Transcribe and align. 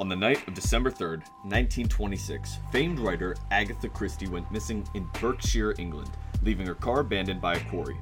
On 0.00 0.08
the 0.08 0.16
night 0.16 0.48
of 0.48 0.54
December 0.54 0.90
3rd, 0.90 1.28
1926, 1.42 2.56
famed 2.72 2.98
writer 2.98 3.36
Agatha 3.50 3.86
Christie 3.86 4.28
went 4.28 4.50
missing 4.50 4.82
in 4.94 5.06
Berkshire, 5.20 5.74
England, 5.78 6.08
leaving 6.42 6.66
her 6.66 6.74
car 6.74 7.00
abandoned 7.00 7.42
by 7.42 7.56
a 7.56 7.64
quarry. 7.68 7.98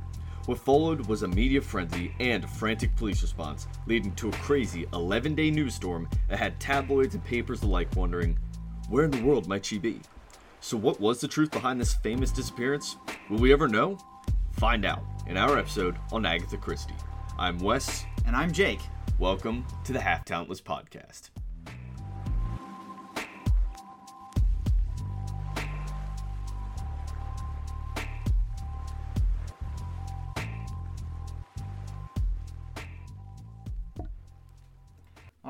What 0.47 0.61
followed 0.61 1.09
was 1.09 1.25
a 1.25 1.29
media 1.29 1.61
frenzy 1.61 2.15
and 2.21 2.45
a 2.45 2.47
frantic 2.47 2.95
police 2.95 3.21
response, 3.21 3.67
leading 3.87 4.15
to 4.15 4.29
a 4.29 4.33
crazy 4.35 4.87
11 4.93 5.35
day 5.35 5.51
news 5.51 5.75
storm 5.75 6.09
that 6.29 6.39
had 6.39 6.61
tabloids 6.61 7.17
and 7.17 7.25
papers 7.25 7.65
alike 7.65 7.89
wondering 7.97 8.39
where 8.89 9.05
in 9.05 9.11
the 9.11 9.25
world 9.25 9.49
might 9.49 9.67
she 9.67 9.81
be? 9.81 9.99
So, 10.61 10.77
what 10.77 11.01
was 11.01 11.21
the 11.21 11.27
truth 11.27 11.51
behind 11.51 11.81
this 11.81 11.95
famous 11.95 12.31
disappearance? 12.31 12.95
Will 13.29 13.41
we 13.41 13.53
ever 13.53 13.67
know? 13.67 13.99
Find 14.53 14.85
out 14.85 15.03
in 15.27 15.37
our 15.37 15.59
episode 15.59 15.97
on 16.13 16.25
Agatha 16.25 16.59
Christie. 16.59 16.95
I'm 17.41 17.59
Wes. 17.59 18.05
And 18.25 18.37
I'm 18.37 18.53
Jake. 18.53 18.83
Welcome 19.19 19.67
to 19.83 19.93
the 19.93 20.01
Half 20.01 20.27
Talentless 20.27 20.61
Podcast. 20.61 21.31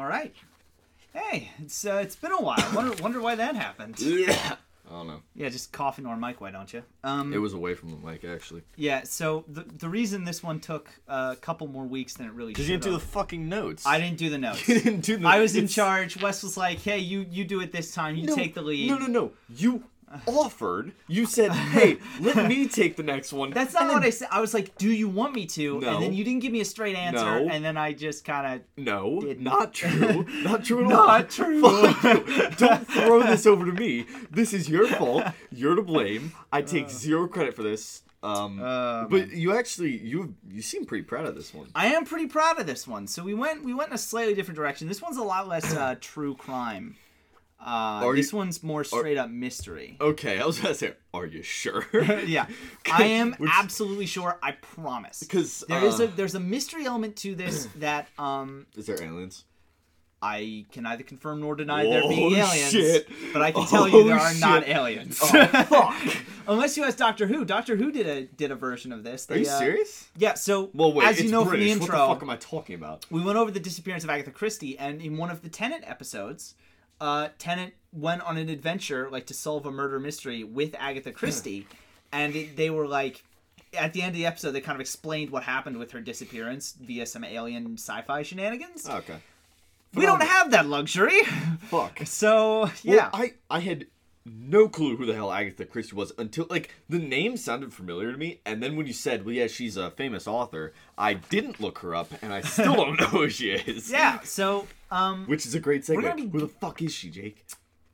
Right. 0.08 0.34
Hey, 1.12 1.50
it's 1.62 1.84
uh, 1.86 2.00
it's 2.02 2.16
been 2.16 2.32
a 2.32 2.40
while. 2.42 2.56
Wonder 2.74 3.02
wonder 3.02 3.20
why 3.20 3.34
that 3.34 3.54
happened. 3.56 3.98
Yeah. 4.00 4.56
I 4.90 4.92
don't 4.92 5.06
know. 5.06 5.20
Yeah, 5.34 5.50
just 5.50 5.70
coughing 5.70 6.06
on 6.06 6.18
mic, 6.18 6.40
why 6.40 6.50
don't 6.50 6.72
you? 6.72 6.82
Um, 7.04 7.34
It 7.34 7.36
was 7.36 7.52
away 7.52 7.74
from 7.74 7.90
the 7.90 7.96
mic, 7.98 8.24
actually. 8.24 8.62
yeah. 8.76 9.02
So 9.04 9.44
the 9.46 9.60
the 9.64 9.86
reason 9.88 10.24
this 10.24 10.42
one 10.42 10.60
took 10.60 10.88
a 11.06 11.36
couple 11.38 11.66
more 11.66 11.84
weeks 11.84 12.14
than 12.14 12.24
it 12.26 12.32
really 12.32 12.52
Because 12.52 12.64
should. 12.64 12.70
you 12.72 12.78
didn't 12.78 12.84
do 12.84 12.90
the 12.92 12.98
have- 13.00 13.10
fucking 13.10 13.50
notes. 13.50 13.84
I 13.84 13.98
didn't 14.00 14.16
do 14.16 14.30
the 14.30 14.38
notes. 14.38 14.66
You 14.68 14.80
didn't 14.80 15.00
do 15.00 15.18
the 15.18 15.28
I 15.28 15.40
was 15.40 15.54
in 15.56 15.64
it's- 15.64 15.74
charge. 15.74 16.22
Wes 16.22 16.42
was 16.42 16.56
like, 16.56 16.78
"Hey, 16.80 17.00
you 17.00 17.27
you 17.30 17.44
do 17.44 17.60
it 17.60 17.70
this 17.70 17.92
time. 17.92 18.16
You 18.16 18.28
No, 18.28 18.34
take 18.34 18.55
the 18.55 18.62
lead." 18.62 18.88
No, 18.88 18.96
no, 18.96 19.06
no. 19.08 19.33
You 19.55 19.84
offered. 20.27 20.92
You 21.06 21.27
said, 21.27 21.53
hey, 21.53 21.98
let 22.20 22.48
me 22.48 22.67
take 22.81 22.97
the 22.97 23.03
next 23.03 23.33
one. 23.33 23.51
That's 23.51 23.75
not 23.75 23.83
And 23.83 23.89
what 23.92 24.01
then- 24.01 24.06
I 24.06 24.11
said. 24.11 24.28
I 24.31 24.41
was 24.41 24.55
like, 24.55 24.77
"Do 24.78 24.91
you 24.91 25.09
want 25.09 25.34
me 25.34 25.47
to?" 25.47 25.81
No. 25.81 25.89
And 25.95 26.03
then 26.03 26.12
you 26.14 26.25
didn't 26.25 26.41
give 26.41 26.53
me 26.53 26.61
a 26.61 26.64
straight 26.64 26.97
answer, 26.97 27.45
No. 27.45 27.48
and 27.51 27.64
then 27.64 27.77
I 27.77 27.92
just 27.92 28.25
kind 28.25 28.55
of 28.61 28.83
No, 28.83 29.20
Didn't. 29.20 29.42
not 29.42 29.73
true. 29.75 30.25
Not 30.42 30.64
true 30.64 30.86
at 30.86 30.92
all. 30.92 31.06
Not 31.06 31.31
true. 31.31 31.61
Don't 32.56 32.86
throw 32.89 33.23
this 33.23 33.47
over 33.47 33.64
to 33.67 33.73
me. 33.73 34.06
This 34.31 34.53
is 34.53 34.69
your 34.69 34.86
fault. 34.86 35.25
You're 35.51 35.75
to 35.75 35.83
blame. 35.83 36.33
I 36.53 36.62
take 36.62 36.91
zero 36.91 37.27
credit 37.29 37.55
for 37.55 37.62
this. 37.62 38.03
Um, 38.20 38.61
Uh, 38.61 39.05
but 39.05 39.31
you 39.31 39.56
actually 39.56 39.97
you 39.98 40.34
you 40.51 40.61
seem 40.61 40.84
pretty 40.86 41.05
proud 41.05 41.27
of 41.27 41.36
this 41.36 41.55
one. 41.55 41.69
I 41.75 41.86
am 41.95 42.05
pretty 42.05 42.27
proud 42.27 42.59
of 42.59 42.67
this 42.67 42.86
one. 42.89 43.06
So 43.06 43.23
we 43.23 43.33
went 43.34 43.64
we 43.64 43.73
went 43.75 43.91
in 43.91 43.95
a 43.95 43.98
slightly 43.98 44.34
different 44.34 44.56
direction. 44.56 44.89
This 44.89 45.01
one's 45.01 45.19
a 45.19 45.23
lot 45.23 45.47
less 45.47 45.73
uh, 45.73 45.95
true 46.01 46.34
crime. 46.34 46.97
Uh, 47.61 48.06
Are 48.06 48.14
this 48.14 48.31
you- 48.33 48.39
one's 48.39 48.62
more 48.62 48.84
straight 48.84 49.19
up 49.19 49.31
mystery. 49.31 49.97
Okay, 50.01 50.39
I 50.39 50.47
was 50.47 50.61
gonna 50.61 50.75
say, 50.75 50.95
are 51.12 51.27
you 51.27 51.42
sure? 51.42 51.84
yeah, 52.25 52.47
I 52.92 53.05
am 53.05 53.33
Which- 53.34 53.51
absolutely 53.53 54.06
sure. 54.06 54.39
I 54.42 54.53
promise. 54.53 55.20
Because 55.20 55.64
There 55.69 55.84
is 55.84 56.01
uh, 56.01 56.05
a 56.05 56.06
there's 56.06 56.36
a 56.36 56.41
mystery 56.41 56.86
element 56.86 57.17
to 57.17 57.34
this 57.34 57.67
that 57.77 58.06
um 58.19 58.67
is 58.77 58.86
there 58.86 59.03
aliens? 59.03 59.45
I 60.20 60.67
can 60.73 60.83
neither 60.83 61.05
confirm 61.05 61.41
nor 61.41 61.55
deny 61.55 61.84
there 61.84 62.03
being 62.09 62.34
Oh, 62.34 62.36
aliens, 62.47 62.70
shit. 62.73 63.09
but 63.33 63.41
I 63.41 63.53
can 63.53 63.67
tell 63.69 63.89
you 63.89 63.98
Oh, 63.98 64.05
there 64.05 64.19
are 64.19 64.34
not 64.34 64.67
aliens. 64.67 65.19
Oh, 65.23 65.47
fuck. 65.69 66.17
Unless 66.48 66.77
you 66.77 66.83
ask 66.83 66.97
Doctor 66.98 67.27
Who. 67.29 67.45
Doctor 67.45 67.77
Who 67.77 67.92
did 67.92 68.06
a 68.09 68.23
did 68.25 68.51
a 68.51 68.56
version 68.56 68.92
of 68.92 69.05
this. 69.05 69.31
Are 69.31 69.36
you 69.39 69.48
uh, 69.48 69.59
serious? 69.59 70.09
Yeah. 70.17 70.34
So 70.34 70.70
Well, 70.75 70.92
wait. 70.92 71.06
as 71.06 71.20
you 71.23 71.31
know 71.31 71.45
British. 71.45 71.70
from 71.70 71.79
the 71.79 71.84
intro, 71.84 71.98
What 71.98 72.09
the 72.09 72.14
fuck 72.14 72.23
am 72.25 72.31
I 72.31 72.36
talking 72.36 72.75
about? 72.75 73.06
we 73.11 73.20
went 73.23 73.36
over 73.39 73.51
the 73.53 73.61
disappearance 73.61 74.03
of 74.05 74.11
Agatha 74.11 74.31
Christie, 74.33 74.77
and 74.79 75.01
in 75.01 75.17
one 75.17 75.31
of 75.31 75.42
the 75.42 75.48
Tennant 75.48 75.84
episodes, 75.86 76.55
uh, 77.00 77.28
Tennant 77.38 77.74
went 77.92 78.22
on 78.22 78.36
an 78.36 78.48
adventure 78.48 79.08
like 79.10 79.27
to 79.27 79.34
solve 79.34 79.66
a 79.66 79.70
murder 79.70 79.98
mystery 79.98 80.44
with 80.44 80.74
Agatha 80.78 81.12
Christie, 81.12 81.66
and 82.12 82.34
it, 82.34 82.56
they 82.56 82.70
were 82.70 82.86
like. 82.86 83.24
At 83.78 83.92
the 83.92 84.00
end 84.00 84.12
of 84.12 84.14
the 84.14 84.24
episode, 84.24 84.52
they 84.52 84.62
kind 84.62 84.77
of 84.77 84.80
explained 84.80 85.28
what 85.28 85.42
happened 85.42 85.77
with 85.77 85.90
her 85.92 86.00
disappearance 86.00 86.74
via 86.80 87.05
some 87.05 87.23
alien 87.23 87.74
sci-fi 87.74 88.23
shenanigans. 88.23 88.89
Okay. 88.89 89.17
we 89.95 90.06
don't 90.06 90.23
have 90.23 90.52
that 90.52 90.64
luxury, 90.64 91.23
Fuck. 91.64 92.00
so 92.06 92.61
Well, 92.61 92.73
yeah. 92.83 93.11
I 93.12 93.34
I 93.50 93.61
had 93.61 93.86
no 94.36 94.68
clue 94.68 94.96
who 94.96 95.06
the 95.06 95.14
hell 95.14 95.33
Agatha 95.33 95.64
Christie 95.64 95.96
was 95.96 96.12
until 96.18 96.46
like 96.50 96.74
the 96.89 96.98
name 96.98 97.36
sounded 97.36 97.72
familiar 97.72 98.12
to 98.12 98.18
me, 98.18 98.40
and 98.44 98.62
then 98.62 98.77
when 98.77 98.86
you 98.86 98.92
said, 98.92 99.24
"Well, 99.24 99.34
yeah, 99.34 99.46
she's 99.46 99.77
a 99.77 99.90
famous 99.90 100.27
author," 100.27 100.72
I 100.96 101.14
didn't 101.14 101.61
look 101.61 101.78
her 101.78 101.94
up, 101.94 102.11
and 102.22 102.33
I 102.33 102.40
still 102.42 102.74
don't 102.74 102.98
know 103.00 103.06
who 103.06 103.28
she 103.28 103.50
is. 103.50 103.90
yeah. 103.92 104.20
So 104.20 104.67
um, 104.90 105.27
Which 105.27 105.46
is 105.46 105.55
a 105.55 105.61
great 105.61 105.83
segue. 105.83 106.17
be- 106.17 106.28
Who 106.28 106.40
the 106.40 106.48
fuck 106.48 106.83
is 106.83 106.92
she, 106.92 107.11
Jake? 107.11 107.44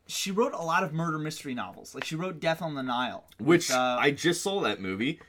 she 0.07 0.31
wrote 0.31 0.53
a 0.53 0.63
lot 0.63 0.83
of 0.85 0.93
murder 0.93 1.19
mystery 1.19 1.55
novels. 1.55 1.95
Like 1.95 2.05
she 2.05 2.15
wrote 2.17 2.39
Death 2.41 2.61
on 2.61 2.75
the 2.75 2.83
Nile, 2.83 3.25
Which 3.39 3.71
uh, 3.71 3.97
I 3.99 4.11
just 4.11 4.43
saw 4.43 4.61
that 4.61 4.81
movie. 4.81 5.21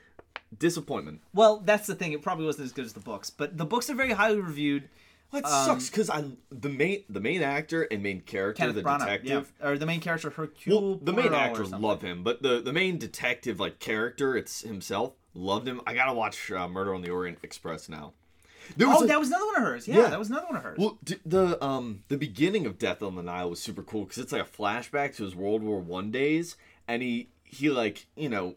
Disappointment. 0.58 1.20
Well, 1.34 1.60
that's 1.64 1.86
the 1.86 1.94
thing. 1.94 2.12
It 2.12 2.22
probably 2.22 2.46
wasn't 2.46 2.66
as 2.66 2.72
good 2.72 2.84
as 2.84 2.92
the 2.92 3.00
books, 3.00 3.30
but 3.30 3.58
the 3.58 3.64
books 3.64 3.90
are 3.90 3.94
very 3.94 4.12
highly 4.12 4.40
reviewed. 4.40 4.88
It 5.36 5.44
Um, 5.44 5.66
sucks 5.66 5.90
because 5.90 6.10
I 6.10 6.24
the 6.50 6.68
main 6.68 7.04
the 7.08 7.20
main 7.20 7.42
actor 7.42 7.82
and 7.90 8.02
main 8.02 8.20
character, 8.20 8.58
Kenneth 8.60 8.76
the 8.76 8.82
Branagh, 8.82 8.98
detective. 9.00 9.52
yeah, 9.60 9.68
or 9.68 9.78
the 9.78 9.86
main 9.86 10.00
character 10.00 10.30
Hercule. 10.30 10.80
Well, 10.80 10.94
the 11.02 11.12
main 11.12 11.28
Poirot 11.28 11.58
or 11.58 11.62
actor 11.62 11.76
love 11.78 12.02
him, 12.02 12.22
but 12.22 12.42
the 12.42 12.60
the 12.60 12.72
main 12.72 12.98
detective 12.98 13.60
like 13.60 13.78
character, 13.78 14.36
it's 14.36 14.62
himself. 14.62 15.12
Loved 15.34 15.68
him. 15.68 15.80
I 15.86 15.94
gotta 15.94 16.14
watch 16.14 16.50
uh, 16.50 16.66
Murder 16.66 16.94
on 16.94 17.02
the 17.02 17.10
Orient 17.10 17.38
Express 17.42 17.88
now. 17.88 18.14
There 18.76 18.88
Oh, 18.88 19.04
a- 19.04 19.06
that 19.06 19.18
was 19.20 19.28
another 19.28 19.44
one 19.46 19.56
of 19.56 19.62
hers. 19.62 19.86
Yeah, 19.86 19.96
Yeah. 19.98 20.08
that 20.08 20.18
was 20.18 20.28
another 20.30 20.46
one 20.46 20.56
of 20.56 20.62
hers. 20.62 20.78
Well, 20.78 20.98
d- 21.04 21.16
the 21.26 21.62
um 21.64 22.02
the 22.08 22.16
beginning 22.16 22.66
of 22.66 22.78
Death 22.78 23.02
on 23.02 23.14
the 23.14 23.22
Nile 23.22 23.50
was 23.50 23.60
super 23.60 23.82
cool 23.82 24.04
because 24.04 24.18
it's 24.18 24.32
like 24.32 24.42
a 24.42 24.44
flashback 24.44 25.14
to 25.16 25.24
his 25.24 25.36
World 25.36 25.62
War 25.62 25.78
One 25.78 26.10
days, 26.10 26.56
and 26.88 27.02
he 27.02 27.28
he 27.44 27.68
like 27.70 28.06
you 28.16 28.28
know 28.28 28.56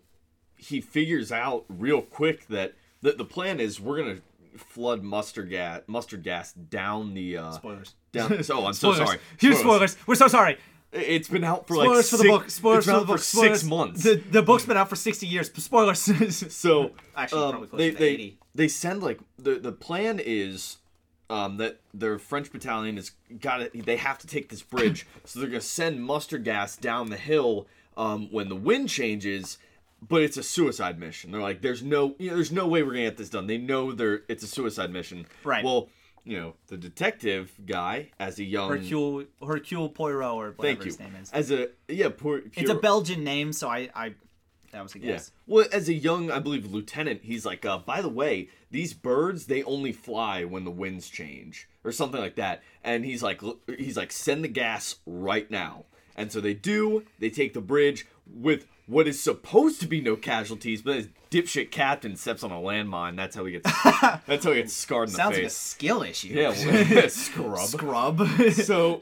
he 0.56 0.82
figures 0.82 1.32
out 1.32 1.66
real 1.70 2.02
quick 2.02 2.48
that 2.48 2.74
the 3.02 3.12
the 3.12 3.26
plan 3.26 3.60
is 3.60 3.80
we're 3.80 3.98
gonna 3.98 4.20
flood 4.60 5.04
mustard 5.04 5.50
gas 5.50 5.82
mustard 5.88 6.24
gas 6.24 6.54
down 6.54 7.14
the 7.14 7.38
uh 7.38 7.52
Spoilers. 7.52 7.96
down. 8.12 8.32
Oh, 8.52 8.66
I'm 8.66 8.74
so 8.74 8.92
Spoilers. 8.94 8.98
sorry. 9.10 9.20
Huge 9.40 9.58
spoilers. 9.58 9.98
We're 10.08 10.16
so 10.16 10.28
sorry. 10.28 10.58
It's 10.92 11.28
been 11.30 11.44
out 11.44 11.68
for 11.68 11.78
like 11.78 11.86
Spoilers 11.86 12.10
for 12.10 12.18
the 12.18 12.24
six- 12.24 12.32
book. 12.32 12.50
Spoilers 12.50 12.86
for 12.86 12.92
the 12.92 13.06
book. 13.06 13.18
for 13.18 13.24
Spoilers. 13.24 13.60
six 13.60 13.70
months. 13.70 14.04
The 14.04 14.16
the 14.16 14.42
book's 14.42 14.66
been 14.66 14.78
out 14.78 14.90
for 14.90 14.96
sixty 14.96 15.28
years. 15.28 15.52
Spoilers. 15.54 16.02
So 16.54 16.92
Actually, 17.16 17.44
um, 17.44 17.50
probably 17.52 17.68
closer 17.68 17.78
they 17.84 17.92
to 17.92 17.98
they 17.98 18.10
80. 18.10 18.38
they 18.56 18.68
send 18.68 19.04
like 19.04 19.20
the 19.38 19.56
the 19.60 19.72
plan 19.72 20.20
is 20.24 20.78
um, 21.30 21.58
that 21.58 21.80
their 21.94 22.18
French 22.18 22.52
battalion 22.52 22.98
is 22.98 23.12
got 23.40 23.62
it. 23.62 23.86
They 23.86 23.98
have 23.98 24.18
to 24.20 24.28
take 24.28 24.50
this 24.50 24.64
bridge, 24.64 25.06
so 25.26 25.40
they're 25.40 25.50
gonna 25.50 25.62
send 25.62 26.04
mustard 26.04 26.44
gas 26.44 26.76
down 26.76 27.12
the 27.12 27.18
hill 27.18 27.68
um, 27.96 28.28
when 28.32 28.50
the 28.50 28.56
wind 28.56 28.90
changes. 28.90 29.60
But 30.08 30.22
it's 30.24 30.38
a 30.38 30.44
suicide 30.44 31.00
mission. 31.00 31.32
They're 31.32 31.42
like, 31.42 31.62
there's 31.62 31.84
no, 31.84 32.16
you 32.20 32.30
know, 32.30 32.36
there's 32.36 32.52
no 32.52 32.68
way 32.68 32.84
we're 32.84 32.92
gonna 32.92 33.04
get 33.04 33.18
this 33.18 33.30
done. 33.30 33.48
They 33.48 33.58
know 33.58 33.92
they're 33.92 34.22
it's 34.28 34.44
a 34.44 34.48
suicide 34.48 34.92
mission. 34.92 35.26
Right. 35.44 35.64
Well, 35.64 35.90
you 36.24 36.40
know, 36.40 36.54
the 36.68 36.78
detective 36.78 37.52
guy 37.66 38.12
as 38.20 38.40
a 38.40 38.44
young 38.44 38.70
Hercule 38.70 39.26
Hercule 39.46 39.90
Poirot 39.90 40.24
or 40.24 40.52
whatever 40.52 40.62
thank 40.62 40.80
you 40.80 40.86
his 40.86 41.00
name 41.00 41.16
is. 41.22 41.32
as 41.32 41.52
a 41.52 41.70
yeah, 41.88 42.10
It's 42.56 42.70
a 42.70 42.76
Belgian 42.76 43.24
name, 43.24 43.52
so 43.52 43.68
I 43.68 43.90
I 43.96 44.14
that 44.72 44.84
was 44.84 44.96
a 44.96 45.00
guess. 45.00 45.32
Yeah. 45.48 45.54
Well, 45.54 45.66
as 45.72 45.90
a 45.90 45.94
young, 45.94 46.30
I 46.30 46.40
believe, 46.40 46.72
lieutenant, 46.72 47.22
he's 47.24 47.46
like, 47.46 47.66
uh, 47.66 47.80
by 47.80 48.02
the 48.02 48.10
way, 48.10 48.50
these 48.70 48.94
birds 48.94 49.48
they 49.48 49.64
only 49.64 49.92
fly 49.92 50.44
when 50.44 50.64
the 50.64 50.72
winds 50.72 51.10
change, 51.10 51.68
or 51.84 51.92
something 51.92 52.22
like 52.22 52.36
that. 52.36 52.62
And 52.84 53.04
he's 53.04 53.24
like, 53.24 53.42
he's 53.78 53.98
like, 53.98 54.12
send 54.12 54.44
the 54.44 54.50
gas 54.50 54.98
right 55.06 55.50
now. 55.50 55.86
And 56.20 56.32
so 56.32 56.42
they 56.42 56.54
do. 56.54 57.06
They 57.20 57.30
take 57.30 57.54
the 57.54 57.62
bridge 57.62 58.06
with 58.32 58.68
what 58.88 59.08
is 59.08 59.22
supposed 59.22 59.80
to 59.82 59.88
be 59.88 60.02
no 60.02 60.16
casualties, 60.16 60.82
but 60.82 60.96
his 60.96 61.08
dipshit 61.30 61.70
captain 61.72 62.16
steps 62.16 62.44
on 62.44 62.52
a 62.52 62.56
landmine. 62.56 63.16
That's 63.16 63.36
how 63.36 63.46
he 63.46 63.54
gets. 63.54 63.72
that's 64.26 64.44
how 64.44 64.52
he 64.52 64.62
gets 64.62 64.74
scarred 64.74 65.10
in 65.10 65.14
the 65.14 65.18
face. 65.18 65.24
Sounds 65.24 65.36
like 65.38 65.46
a 65.46 65.50
skill 65.50 66.04
issue. 66.04 66.30
yeah, 66.30 66.50
well, 66.50 67.10
scrub. 67.10 67.68
Scrub. 67.68 68.28
So 68.52 69.00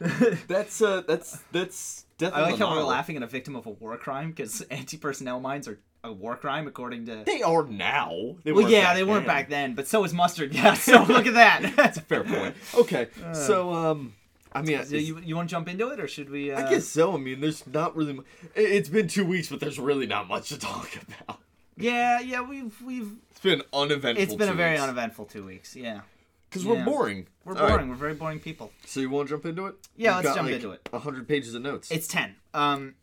that's 0.47 0.81
uh, 0.81 1.01
that's 1.07 1.39
that's. 1.51 2.03
Death 2.17 2.33
I 2.33 2.41
like 2.41 2.57
how 2.57 2.75
we're 2.75 2.81
laughing 2.81 3.15
at 3.15 3.21
a 3.21 3.27
victim 3.27 3.55
of 3.55 3.67
a 3.67 3.69
war 3.69 3.95
crime 3.95 4.31
because 4.31 4.61
anti-personnel 4.71 5.39
mines 5.39 5.67
are 5.67 5.77
a 6.03 6.11
war 6.11 6.35
crime 6.35 6.67
according 6.67 7.05
to. 7.05 7.23
They 7.25 7.43
are 7.43 7.67
now. 7.67 8.37
They 8.43 8.51
well, 8.51 8.69
yeah, 8.69 8.95
they 8.95 9.03
weren't 9.03 9.27
back 9.27 9.49
then, 9.49 9.75
but 9.75 9.87
so 9.87 10.03
is 10.03 10.13
mustard 10.13 10.53
Yeah, 10.53 10.73
So 10.73 11.03
look 11.03 11.27
at 11.27 11.35
that. 11.35 11.73
That's 11.75 11.97
a 11.97 12.01
fair 12.01 12.23
point. 12.23 12.55
Okay, 12.73 13.07
so 13.33 13.71
um, 13.71 14.15
I 14.53 14.61
mean, 14.61 14.81
you 14.89 15.19
you 15.19 15.35
want 15.35 15.49
to 15.49 15.51
jump 15.51 15.67
into 15.67 15.89
it, 15.89 15.99
or 15.99 16.07
should 16.07 16.29
we? 16.29 16.51
Uh... 16.51 16.65
I 16.65 16.69
guess 16.69 16.85
so. 16.85 17.13
I 17.13 17.17
mean, 17.17 17.41
there's 17.41 17.65
not 17.67 17.95
really. 17.95 18.13
mu- 18.13 18.23
It's 18.55 18.89
been 18.89 19.07
two 19.07 19.25
weeks, 19.25 19.49
but 19.49 19.59
there's 19.59 19.77
really 19.79 20.07
not 20.07 20.27
much 20.27 20.49
to 20.49 20.57
talk 20.59 20.89
about. 21.27 21.39
Yeah, 21.75 22.19
yeah, 22.21 22.41
we've 22.41 22.79
we've. 22.81 23.11
It's 23.31 23.39
been 23.41 23.61
uneventful. 23.73 24.23
It's 24.23 24.33
been 24.35 24.49
a 24.49 24.53
very 24.53 24.71
weeks. 24.71 24.83
uneventful 24.83 25.25
two 25.25 25.45
weeks. 25.45 25.75
Yeah, 25.75 26.01
Because 26.49 26.63
yeah. 26.65 26.71
we're 26.71 26.85
boring. 26.85 27.27
we're 27.45 27.53
All 27.55 27.61
right, 27.61 27.69
boring. 27.69 27.89
We're 27.89 27.95
very 27.95 28.13
boring 28.15 28.39
people. 28.39 28.71
So 28.85 28.99
you 28.99 29.09
want 29.11 29.27
to 29.29 29.35
jump 29.35 29.45
into 29.45 29.67
it? 29.67 29.75
Yeah, 29.95 30.15
We've 30.17 30.25
let's 30.25 30.35
jump 30.37 30.47
like, 30.47 30.55
into 30.55 30.71
it. 30.71 30.87
hundred 30.93 31.27
pages 31.27 31.53
of 31.53 31.61
notes. 31.61 31.91
It's 31.91 32.07
ten. 32.07 32.35
Um, 32.55 32.95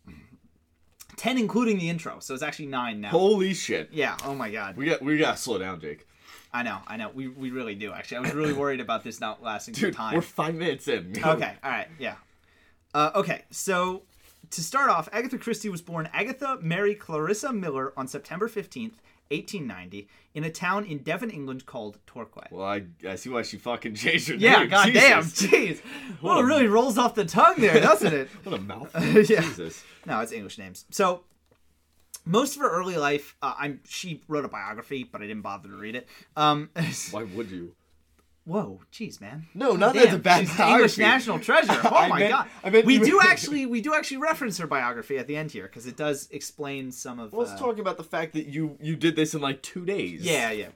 ten 1.16 1.38
including 1.38 1.78
the 1.78 1.88
intro, 1.88 2.18
so 2.20 2.34
it's 2.34 2.42
actually 2.42 2.66
nine 2.66 3.00
now. 3.00 3.10
Holy 3.10 3.54
shit. 3.54 3.90
Yeah. 3.92 4.16
Oh 4.24 4.34
my 4.34 4.50
god. 4.50 4.76
We 4.76 4.86
got 4.86 5.02
we 5.02 5.18
got 5.18 5.36
to 5.36 5.42
slow 5.42 5.58
down, 5.58 5.80
Jake. 5.80 6.06
I 6.54 6.62
know. 6.62 6.78
I 6.86 6.96
know. 6.96 7.10
We 7.12 7.28
we 7.28 7.50
really 7.50 7.74
do 7.74 7.92
actually. 7.92 8.18
I 8.18 8.20
was 8.20 8.32
really 8.32 8.52
worried 8.52 8.80
about 8.80 9.02
this 9.02 9.20
not 9.20 9.42
lasting 9.42 9.74
some 9.74 9.88
Dude, 9.88 9.94
time. 9.96 10.14
we're 10.14 10.22
five 10.22 10.54
minutes 10.54 10.86
in. 10.86 11.12
Okay. 11.18 11.52
All 11.64 11.70
right. 11.70 11.88
Yeah. 11.98 12.14
Uh, 12.94 13.10
okay, 13.16 13.42
so 13.50 14.02
to 14.50 14.62
start 14.62 14.88
off, 14.88 15.08
Agatha 15.12 15.36
Christie 15.36 15.68
was 15.68 15.82
born 15.82 16.08
Agatha 16.12 16.58
Mary 16.62 16.94
Clarissa 16.94 17.52
Miller 17.52 17.92
on 17.96 18.06
September 18.06 18.48
15th, 18.48 19.00
1890, 19.30 20.08
in 20.34 20.44
a 20.44 20.50
town 20.50 20.84
in 20.84 20.98
Devon, 20.98 21.28
England 21.28 21.66
called 21.66 21.98
Torquay. 22.06 22.46
Well, 22.52 22.64
I, 22.64 22.84
I 23.08 23.16
see 23.16 23.30
why 23.30 23.42
she 23.42 23.56
fucking 23.56 23.96
changed 23.96 24.28
her 24.28 24.34
yeah, 24.34 24.60
name. 24.60 24.70
Yeah, 24.70 24.84
goddamn, 24.84 25.22
jeez. 25.24 25.80
Well, 26.22 26.38
it 26.38 26.44
really 26.44 26.68
rolls 26.68 26.96
off 26.96 27.16
the 27.16 27.24
tongue 27.24 27.56
there, 27.58 27.80
doesn't 27.80 28.14
it? 28.14 28.28
What 28.44 28.54
a 28.54 28.62
mouthful. 28.62 29.02
Yeah. 29.24 29.40
Jesus. 29.40 29.82
No, 30.06 30.20
it's 30.20 30.30
English 30.30 30.58
names. 30.58 30.84
So 30.90 31.24
most 32.24 32.56
of 32.56 32.62
her 32.62 32.70
early 32.70 32.96
life, 32.96 33.36
uh, 33.42 33.54
I'm 33.58 33.80
she 33.86 34.22
wrote 34.28 34.44
a 34.44 34.48
biography, 34.48 35.04
but 35.04 35.20
I 35.22 35.26
didn't 35.26 35.42
bother 35.42 35.68
to 35.68 35.76
read 35.76 35.94
it. 35.96 36.08
Um, 36.36 36.70
Why 37.10 37.24
would 37.24 37.50
you? 37.50 37.74
whoa, 38.46 38.78
jeez, 38.92 39.22
man. 39.22 39.46
No, 39.54 39.72
not 39.74 39.94
Damn, 39.94 40.02
that's 40.02 40.14
a 40.16 40.18
bad 40.18 40.40
she's 40.46 40.56
the 40.58 40.66
English 40.68 40.96
biography. 40.96 41.02
national 41.02 41.38
treasure. 41.38 41.80
Oh 41.84 41.94
I 41.96 42.08
my 42.08 42.18
meant- 42.18 42.30
god. 42.30 42.46
I 42.62 42.68
meant 42.70 42.84
we 42.84 42.98
you- 42.98 43.04
do 43.06 43.20
actually 43.26 43.64
we 43.64 43.80
do 43.80 43.94
actually 43.94 44.18
reference 44.18 44.58
her 44.58 44.66
biography 44.66 45.16
at 45.16 45.26
the 45.26 45.36
end 45.36 45.50
here 45.50 45.62
because 45.64 45.86
it 45.86 45.96
does 45.96 46.28
explain 46.30 46.92
some 46.92 47.18
of. 47.18 47.32
Well, 47.32 47.46
let's 47.46 47.58
uh, 47.58 47.64
talk 47.64 47.78
about 47.78 47.96
the 47.96 48.04
fact 48.04 48.34
that 48.34 48.46
you 48.46 48.76
you 48.82 48.96
did 48.96 49.16
this 49.16 49.34
in 49.34 49.40
like 49.40 49.62
two 49.62 49.86
days. 49.86 50.22
Yeah, 50.22 50.50
yeah. 50.50 50.68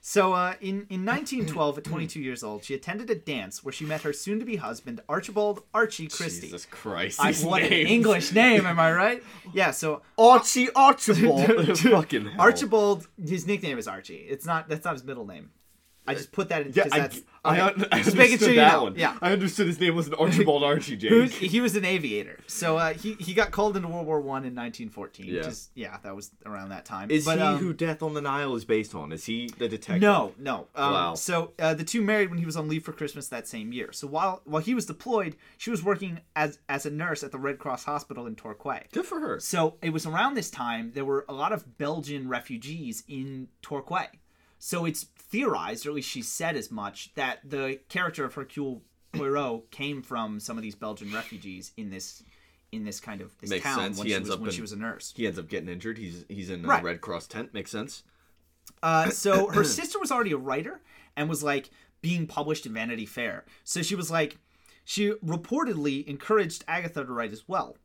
So 0.00 0.32
uh, 0.32 0.54
in 0.60 0.86
in 0.88 1.04
1912, 1.04 1.78
at 1.78 1.84
22 1.84 2.20
years 2.20 2.42
old, 2.42 2.64
she 2.64 2.74
attended 2.74 3.10
a 3.10 3.14
dance 3.14 3.62
where 3.62 3.72
she 3.72 3.84
met 3.84 4.02
her 4.02 4.12
soon-to-be 4.12 4.56
husband 4.56 5.00
Archibald 5.08 5.62
Archie 5.74 6.08
Christie. 6.08 6.46
Jesus 6.46 6.66
Christ. 6.66 7.20
I, 7.20 7.32
these 7.32 7.44
what 7.44 7.62
an. 7.62 7.72
English 7.72 8.32
name, 8.32 8.64
am 8.64 8.80
I 8.80 8.92
right? 8.92 9.22
Yeah. 9.52 9.72
So 9.72 10.02
Archie 10.18 10.70
Archibald. 10.74 11.78
fucking 11.78 12.26
hell. 12.26 12.40
Archibald, 12.40 13.06
his 13.22 13.46
nickname 13.46 13.78
is 13.78 13.86
Archie. 13.86 14.26
It's 14.28 14.46
not. 14.46 14.68
That's 14.68 14.84
not 14.84 14.94
his 14.94 15.04
middle 15.04 15.26
name. 15.26 15.50
I 16.10 16.14
just 16.14 16.32
put 16.32 16.48
that 16.50 16.66
in 16.66 16.72
Yeah, 16.74 16.84
I. 16.92 17.10
I, 17.42 17.52
okay. 17.52 17.60
un- 17.82 17.86
I 17.90 18.02
just 18.02 18.16
making 18.16 18.34
understood 18.34 18.40
sure 18.40 18.48
you 18.50 18.54
that 18.56 18.72
know. 18.72 18.82
one. 18.82 18.94
Yeah. 18.96 19.16
I 19.22 19.32
understood 19.32 19.66
his 19.66 19.80
name 19.80 19.94
wasn't 19.94 20.16
Archibald 20.20 20.62
Archie, 20.62 20.96
Jake. 20.96 21.30
He 21.32 21.60
was, 21.62 21.74
an 21.74 21.86
aviator, 21.86 22.38
so 22.46 22.76
uh, 22.76 22.92
he 22.92 23.14
he 23.14 23.32
got 23.32 23.50
called 23.50 23.76
into 23.76 23.88
World 23.88 24.06
War 24.06 24.20
One 24.20 24.44
in 24.44 24.54
1914. 24.54 25.24
Yeah. 25.26 25.36
Which 25.38 25.46
is 25.46 25.70
yeah, 25.74 25.96
that 26.02 26.14
was 26.14 26.32
around 26.44 26.68
that 26.68 26.84
time. 26.84 27.10
Is 27.10 27.24
But, 27.24 27.38
he 27.38 27.44
um, 27.44 27.56
who 27.56 27.72
Death 27.72 28.02
on 28.02 28.12
the 28.12 28.20
Nile 28.20 28.54
is 28.56 28.66
based 28.66 28.94
on? 28.94 29.10
Is 29.10 29.24
he 29.24 29.48
the 29.56 29.68
detective? 29.68 30.02
No, 30.02 30.32
no. 30.38 30.66
Um, 30.74 30.92
Wow. 30.92 31.14
So 31.14 31.52
uh, 31.58 31.72
the 31.72 31.84
two 31.84 32.02
married 32.02 32.28
when 32.28 32.38
he 32.38 32.44
was 32.44 32.56
on 32.56 32.68
leave 32.68 32.84
for 32.84 32.92
Christmas 32.92 33.28
that 33.28 33.48
same 33.48 33.72
year. 33.72 33.90
So 33.92 34.06
while 34.06 34.42
while 34.44 34.60
he 34.62 34.74
was 34.74 34.84
deployed, 34.84 35.36
she 35.56 35.70
was 35.70 35.82
working 35.82 36.20
as 36.36 36.58
as 36.68 36.84
a 36.84 36.90
nurse 36.90 37.22
at 37.22 37.32
the 37.32 37.38
Red 37.38 37.58
Cross 37.58 37.84
Hospital 37.84 38.26
in 38.26 38.34
Torquay. 38.36 38.84
Good 38.92 39.06
for 39.06 39.20
her. 39.20 39.40
So 39.40 39.76
it 39.80 39.90
was 39.94 40.04
around 40.04 40.34
this 40.34 40.50
time 40.50 40.92
there 40.94 41.06
were 41.06 41.24
a 41.28 41.32
lot 41.32 41.52
of 41.52 41.78
Belgian 41.78 42.28
refugees 42.28 43.02
in 43.08 43.48
Torquay. 43.62 44.08
So 44.62 44.84
it's 44.84 45.04
theorized, 45.16 45.86
or 45.86 45.88
at 45.88 45.94
least 45.96 46.10
she 46.10 46.20
said 46.22 46.54
as 46.54 46.70
much, 46.70 47.12
that 47.14 47.38
the 47.48 47.80
character 47.88 48.24
of 48.26 48.34
Hercule 48.34 48.82
Poirot 49.12 49.70
came 49.70 50.02
from 50.02 50.38
some 50.38 50.56
of 50.58 50.62
these 50.62 50.74
Belgian 50.74 51.12
refugees 51.12 51.72
in 51.76 51.90
this 51.90 52.22
in 52.70 52.84
this 52.84 53.00
kind 53.00 53.20
of 53.20 53.36
this 53.40 53.50
Makes 53.50 53.64
town 53.64 53.78
sense. 53.78 53.98
when, 53.98 54.06
He 54.06 54.12
she 54.12 54.16
ends 54.16 54.28
was, 54.28 54.34
up 54.36 54.40
when 54.40 54.50
in- 54.50 54.54
she 54.54 54.60
was 54.60 54.70
a 54.72 54.76
nurse. 54.76 55.12
He 55.16 55.26
ends 55.26 55.38
up 55.38 55.48
getting 55.48 55.68
injured. 55.68 55.98
He's 55.98 56.24
he's 56.28 56.50
in 56.50 56.64
a 56.64 56.68
Right. 56.68 56.84
Red 56.84 57.00
Cross 57.00 57.26
tent. 57.28 57.52
Makes 57.54 57.70
sense. 57.72 58.02
Uh, 58.82 59.10
so 59.10 59.48
her 59.54 59.64
sister 59.64 59.98
was 59.98 60.12
already 60.12 60.32
a 60.32 60.36
writer 60.36 60.80
and 61.16 61.28
was 61.28 61.42
like 61.42 61.70
being 62.02 62.26
published 62.26 62.66
in 62.66 62.74
Vanity 62.74 63.06
Fair. 63.06 63.44
So 63.64 63.82
she 63.82 63.94
was 63.94 64.10
like, 64.10 64.38
she 64.84 65.10
reportedly 65.24 66.06
encouraged 66.06 66.64
Agatha 66.68 67.04
to 67.04 67.12
write 67.12 67.32
as 67.32 67.48
well. 67.48 67.76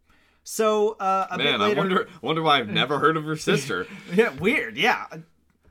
So 0.43 0.91
uh, 0.99 1.27
a 1.31 1.37
Man, 1.37 1.47
bit 1.57 1.59
later, 1.59 1.75
I 1.79 1.83
wonder 1.83 2.07
wonder 2.21 2.41
why 2.43 2.59
I've 2.59 2.69
never 2.69 2.99
heard 2.99 3.17
of 3.17 3.23
her 3.23 3.35
sister. 3.37 3.87
yeah, 4.13 4.29
weird, 4.33 4.77
yeah. 4.77 5.05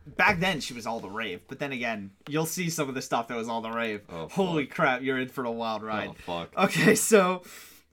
Back 0.07 0.39
then 0.41 0.61
she 0.61 0.75
was 0.75 0.87
all 0.87 1.01
the 1.01 1.09
rave, 1.09 1.41
but 1.49 1.59
then 1.59 1.73
again, 1.73 2.11
you'll 2.29 2.45
see 2.47 2.69
some 2.69 2.89
of 2.91 2.95
the 2.95 3.01
stuff 3.03 3.29
that 3.29 3.37
was 3.37 3.49
all 3.49 3.63
the 3.63 3.71
rave. 3.71 4.03
Oh, 4.11 4.29
Holy 4.29 4.67
crap, 4.67 5.01
you're 5.03 5.19
in 5.19 5.29
for 5.29 5.45
a 5.45 5.51
wild 5.51 5.83
ride. 5.83 6.11
oh 6.11 6.15
fuck. 6.27 6.57
Okay, 6.57 6.95
so 6.95 7.43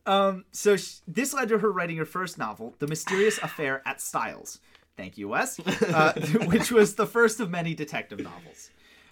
um 0.06 0.44
so 0.52 0.76
sh- 0.76 0.96
this 1.08 1.34
led 1.34 1.48
to 1.50 1.60
her 1.60 1.72
writing 1.72 1.96
her 1.98 2.06
first 2.06 2.38
novel, 2.38 2.76
The 2.80 2.88
Mysterious 2.88 3.38
Affair 3.38 3.82
at 3.86 4.02
Styles. 4.02 4.60
Thank 4.98 5.18
you, 5.18 5.30
Wes. 5.30 5.60
Uh, 5.88 6.14
which 6.48 6.70
was 6.72 6.96
the 6.96 7.06
first 7.08 7.40
of 7.40 7.50
many 7.50 7.74
detective 7.74 8.20
novels. 8.20 8.70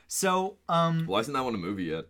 So, 0.08 0.58
um 0.68 1.06
Why 1.06 1.20
isn't 1.20 1.34
that 1.34 1.44
one 1.46 1.56
a 1.56 1.58
movie 1.60 1.86
yet? 1.86 2.06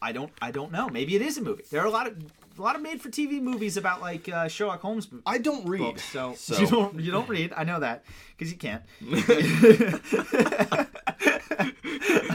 I 0.00 0.12
don't 0.12 0.30
I 0.40 0.50
don't 0.50 0.70
know. 0.70 0.88
Maybe 0.88 1.16
it 1.16 1.22
is 1.22 1.36
a 1.38 1.42
movie. 1.42 1.64
There 1.70 1.80
are 1.82 1.86
a 1.86 1.90
lot 1.90 2.06
of 2.06 2.16
a 2.58 2.62
lot 2.62 2.76
of 2.76 2.82
made 2.82 3.00
for 3.00 3.08
TV 3.10 3.40
movies 3.40 3.76
about 3.76 4.00
like 4.00 4.28
uh, 4.28 4.48
Sherlock 4.48 4.80
Holmes 4.80 5.08
I 5.24 5.38
don't 5.38 5.66
read. 5.68 5.80
books. 5.80 6.04
So, 6.04 6.34
So- 6.36 6.58
you 6.60 6.66
don't 6.66 7.00
you 7.00 7.12
don't 7.12 7.28
read. 7.28 7.52
I 7.56 7.64
know 7.64 7.80
that 7.80 8.04
because 8.36 8.52
you 8.52 8.58
can't. 8.58 8.82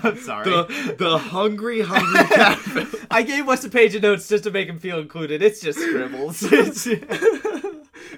I'm 0.04 0.18
sorry. 0.18 0.46
The 0.50 0.96
the 0.98 1.18
hungry 1.18 1.82
hungry 1.82 2.24
cat. 2.36 2.60
I 3.12 3.24
gave 3.24 3.46
Wes 3.48 3.64
a 3.64 3.70
page 3.70 3.94
of 3.96 4.02
notes 4.02 4.28
just 4.28 4.44
to 4.46 4.52
make 4.52 4.68
him 4.68 4.80
feel 4.80 5.00
included. 5.00 5.42
It's 5.42 5.62
just 5.62 5.80
scribbles. 5.80 6.42
It's, 6.44 6.88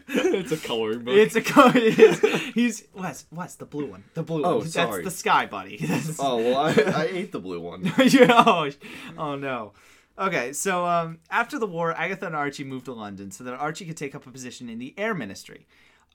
it's 0.07 0.51
a 0.51 0.57
coloring 0.57 1.03
book. 1.03 1.15
it's 1.15 1.35
a 1.35 1.41
co- 1.41 1.71
it 1.73 1.99
is, 1.99 2.19
he's 2.53 2.87
Wes 2.93 3.25
Wes 3.31 3.55
the 3.55 3.65
blue 3.65 3.85
one 3.87 4.03
the 4.13 4.23
blue 4.23 4.43
Oh, 4.43 4.57
one. 4.57 4.67
sorry. 4.67 5.03
That's 5.03 5.15
the 5.15 5.19
sky 5.19 5.45
buddy. 5.45 5.77
That's, 5.77 6.17
oh 6.19 6.37
well, 6.37 6.57
I, 6.57 6.71
I 6.71 7.07
ate 7.11 7.31
the 7.31 7.39
blue 7.39 7.59
one. 7.59 7.91
Oh, 7.97 8.69
oh 9.17 9.35
no. 9.35 9.73
Okay, 10.17 10.53
so 10.53 10.85
um, 10.85 11.19
after 11.31 11.57
the 11.57 11.65
war, 11.65 11.91
Agatha 11.93 12.27
and 12.27 12.35
Archie 12.35 12.63
moved 12.63 12.85
to 12.85 12.93
London 12.93 13.31
so 13.31 13.43
that 13.43 13.53
Archie 13.55 13.85
could 13.85 13.97
take 13.97 14.13
up 14.13 14.27
a 14.27 14.31
position 14.31 14.69
in 14.69 14.77
the 14.77 14.93
Air 14.97 15.15
Ministry. 15.15 15.65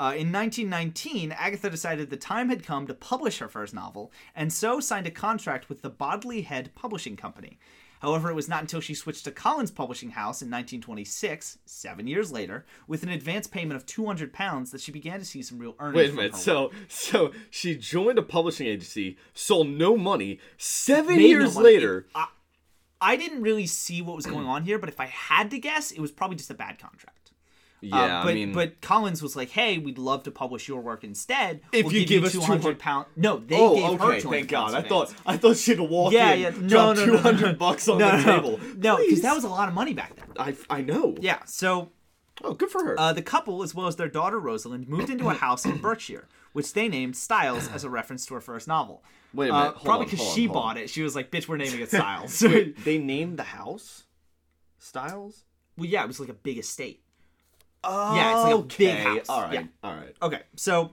Uh, 0.00 0.14
in 0.16 0.30
1919, 0.30 1.32
Agatha 1.32 1.68
decided 1.68 2.08
the 2.08 2.16
time 2.16 2.48
had 2.48 2.64
come 2.64 2.86
to 2.86 2.94
publish 2.94 3.38
her 3.38 3.48
first 3.48 3.74
novel, 3.74 4.12
and 4.36 4.52
so 4.52 4.78
signed 4.78 5.08
a 5.08 5.10
contract 5.10 5.68
with 5.68 5.82
the 5.82 5.90
Bodley 5.90 6.42
Head 6.42 6.70
Publishing 6.76 7.16
Company. 7.16 7.58
However, 8.00 8.30
it 8.30 8.34
was 8.34 8.48
not 8.48 8.60
until 8.60 8.80
she 8.80 8.94
switched 8.94 9.24
to 9.24 9.32
Collins 9.32 9.72
Publishing 9.72 10.10
House 10.10 10.40
in 10.40 10.48
1926, 10.48 11.58
seven 11.66 12.06
years 12.06 12.30
later, 12.30 12.64
with 12.86 13.02
an 13.02 13.08
advance 13.08 13.48
payment 13.48 13.74
of 13.74 13.86
200 13.86 14.32
pounds, 14.32 14.70
that 14.70 14.80
she 14.80 14.92
began 14.92 15.18
to 15.18 15.24
see 15.24 15.42
some 15.42 15.58
real 15.58 15.74
earnings. 15.80 15.96
Wait 15.96 16.10
a 16.10 16.12
minute. 16.12 16.36
So 16.36 16.70
so 16.86 17.32
she 17.50 17.76
joined 17.76 18.18
a 18.18 18.22
publishing 18.22 18.68
agency, 18.68 19.16
sold 19.34 19.68
no 19.68 19.96
money. 19.96 20.38
Seven 20.56 21.16
Made 21.16 21.22
no 21.22 21.26
years 21.26 21.54
money. 21.56 21.64
later, 21.64 22.06
I, 22.14 22.28
I 23.00 23.16
didn't 23.16 23.42
really 23.42 23.66
see 23.66 24.02
what 24.02 24.16
was 24.16 24.26
going 24.26 24.46
on 24.54 24.64
here, 24.64 24.78
but 24.78 24.88
if 24.88 24.98
I 25.00 25.06
had 25.06 25.50
to 25.50 25.58
guess, 25.58 25.90
it 25.92 26.00
was 26.00 26.10
probably 26.12 26.36
just 26.36 26.50
a 26.50 26.54
bad 26.54 26.78
contract. 26.78 27.30
yeah. 27.80 28.20
Uh, 28.20 28.22
but 28.24 28.30
I 28.30 28.34
mean, 28.34 28.52
but 28.52 28.80
Collins 28.80 29.22
was 29.22 29.36
like, 29.36 29.50
"Hey, 29.50 29.78
we'd 29.78 29.98
love 29.98 30.24
to 30.24 30.30
publish 30.32 30.66
your 30.66 30.80
work 30.80 31.04
instead. 31.04 31.60
If 31.72 31.84
We'll 31.86 31.94
you 31.94 32.00
give, 32.00 32.22
give 32.22 32.24
us 32.24 32.32
200 32.32 32.56
200 32.62 32.78
pound. 32.80 33.06
No, 33.16 33.36
they 33.38 33.56
oh, 33.56 33.74
gave 33.76 34.00
her 34.00 34.06
okay. 34.06 34.20
200 34.20 34.36
Thank 34.38 34.48
God. 34.50 34.74
I 34.74 34.82
thought 34.82 35.14
I 35.24 35.36
thought 35.36 35.56
she'd 35.56 35.78
walk 35.78 36.12
Yeah, 36.12 36.32
in, 36.32 36.40
yeah. 36.40 36.50
No, 36.60 36.68
drop 36.68 36.96
no, 36.96 37.04
two 37.06 37.12
no, 37.12 37.18
hundred 37.18 37.52
no. 37.52 37.54
bucks 37.54 37.88
on 37.88 37.98
no, 37.98 38.10
the 38.10 38.16
no, 38.16 38.36
table. 38.40 38.60
No, 38.78 38.96
because 38.96 39.22
that 39.22 39.34
was 39.34 39.44
a 39.44 39.48
lot 39.48 39.68
of 39.68 39.74
money 39.74 39.94
back 39.94 40.16
then. 40.16 40.26
I 40.36 40.56
I 40.68 40.80
know. 40.82 41.14
Yeah. 41.20 41.44
So 41.44 41.90
Oh, 42.42 42.54
good 42.54 42.70
for 42.70 42.84
her. 42.84 42.98
uh, 42.98 43.12
the 43.12 43.22
couple, 43.22 43.64
as 43.64 43.74
well 43.74 43.88
as 43.88 43.96
their 43.96 44.08
daughter 44.08 44.38
Rosalind, 44.38 44.88
moved 44.88 45.10
into 45.10 45.28
a 45.28 45.34
house 45.44 45.64
in 45.64 45.78
Berkshire, 45.78 46.26
which 46.52 46.72
they 46.72 46.88
named 46.88 47.16
Styles 47.16 47.68
as 47.68 47.84
a 47.84 47.90
reference 47.90 48.26
to 48.26 48.34
her 48.34 48.40
first 48.40 48.66
novel. 48.68 49.02
Wait 49.34 49.48
a 49.50 49.54
Uh, 49.54 49.58
minute. 49.58 49.74
Hold 49.76 49.84
probably 49.84 50.06
because 50.06 50.32
she 50.34 50.46
hold 50.46 50.56
on. 50.56 50.62
bought 50.62 50.76
it. 50.78 50.90
She 50.90 51.02
was 51.02 51.14
like, 51.14 51.30
"Bitch, 51.30 51.48
we're 51.48 51.56
naming 51.58 51.80
it 51.80 51.88
Styles." 51.90 52.40
Wait, 52.42 52.82
they 52.84 52.98
named 52.98 53.38
the 53.38 53.42
house 53.44 54.04
Styles. 54.78 55.44
well, 55.76 55.86
yeah, 55.86 56.02
it 56.04 56.06
was 56.06 56.20
like 56.20 56.28
a 56.28 56.34
big 56.34 56.58
estate. 56.58 57.02
Oh, 57.84 58.14
Yeah, 58.16 58.34
it's 58.34 58.44
like 58.44 58.54
a 58.54 58.76
big 58.76 58.88
okay. 58.94 59.02
house. 59.02 59.28
All 59.28 59.42
right, 59.42 59.52
Yeah. 59.54 59.64
all 59.84 59.94
right. 59.94 60.14
Okay, 60.22 60.42
so 60.56 60.92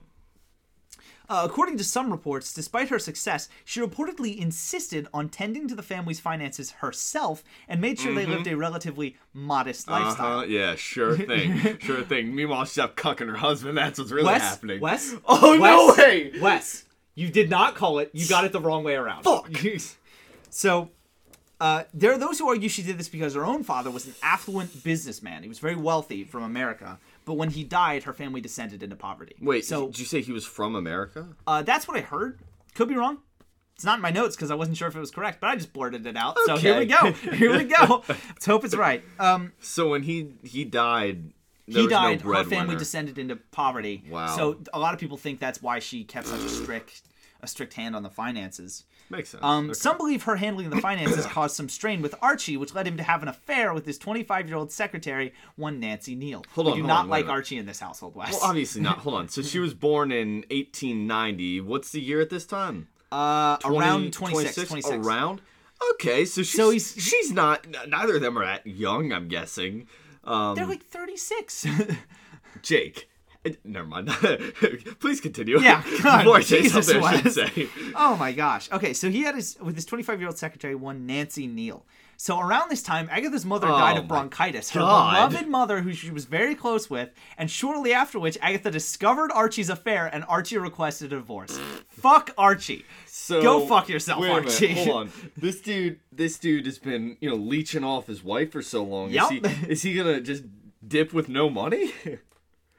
uh, 1.28 1.42
according 1.44 1.76
to 1.78 1.84
some 1.84 2.10
reports, 2.10 2.52
despite 2.52 2.88
her 2.88 2.98
success, 2.98 3.48
she 3.64 3.80
reportedly 3.80 4.36
insisted 4.38 5.08
on 5.12 5.28
tending 5.28 5.66
to 5.68 5.74
the 5.74 5.82
family's 5.82 6.20
finances 6.20 6.70
herself 6.72 7.42
and 7.68 7.80
made 7.80 7.98
sure 7.98 8.14
they 8.14 8.26
lived 8.26 8.46
a 8.46 8.56
relatively 8.56 9.16
modest 9.32 9.88
lifestyle. 9.88 10.38
Uh-huh, 10.40 10.46
yeah, 10.46 10.74
sure 10.76 11.16
thing, 11.16 11.78
sure 11.80 12.02
thing. 12.04 12.34
Meanwhile, 12.34 12.66
she's 12.66 12.78
out 12.78 12.96
cucking 12.96 13.28
her 13.28 13.36
husband. 13.36 13.76
That's 13.76 13.98
what's 13.98 14.12
really 14.12 14.26
Wes, 14.26 14.42
happening. 14.42 14.80
Wes, 14.80 15.14
Oh, 15.26 15.56
no 15.56 15.86
Wes, 15.88 15.98
way! 15.98 16.32
Wes, 16.40 16.84
you 17.14 17.28
did 17.28 17.50
not 17.50 17.74
call 17.74 17.98
it. 17.98 18.10
You 18.12 18.26
got 18.28 18.44
it 18.44 18.52
the 18.52 18.60
wrong 18.60 18.84
way 18.84 18.94
around. 18.94 19.24
Fuck. 19.24 19.50
so. 20.50 20.90
Uh, 21.58 21.84
there 21.94 22.12
are 22.12 22.18
those 22.18 22.38
who 22.38 22.46
argue 22.46 22.68
she 22.68 22.82
did 22.82 22.98
this 22.98 23.08
because 23.08 23.34
her 23.34 23.46
own 23.46 23.64
father 23.64 23.90
was 23.90 24.06
an 24.06 24.12
affluent 24.22 24.84
businessman. 24.84 25.42
He 25.42 25.48
was 25.48 25.58
very 25.58 25.74
wealthy 25.74 26.22
from 26.22 26.42
America, 26.42 26.98
but 27.26 27.34
when 27.34 27.50
he 27.50 27.62
died, 27.64 28.04
her 28.04 28.14
family 28.14 28.40
descended 28.40 28.82
into 28.82 28.96
poverty. 28.96 29.36
Wait, 29.42 29.66
so 29.66 29.88
did 29.88 29.98
you 29.98 30.06
say 30.06 30.22
he 30.22 30.32
was 30.32 30.46
from 30.46 30.74
America? 30.74 31.28
Uh, 31.46 31.60
that's 31.62 31.86
what 31.86 31.98
I 31.98 32.00
heard. 32.00 32.40
Could 32.74 32.88
be 32.88 32.96
wrong. 32.96 33.18
It's 33.74 33.84
not 33.84 33.96
in 33.98 34.00
my 34.02 34.10
notes 34.10 34.34
because 34.36 34.50
I 34.50 34.54
wasn't 34.54 34.78
sure 34.78 34.88
if 34.88 34.96
it 34.96 35.00
was 35.00 35.10
correct, 35.10 35.38
but 35.42 35.48
I 35.48 35.56
just 35.56 35.74
blurted 35.74 36.06
it 36.06 36.16
out. 36.16 36.38
So 36.46 36.56
here 36.56 36.78
we 36.78 36.86
go. 36.86 37.12
Here 37.12 37.54
we 37.54 37.64
go. 37.64 38.02
Let's 38.08 38.46
hope 38.46 38.64
it's 38.64 38.74
right. 38.74 39.02
Um, 39.18 39.52
So 39.60 39.90
when 39.90 40.02
he 40.02 40.30
he 40.42 40.64
died, 40.64 41.32
he 41.66 41.86
died. 41.86 42.24
No 42.24 42.32
her 42.32 42.36
family 42.44 42.48
breadwinner. 42.56 42.78
descended 42.78 43.18
into 43.18 43.36
poverty. 43.36 44.02
Wow. 44.08 44.34
So 44.34 44.60
a 44.72 44.78
lot 44.78 44.94
of 44.94 45.00
people 45.00 45.18
think 45.18 45.40
that's 45.40 45.60
why 45.60 45.78
she 45.80 46.04
kept 46.04 46.26
such 46.28 46.40
a 46.40 46.48
strict 46.48 47.02
a 47.46 47.48
strict 47.48 47.72
hand 47.74 47.96
on 47.96 48.02
the 48.02 48.10
finances. 48.10 48.84
Makes 49.08 49.30
sense. 49.30 49.42
Um, 49.42 49.66
Okay. 49.66 49.74
Some 49.74 49.96
believe 49.96 50.24
her 50.24 50.36
handling 50.36 50.68
the 50.70 50.80
finances 50.90 51.24
caused 51.26 51.56
some 51.56 51.68
strain 51.68 52.02
with 52.02 52.14
Archie, 52.20 52.56
which 52.56 52.74
led 52.74 52.86
him 52.86 52.96
to 52.98 53.02
have 53.02 53.22
an 53.22 53.28
affair 53.28 53.72
with 53.72 53.86
his 53.86 53.98
25 53.98 54.48
year 54.48 54.56
old 54.58 54.70
secretary, 54.72 55.32
one 55.56 55.80
Nancy 55.80 56.14
Neal. 56.14 56.44
Hold 56.54 56.66
we 56.66 56.72
on, 56.72 56.76
do 56.78 56.82
hold 56.82 56.88
not 56.88 57.04
on, 57.04 57.08
like. 57.08 57.26
Archie 57.28 57.56
in 57.56 57.64
this 57.66 57.80
household, 57.80 58.14
Wes. 58.16 58.32
Well, 58.32 58.40
obviously 58.42 58.82
not. 58.82 58.98
Hold 58.98 59.14
on. 59.14 59.28
So 59.28 59.40
she 59.42 59.58
was 59.60 59.72
born 59.74 60.10
in 60.12 60.44
1890. 60.50 61.60
What's 61.62 61.92
the 61.92 62.00
year 62.00 62.20
at 62.20 62.30
this 62.30 62.44
time? 62.46 62.88
uh, 63.12 63.56
20 63.58 63.78
around 63.78 64.12
26, 64.12 64.68
26. 64.68 65.06
Around. 65.06 65.40
Okay, 65.94 66.24
so 66.24 66.42
she's, 66.42 66.52
So 66.56 66.70
he's- 66.70 67.00
she's 67.00 67.30
not. 67.30 67.66
Neither 67.88 68.16
of 68.16 68.22
them 68.22 68.36
are 68.38 68.44
that 68.44 68.66
young. 68.66 69.12
I'm 69.12 69.28
guessing. 69.28 69.86
Um, 70.24 70.56
They're 70.56 70.66
like 70.66 70.82
36. 70.82 71.66
Jake. 72.62 73.08
Never 73.64 73.86
mind. 73.86 74.08
Please 75.00 75.20
continue. 75.20 75.60
Yeah, 75.60 75.82
God, 76.02 76.18
Before 76.18 76.36
I 76.36 76.40
say 76.40 76.62
Jesus, 76.62 76.86
something 76.86 77.04
I 77.04 77.20
should 77.20 77.32
say. 77.32 77.68
oh 77.94 78.16
my 78.16 78.32
gosh. 78.32 78.70
Okay, 78.70 78.92
so 78.92 79.10
he 79.10 79.22
had 79.22 79.34
his 79.34 79.56
with 79.60 79.74
his 79.74 79.84
25 79.84 80.20
year 80.20 80.28
old 80.28 80.38
secretary, 80.38 80.74
one 80.74 81.06
Nancy 81.06 81.46
Neal. 81.46 81.84
So 82.18 82.40
around 82.40 82.70
this 82.70 82.82
time, 82.82 83.08
Agatha's 83.10 83.44
mother 83.44 83.66
died 83.66 83.98
Oh 83.98 84.00
of 84.00 84.08
bronchitis. 84.08 84.70
Her 84.70 84.80
God. 84.80 85.28
beloved 85.28 85.48
mother, 85.50 85.82
who 85.82 85.92
she 85.92 86.10
was 86.10 86.24
very 86.24 86.54
close 86.54 86.88
with, 86.88 87.10
and 87.36 87.50
shortly 87.50 87.92
after 87.92 88.18
which, 88.18 88.38
Agatha 88.40 88.70
discovered 88.70 89.30
Archie's 89.32 89.68
affair, 89.68 90.06
and 90.06 90.24
Archie 90.26 90.56
requested 90.56 91.12
a 91.12 91.16
divorce. 91.16 91.58
Fuck 91.90 92.30
Archie. 92.38 92.86
So 93.06 93.42
Go 93.42 93.66
fuck 93.66 93.88
yourself, 93.88 94.20
wait 94.20 94.30
a 94.30 94.34
minute, 94.34 94.52
Archie. 94.52 94.74
Hold 94.84 94.88
on. 94.96 95.10
This 95.36 95.60
dude, 95.60 96.00
this 96.10 96.38
dude 96.38 96.64
has 96.66 96.78
been, 96.78 97.16
you 97.20 97.28
know, 97.28 97.36
leeching 97.36 97.84
off 97.84 98.06
his 98.06 98.22
wife 98.24 98.52
for 98.52 98.62
so 98.62 98.82
long. 98.84 99.10
Yup. 99.10 99.30
Is 99.32 99.38
he, 99.40 99.66
is 99.72 99.82
he 99.82 99.94
gonna 99.94 100.20
just 100.20 100.44
dip 100.86 101.12
with 101.12 101.28
no 101.28 101.50
money? 101.50 101.92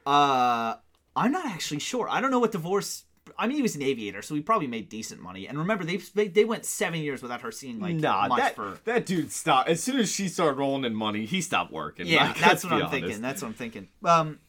Uh, 0.08 0.78
I'm 1.16 1.32
not 1.32 1.46
actually 1.46 1.80
sure. 1.80 2.08
I 2.10 2.22
don't 2.22 2.32
know 2.32 2.40
what 2.40 2.52
divorce. 2.54 3.04
I 3.38 3.46
mean, 3.46 3.58
he 3.58 3.62
was 3.62 3.76
an 3.76 3.82
aviator, 3.82 4.22
so 4.22 4.36
he 4.36 4.42
probably 4.42 4.68
made 4.68 4.88
decent 4.88 5.22
money. 5.22 5.48
And 5.48 5.58
remember, 5.58 5.84
they 5.84 5.98
they, 5.98 6.28
they 6.30 6.46
went 6.46 6.66
seven 6.66 7.02
years 7.02 7.22
without 7.22 7.42
her 7.42 7.52
seeing 7.52 7.80
like 7.80 7.96
nah, 7.96 8.28
much 8.30 8.40
that 8.40 8.56
for. 8.56 8.80
that 8.86 9.06
dude 9.06 9.32
stopped. 9.32 9.68
As 9.70 9.84
soon 9.84 10.00
as 10.00 10.10
she 10.12 10.30
started 10.30 10.58
rolling 10.58 10.86
in 10.86 10.96
money, 10.96 11.26
he 11.26 11.42
stopped 11.42 11.72
working. 11.74 12.08
Yeah, 12.08 12.28
Like, 12.28 12.40
that's 12.40 12.64
what 12.64 12.72
I'm 12.72 12.84
honest. 12.84 12.94
thinking. 12.94 13.22
That's 13.22 13.42
what 13.42 13.50
I'm 13.50 13.54
thinking. 13.54 13.90
Um, 14.06 14.40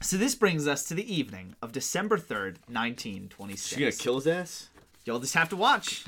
so 0.00 0.16
this 0.16 0.34
brings 0.34 0.68
us 0.68 0.84
to 0.84 0.94
the 0.94 1.12
evening 1.12 1.56
of 1.60 1.72
December 1.72 2.16
third, 2.16 2.60
nineteen 2.68 3.28
twenty 3.28 3.56
She 3.56 3.80
gonna 3.80 3.90
kill 3.92 4.14
his 4.16 4.26
ass? 4.28 4.68
You'll 5.04 5.18
just 5.20 5.34
have 5.34 5.48
to 5.48 5.56
watch. 5.56 6.04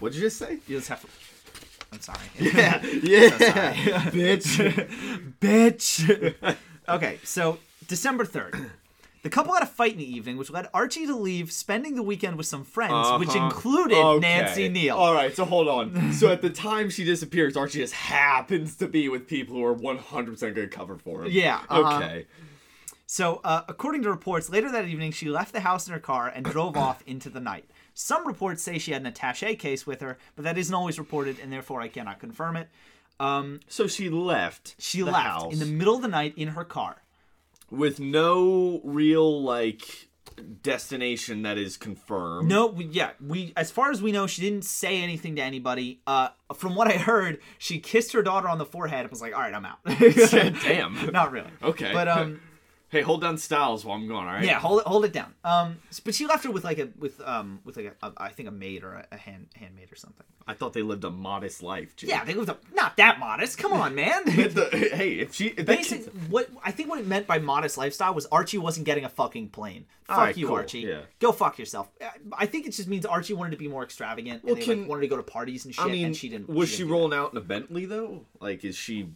What'd 0.00 0.16
you 0.16 0.22
just 0.22 0.38
say? 0.38 0.58
You'll 0.66 0.80
just 0.80 0.88
have 0.88 1.02
to. 1.02 1.08
I'm 1.92 2.00
sorry. 2.00 2.18
Yeah, 2.40 2.80
yeah, 3.02 3.30
bitch. 4.10 5.30
bitch. 5.40 6.56
okay, 6.88 7.18
so 7.22 7.58
December 7.88 8.24
3rd. 8.24 8.70
The 9.22 9.30
couple 9.30 9.52
had 9.52 9.64
a 9.64 9.66
fight 9.66 9.92
in 9.92 9.98
the 9.98 10.04
evening, 10.10 10.36
which 10.36 10.48
led 10.48 10.68
Archie 10.72 11.04
to 11.04 11.14
leave, 11.16 11.50
spending 11.50 11.96
the 11.96 12.04
weekend 12.04 12.36
with 12.38 12.46
some 12.46 12.62
friends, 12.62 13.18
which 13.18 13.30
Uh-huh. 13.30 13.46
included 13.46 13.96
Okay. 13.98 14.20
Nancy 14.20 14.68
Neal. 14.68 14.96
All 14.96 15.12
right, 15.12 15.34
so 15.34 15.44
hold 15.44 15.66
on. 15.66 16.12
so 16.20 16.28
at 16.30 16.40
the 16.40 16.48
time 16.50 16.88
she 16.88 17.02
disappears, 17.04 17.56
Archie 17.56 17.80
just 17.80 17.94
happens 17.94 18.76
to 18.76 18.86
be 18.86 19.08
with 19.08 19.26
people 19.26 19.56
who 19.56 19.64
are 19.64 19.74
100% 19.74 20.40
going 20.40 20.54
to 20.54 20.68
cover 20.68 20.96
for 20.96 21.24
him. 21.24 21.32
Yeah, 21.32 21.62
uh-huh. 21.68 21.96
Okay. 21.96 22.26
So, 23.06 23.40
uh, 23.42 23.62
according 23.66 24.02
to 24.04 24.08
reports, 24.10 24.48
later 24.50 24.70
that 24.70 24.86
evening, 24.86 25.10
she 25.10 25.28
left 25.28 25.52
the 25.52 25.60
house 25.60 25.88
in 25.88 25.92
her 25.94 25.98
car 26.00 26.28
and 26.28 26.44
drove 26.44 26.76
off 26.86 27.02
into 27.04 27.28
the 27.28 27.40
night. 27.40 27.64
Some 27.94 28.24
reports 28.24 28.62
say 28.62 28.78
she 28.78 28.92
had 28.92 29.00
an 29.02 29.08
attache 29.08 29.56
case 29.56 29.84
with 29.84 30.00
her, 30.00 30.16
but 30.36 30.44
that 30.44 30.56
isn't 30.56 30.74
always 30.74 30.96
reported, 30.96 31.40
and 31.40 31.52
therefore 31.52 31.80
I 31.80 31.88
cannot 31.88 32.20
confirm 32.20 32.56
it. 32.56 32.68
So 33.18 33.88
she 33.88 34.08
left. 34.08 34.76
She 34.78 35.00
the 35.00 35.06
left 35.06 35.18
house 35.26 35.52
in 35.52 35.58
the 35.58 35.66
middle 35.66 35.96
of 35.96 36.02
the 36.02 36.08
night 36.08 36.34
in 36.36 36.48
her 36.48 36.64
car. 36.64 37.02
With 37.70 38.00
no 38.00 38.80
real 38.84 39.42
like 39.42 40.08
destination 40.62 41.42
that 41.42 41.58
is 41.58 41.76
confirmed. 41.76 42.48
No, 42.48 42.66
we, 42.66 42.84
yeah, 42.86 43.10
we 43.24 43.52
as 43.56 43.70
far 43.70 43.90
as 43.90 44.00
we 44.00 44.12
know, 44.12 44.26
she 44.26 44.42
didn't 44.42 44.64
say 44.64 45.02
anything 45.02 45.36
to 45.36 45.42
anybody. 45.42 46.00
Uh, 46.06 46.28
from 46.54 46.74
what 46.74 46.88
I 46.88 46.96
heard, 46.96 47.40
she 47.58 47.78
kissed 47.78 48.12
her 48.12 48.22
daughter 48.22 48.48
on 48.48 48.58
the 48.58 48.64
forehead 48.64 49.00
and 49.00 49.10
was 49.10 49.20
like, 49.20 49.34
"All 49.34 49.40
right, 49.40 49.54
I'm 49.54 49.64
out." 49.64 49.78
Damn. 50.62 51.10
Not 51.12 51.32
really. 51.32 51.50
Okay. 51.62 51.92
But 51.92 52.08
um, 52.08 52.40
Hey, 52.90 53.02
hold 53.02 53.20
down 53.20 53.36
Styles 53.36 53.84
while 53.84 53.98
I'm 53.98 54.08
gone. 54.08 54.26
All 54.26 54.32
right. 54.32 54.44
yeah, 54.44 54.58
hold 54.58 54.80
it, 54.80 54.86
hold 54.86 55.04
it 55.04 55.12
down. 55.12 55.34
Um, 55.44 55.76
s- 55.90 56.00
but 56.00 56.14
she 56.14 56.26
left 56.26 56.44
her 56.44 56.50
with 56.50 56.64
like 56.64 56.78
a 56.78 56.88
with 56.98 57.20
um 57.20 57.60
with 57.64 57.76
like 57.76 57.94
a, 58.02 58.06
a 58.06 58.12
I 58.16 58.28
think 58.30 58.48
a 58.48 58.52
maid 58.52 58.82
or 58.82 58.94
a, 58.94 59.06
a 59.12 59.16
hand 59.18 59.48
handmaid 59.54 59.92
or 59.92 59.96
something. 59.96 60.24
I 60.46 60.54
thought 60.54 60.72
they 60.72 60.80
lived 60.80 61.04
a 61.04 61.10
modest 61.10 61.62
life. 61.62 61.94
Jake. 61.96 62.08
Yeah, 62.08 62.24
they 62.24 62.32
lived 62.32 62.48
up 62.48 62.62
not 62.74 62.96
that 62.96 63.18
modest. 63.18 63.58
Come 63.58 63.74
on, 63.74 63.94
man. 63.94 64.22
The- 64.26 64.90
hey, 64.94 65.14
if 65.18 65.34
she 65.34 65.48
if 65.48 65.66
Basic. 65.66 65.98
Basic, 66.06 66.14
What 66.30 66.48
I 66.64 66.70
think 66.70 66.88
what 66.88 66.98
it 66.98 67.06
meant 67.06 67.26
by 67.26 67.38
modest 67.38 67.76
lifestyle 67.76 68.14
was 68.14 68.24
Archie 68.32 68.56
wasn't 68.56 68.86
getting 68.86 69.04
a 69.04 69.10
fucking 69.10 69.50
plane. 69.50 69.84
Fuck 70.04 70.16
Alright, 70.16 70.36
you, 70.38 70.46
cool, 70.46 70.56
Archie. 70.56 70.80
yeah. 70.80 71.00
Go 71.20 71.32
fuck 71.32 71.58
yourself. 71.58 71.90
I- 72.00 72.08
I 72.32 72.46
think 72.46 72.66
it 72.66 72.70
just 72.70 72.88
means 72.88 73.04
Archie 73.04 73.34
wanted 73.34 73.50
to 73.50 73.58
be 73.58 73.68
more 73.68 73.82
extravagant. 73.84 74.42
Well, 74.44 74.54
and 74.54 74.62
they 74.62 74.64
can- 74.64 74.80
like, 74.80 74.88
wanted 74.88 75.02
to 75.02 75.08
go 75.08 75.16
to 75.18 75.22
parties 75.22 75.66
and 75.66 75.74
shit, 75.74 75.84
I 75.84 75.88
mean, 75.88 76.06
and 76.06 76.16
she 76.16 76.30
didn't. 76.30 76.48
was 76.48 76.70
she 76.70 76.76
she 76.76 76.78
didn't 76.84 76.88
do 76.88 76.94
rolling 76.94 77.18
out 77.18 77.32
in 77.32 77.36
a 77.36 77.42
Bentley 77.42 77.84
though? 77.84 78.24
Like, 78.40 78.64
is 78.64 78.76
she? 78.76 79.10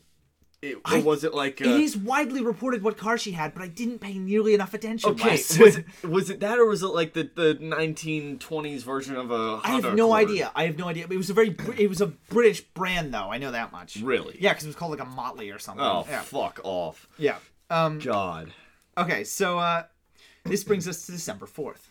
It, 0.63 0.77
or 0.77 0.81
I- 0.85 1.01
was 1.01 1.25
it 1.25 1.35
like? 1.35 1.61
A, 1.61 1.65
It 1.65 1.81
is 1.81 1.97
widely 1.97 2.41
reported 2.41 2.85
what 2.85 2.97
car 2.97 3.19
she 3.19 3.33
had, 3.33 3.53
but 3.53 3.63
I 3.65 3.67
didn't 3.67 3.99
pay 3.99 4.15
nearly 4.17 4.55
enough 4.55 4.75
attention. 4.75 5.11
Okay, 5.11 5.33
was 5.33 5.77
it, 5.77 5.85
was 6.05 6.31
it 6.31 6.39
that 6.41 6.57
or 6.59 6.67
was 6.67 6.83
it 6.85 6.87
like 6.89 7.15
the, 7.15 7.25
the 7.35 7.55
1920s 7.57 8.83
version 8.85 9.17
of 9.17 9.31
a 9.33 9.61
I 9.65 9.71
have 9.81 9.95
no 9.95 10.13
Accord? 10.15 10.31
idea. 10.31 10.53
I 10.55 10.67
have 10.67 10.79
no 10.79 10.87
idea. 10.89 11.07
It 11.11 11.17
was 11.17 11.31
a 11.31 11.35
very. 11.35 11.57
It 11.77 11.89
was 11.89 12.01
a 12.01 12.07
British 12.07 12.61
brand, 12.61 13.13
though. 13.13 13.29
I 13.31 13.39
know 13.39 13.51
that 13.51 13.73
much. 13.73 13.97
Really? 13.97 14.39
Yeah, 14.41 14.53
because 14.53 14.65
it 14.65 14.69
was 14.69 14.77
called 14.77 14.93
like 14.93 15.01
a 15.01 15.05
Motley 15.05 15.51
or 15.51 15.59
something. 15.59 15.85
Oh, 15.85 16.07
yeah. 16.09 16.21
fuck 16.23 16.61
off. 16.63 17.09
yeah. 17.19 17.39
Um. 17.69 17.99
God. 17.99 18.53
Okay, 18.97 19.25
so 19.25 19.59
uh, 19.59 19.85
this 20.45 20.63
brings 20.65 20.87
us 20.87 21.07
to 21.07 21.13
December 21.13 21.47
4th. 21.47 21.89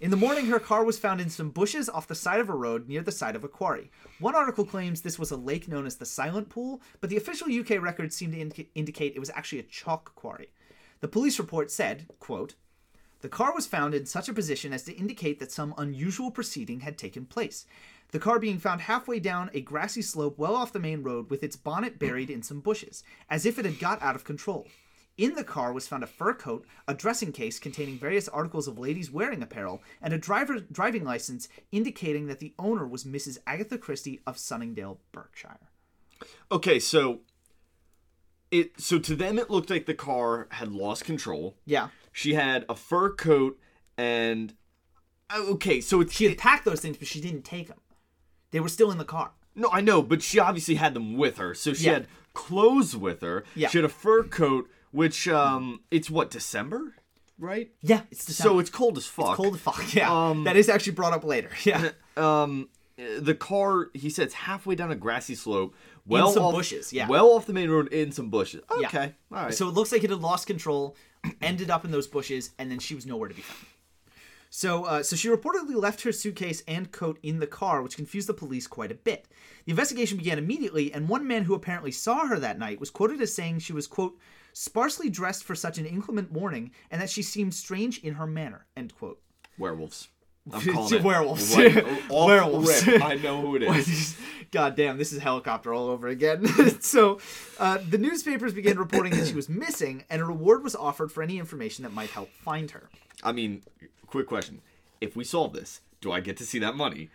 In 0.00 0.10
the 0.10 0.16
morning, 0.16 0.46
her 0.46 0.58
car 0.58 0.84
was 0.84 0.98
found 0.98 1.20
in 1.20 1.30
some 1.30 1.50
bushes 1.50 1.88
off 1.88 2.08
the 2.08 2.16
side 2.16 2.40
of 2.40 2.48
a 2.48 2.54
road 2.54 2.88
near 2.88 3.00
the 3.00 3.12
side 3.12 3.36
of 3.36 3.44
a 3.44 3.48
quarry. 3.48 3.92
One 4.18 4.34
article 4.34 4.64
claims 4.64 5.00
this 5.00 5.20
was 5.20 5.30
a 5.30 5.36
lake 5.36 5.68
known 5.68 5.86
as 5.86 5.96
the 5.96 6.04
Silent 6.04 6.48
Pool, 6.48 6.82
but 7.00 7.10
the 7.10 7.16
official 7.16 7.46
UK 7.48 7.80
records 7.80 8.16
seem 8.16 8.32
to 8.32 8.40
indica- 8.40 8.66
indicate 8.74 9.14
it 9.14 9.20
was 9.20 9.30
actually 9.30 9.60
a 9.60 9.64
chalk 9.64 10.14
quarry. 10.16 10.50
The 11.00 11.06
police 11.06 11.38
report 11.38 11.70
said, 11.70 12.06
quote, 12.18 12.54
the 13.20 13.28
car 13.28 13.54
was 13.54 13.66
found 13.66 13.94
in 13.94 14.04
such 14.04 14.28
a 14.28 14.34
position 14.34 14.72
as 14.72 14.82
to 14.82 14.92
indicate 14.92 15.38
that 15.38 15.52
some 15.52 15.74
unusual 15.78 16.30
proceeding 16.30 16.80
had 16.80 16.98
taken 16.98 17.24
place. 17.24 17.64
The 18.10 18.18
car 18.18 18.38
being 18.38 18.58
found 18.58 18.82
halfway 18.82 19.20
down 19.20 19.48
a 19.54 19.60
grassy 19.60 20.02
slope 20.02 20.38
well 20.38 20.56
off 20.56 20.72
the 20.72 20.78
main 20.78 21.02
road 21.02 21.30
with 21.30 21.42
its 21.42 21.56
bonnet 21.56 21.98
buried 21.98 22.28
in 22.28 22.42
some 22.42 22.60
bushes, 22.60 23.02
as 23.30 23.46
if 23.46 23.58
it 23.58 23.64
had 23.64 23.78
got 23.78 24.02
out 24.02 24.14
of 24.14 24.24
control. 24.24 24.66
In 25.16 25.34
the 25.34 25.44
car 25.44 25.72
was 25.72 25.86
found 25.86 26.02
a 26.02 26.08
fur 26.08 26.34
coat, 26.34 26.66
a 26.88 26.94
dressing 26.94 27.30
case 27.30 27.60
containing 27.60 27.98
various 27.98 28.28
articles 28.28 28.66
of 28.66 28.78
ladies' 28.78 29.12
wearing 29.12 29.42
apparel, 29.42 29.80
and 30.02 30.12
a 30.12 30.18
driver 30.18 30.58
driving 30.58 31.04
license 31.04 31.48
indicating 31.70 32.26
that 32.26 32.40
the 32.40 32.52
owner 32.58 32.86
was 32.86 33.04
Mrs. 33.04 33.38
Agatha 33.46 33.78
Christie 33.78 34.20
of 34.26 34.38
Sunningdale, 34.38 34.98
Berkshire. 35.12 35.58
Okay, 36.50 36.80
so 36.80 37.20
it 38.50 38.80
so 38.80 38.98
to 38.98 39.14
them 39.14 39.38
it 39.38 39.50
looked 39.50 39.70
like 39.70 39.86
the 39.86 39.94
car 39.94 40.48
had 40.50 40.72
lost 40.72 41.04
control. 41.04 41.56
Yeah. 41.64 41.88
She 42.12 42.34
had 42.34 42.64
a 42.68 42.74
fur 42.74 43.10
coat 43.12 43.58
and 43.96 44.54
oh, 45.30 45.52
okay, 45.54 45.80
so 45.80 46.00
it's 46.00 46.14
She 46.14 46.24
had 46.24 46.38
packed 46.38 46.64
those 46.64 46.80
things, 46.80 46.96
but 46.96 47.06
she 47.08 47.20
didn't 47.20 47.42
take 47.42 47.68
them. 47.68 47.80
They 48.50 48.60
were 48.60 48.68
still 48.68 48.90
in 48.90 48.98
the 48.98 49.04
car. 49.04 49.32
No, 49.54 49.68
I 49.72 49.80
know, 49.80 50.02
but 50.02 50.22
she 50.22 50.38
obviously 50.38 50.74
had 50.76 50.94
them 50.94 51.16
with 51.16 51.38
her. 51.38 51.54
So 51.54 51.72
she 51.72 51.84
Yeah. 51.86 51.92
had 51.94 52.08
clothes 52.34 52.96
with 52.96 53.22
her. 53.22 53.44
Yeah. 53.54 53.68
She 53.68 53.78
had 53.78 53.84
a 53.84 53.88
fur 53.88 54.24
coat, 54.24 54.68
which 54.90 55.26
um 55.28 55.80
it's 55.90 56.10
what, 56.10 56.30
December? 56.30 56.94
Right? 57.38 57.72
Yeah, 57.82 58.02
it's 58.10 58.24
December. 58.26 58.50
So 58.50 58.58
it's 58.60 58.70
cold 58.70 58.96
as 58.96 59.06
fuck. 59.06 59.30
It's 59.30 59.36
cold 59.36 59.54
as 59.54 59.60
fuck. 59.60 59.82
Yeah, 59.94 60.12
Um, 60.28 60.44
that 60.44 60.56
is 60.56 60.68
actually 60.68 60.92
brought 60.92 61.12
up 61.12 61.24
later. 61.24 61.50
Yeah, 61.64 61.90
um 62.16 62.68
the 62.96 63.34
car 63.34 63.90
he 63.92 64.08
said 64.08 64.26
it's 64.26 64.34
halfway 64.34 64.76
down 64.76 64.92
a 64.92 64.94
grassy 64.94 65.34
slope 65.34 65.74
well 66.06 66.28
in 66.28 66.34
some 66.34 66.44
off, 66.44 66.54
bushes, 66.54 66.92
yeah. 66.92 67.08
well 67.08 67.30
off 67.32 67.44
the 67.44 67.52
main 67.52 67.68
road 67.68 67.92
in 67.92 68.12
some 68.12 68.30
bushes 68.30 68.60
Yeah. 68.78 68.86
okay 68.86 69.14
all 69.32 69.44
right 69.46 69.52
So 69.54 69.66
it 69.68 69.74
looks 69.74 69.90
like 69.90 70.04
it 70.04 70.10
had 70.10 70.20
lost 70.20 70.46
control, 70.46 70.94
ended 71.42 71.70
up 71.70 71.84
in 71.84 71.90
those 71.90 72.06
bushes, 72.06 72.50
and 72.56 72.70
then 72.70 72.78
she 72.78 72.94
was 72.94 73.04
nowhere 73.04 73.28
to 73.28 73.34
be 73.34 73.42
found. 73.42 73.66
So, 74.56 74.84
uh, 74.84 75.02
so 75.02 75.16
she 75.16 75.26
reportedly 75.26 75.74
left 75.74 76.02
her 76.02 76.12
suitcase 76.12 76.62
and 76.68 76.92
coat 76.92 77.18
in 77.24 77.40
the 77.40 77.46
car, 77.48 77.82
which 77.82 77.96
confused 77.96 78.28
the 78.28 78.34
police 78.34 78.68
quite 78.68 78.92
a 78.92 78.94
bit. 78.94 79.26
The 79.64 79.72
investigation 79.72 80.16
began 80.16 80.38
immediately, 80.38 80.92
and 80.92 81.08
one 81.08 81.26
man 81.26 81.42
who 81.42 81.54
apparently 81.54 81.90
saw 81.90 82.28
her 82.28 82.38
that 82.38 82.56
night 82.56 82.78
was 82.78 82.88
quoted 82.88 83.20
as 83.20 83.34
saying 83.34 83.58
she 83.58 83.72
was 83.72 83.88
quote 83.88 84.16
sparsely 84.52 85.10
dressed 85.10 85.42
for 85.42 85.56
such 85.56 85.76
an 85.76 85.86
inclement 85.86 86.30
morning, 86.30 86.70
and 86.88 87.02
that 87.02 87.10
she 87.10 87.20
seemed 87.20 87.52
strange 87.52 87.98
in 87.98 88.14
her 88.14 88.28
manner. 88.28 88.64
End 88.76 88.94
quote. 88.94 89.20
werewolves 89.58 90.06
I'm 90.52 90.60
calling 90.72 90.94
it 90.94 91.02
Werewolves. 91.02 91.58
off 92.08 92.28
Werewolves. 92.28 92.86
rip. 92.86 93.02
I 93.02 93.16
know 93.16 93.40
who 93.40 93.56
it 93.56 93.62
is 93.64 94.16
God 94.52 94.76
damn, 94.76 94.98
this 94.98 95.12
is 95.12 95.20
helicopter 95.20 95.74
all 95.74 95.88
over 95.88 96.06
again. 96.06 96.46
so, 96.80 97.18
uh, 97.58 97.78
the 97.90 97.98
newspapers 97.98 98.54
began 98.54 98.78
reporting 98.78 99.16
that 99.16 99.26
she 99.26 99.34
was 99.34 99.48
missing, 99.48 100.04
and 100.08 100.22
a 100.22 100.24
reward 100.24 100.62
was 100.62 100.76
offered 100.76 101.10
for 101.10 101.24
any 101.24 101.40
information 101.40 101.82
that 101.82 101.92
might 101.92 102.10
help 102.10 102.28
find 102.30 102.70
her. 102.70 102.88
I 103.24 103.32
mean 103.32 103.62
quick 104.14 104.26
question 104.28 104.60
if 105.00 105.16
we 105.16 105.24
solve 105.24 105.52
this 105.52 105.80
do 106.00 106.12
I 106.12 106.20
get 106.20 106.36
to 106.38 106.44
see 106.44 106.58
that 106.60 106.74
money 106.76 107.10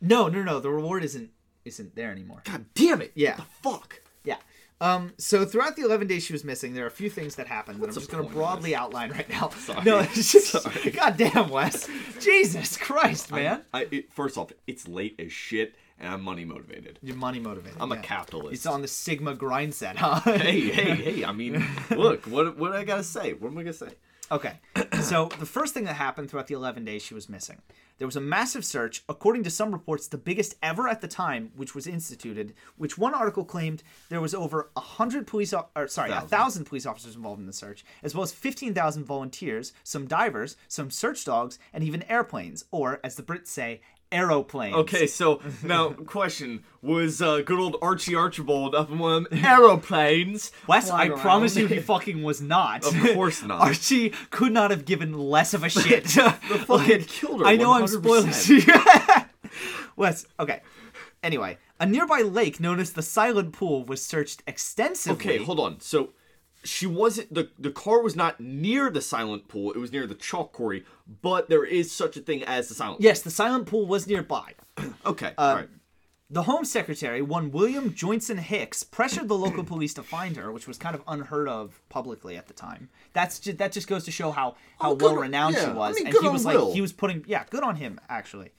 No, 0.00 0.28
no, 0.28 0.42
no. 0.42 0.60
The 0.60 0.70
reward 0.70 1.02
isn't 1.04 1.30
isn't 1.64 1.94
there 1.96 2.10
anymore. 2.10 2.40
god 2.44 2.64
damn 2.74 3.00
it 3.02 3.12
Yeah. 3.14 3.36
the 3.36 3.42
fuck 3.62 4.00
Yeah. 4.24 4.36
Um, 4.80 5.14
so 5.16 5.44
throughout 5.46 5.74
the 5.76 5.82
11 5.82 6.06
days 6.06 6.22
she 6.26 6.34
was 6.34 6.44
missing, 6.44 6.74
there 6.74 6.84
are 6.84 6.92
a 6.94 6.98
few 7.02 7.08
things 7.08 7.36
that 7.36 7.46
happened 7.46 7.80
that 7.80 7.88
I'm 7.88 7.94
just 7.94 8.10
going 8.10 8.26
to 8.28 8.30
broadly 8.38 8.74
outline 8.76 9.10
right 9.10 9.26
now. 9.30 9.48
Sorry. 9.66 9.82
No, 9.84 10.00
it's 10.00 10.30
just, 10.32 10.48
Sorry. 10.48 10.90
God 11.02 11.16
damn, 11.16 11.48
Wes. 11.48 11.88
Jesus 12.20 12.76
Christ, 12.76 13.32
man. 13.32 13.62
I, 13.72 13.86
it, 13.90 14.12
first 14.12 14.36
off 14.36 14.52
it's 14.66 14.86
late 14.86 15.14
as 15.18 15.32
shit 15.32 15.74
and 15.98 16.12
I'm 16.12 16.20
money 16.22 16.44
motivated 16.44 16.98
You're 17.02 17.16
money 17.16 17.40
motivated. 17.40 17.78
I'm 17.80 17.90
a 17.92 17.96
capitalist 17.96 18.52
It's 18.54 18.66
on 18.66 18.82
the 18.82 18.88
Sigma 18.88 19.34
grind 19.34 19.74
set, 19.74 19.96
huh? 19.96 20.20
hey, 20.20 20.60
hey, 20.68 20.94
hey! 20.94 21.24
I 21.24 21.32
mean, 21.40 21.64
look, 21.90 22.26
what 22.26 22.58
what 22.58 22.72
I 22.74 22.84
gotta 22.84 23.02
say? 23.04 23.32
What 23.32 23.50
am 23.52 23.56
I 23.58 23.62
gonna 23.62 23.72
say? 23.72 23.92
Okay. 24.30 24.54
So 25.02 25.26
the 25.38 25.46
first 25.46 25.72
thing 25.72 25.84
that 25.84 25.94
happened 25.94 26.30
throughout 26.30 26.48
the 26.48 26.54
11 26.54 26.84
days 26.84 27.00
she 27.02 27.14
was 27.14 27.28
missing, 27.28 27.62
there 27.98 28.08
was 28.08 28.16
a 28.16 28.20
massive 28.20 28.64
search, 28.64 29.04
according 29.08 29.44
to 29.44 29.50
some 29.50 29.70
reports, 29.70 30.08
the 30.08 30.18
biggest 30.18 30.56
ever 30.64 30.88
at 30.88 31.00
the 31.00 31.06
time, 31.06 31.52
which 31.54 31.76
was 31.76 31.86
instituted. 31.86 32.54
Which 32.76 32.98
one 32.98 33.14
article 33.14 33.44
claimed 33.44 33.84
there 34.08 34.20
was 34.20 34.34
over 34.34 34.70
hundred 34.76 35.28
police, 35.28 35.52
o- 35.52 35.68
or 35.76 35.86
sorry, 35.86 36.10
a 36.10 36.14
Thousand. 36.14 36.28
thousand 36.28 36.64
police 36.64 36.86
officers 36.86 37.14
involved 37.14 37.40
in 37.40 37.46
the 37.46 37.52
search, 37.52 37.84
as 38.02 38.14
well 38.14 38.24
as 38.24 38.32
15,000 38.32 39.04
volunteers, 39.04 39.72
some 39.84 40.06
divers, 40.08 40.56
some 40.66 40.90
search 40.90 41.24
dogs, 41.24 41.58
and 41.72 41.84
even 41.84 42.02
airplanes, 42.04 42.64
or 42.72 42.98
as 43.04 43.14
the 43.14 43.22
Brits 43.22 43.46
say, 43.48 43.80
aeroplanes. 44.12 44.74
Okay, 44.76 45.06
so 45.06 45.40
now 45.62 45.90
question 46.06 46.64
was 46.82 47.20
uh, 47.20 47.40
good 47.40 47.58
old 47.58 47.76
Archie 47.82 48.14
Archibald 48.14 48.74
up 48.74 48.90
in 48.90 48.98
one 48.98 49.24
of 49.24 49.30
them 49.30 49.44
aeroplanes? 49.44 50.52
Wes, 50.66 50.90
I 50.90 51.06
flying 51.06 51.20
promise 51.20 51.56
you 51.56 51.66
he 51.66 51.78
fucking 51.80 52.22
was 52.22 52.40
not. 52.40 52.86
Of 52.86 53.14
course 53.14 53.42
not. 53.42 53.60
Archie 53.60 54.10
could 54.30 54.52
not 54.52 54.70
have 54.70 54.84
given 54.84 55.12
less 55.12 55.54
of 55.54 55.64
a 55.64 55.68
shit. 55.68 56.04
the 56.04 56.30
fucking 56.66 57.04
killed 57.04 57.40
her, 57.40 57.46
I 57.46 57.56
know 57.56 57.72
I'm 57.72 57.84
100%. 57.84 58.32
spoiling 58.32 59.26
Wes, 59.96 60.26
okay. 60.38 60.60
Anyway, 61.22 61.58
a 61.80 61.86
nearby 61.86 62.20
lake 62.20 62.60
known 62.60 62.78
as 62.78 62.92
the 62.92 63.02
Silent 63.02 63.52
Pool 63.52 63.84
was 63.84 64.02
searched 64.04 64.42
extensively. 64.46 65.34
Okay, 65.36 65.44
hold 65.44 65.58
on. 65.58 65.80
So 65.80 66.10
she 66.66 66.86
wasn't 66.86 67.32
the 67.32 67.50
the 67.58 67.70
car 67.70 68.02
was 68.02 68.14
not 68.16 68.40
near 68.40 68.90
the 68.90 69.00
silent 69.00 69.48
pool. 69.48 69.72
It 69.72 69.78
was 69.78 69.92
near 69.92 70.06
the 70.06 70.14
chalk 70.14 70.52
quarry, 70.52 70.84
but 71.22 71.48
there 71.48 71.64
is 71.64 71.90
such 71.92 72.16
a 72.16 72.20
thing 72.20 72.42
as 72.44 72.68
the 72.68 72.74
silent. 72.74 73.00
Yes, 73.00 73.22
the 73.22 73.30
Silent 73.30 73.66
Pool 73.66 73.86
was 73.86 74.06
nearby. 74.06 74.52
Okay. 75.06 75.32
Uh, 75.38 75.40
all 75.40 75.54
right. 75.56 75.68
The 76.28 76.42
Home 76.42 76.64
Secretary, 76.64 77.22
one 77.22 77.52
William 77.52 77.90
Joynson 77.92 78.38
Hicks, 78.38 78.82
pressured 78.82 79.28
the 79.28 79.38
local 79.38 79.62
police 79.62 79.94
to 79.94 80.02
find 80.02 80.36
her, 80.36 80.50
which 80.50 80.66
was 80.66 80.76
kind 80.76 80.96
of 80.96 81.02
unheard 81.06 81.48
of 81.48 81.80
publicly 81.88 82.36
at 82.36 82.48
the 82.48 82.52
time. 82.52 82.88
That's 83.12 83.38
just, 83.38 83.58
that 83.58 83.70
just 83.70 83.86
goes 83.86 84.04
to 84.06 84.10
show 84.10 84.32
how 84.32 84.56
how 84.80 84.90
Oh, 84.90 84.94
well 84.94 85.14
renowned 85.14 85.54
yeah, 85.54 85.66
she 85.66 85.70
I 85.70 85.74
was, 85.74 85.94
mean, 85.94 86.06
and 86.06 86.12
good 86.12 86.22
he 86.22 86.26
on 86.28 86.32
was 86.34 86.44
Will. 86.44 86.64
like 86.66 86.74
he 86.74 86.80
was 86.80 86.92
putting 86.92 87.24
yeah, 87.28 87.44
good 87.48 87.62
on 87.62 87.76
him 87.76 88.00
actually. 88.08 88.50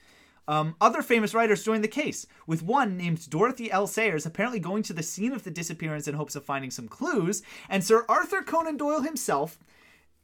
Um, 0.48 0.76
other 0.80 1.02
famous 1.02 1.34
writers 1.34 1.62
joined 1.62 1.84
the 1.84 1.88
case, 1.88 2.26
with 2.46 2.62
one 2.62 2.96
named 2.96 3.28
Dorothy 3.28 3.70
L. 3.70 3.86
Sayers 3.86 4.24
apparently 4.24 4.58
going 4.58 4.82
to 4.84 4.94
the 4.94 5.02
scene 5.02 5.32
of 5.32 5.44
the 5.44 5.50
disappearance 5.50 6.08
in 6.08 6.14
hopes 6.14 6.34
of 6.34 6.44
finding 6.44 6.70
some 6.70 6.88
clues, 6.88 7.42
and 7.68 7.84
Sir 7.84 8.06
Arthur 8.08 8.40
Conan 8.40 8.78
Doyle 8.78 9.02
himself 9.02 9.58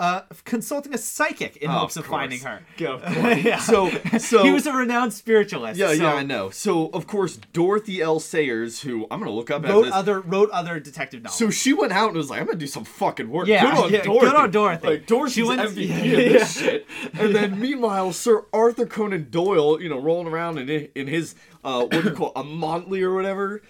uh, 0.01 0.23
consulting 0.45 0.93
a 0.93 0.99
psychic 0.99 1.57
in 1.59 1.71
Oh, 1.71 1.75
hopes 1.75 1.97
of 1.97 2.05
of, 2.05 2.11
finding 2.11 2.41
her. 2.41 2.63
Of. 2.85 3.03
Yeah. 3.45 3.59
So 3.59 3.91
so 4.19 4.43
he 4.43 4.51
was 4.51 4.67
a 4.67 4.73
renowned 4.73 5.13
spiritualist. 5.13 5.79
yeah 5.79 5.89
so 5.89 5.93
yeah 5.95 6.15
I 6.15 6.23
know. 6.25 6.51
So 6.51 6.89
of 6.89 7.07
course 7.07 7.37
Dorothy 7.53 8.03
L. 8.03 8.19
Sayers, 8.19 8.81
who 8.83 9.07
I'm 9.11 9.21
gonna 9.21 9.31
look 9.31 9.51
up 9.53 9.63
Wrote 9.63 9.85
this. 9.85 9.95
other 9.95 10.21
wrote 10.21 10.51
other 10.51 10.81
detective 10.81 11.23
novels. 11.23 11.39
so 11.39 11.49
she 11.51 11.73
went 11.73 11.93
out 11.93 12.09
and 12.09 12.17
was 12.17 12.29
like, 12.29 12.41
"I'm 12.41 12.47
gonna 12.47 12.59
do 12.59 12.67
some 12.67 12.85
fucking 12.85 13.31
work." 13.31 13.47
Yeah, 13.47 13.63
good 13.63 13.85
on 13.85 13.93
yeah, 13.93 14.03
Dorothy. 14.03 14.27
good 14.27 14.37
on 14.37 14.51
Dorothy. 14.51 14.87
Like 14.89 15.07
Dorothy's 15.07 15.35
She 15.35 15.43
went- 15.45 15.61
MVP 15.61 15.89
yeah, 15.89 15.95
in 15.95 16.33
this 16.33 16.61
yeah. 16.61 16.69
shit. 16.71 16.87
And 17.15 17.35
then 17.35 17.61
meanwhile, 17.67 18.13
Sir 18.13 18.45
Arthur 18.53 18.87
Conan 18.87 19.29
Doyle, 19.31 19.81
you 19.81 19.89
know, 19.89 19.99
rolling 20.01 20.27
around 20.27 20.59
in 20.59 20.69
in 20.97 21.07
his 21.07 21.37
uh, 21.63 21.81
what 21.83 21.91
do 21.93 22.01
you 22.03 22.11
call 22.11 22.29
it, 22.29 22.33
a 22.41 22.43
Montley 22.45 23.03
or 23.03 23.15
whatever. 23.15 23.63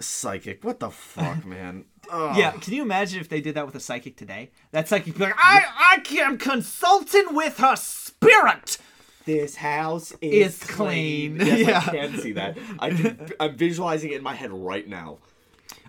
Psychic. 0.00 0.64
What 0.64 0.80
the 0.80 0.90
fuck, 0.90 1.44
man? 1.46 1.84
Ugh. 2.10 2.36
Yeah, 2.36 2.52
can 2.52 2.72
you 2.74 2.82
imagine 2.82 3.20
if 3.20 3.28
they 3.28 3.40
did 3.40 3.54
that 3.54 3.66
with 3.66 3.74
a 3.74 3.80
psychic 3.80 4.16
today? 4.16 4.50
That 4.72 4.88
psychic 4.88 5.14
be 5.14 5.20
like, 5.20 5.34
I, 5.36 5.64
I 5.98 6.20
am 6.20 6.38
consulting 6.38 7.34
with 7.34 7.58
her 7.58 7.76
spirit. 7.76 8.78
This 9.24 9.56
house 9.56 10.12
Is 10.22 10.62
is, 10.62 10.70
clean. 10.70 11.36
Yes, 11.36 11.58
Yeah. 11.68 11.82
I 11.86 12.08
can 12.08 12.18
see 12.18 12.32
that. 12.32 12.56
I 12.78 12.90
can, 12.90 13.30
I'm 13.38 13.56
visualizing 13.56 14.10
it 14.12 14.16
in 14.16 14.22
my 14.22 14.34
head 14.34 14.50
right 14.52 14.88
now. 14.88 15.18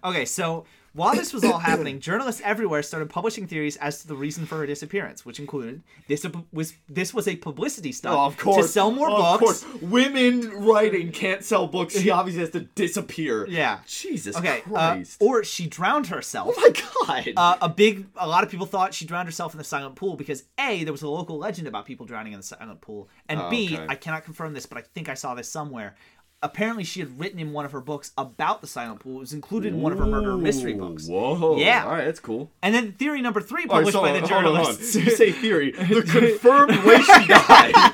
Okay, 0.04 0.26
so 0.26 0.66
while 0.94 1.16
this 1.16 1.34
was 1.34 1.44
all 1.44 1.60
happening, 1.72 2.00
journalists 2.00 2.42
everywhere 2.44 2.82
started 2.84 3.10
publishing 3.10 3.48
theories 3.48 3.78
as 3.78 4.02
to 4.02 4.08
the 4.08 4.16
reason 4.16 4.46
for 4.46 4.58
her 4.58 4.66
disappearance, 4.66 5.26
which 5.26 5.40
included 5.40 5.82
this 6.08 6.26
was 6.52 6.74
this 6.88 7.14
was 7.14 7.28
a 7.28 7.36
publicity 7.36 7.92
stunt 7.92 8.16
Oh, 8.18 8.26
of 8.26 8.38
course. 8.38 8.66
to 8.66 8.72
sell 8.72 8.92
more 8.92 9.10
of 9.10 9.40
books. 9.40 9.64
Of 9.64 9.70
course. 9.72 9.82
Women 9.84 10.50
writing 10.66 11.12
can't 11.12 11.44
sell 11.44 11.68
books. 11.68 11.98
She 11.98 12.10
obviously 12.20 12.42
has 12.42 12.50
to 12.52 12.62
disappear. 12.62 13.48
Yeah. 13.48 13.80
Jesus 13.88 14.36
Okay, 14.38 14.60
uh, 14.74 14.94
Christ. 14.96 15.18
or 15.22 15.44
she 15.44 15.68
drowned 15.68 16.08
herself. 16.08 16.56
oh 16.58 16.62
my 17.08 17.24
God. 17.26 17.34
Uh, 17.38 17.58
a 17.62 17.70
big, 17.70 18.08
a 18.16 18.28
lot 18.28 18.44
of 18.44 18.50
people 18.50 18.66
thought 18.66 18.94
she 18.94 19.06
drowned 19.06 19.28
herself 19.28 19.54
in 19.54 19.58
the 19.58 19.64
silent 19.64 19.96
pool 19.96 20.16
because 20.16 20.44
a 20.60 20.84
there 20.84 20.92
was 20.94 21.02
a 21.02 21.10
local 21.10 21.38
legend 21.38 21.68
about 21.68 21.86
people 21.86 22.06
drowning 22.06 22.34
in 22.34 22.40
the 22.40 22.44
silent 22.44 22.82
pool, 22.82 23.10
and 23.28 23.40
Oh, 23.40 23.50
b 23.50 23.70
okay. 23.76 23.86
I 23.88 23.96
cannot 23.96 24.24
confirm 24.24 24.54
this, 24.54 24.66
but 24.66 24.78
I 24.78 24.82
think 24.82 25.10
I 25.10 25.14
saw 25.14 25.36
this 25.36 25.50
somewhere. 25.50 25.96
Apparently, 26.42 26.86
she 26.86 27.02
had 27.02 27.20
written 27.20 27.38
in 27.38 27.52
one 27.52 27.66
of 27.66 27.74
her 27.74 27.82
books 27.82 28.12
about 28.18 28.62
the 28.62 28.68
silent 28.68 29.02
pool. 29.02 29.18
It 29.18 29.20
was 29.20 29.34
included 29.34 29.74
in 29.74 29.82
one 29.82 29.92
of 29.92 29.98
her 30.00 30.06
murder 30.06 30.38
mystery 30.38 30.74
books. 30.74 31.06
Whoa. 31.08 31.58
Yeah. 31.58 31.84
All 31.84 31.92
right, 31.92 32.06
that's 32.06 32.22
cool. 32.22 32.50
And 32.62 32.74
then 32.74 32.94
theory 32.94 33.22
number 33.22 33.42
three, 33.42 33.64
All 33.66 33.82
right, 33.82 33.86
published 33.86 33.94
so 33.98 34.02
by 34.02 34.14
the 34.14 34.20
hold 34.22 34.32
on, 34.32 34.44
hold 34.46 34.58
on. 34.60 34.64
journalists. 34.66 34.96
You 34.96 35.10
say 35.12 35.32
theory. 35.34 35.72
The 35.78 36.02
confirmed 36.02 36.84
way 36.86 37.02
she 37.02 37.28
died. 37.28 37.94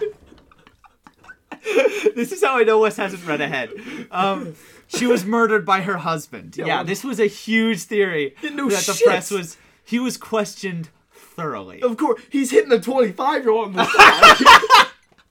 this 2.16 2.32
is 2.32 2.44
how 2.44 2.60
I 2.60 2.64
know 2.64 2.80
Wes 2.80 2.98
hasn't 2.98 3.26
read 3.26 3.42
ahead. 3.42 3.72
Um, 4.12 4.56
she 4.88 5.08
was 5.08 5.26
murdered 5.26 5.66
by 5.66 5.82
her 5.82 5.98
husband. 5.98 6.56
Yeah, 6.58 6.66
well- 6.68 6.84
this 6.86 7.04
was 7.04 7.20
a 7.20 7.26
huge 7.28 7.82
theory 7.84 8.36
no 8.44 8.70
that 8.70 8.84
the 8.86 9.02
press 9.06 9.32
was. 9.32 9.58
He 9.84 9.98
was 10.00 10.18
questioned 10.18 10.90
thoroughly. 11.12 11.82
Of 11.82 11.98
course, 11.98 12.22
he's 12.30 12.52
hitting 12.52 12.70
the 12.70 12.80
25 12.80 13.44
year 13.44 13.52
old 13.52 13.68
on 13.70 13.74
the 13.74 13.86
side. 14.78 14.88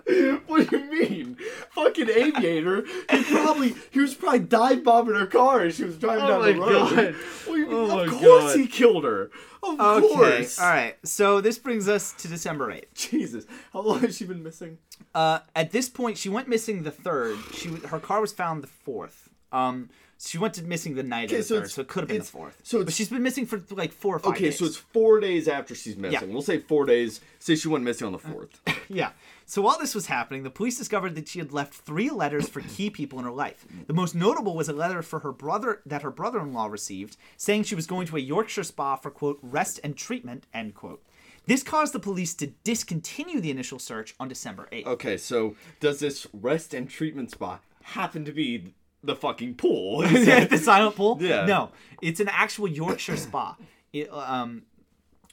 what 0.47 0.69
do 0.69 0.79
you 0.79 0.90
mean? 1.09 1.37
Fucking 1.71 2.11
aviator. 2.11 2.85
He 3.11 3.23
probably 3.25 3.75
he 3.90 4.01
was 4.01 4.14
probably 4.14 4.40
dive 4.40 4.85
bombing 4.85 5.14
her 5.14 5.27
car 5.27 5.62
as 5.62 5.77
she 5.77 5.85
was 5.85 5.97
driving 5.97 6.25
Oh 6.25 6.29
down 6.29 6.43
the 6.43 6.61
road. 6.61 6.90
God. 6.90 7.14
What 7.47 7.55
do 7.55 7.59
you 7.61 7.67
mean? 7.67 7.75
Oh 7.75 8.01
of 8.01 8.07
my 8.07 8.12
course 8.19 8.53
God. 8.53 8.59
he 8.59 8.67
killed 8.67 9.05
her. 9.05 9.31
Of 9.62 9.81
Okay, 9.81 10.07
course. 10.09 10.59
all 10.59 10.69
right. 10.69 10.95
So 11.05 11.40
this 11.40 11.59
brings 11.59 11.88
us 11.88 12.12
to 12.19 12.29
December 12.29 12.71
eighth. 12.71 12.93
Jesus, 12.95 13.47
how 13.73 13.81
long 13.81 14.01
has 14.01 14.17
she 14.17 14.27
been 14.27 14.43
missing? 14.43 14.77
Uh, 15.14 15.38
at 15.57 15.71
this 15.73 15.88
point, 15.88 16.19
she 16.19 16.29
went 16.29 16.49
missing 16.49 16.83
the 16.83 16.90
third. 16.90 17.38
She 17.55 17.71
her 17.71 17.99
car 17.99 18.21
was 18.21 18.33
found 18.33 18.62
the 18.62 18.67
fourth. 18.69 19.31
Um, 19.53 19.88
she 20.19 20.38
went 20.38 20.55
to 20.55 20.62
missing 20.64 20.95
the 20.95 21.03
night 21.03 21.27
Okay, 21.31 21.37
of 21.37 21.40
the 21.43 21.45
so 21.45 21.61
third, 21.61 21.71
so 21.71 21.81
it 21.83 21.88
could 21.88 22.01
have 22.01 22.09
been 22.09 22.19
the 22.19 22.25
fourth. 22.25 22.59
so 22.62 22.85
but 22.85 22.93
she's 22.93 23.09
been 23.09 23.23
missing 23.23 23.47
for 23.47 23.62
like 23.71 23.93
four 23.93 24.17
or 24.17 24.19
five 24.19 24.33
Okay, 24.35 24.45
days. 24.47 24.59
so 24.59 24.64
it's 24.67 24.77
four 24.77 25.19
days 25.21 25.49
after 25.49 25.75
she's 25.75 25.97
missing. 25.97 26.29
Yeah. 26.29 26.33
We'll 26.33 26.43
say 26.43 26.59
four 26.59 26.85
days. 26.87 27.21
Say 27.38 27.55
she 27.57 27.69
went 27.69 27.85
missing 27.85 28.07
on 28.07 28.12
the 28.12 28.19
fourth. 28.19 28.61
Yeah. 28.88 29.11
So 29.46 29.62
while 29.62 29.78
this 29.78 29.94
was 29.94 30.07
happening, 30.07 30.42
the 30.42 30.50
police 30.50 30.78
discovered 30.78 31.14
that 31.16 31.28
she 31.28 31.38
had 31.38 31.52
left 31.52 31.74
three 31.74 32.11
letters 32.11 32.48
for 32.48 32.61
key 32.62 32.90
people 32.90 33.18
in 33.18 33.24
her 33.24 33.30
life. 33.30 33.66
The 33.87 33.92
most 33.92 34.14
notable 34.14 34.57
was 34.57 34.68
a 34.68 34.72
letter 34.72 35.02
for 35.02 35.20
her 35.20 35.33
brother 35.33 35.83
that 35.87 36.02
her 36.02 36.11
brother-in-law 36.11 36.66
received, 36.66 37.16
saying 37.37 37.64
she 37.64 37.74
was 37.74 37.87
going 37.87 38.07
to 38.09 38.16
a 38.16 38.20
Yorkshire 38.20 38.64
spa 38.64 38.96
for 38.96 39.11
quote 39.11 39.38
rest 39.42 39.80
and 39.85 39.96
treatment 39.96 40.46
end 40.54 40.74
quote. 40.74 41.02
This 41.46 41.62
caused 41.62 41.92
the 41.92 42.00
police 42.00 42.35
to 42.37 42.46
discontinue 42.64 43.40
the 43.40 43.50
initial 43.50 43.78
search 43.78 44.14
on 44.18 44.28
December 44.28 44.66
8th. 44.72 44.87
Okay, 44.87 45.16
so 45.18 45.57
does 45.78 46.00
this 46.00 46.26
rest 46.33 46.72
and 46.72 46.88
treatment 46.88 47.30
spa 47.33 47.61
happen 47.83 48.24
to 48.24 48.33
be 48.33 48.72
the 49.02 49.14
fucking 49.14 49.57
pool? 49.57 50.02
Is 50.02 50.26
it 50.28 50.48
the 50.50 50.59
silent 50.59 50.96
pool? 50.96 51.18
Yeah. 51.20 51.44
No, 51.44 51.70
it's 52.00 52.20
an 52.20 52.28
actual 52.28 52.66
Yorkshire 52.66 53.18
spa. 53.18 53.57
It, 53.92 54.11
um, 54.11 54.62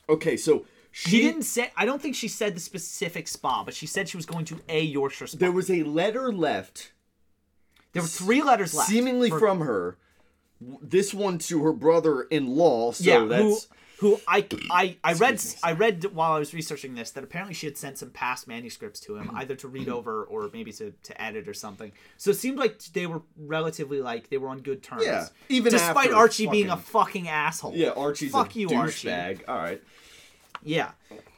okay, 0.09 0.35
so 0.35 0.65
she 0.91 1.09
she 1.09 1.21
didn't 1.21 1.43
say. 1.43 1.71
I 1.77 1.85
don't 1.85 2.01
think 2.01 2.15
she 2.15 2.27
said 2.27 2.55
the 2.55 2.59
specific 2.59 3.27
spa, 3.27 3.63
but 3.63 3.73
she 3.73 3.85
said 3.87 4.09
she 4.09 4.17
was 4.17 4.25
going 4.25 4.45
to 4.45 4.59
a 4.69 4.81
Yorkshire 4.81 5.27
spa. 5.27 5.37
There 5.39 5.51
was 5.51 5.69
a 5.71 5.83
letter 5.83 6.31
left, 6.33 6.91
There 7.93 8.01
were 8.01 8.07
three 8.07 8.41
letters 8.41 8.73
left. 8.73 8.89
seemingly 8.89 9.29
for- 9.29 9.39
from 9.39 9.59
her. 9.61 9.97
This 10.81 11.11
one 11.13 11.39
to 11.39 11.63
her 11.63 11.73
brother-in-law. 11.73 12.91
So 12.91 13.03
yeah, 13.03 13.23
that's 13.25 13.67
who 13.97 14.09
who 14.15 14.19
I 14.27 14.45
I 14.69 14.97
I 15.03 15.13
read 15.13 15.43
I 15.63 15.71
read 15.73 16.05
while 16.13 16.33
I 16.33 16.39
was 16.39 16.53
researching 16.53 16.93
this 16.93 17.09
that 17.11 17.23
apparently 17.23 17.53
she 17.55 17.65
had 17.65 17.77
sent 17.77 17.97
some 17.97 18.11
past 18.11 18.47
manuscripts 18.47 18.99
to 19.01 19.15
him 19.15 19.31
either 19.33 19.55
to 19.55 19.67
read 19.67 19.89
over 19.89 20.23
or 20.23 20.49
maybe 20.53 20.71
to 20.73 20.91
to 21.03 21.21
edit 21.21 21.47
or 21.47 21.53
something. 21.55 21.91
So 22.17 22.29
it 22.31 22.35
seemed 22.35 22.59
like 22.59 22.79
they 22.93 23.07
were 23.07 23.21
relatively 23.37 24.01
like 24.01 24.29
they 24.29 24.37
were 24.37 24.49
on 24.49 24.59
good 24.61 24.83
terms. 24.83 25.03
Yeah, 25.03 25.27
even 25.49 25.71
despite 25.71 26.07
after 26.07 26.15
Archie 26.15 26.45
being 26.47 26.69
a 26.69 26.77
fucking- 26.77 26.83
fucking 27.23 27.27
asshole. 27.27 27.73
yeah. 27.75 27.89
Archie's 27.91 28.31
Fuck 28.31 28.55
a 28.55 28.59
you, 28.59 28.69
Archie. 28.71 29.09
All 29.47 29.55
right. 29.57 29.81
Yeah. 30.63 30.91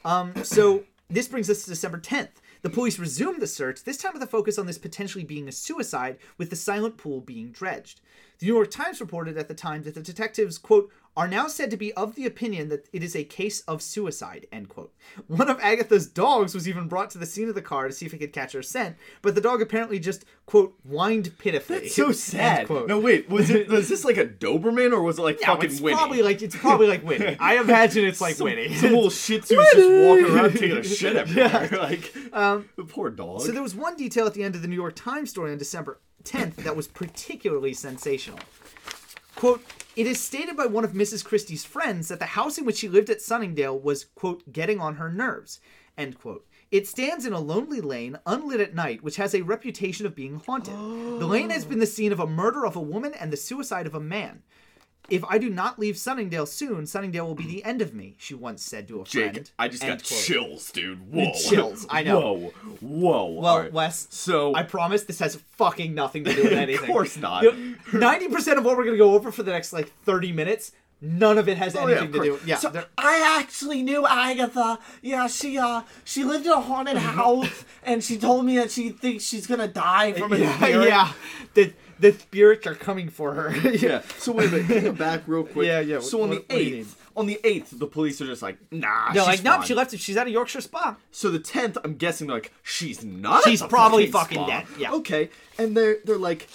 Um, 0.05 0.43
so 0.43 0.83
this 1.09 1.27
brings 1.27 1.49
us 1.49 1.63
to 1.63 1.69
December 1.69 1.99
10th. 1.99 2.29
The 2.62 2.69
police 2.69 2.97
resumed 2.97 3.41
the 3.41 3.47
search, 3.47 3.83
this 3.83 3.97
time 3.97 4.13
with 4.13 4.23
a 4.23 4.27
focus 4.27 4.57
on 4.57 4.65
this 4.65 4.77
potentially 4.77 5.25
being 5.25 5.49
a 5.49 5.51
suicide, 5.51 6.17
with 6.38 6.49
the 6.49 6.55
silent 6.55 6.97
pool 6.97 7.19
being 7.19 7.51
dredged. 7.51 7.99
The 8.39 8.45
New 8.45 8.55
York 8.55 8.71
Times 8.71 9.01
reported 9.01 9.38
at 9.38 9.49
the 9.49 9.53
time 9.53 9.83
that 9.83 9.95
the 9.95 10.01
detectives, 10.01 10.57
quote, 10.57 10.89
are 11.15 11.28
now 11.28 11.47
said 11.47 11.69
to 11.69 11.78
be 11.78 11.93
of 11.93 12.15
the 12.15 12.26
opinion 12.26 12.69
that 12.69 12.88
it 12.91 13.04
is 13.04 13.15
a 13.15 13.23
case 13.23 13.62
of 13.62 13.82
suicide, 13.84 14.47
end 14.52 14.67
quote. 14.67 14.91
One 15.28 15.47
of 15.47 15.60
Agatha's 15.60 16.08
dogs 16.08 16.56
was 16.56 16.67
even 16.67 16.88
brought 16.88 17.12
to 17.12 17.19
the 17.19 17.26
scene 17.28 17.47
of 17.49 17.54
the 17.56 17.62
car 17.62 17.88
to 17.88 17.93
see 17.93 18.06
if 18.08 18.13
it 18.15 18.17
could 18.17 18.34
catch 18.34 18.54
her 18.54 18.63
scent, 18.63 18.95
but 19.21 19.36
the 19.36 19.41
dog 19.41 19.62
apparently 19.62 19.99
just, 19.99 20.26
quote, 20.47 20.73
whined 20.84 21.38
pitifully. 21.38 21.80
That's 21.82 21.95
so 21.95 22.12
sad. 22.12 22.67
No, 22.69 22.99
wait. 22.99 23.30
Was 23.30 23.52
it? 23.52 23.67
Was 23.69 23.89
this 23.89 24.04
like 24.04 24.17
a 24.17 24.26
Doberman 24.26 24.91
or 24.91 25.04
was 25.04 25.19
it 25.19 25.21
like 25.21 25.39
Yeah, 25.41 25.47
fucking 25.54 25.69
it's 25.69 25.80
Winnie? 25.82 25.97
probably 25.97 26.21
like 26.23 26.41
it's 26.41 26.56
probably 26.56 26.88
like 26.88 27.04
Winnie. 27.06 27.38
I 27.39 27.60
imagine 27.60 28.06
it's 28.06 28.19
like 28.21 28.36
some, 28.36 28.45
Winnie. 28.45 28.73
Some 28.73 28.93
little 28.93 29.10
Shih 29.12 29.39
Tzus 29.39 29.49
just 29.73 29.76
walking 30.08 30.26
around 30.36 30.52
taking 30.54 30.78
a 30.78 30.84
shit 30.84 31.15
everywhere. 31.15 31.69
Yeah. 31.71 31.78
Like 31.80 32.12
Um, 32.34 32.69
the 32.76 32.86
poor 32.86 33.12
dog. 33.12 33.41
So 33.41 33.52
there 33.52 33.62
was 33.62 33.76
one 33.76 33.95
detail 33.95 34.26
at 34.26 34.34
the 34.34 34.43
end 34.43 34.56
of 34.56 34.63
the 34.63 34.67
New 34.67 34.76
York 34.76 34.95
Times 34.95 35.30
story 35.30 35.52
on 35.52 35.60
December 35.60 35.99
10th 36.23 36.56
that 36.56 36.76
was 36.76 36.88
particularly 36.88 37.73
sensational. 37.73 38.39
Quote, 39.36 39.62
It 39.95 40.08
is 40.08 40.19
stated 40.19 40.58
by 40.58 40.65
one 40.65 40.84
of 40.84 40.93
Mrs. 40.93 41.23
Christie's 41.23 41.65
friends 41.65 42.08
that 42.08 42.17
the 42.17 42.25
house 42.25 42.58
in 42.58 42.65
which 42.65 42.77
she 42.77 42.89
lived 42.89 43.12
at 43.12 43.21
Sunningdale 43.21 43.79
was, 43.79 44.06
quote, 44.15 44.51
getting 44.51 44.79
on 44.79 44.95
her 44.95 45.12
nerves, 45.12 45.60
end 45.95 46.17
quote. 46.17 46.47
It 46.71 46.88
stands 46.88 47.27
in 47.27 47.34
a 47.34 47.39
lonely 47.39 47.79
lane, 47.79 48.17
unlit 48.25 48.60
at 48.60 48.73
night, 48.73 49.03
which 49.03 49.17
has 49.17 49.36
a 49.36 49.43
reputation 49.43 50.08
of 50.08 50.15
being 50.15 50.41
haunted. 50.43 50.73
The 50.73 51.27
lane 51.27 51.51
has 51.51 51.63
been 51.63 51.77
the 51.77 51.86
scene 51.86 52.12
of 52.12 52.19
a 52.19 52.25
murder 52.25 52.65
of 52.65 52.75
a 52.75 52.82
woman 52.82 53.13
and 53.13 53.32
the 53.32 53.38
suicide 53.38 53.86
of 53.86 53.93
a 53.93 53.99
man. 53.99 54.41
If 55.10 55.24
I 55.26 55.38
do 55.38 55.50
not 55.50 55.78
leave 55.80 55.98
Sunningdale 55.98 56.46
soon, 56.46 56.86
Sunningdale 56.88 57.28
will 57.28 57.36
be 57.36 57.46
the 57.46 57.63
end 57.66 57.82
of 57.82 57.94
me, 57.94 58.16
she 58.18 58.34
once 58.34 58.63
said 58.63 58.88
to 58.88 59.02
a 59.02 59.06
friend. 59.06 59.36
Jake, 59.36 59.52
I 59.60 59.68
just 59.68 59.84
End 59.84 60.00
got 60.00 60.08
quote. 60.08 60.20
chills, 60.22 60.72
dude. 60.72 61.12
Whoa. 61.12 61.32
Chills, 61.34 61.86
I 61.89 62.04
know. 62.04 62.22
Whoa. 62.22 62.78
Whoa. 62.80 63.26
Well, 63.42 63.46
Alright. 63.54 63.74
Wes, 63.74 64.08
So 64.12 64.56
I 64.56 64.63
promise 64.63 65.04
this 65.04 65.20
has 65.20 65.36
fucking 65.58 65.94
nothing 65.94 66.24
to 66.24 66.34
do 66.34 66.44
with 66.44 66.54
anything. 66.54 66.89
Of 66.89 66.94
course 66.96 67.18
not. 67.18 67.44
Ninety 67.92 68.30
percent 68.30 68.58
of 68.58 68.63
what 68.66 68.78
we're 68.78 68.86
gonna 68.86 68.98
go 68.98 69.13
over 69.13 69.32
for 69.32 69.44
the 69.44 69.52
next 69.52 69.74
like 69.74 69.92
thirty 70.04 70.32
minutes, 70.32 70.72
none 71.02 71.38
of 71.38 71.50
it 71.50 71.58
has 71.58 71.76
Oh, 71.76 71.86
yeah, 71.88 71.98
anything 71.98 72.08
of 72.08 72.13
to 72.13 72.22
do. 72.24 72.30
course. 72.38 72.46
Yeah, 72.48 72.58
So 72.58 72.86
I 72.98 73.38
actually 73.42 73.84
knew 73.84 74.08
Agatha. 74.08 74.80
Yeah, 75.02 75.28
she 75.28 75.58
uh 75.58 75.82
she 76.06 76.24
lived 76.24 76.46
in 76.46 76.54
a 76.54 76.62
haunted 76.62 76.96
house 76.98 77.66
and 77.84 78.02
she 78.02 78.18
told 78.18 78.46
me 78.46 78.56
that 78.58 78.72
she 78.72 78.89
thinks 78.92 79.26
she's 79.26 79.48
gonna 79.48 79.68
die 79.68 80.13
from 80.13 80.32
a 80.32 80.38
yeah, 80.38 80.66
yeah. 80.86 81.12
The 82.04 82.12
spirits 82.13 82.68
are 82.68 82.76
coming 82.76 83.10
for 83.10 83.34
her. 83.34 83.56
yeah. 83.76 84.02
So 84.18 84.34
wait 84.34 84.50
a 84.50 84.58
minute. 84.58 84.84
It 84.84 84.98
back 84.98 85.22
real 85.26 85.44
quick. 85.44 85.66
Yeah, 85.68 85.80
yeah, 85.80 86.00
So 86.00 86.22
on 86.22 86.30
what- 86.30 86.48
the 86.50 86.56
do 86.56 86.63
you 86.63 86.76
eighth, 86.78 87.10
on 87.16 87.26
the 87.28 87.39
eighth, 87.44 87.78
the 87.80 87.88
police 87.88 88.20
are 88.22 88.26
just 88.26 88.42
like, 88.42 88.58
nah. 88.72 89.12
No, 89.13 89.24
like 89.24 89.44
no, 89.44 89.62
she 89.62 89.74
left. 89.74 89.98
She's 89.98 90.18
at 90.18 90.28
a 90.28 90.32
Yorkshire 90.32 90.62
spa. 90.62 90.98
So 91.12 91.30
the 91.32 91.39
tenth, 91.39 91.78
I'm 91.84 91.96
guessing 91.96 92.28
they're 92.28 92.38
like, 92.38 92.52
she's 92.63 93.04
not. 93.04 93.44
She's 93.44 93.62
the 93.62 93.68
probably 93.68 94.08
fucking 94.08 94.38
fucking 94.39 94.54
dead, 94.54 94.66
yeah. 94.80 94.92
Okay, 94.94 95.30
and 95.58 95.78
they're 95.78 95.98
they're 96.06 96.18
like, 96.18 96.48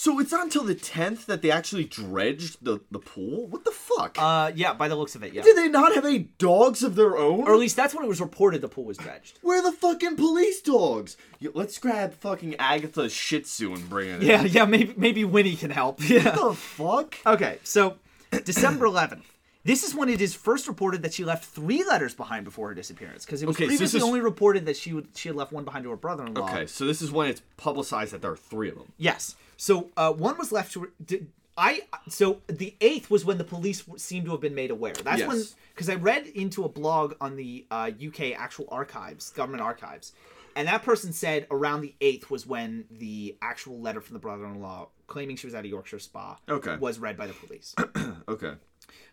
so 0.00 0.18
it's 0.18 0.32
not 0.32 0.44
until 0.44 0.64
the 0.64 0.74
tenth 0.74 1.26
that 1.26 1.42
they 1.42 1.50
actually 1.50 1.84
dredged 1.84 2.56
the 2.64 2.80
the 2.90 2.98
pool. 2.98 3.46
What 3.48 3.64
the 3.64 3.70
fuck? 3.70 4.16
Uh, 4.18 4.50
yeah, 4.54 4.72
by 4.72 4.88
the 4.88 4.96
looks 4.96 5.14
of 5.14 5.22
it, 5.22 5.34
yeah. 5.34 5.42
Did 5.42 5.58
they 5.58 5.68
not 5.68 5.94
have 5.94 6.06
any 6.06 6.20
dogs 6.38 6.82
of 6.82 6.94
their 6.94 7.18
own? 7.18 7.40
Or 7.46 7.52
at 7.52 7.60
least 7.60 7.76
that's 7.76 7.94
when 7.94 8.02
it 8.04 8.08
was 8.08 8.18
reported 8.20 8.62
the 8.62 8.68
pool 8.68 8.84
was 8.84 8.96
dredged. 8.96 9.38
Where 9.42 9.58
are 9.58 9.62
the 9.70 9.76
fucking 9.76 10.16
police 10.16 10.62
dogs? 10.62 11.18
Yo, 11.38 11.50
let's 11.54 11.76
grab 11.76 12.14
fucking 12.14 12.56
Agatha's 12.58 13.12
Shih 13.12 13.40
Tzu 13.40 13.74
and 13.74 13.90
bring 13.90 14.08
it. 14.08 14.22
Yeah, 14.22 14.40
In. 14.40 14.46
yeah. 14.48 14.64
Maybe 14.64 14.94
maybe 14.96 15.24
Winnie 15.24 15.56
can 15.56 15.70
help. 15.70 16.00
Yeah. 16.08 16.34
What 16.34 16.48
the 16.50 16.54
fuck? 16.56 17.16
Okay, 17.26 17.58
so 17.62 17.98
December 18.44 18.86
11th. 18.86 19.22
This 19.62 19.84
is 19.84 19.94
when 19.94 20.08
it 20.08 20.22
is 20.22 20.34
first 20.34 20.66
reported 20.66 21.02
that 21.02 21.12
she 21.12 21.22
left 21.22 21.44
three 21.44 21.84
letters 21.84 22.14
behind 22.14 22.46
before 22.46 22.68
her 22.68 22.74
disappearance, 22.74 23.26
because 23.26 23.42
it 23.42 23.46
was 23.46 23.56
Okay, 23.56 23.64
so 23.64 23.68
previously 23.68 23.98
is- 23.98 24.02
only 24.04 24.20
reported 24.20 24.64
that 24.64 24.76
she 24.78 24.94
would, 24.94 25.08
she 25.14 25.28
had 25.28 25.36
left 25.36 25.52
one 25.52 25.64
behind 25.64 25.84
to 25.84 25.90
her 25.90 25.96
brother-in-law. 25.96 26.48
Okay, 26.48 26.66
so 26.66 26.86
this 26.86 27.02
is 27.02 27.12
when 27.12 27.28
it's 27.28 27.42
publicized 27.58 28.14
that 28.14 28.22
there 28.22 28.30
are 28.30 28.36
three 28.38 28.70
of 28.70 28.76
them. 28.76 28.90
Yes. 28.96 29.36
So 29.60 29.90
uh, 29.94 30.10
one 30.10 30.38
was 30.38 30.52
left 30.52 30.72
to. 30.72 30.90
Did, 31.04 31.30
I 31.54 31.82
so 32.08 32.40
the 32.46 32.74
eighth 32.80 33.10
was 33.10 33.26
when 33.26 33.36
the 33.36 33.44
police 33.44 33.84
seemed 33.98 34.24
to 34.24 34.30
have 34.30 34.40
been 34.40 34.54
made 34.54 34.70
aware. 34.70 34.94
That's 34.94 35.26
when 35.26 35.44
because 35.74 35.90
I 35.90 35.96
read 35.96 36.28
into 36.28 36.64
a 36.64 36.68
blog 36.70 37.12
on 37.20 37.36
the 37.36 37.66
uh, 37.70 37.90
UK 38.02 38.32
actual 38.34 38.68
archives, 38.70 39.28
government 39.32 39.62
archives, 39.62 40.12
and 40.56 40.66
that 40.66 40.82
person 40.82 41.12
said 41.12 41.46
around 41.50 41.82
the 41.82 41.94
eighth 42.00 42.30
was 42.30 42.46
when 42.46 42.86
the 42.90 43.36
actual 43.42 43.78
letter 43.82 44.00
from 44.00 44.14
the 44.14 44.20
brother-in-law 44.20 44.88
claiming 45.08 45.36
she 45.36 45.46
was 45.46 45.54
at 45.54 45.66
a 45.66 45.68
Yorkshire 45.68 45.98
spa 45.98 46.38
Okay. 46.48 46.76
was 46.76 46.98
read 46.98 47.18
by 47.18 47.26
the 47.26 47.34
police. 47.34 47.74
Okay. 48.28 48.52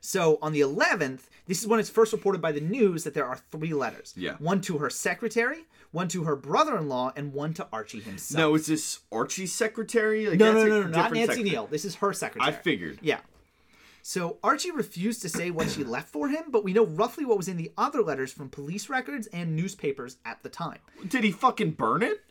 So 0.02 0.40
on 0.42 0.54
the 0.54 0.62
11th, 0.62 1.22
this 1.46 1.62
is 1.62 1.68
when 1.68 1.80
it's 1.80 1.90
first 1.90 2.14
reported 2.14 2.42
by 2.42 2.52
the 2.52 2.62
news 2.62 3.04
that 3.04 3.14
there 3.14 3.26
are 3.26 3.38
three 3.52 3.74
letters. 3.74 4.14
Yeah. 4.18 4.36
One 4.40 4.62
to 4.62 4.78
her 4.80 4.90
secretary, 4.90 5.66
one 5.92 6.08
to 6.10 6.24
her 6.24 6.36
brother-in-law, 6.36 7.14
and 7.16 7.34
one 7.34 7.54
to 7.56 7.68
Archie 7.72 8.00
himself. 8.02 8.38
No, 8.38 8.56
is 8.56 8.68
this 8.68 9.00
Archie's 9.12 9.54
secretary? 9.54 10.28
Like, 10.28 10.40
no, 10.40 10.54
no, 10.54 10.66
no, 10.66 10.82
no, 10.84 10.88
not 10.88 11.14
Nancy 11.14 11.28
secretary. 11.28 11.50
Neal. 11.50 11.68
This 11.68 11.86
is 11.86 11.96
her 11.96 12.14
secretary. 12.14 12.54
I 12.54 12.56
figured. 12.56 13.00
Yeah. 13.02 13.20
So 14.02 14.38
Archie 14.42 14.72
refused 14.72 15.22
to 15.24 15.30
say 15.30 15.52
what 15.52 15.70
she 15.70 15.84
left 15.86 16.10
for 16.10 16.30
him, 16.30 16.46
but 16.50 16.64
we 16.64 16.72
know 16.72 16.86
roughly 16.86 17.26
what 17.26 17.38
was 17.38 17.48
in 17.50 17.58
the 17.58 17.72
other 17.78 18.02
letters 18.02 18.32
from 18.32 18.50
police 18.50 18.90
records 18.90 19.28
and 19.28 19.56
newspapers 19.56 20.18
at 20.24 20.42
the 20.44 20.50
time. 20.50 20.80
Did 21.08 21.24
he 21.26 21.32
fucking 21.32 21.72
burn 21.72 22.04
it? 22.04 22.24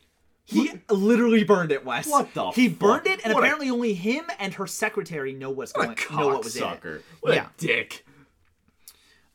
He 0.47 0.71
literally 0.89 1.43
burned 1.45 1.73
it, 1.73 1.85
Wes. 1.85 2.07
What 2.09 2.33
the 2.33 2.51
He 2.53 2.69
fuck? 2.69 2.79
burned 2.79 3.07
it, 3.09 3.21
and 3.25 3.35
What 3.35 3.41
a- 3.41 3.47
apparently 3.47 3.69
only 3.69 3.95
him 3.95 4.25
and 4.39 4.55
her 4.55 4.67
secretary 4.69 5.33
know 5.35 5.51
what's 5.51 5.75
What 5.75 5.91
a 5.91 5.95
going, 6.09 6.21
know 6.21 6.29
what 6.29 6.45
was 6.45 6.57
in 6.57 6.63
it. 6.65 7.03
What 7.21 7.35
yeah. 7.35 7.47
a 7.47 7.49
dick. 7.59 8.07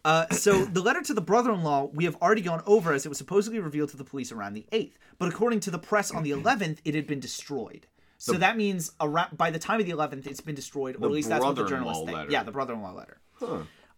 Uh, 0.03 0.27
so 0.29 0.65
the 0.65 0.81
letter 0.81 1.01
to 1.01 1.13
the 1.13 1.21
brother-in-law 1.21 1.91
we 1.93 2.05
have 2.05 2.15
already 2.21 2.41
gone 2.41 2.63
over 2.65 2.91
as 2.93 3.05
it 3.05 3.09
was 3.09 3.19
supposedly 3.19 3.59
revealed 3.59 3.89
to 3.89 3.97
the 3.97 4.03
police 4.03 4.31
around 4.31 4.53
the 4.55 4.65
8th 4.71 4.93
but 5.19 5.29
according 5.29 5.59
to 5.59 5.69
the 5.69 5.77
press 5.77 6.09
on 6.09 6.23
the 6.23 6.31
11th 6.31 6.79
it 6.83 6.95
had 6.95 7.05
been 7.05 7.19
destroyed 7.19 7.85
so 8.17 8.33
that 8.33 8.57
means 8.57 8.91
around 8.99 9.37
by 9.37 9.51
the 9.51 9.59
time 9.59 9.79
of 9.79 9.85
the 9.85 9.91
11th 9.91 10.25
it's 10.25 10.41
been 10.41 10.55
destroyed 10.55 10.95
or 10.99 11.05
at 11.05 11.11
least 11.11 11.29
that's 11.29 11.43
what 11.45 11.55
the 11.55 11.61
brother-in-law 11.61 12.03
think 12.07 12.31
yeah 12.31 12.41
the 12.41 12.51
brother-in-law 12.51 12.93
letter 12.93 13.19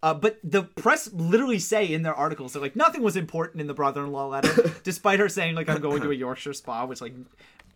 uh, 0.03 0.13
but 0.13 0.37
the 0.43 0.61
press 0.63 1.11
literally 1.13 1.57
say 1.57 1.85
in 1.91 2.03
their 2.03 2.13
articles 2.13 2.53
they're 2.53 2.61
like 2.61 2.75
nothing 2.75 3.01
was 3.01 3.15
important 3.15 3.59
in 3.61 3.67
the 3.67 3.73
brother-in-law 3.73 4.27
letter 4.27 4.71
despite 4.83 5.19
her 5.19 5.27
saying 5.29 5.55
like 5.55 5.67
i'm 5.69 5.81
going 5.81 6.01
to 6.01 6.11
a 6.11 6.13
yorkshire 6.13 6.53
spa 6.53 6.85
which 6.85 7.01
like 7.01 7.13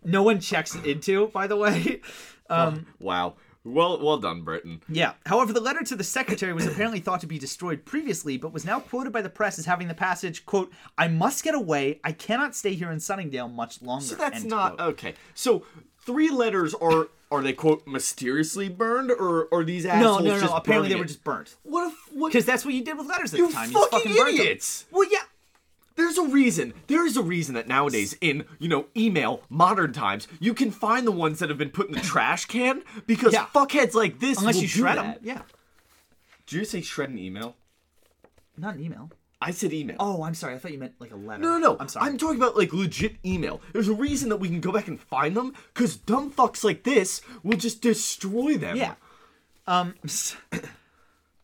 no 0.04 0.22
one 0.22 0.38
checks 0.38 0.76
into 0.76 1.26
by 1.28 1.46
the 1.48 1.56
way 1.56 2.00
um, 2.50 2.86
Wow. 3.00 3.34
Well, 3.64 4.00
well 4.00 4.16
done, 4.16 4.42
Britain. 4.42 4.80
yeah. 4.88 5.14
However, 5.26 5.52
the 5.52 5.60
letter 5.60 5.82
to 5.82 5.96
the 5.96 6.04
secretary 6.04 6.54
was 6.54 6.64
apparently 6.66 7.00
thought 7.00 7.20
to 7.20 7.26
be 7.26 7.38
destroyed 7.38 7.84
previously, 7.84 8.38
but 8.38 8.50
was 8.52 8.64
now 8.64 8.80
quoted 8.80 9.12
by 9.12 9.20
the 9.20 9.28
press 9.28 9.58
as 9.58 9.66
having 9.66 9.88
the 9.88 9.94
passage, 9.94 10.46
quote, 10.46 10.72
I 10.96 11.08
must 11.08 11.44
get 11.44 11.54
away. 11.54 12.00
I 12.02 12.12
cannot 12.12 12.54
stay 12.54 12.74
here 12.74 12.90
in 12.90 12.98
Sunningdale 13.00 13.48
much 13.48 13.82
longer. 13.82 14.06
So 14.06 14.14
that's 14.14 14.44
not 14.44 14.76
quote. 14.78 14.88
okay. 14.92 15.14
So 15.34 15.64
three 16.08 16.30
letters 16.30 16.72
are 16.74 17.08
are 17.30 17.42
they 17.42 17.52
quote 17.52 17.86
mysteriously 17.86 18.68
burned 18.70 19.10
or 19.10 19.48
are 19.52 19.62
these 19.62 19.84
assholes 19.84 20.24
no, 20.24 20.30
no, 20.34 20.40
just 20.40 20.50
no. 20.50 20.56
Apparently 20.56 20.88
burning 20.88 20.96
they 20.96 21.00
were 21.00 21.04
just 21.06 21.22
burnt. 21.22 21.54
what 21.64 21.88
if 21.92 22.12
what 22.14 22.28
Because 22.32 22.46
that's 22.46 22.64
what 22.64 22.72
you 22.72 22.82
did 22.82 22.96
with 22.96 23.06
letters 23.06 23.34
at 23.34 23.38
You 23.38 23.48
the 23.48 23.52
time. 23.52 23.68
fucking 23.70 23.90
just 24.02 24.18
fucking 24.18 24.34
idiots! 24.40 24.86
Well, 24.90 25.06
yeah. 25.10 25.18
There's 25.96 26.16
a 26.16 26.22
reason. 26.28 26.72
There 26.86 27.04
is 27.04 27.16
a 27.16 27.22
reason 27.22 27.54
that 27.56 27.66
nowadays, 27.68 28.16
in 28.20 28.44
you 28.60 28.68
know, 28.68 28.86
email 28.96 29.42
modern 29.50 29.92
times, 29.92 30.28
you 30.38 30.54
can 30.54 30.70
find 30.70 31.04
the 31.06 31.10
ones 31.12 31.40
that 31.40 31.48
have 31.50 31.58
been 31.58 31.70
put 31.70 31.88
in 31.88 31.92
the 31.94 32.00
trash 32.00 32.46
can 32.46 32.82
because 33.06 33.32
Yeah. 33.32 33.46
fuckheads 33.52 33.94
like 33.94 34.20
this. 34.20 34.38
Unless 34.38 34.62
you 34.62 34.68
shred 34.68 34.96
them. 34.96 35.16
Yeah. 35.22 35.42
Did 36.46 36.56
you 36.60 36.64
say 36.64 36.80
shred 36.82 37.10
an 37.10 37.18
email? 37.18 37.56
Not 38.56 38.76
an 38.76 38.82
email. 38.84 39.10
I 39.40 39.52
said 39.52 39.72
email. 39.72 39.96
Oh, 40.00 40.24
I'm 40.24 40.34
sorry. 40.34 40.54
I 40.54 40.58
thought 40.58 40.72
you 40.72 40.78
meant 40.78 40.94
like 40.98 41.12
a 41.12 41.16
letter. 41.16 41.40
No, 41.42 41.52
no, 41.52 41.58
no. 41.58 41.76
I'm 41.78 41.86
sorry. 41.88 42.06
I'm 42.08 42.18
talking 42.18 42.36
about 42.38 42.56
like 42.56 42.72
legit 42.72 43.16
email. 43.24 43.60
There's 43.72 43.88
a 43.88 43.94
reason 43.94 44.28
that 44.30 44.38
we 44.38 44.48
can 44.48 44.60
go 44.60 44.72
back 44.72 44.88
and 44.88 45.00
find 45.00 45.36
them 45.36 45.54
because 45.72 45.96
dumb 45.96 46.32
fucks 46.32 46.64
like 46.64 46.82
this 46.82 47.20
will 47.44 47.56
just 47.56 47.80
destroy 47.80 48.56
them. 48.56 48.76
Yeah. 48.76 48.94
Um. 49.66 49.94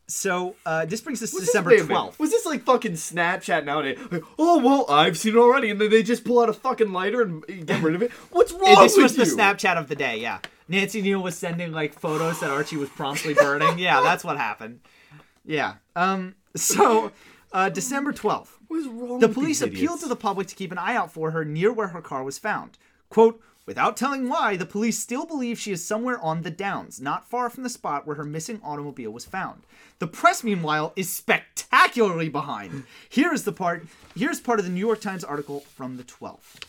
So 0.07 0.55
uh, 0.67 0.85
this 0.85 1.01
brings 1.01 1.23
us 1.23 1.31
to 1.31 1.37
Was 1.37 1.45
this- 1.45 1.49
December 1.49 1.71
12th. 1.77 2.19
Was 2.19 2.29
this 2.29 2.45
like 2.45 2.61
fucking 2.63 2.91
Snapchat 2.91 3.65
nowadays? 3.65 3.97
Like, 4.11 4.21
oh 4.37 4.59
well, 4.59 4.85
I've 4.87 5.17
seen 5.17 5.33
it 5.35 5.39
already, 5.39 5.71
and 5.71 5.81
then 5.81 5.89
they 5.89 6.03
just 6.03 6.23
pull 6.23 6.39
out 6.39 6.47
a 6.47 6.53
fucking 6.53 6.93
lighter 6.93 7.23
and 7.23 7.43
get 7.65 7.81
rid 7.81 7.95
of 7.95 8.03
it. 8.03 8.11
What's 8.31 8.51
wrong 8.51 8.83
this 8.83 8.95
with 8.95 9.03
was 9.03 9.15
the 9.15 9.25
you? 9.25 9.35
Snapchat 9.35 9.77
of 9.77 9.87
the 9.87 9.95
day, 9.95 10.19
yeah. 10.19 10.39
Nancy 10.67 11.01
Neal 11.01 11.23
was 11.23 11.35
sending 11.35 11.71
like 11.71 11.97
photos 11.97 12.39
that 12.41 12.51
Archie 12.51 12.77
was 12.77 12.89
promptly 12.89 13.33
burning. 13.33 13.79
yeah, 13.79 14.01
that's 14.01 14.23
what 14.23 14.37
happened. 14.37 14.81
Yeah. 15.43 15.75
Um. 15.95 16.35
So, 16.55 17.11
uh, 17.51 17.69
December 17.69 18.11
twelfth, 18.11 18.57
What's 18.67 18.87
wrong 18.87 19.19
the 19.19 19.27
with 19.27 19.35
police 19.35 19.59
these 19.59 19.69
appealed 19.69 19.99
to 20.01 20.07
the 20.07 20.15
public 20.15 20.47
to 20.47 20.55
keep 20.55 20.71
an 20.71 20.77
eye 20.77 20.95
out 20.95 21.11
for 21.11 21.31
her 21.31 21.45
near 21.45 21.71
where 21.71 21.89
her 21.89 22.01
car 22.01 22.23
was 22.23 22.37
found. 22.37 22.77
Quote. 23.09 23.41
Without 23.67 23.97
telling 23.97 24.29
why, 24.29 24.55
the 24.55 24.65
police 24.67 24.99
still 24.99 25.25
believe 25.25 25.57
she 25.57 25.71
is 25.71 25.83
somewhere 25.83 26.19
on 26.19 26.43
the 26.43 26.51
downs, 26.51 27.01
not 27.01 27.27
far 27.27 27.49
from 27.49 27.63
the 27.63 27.69
spot 27.69 28.05
where 28.05 28.15
her 28.15 28.23
missing 28.23 28.61
automobile 28.63 29.09
was 29.09 29.25
found. 29.25 29.63
The 29.97 30.05
press, 30.05 30.43
meanwhile, 30.43 30.93
is 30.95 31.09
spectacularly 31.09 32.29
behind. 32.29 32.83
Here 33.09 33.33
is 33.33 33.43
the 33.43 33.51
part. 33.51 33.87
Here's 34.15 34.39
part 34.39 34.59
of 34.59 34.65
the 34.65 34.71
New 34.71 34.85
York 34.85 35.01
Times 35.01 35.23
article 35.23 35.61
from 35.61 35.97
the 35.97 36.03
12th. 36.03 36.63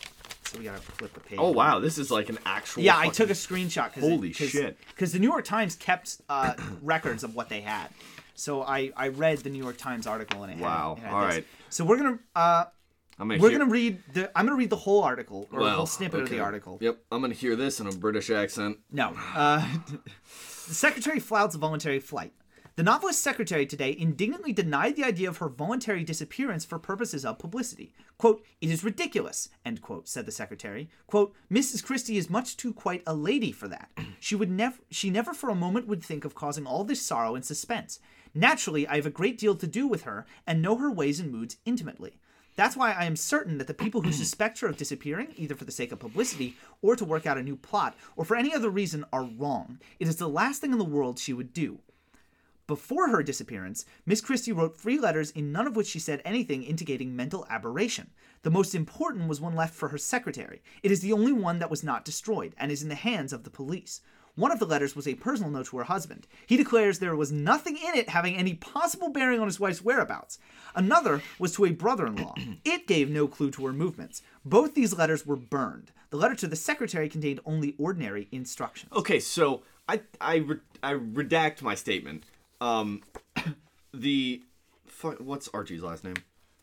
So 0.45 0.59
we 0.59 0.65
gotta 0.65 0.81
flip 0.81 1.13
the 1.13 1.21
page. 1.21 1.39
Oh 1.39 1.51
wow, 1.51 1.81
this 1.81 1.99
is 1.99 2.11
like 2.11 2.29
an 2.31 2.39
actual. 2.47 2.83
Yeah, 2.83 2.95
I 2.97 3.09
fucking- 3.09 3.13
took 3.13 3.31
a 3.31 3.35
screenshot. 3.35 3.93
Cause 3.93 4.03
Holy 4.03 4.33
cause, 4.33 4.49
shit. 4.49 4.79
Because 4.89 5.13
the 5.13 5.19
New 5.19 5.29
York 5.29 5.45
Times 5.45 5.75
kept 5.75 6.23
uh, 6.31 6.55
records 6.83 7.25
of 7.25 7.35
what 7.35 7.49
they 7.49 7.61
had. 7.61 7.89
So 8.37 8.63
I, 8.63 8.93
I 8.97 9.09
read 9.09 9.39
the 9.39 9.51
New 9.51 9.63
York 9.63 9.77
Times 9.79 10.07
article 10.07 10.43
and 10.45 10.53
it 10.53 10.59
had. 10.59 10.63
Wow, 10.65 10.95
it 10.99 11.03
had 11.03 11.13
all 11.13 11.21
right. 11.23 11.45
So 11.71 11.85
we're 11.85 11.97
gonna 11.97 12.19
uh, 12.35 12.65
I'm 13.19 13.29
gonna 13.29 13.41
we're 13.41 13.51
hear- 13.51 13.59
gonna 13.59 13.71
read 13.71 14.03
the 14.13 14.31
I'm 14.39 14.47
gonna 14.47 14.59
read 14.59 14.71
the 14.71 14.77
whole 14.77 15.03
article 15.03 15.49
or 15.51 15.61
a 15.61 15.63
Well, 15.63 15.77
whole 15.79 15.87
snippet 15.87 16.21
of 16.21 16.29
the 16.31 16.41
article. 16.41 16.79
Yep, 16.81 16.99
I'm 17.11 17.21
gonna 17.21 17.35
hear 17.35 17.57
this 17.57 17.81
in 17.81 17.87
a 17.87 17.93
British 17.93 18.31
accent. 18.31 18.79
No. 18.93 19.15
Uh, 19.35 19.67
the 20.69 20.75
secretary 20.75 21.19
flouts 21.19 21.57
voluntary 21.57 21.99
flight. 21.99 22.33
The 22.77 22.83
novelist's 22.83 23.23
secretary 23.23 23.65
today 23.65 23.97
indignantly 23.99 24.53
denied 24.53 24.97
the 24.97 25.05
idea 25.05 25.31
of 25.31 25.39
her 25.39 25.49
voluntary 25.49 26.05
disappearance 26.05 26.67
for 26.67 26.79
purposes 26.79 27.25
of 27.25 27.39
publicity. 27.39 27.95
Quote, 28.19 28.45
it 28.61 28.69
is 28.71 28.85
ridiculous, 28.85 29.49
end 29.65 29.81
quote, 29.81 30.07
said 30.09 30.27
the 30.27 30.31
secretary. 30.33 30.91
Quote, 31.07 31.33
Mrs. 31.51 31.83
Christie 31.83 32.19
is 32.19 32.29
much 32.29 32.55
too 32.59 32.75
quite 32.75 33.03
a 33.07 33.15
lady 33.15 33.51
for 33.51 33.67
that. 33.69 33.89
She 34.21 34.35
would 34.37 34.51
never 34.51 34.77
she 34.91 35.09
never 35.09 35.33
for 35.33 35.49
a 35.49 35.55
moment 35.55 35.87
would 35.87 36.03
think 36.03 36.27
of 36.27 36.35
causing 36.35 36.67
all 36.67 36.85
this 36.85 37.01
sorrow 37.01 37.35
and 37.35 37.43
suspense. 37.47 37.99
Naturally, 38.37 38.87
I 38.87 38.97
have 38.97 39.07
a 39.07 39.11
great 39.11 39.39
deal 39.39 39.55
to 39.57 39.67
do 39.67 39.87
with 39.89 40.03
her 40.03 40.27
and 40.47 40.61
know 40.61 40.77
her 40.77 40.91
ways 40.91 41.19
and 41.19 41.33
moods 41.33 41.57
intimately. 41.65 42.19
That's 42.55 42.77
why 42.77 42.93
I 42.93 43.07
am 43.07 43.17
certain 43.17 43.57
that 43.57 43.67
the 43.67 43.73
people 43.73 44.03
who 44.03 44.13
suspect 44.13 44.61
her 44.61 44.69
of 44.69 44.77
disappearing, 44.77 45.29
either 45.37 45.55
for 45.55 45.65
the 45.65 45.73
sake 45.73 45.91
of 45.91 46.01
publicity 46.01 46.55
or 46.83 46.97
to 46.97 47.05
work 47.07 47.25
out 47.25 47.39
a 47.39 47.43
new 47.43 47.57
plot, 47.57 47.97
or 48.15 48.27
for 48.27 48.37
any 48.37 48.55
other 48.55 48.69
reason, 48.69 49.07
are 49.11 49.25
wrong. 49.25 49.81
It 49.99 50.07
is 50.07 50.17
the 50.17 50.29
last 50.29 50.61
thing 50.61 50.73
in 50.73 50.77
the 50.77 50.85
world 50.85 51.19
she 51.19 51.33
would 51.33 51.55
do. 51.55 51.79
Before 52.67 53.09
her 53.09 53.23
disappearance, 53.23 53.87
Miss 54.05 54.21
Christie 54.21 54.53
wrote 54.53 54.77
three 54.77 54.99
letters 54.99 55.31
in 55.31 55.51
none 55.51 55.67
of 55.67 55.75
which 55.75 55.87
she 55.87 55.99
said 55.99 56.21
anything 56.23 56.63
indicating 56.63 57.17
mental 57.17 57.47
aberration. 57.49 58.11
The 58.43 58.51
most 58.51 58.75
important 58.75 59.29
was 59.29 59.41
one 59.41 59.55
left 59.55 59.75
for 59.75 59.89
her 59.89 59.99
secretary. 59.99 60.61
It 60.83 60.91
is 60.91 61.01
the 61.01 61.15
only 61.15 61.33
one 61.33 61.59
that 61.61 61.71
was 61.71 61.83
not 61.83 62.05
destroyed 62.05 62.55
and 62.59 62.71
is 62.71 62.83
in 62.83 62.91
the 62.91 62.97
hands 62.97 63.33
of 63.33 63.45
the 63.45 63.51
police. 63.51 64.03
One 64.37 64.53
of 64.53 64.59
the 64.59 64.67
letters 64.67 64.95
was 64.95 65.09
a 65.09 65.15
personal 65.15 65.51
note 65.51 65.67
to 65.67 65.79
her 65.79 65.85
husband. 65.85 66.27
He 66.47 66.57
declares 66.57 66.99
there 66.99 67.17
was 67.17 67.33
nothing 67.33 67.77
in 67.77 67.95
it 67.95 68.11
having 68.11 68.37
any 68.37 68.55
possible 68.55 69.09
bearing 69.09 69.41
on 69.41 69.47
his 69.47 69.59
wife's 69.59 69.83
whereabouts. 69.83 70.39
Another 70.75 71.23
was 71.39 71.53
to 71.55 71.65
a 71.65 71.73
brother 71.73 72.07
in 72.07 72.17
law. 72.17 72.35
It 72.65 72.87
gave 72.87 73.11
no 73.11 73.27
clue 73.29 73.51
to 73.53 73.67
her 73.67 73.73
movements. 73.73 74.23
Both 74.45 74.75
these 74.75 74.97
letters 74.97 75.25
were 75.27 75.37
burned. 75.37 75.93
The 76.11 76.17
letter 76.17 76.35
to 76.37 76.47
the 76.47 76.57
secretary 76.57 77.09
contained 77.09 77.41
only 77.47 77.75
ordinary 77.79 78.29
instructions. 78.31 78.93
Okay, 78.93 79.21
so 79.21 79.63
I 79.89 80.01
I 80.21 80.37
re- 80.37 80.61
I 80.83 80.93
redact 80.95 81.63
my 81.63 81.75
statement. 81.75 82.25
Um, 82.61 83.03
the 83.95 84.43
what's 85.19 85.49
Archie's 85.55 85.83
last 85.83 86.05
name? 86.05 86.17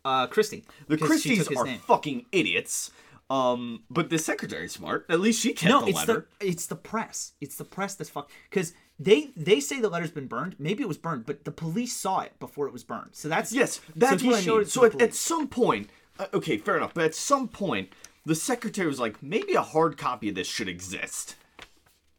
Uh, 0.06 0.28
Christie. 0.28 0.66
The 0.88 0.98
Christies 0.98 1.50
are 1.56 1.66
fucking 1.88 2.26
idiots. 2.32 2.92
Um, 3.34 3.84
but 3.90 4.10
the 4.10 4.18
secretary's 4.20 4.74
smart. 4.74 5.06
At 5.10 5.20
least 5.20 5.42
she 5.42 5.54
kept 5.54 5.70
No, 5.70 5.82
the 5.82 5.88
it's 5.88 5.98
letter. 5.98 6.28
the 6.40 6.48
it's 6.48 6.66
the 6.68 6.76
press. 6.76 7.34
It's 7.42 7.56
the 7.56 7.66
press 7.66 7.96
that's 7.96 8.10
fuck 8.10 8.30
because 8.50 8.74
they 9.00 9.32
they 9.36 9.60
say 9.60 9.80
the 9.80 9.90
letter's 9.90 10.12
been 10.12 10.28
burned. 10.28 10.56
Maybe 10.60 10.84
it 10.84 10.88
was 10.88 10.98
burned, 10.98 11.26
but 11.26 11.44
the 11.46 11.52
police 11.52 11.96
saw 11.96 12.20
it 12.22 12.38
before 12.40 12.68
it 12.68 12.74
was 12.74 12.84
burned. 12.84 13.12
So 13.14 13.28
that's 13.30 13.52
Yes, 13.52 13.82
that's 13.96 14.22
so 14.22 14.28
what 14.28 14.36
I 14.38 14.42
showed 14.42 14.54
mean. 14.58 14.62
it 14.64 14.70
So 14.72 14.86
at, 14.86 15.02
at 15.02 15.14
some 15.14 15.48
point, 15.48 15.90
uh, 16.20 16.28
okay, 16.34 16.58
fair 16.58 16.78
enough. 16.78 16.94
But 16.94 17.06
at 17.06 17.16
some 17.16 17.48
point, 17.48 17.90
the 18.26 18.36
secretary 18.36 18.88
was 18.88 19.00
like, 19.00 19.22
maybe 19.24 19.54
a 19.56 19.62
hard 19.62 19.98
copy 19.98 20.30
of 20.30 20.36
this 20.36 20.48
should 20.48 20.68
exist, 20.70 21.36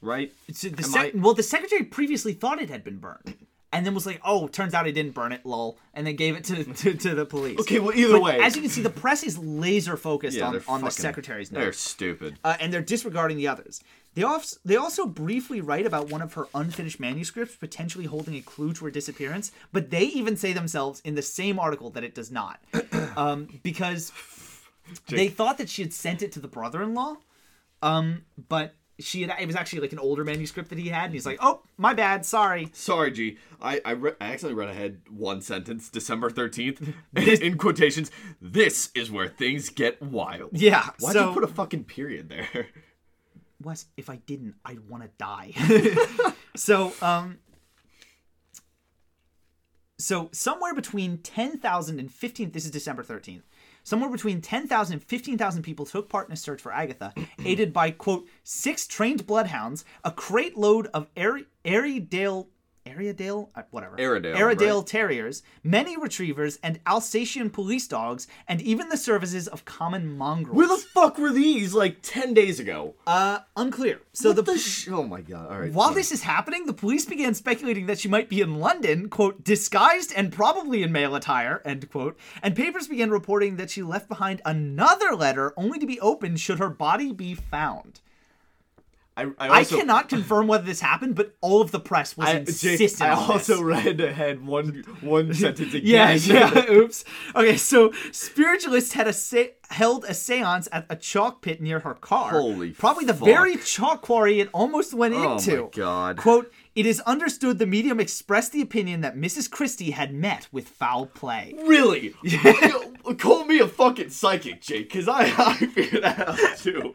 right? 0.00 0.32
So 0.52 0.68
the 0.68 0.82
sec- 0.82 1.14
I- 1.14 1.18
well, 1.18 1.34
the 1.34 1.42
secretary 1.44 1.84
previously 1.84 2.32
thought 2.32 2.60
it 2.60 2.70
had 2.70 2.82
been 2.82 2.98
burned, 2.98 3.36
and 3.74 3.84
then 3.84 3.92
was 3.92 4.06
like, 4.06 4.20
"Oh, 4.24 4.48
turns 4.48 4.72
out 4.72 4.86
he 4.86 4.92
didn't 4.92 5.12
burn 5.12 5.32
it, 5.32 5.44
lol," 5.44 5.76
and 5.92 6.06
then 6.06 6.16
gave 6.16 6.36
it 6.36 6.44
to 6.44 6.64
to, 6.82 6.94
to 6.94 7.14
the 7.14 7.26
police. 7.26 7.58
Okay, 7.60 7.80
well, 7.80 7.94
either 7.94 8.14
But 8.14 8.22
way, 8.22 8.38
as 8.40 8.54
you 8.56 8.62
can 8.62 8.70
see, 8.70 8.80
the 8.82 8.88
press 8.88 9.22
is 9.22 9.36
laser 9.36 9.96
focused 9.98 10.38
yeah, 10.38 10.46
on, 10.46 10.54
on 10.54 10.80
the 10.80 10.86
fucking- 10.86 10.90
secretary's 10.90 11.50
They're 11.50 11.72
stupid. 11.72 12.38
uh, 12.44 12.56
and 12.60 12.72
they're 12.72 12.80
disregarding 12.80 13.36
the 13.36 13.48
others. 13.48 13.82
They 14.14 14.22
also 14.22 14.56
they 14.64 14.76
also 14.76 15.06
briefly 15.06 15.60
write 15.60 15.86
about 15.86 16.08
one 16.08 16.22
of 16.22 16.34
her 16.34 16.46
unfinished 16.54 17.00
manuscripts 17.00 17.56
potentially 17.56 18.04
holding 18.06 18.34
a 18.36 18.40
clue 18.42 18.72
to 18.74 18.84
her 18.84 18.90
disappearance, 18.92 19.50
but 19.72 19.90
they 19.90 20.04
even 20.04 20.36
say 20.36 20.52
themselves 20.52 21.00
in 21.04 21.16
the 21.16 21.22
same 21.22 21.58
article 21.58 21.90
that 21.90 22.04
it 22.04 22.14
does 22.14 22.30
not, 22.30 22.60
um, 23.16 23.48
because 23.64 24.12
they 25.08 25.26
thought 25.28 25.58
that 25.58 25.68
she 25.68 25.82
had 25.82 25.92
sent 25.92 26.22
it 26.22 26.30
to 26.32 26.38
the 26.40 26.46
brother-in-law, 26.46 27.16
um, 27.82 28.22
but 28.48 28.74
she 28.98 29.22
had 29.22 29.34
it 29.40 29.46
was 29.46 29.56
actually 29.56 29.80
like 29.80 29.92
an 29.92 29.98
older 29.98 30.24
manuscript 30.24 30.68
that 30.70 30.78
he 30.78 30.88
had, 30.88 31.06
and 31.06 31.14
he's 31.14 31.26
like, 31.26 31.38
"Oh, 31.40 31.62
my 31.76 31.94
bad, 31.94 32.24
sorry." 32.24 32.68
Sorry, 32.72 33.10
G. 33.10 33.38
I 33.60 33.80
I, 33.84 33.90
re- 33.92 34.12
I 34.20 34.32
accidentally 34.32 34.54
read 34.54 34.70
ahead 34.70 35.00
one 35.10 35.40
sentence. 35.40 35.88
December 35.88 36.30
thirteenth, 36.30 36.92
in 37.16 37.58
quotations. 37.58 38.10
This 38.40 38.90
is 38.94 39.10
where 39.10 39.28
things 39.28 39.68
get 39.70 40.00
wild. 40.00 40.50
Yeah, 40.52 40.90
Why'd 41.00 41.12
so 41.14 41.28
you 41.28 41.34
put 41.34 41.44
a 41.44 41.48
fucking 41.48 41.84
period 41.84 42.28
there? 42.28 42.68
Wes, 43.62 43.86
if 43.96 44.10
I 44.10 44.16
didn't, 44.16 44.56
I'd 44.64 44.88
want 44.88 45.04
to 45.04 45.10
die. 45.16 45.52
so, 46.56 46.92
um, 47.00 47.38
so 49.98 50.28
somewhere 50.32 50.74
between 50.74 51.18
10,000 51.18 51.98
and 51.98 52.12
15, 52.12 52.50
this 52.50 52.64
is 52.64 52.70
December 52.70 53.02
13th. 53.02 53.42
Somewhere 53.84 54.10
between 54.10 54.40
10,000 54.40 54.94
and 54.94 55.04
15,000 55.04 55.62
people 55.62 55.84
took 55.84 56.08
part 56.08 56.26
in 56.26 56.32
a 56.32 56.36
search 56.36 56.62
for 56.62 56.72
Agatha, 56.72 57.12
aided 57.44 57.72
by, 57.72 57.90
quote, 57.90 58.26
six 58.42 58.86
trained 58.86 59.26
bloodhounds, 59.26 59.84
a 60.02 60.10
crate 60.10 60.56
load 60.56 60.88
of 60.94 61.06
Airy, 61.16 61.44
Airedale, 61.66 62.48
Airedale? 62.86 63.50
Uh, 63.54 63.62
whatever. 63.70 63.98
Airedale, 63.98 64.36
Airedale 64.36 64.78
right. 64.78 64.86
terriers, 64.86 65.42
many 65.62 65.96
retrievers, 65.96 66.58
and 66.62 66.80
Alsatian 66.86 67.48
police 67.50 67.88
dogs, 67.88 68.26
and 68.46 68.60
even 68.60 68.88
the 68.90 68.96
services 68.96 69.48
of 69.48 69.64
common 69.64 70.16
mongrels. 70.16 70.56
Where 70.56 70.68
the 70.68 70.76
fuck 70.76 71.18
were 71.18 71.32
these 71.32 71.72
like 71.74 71.98
ten 72.02 72.34
days 72.34 72.60
ago? 72.60 72.94
uh, 73.06 73.38
unclear. 73.56 74.00
So 74.12 74.30
What 74.30 74.36
the, 74.36 74.42
the 74.52 74.58
sh- 74.58 74.88
oh 74.90 75.02
my 75.02 75.20
god! 75.22 75.50
All 75.50 75.60
right. 75.60 75.72
while 75.72 75.92
this 75.94 76.12
is 76.12 76.22
happening, 76.22 76.66
the 76.66 76.72
police 76.74 77.04
began 77.06 77.34
speculating 77.34 77.86
that 77.86 77.98
she 77.98 78.08
might 78.08 78.28
be 78.28 78.40
in 78.40 78.56
London, 78.56 79.08
quote, 79.08 79.42
disguised 79.42 80.12
and 80.14 80.32
probably 80.32 80.82
in 80.82 80.92
male 80.92 81.14
attire, 81.14 81.62
end 81.64 81.90
quote, 81.90 82.18
and 82.42 82.54
papers 82.54 82.86
began 82.86 83.10
reporting 83.10 83.56
that 83.56 83.70
she 83.70 83.82
left 83.82 84.08
behind 84.08 84.42
another 84.44 85.14
letter 85.16 85.54
only 85.56 85.78
to 85.78 85.86
be 85.86 85.98
opened 86.00 86.38
should 86.40 86.58
her 86.58 86.68
body 86.70 87.12
be 87.12 87.34
found. 87.34 88.00
I, 89.16 89.22
I, 89.38 89.48
I 89.60 89.64
cannot 89.64 90.08
confirm 90.08 90.48
whether 90.48 90.64
this 90.64 90.80
happened, 90.80 91.14
but 91.14 91.36
all 91.40 91.60
of 91.60 91.70
the 91.70 91.78
press 91.78 92.16
was 92.16 92.28
I, 92.28 92.38
insistent 92.38 92.90
Jake, 92.98 93.00
I 93.00 93.10
also 93.12 93.62
read 93.62 94.00
ahead 94.00 94.44
one 94.44 94.82
one 95.02 95.32
sentence 95.34 95.72
Yeah, 95.74 96.10
again. 96.10 96.36
yeah. 96.36 96.54
yeah. 96.68 96.70
Oops. 96.72 97.04
Okay, 97.36 97.56
so 97.56 97.92
spiritualists 98.10 98.94
had 98.94 99.06
a 99.06 99.12
se- 99.12 99.54
held 99.70 100.04
a 100.04 100.08
séance 100.10 100.66
at 100.72 100.86
a 100.90 100.96
chalk 100.96 101.42
pit 101.42 101.60
near 101.62 101.78
her 101.80 101.94
car. 101.94 102.30
Holy 102.30 102.72
Probably 102.72 103.04
the 103.04 103.14
fuck. 103.14 103.24
very 103.24 103.56
chalk 103.58 104.02
quarry 104.02 104.40
it 104.40 104.48
almost 104.52 104.92
went 104.92 105.14
Oh 105.14 105.34
into. 105.34 105.62
my 105.64 105.68
God. 105.70 106.16
Quote, 106.16 106.52
it 106.74 106.84
is 106.84 106.98
understood 107.02 107.60
the 107.60 107.66
medium 107.66 108.00
expressed 108.00 108.50
the 108.50 108.60
opinion 108.62 109.00
that 109.02 109.16
Mrs. 109.16 109.48
Christie 109.48 109.92
had 109.92 110.12
met 110.12 110.48
with 110.50 110.66
foul 110.66 111.06
play. 111.06 111.54
Really? 111.64 112.14
Call 113.18 113.44
me 113.44 113.60
a 113.60 113.68
fucking 113.68 114.10
psychic, 114.10 114.60
Jake, 114.60 114.88
because 114.88 115.06
I, 115.06 115.32
I 115.38 115.54
figured 115.54 116.02
that 116.02 116.28
out 116.28 116.58
too. 116.58 116.92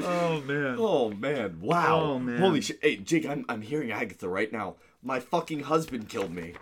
Oh 0.00 0.40
man. 0.42 0.76
Oh 0.78 1.10
man! 1.10 1.58
Wow! 1.60 2.00
Oh, 2.00 2.18
man. 2.18 2.38
Holy 2.38 2.60
shit! 2.60 2.78
Hey, 2.82 2.96
Jake, 2.96 3.26
I'm 3.26 3.44
I'm 3.48 3.62
hearing 3.62 3.90
Agatha 3.90 4.28
right 4.28 4.50
now. 4.52 4.76
My 5.02 5.20
fucking 5.20 5.60
husband 5.60 6.08
killed 6.08 6.32
me. 6.32 6.54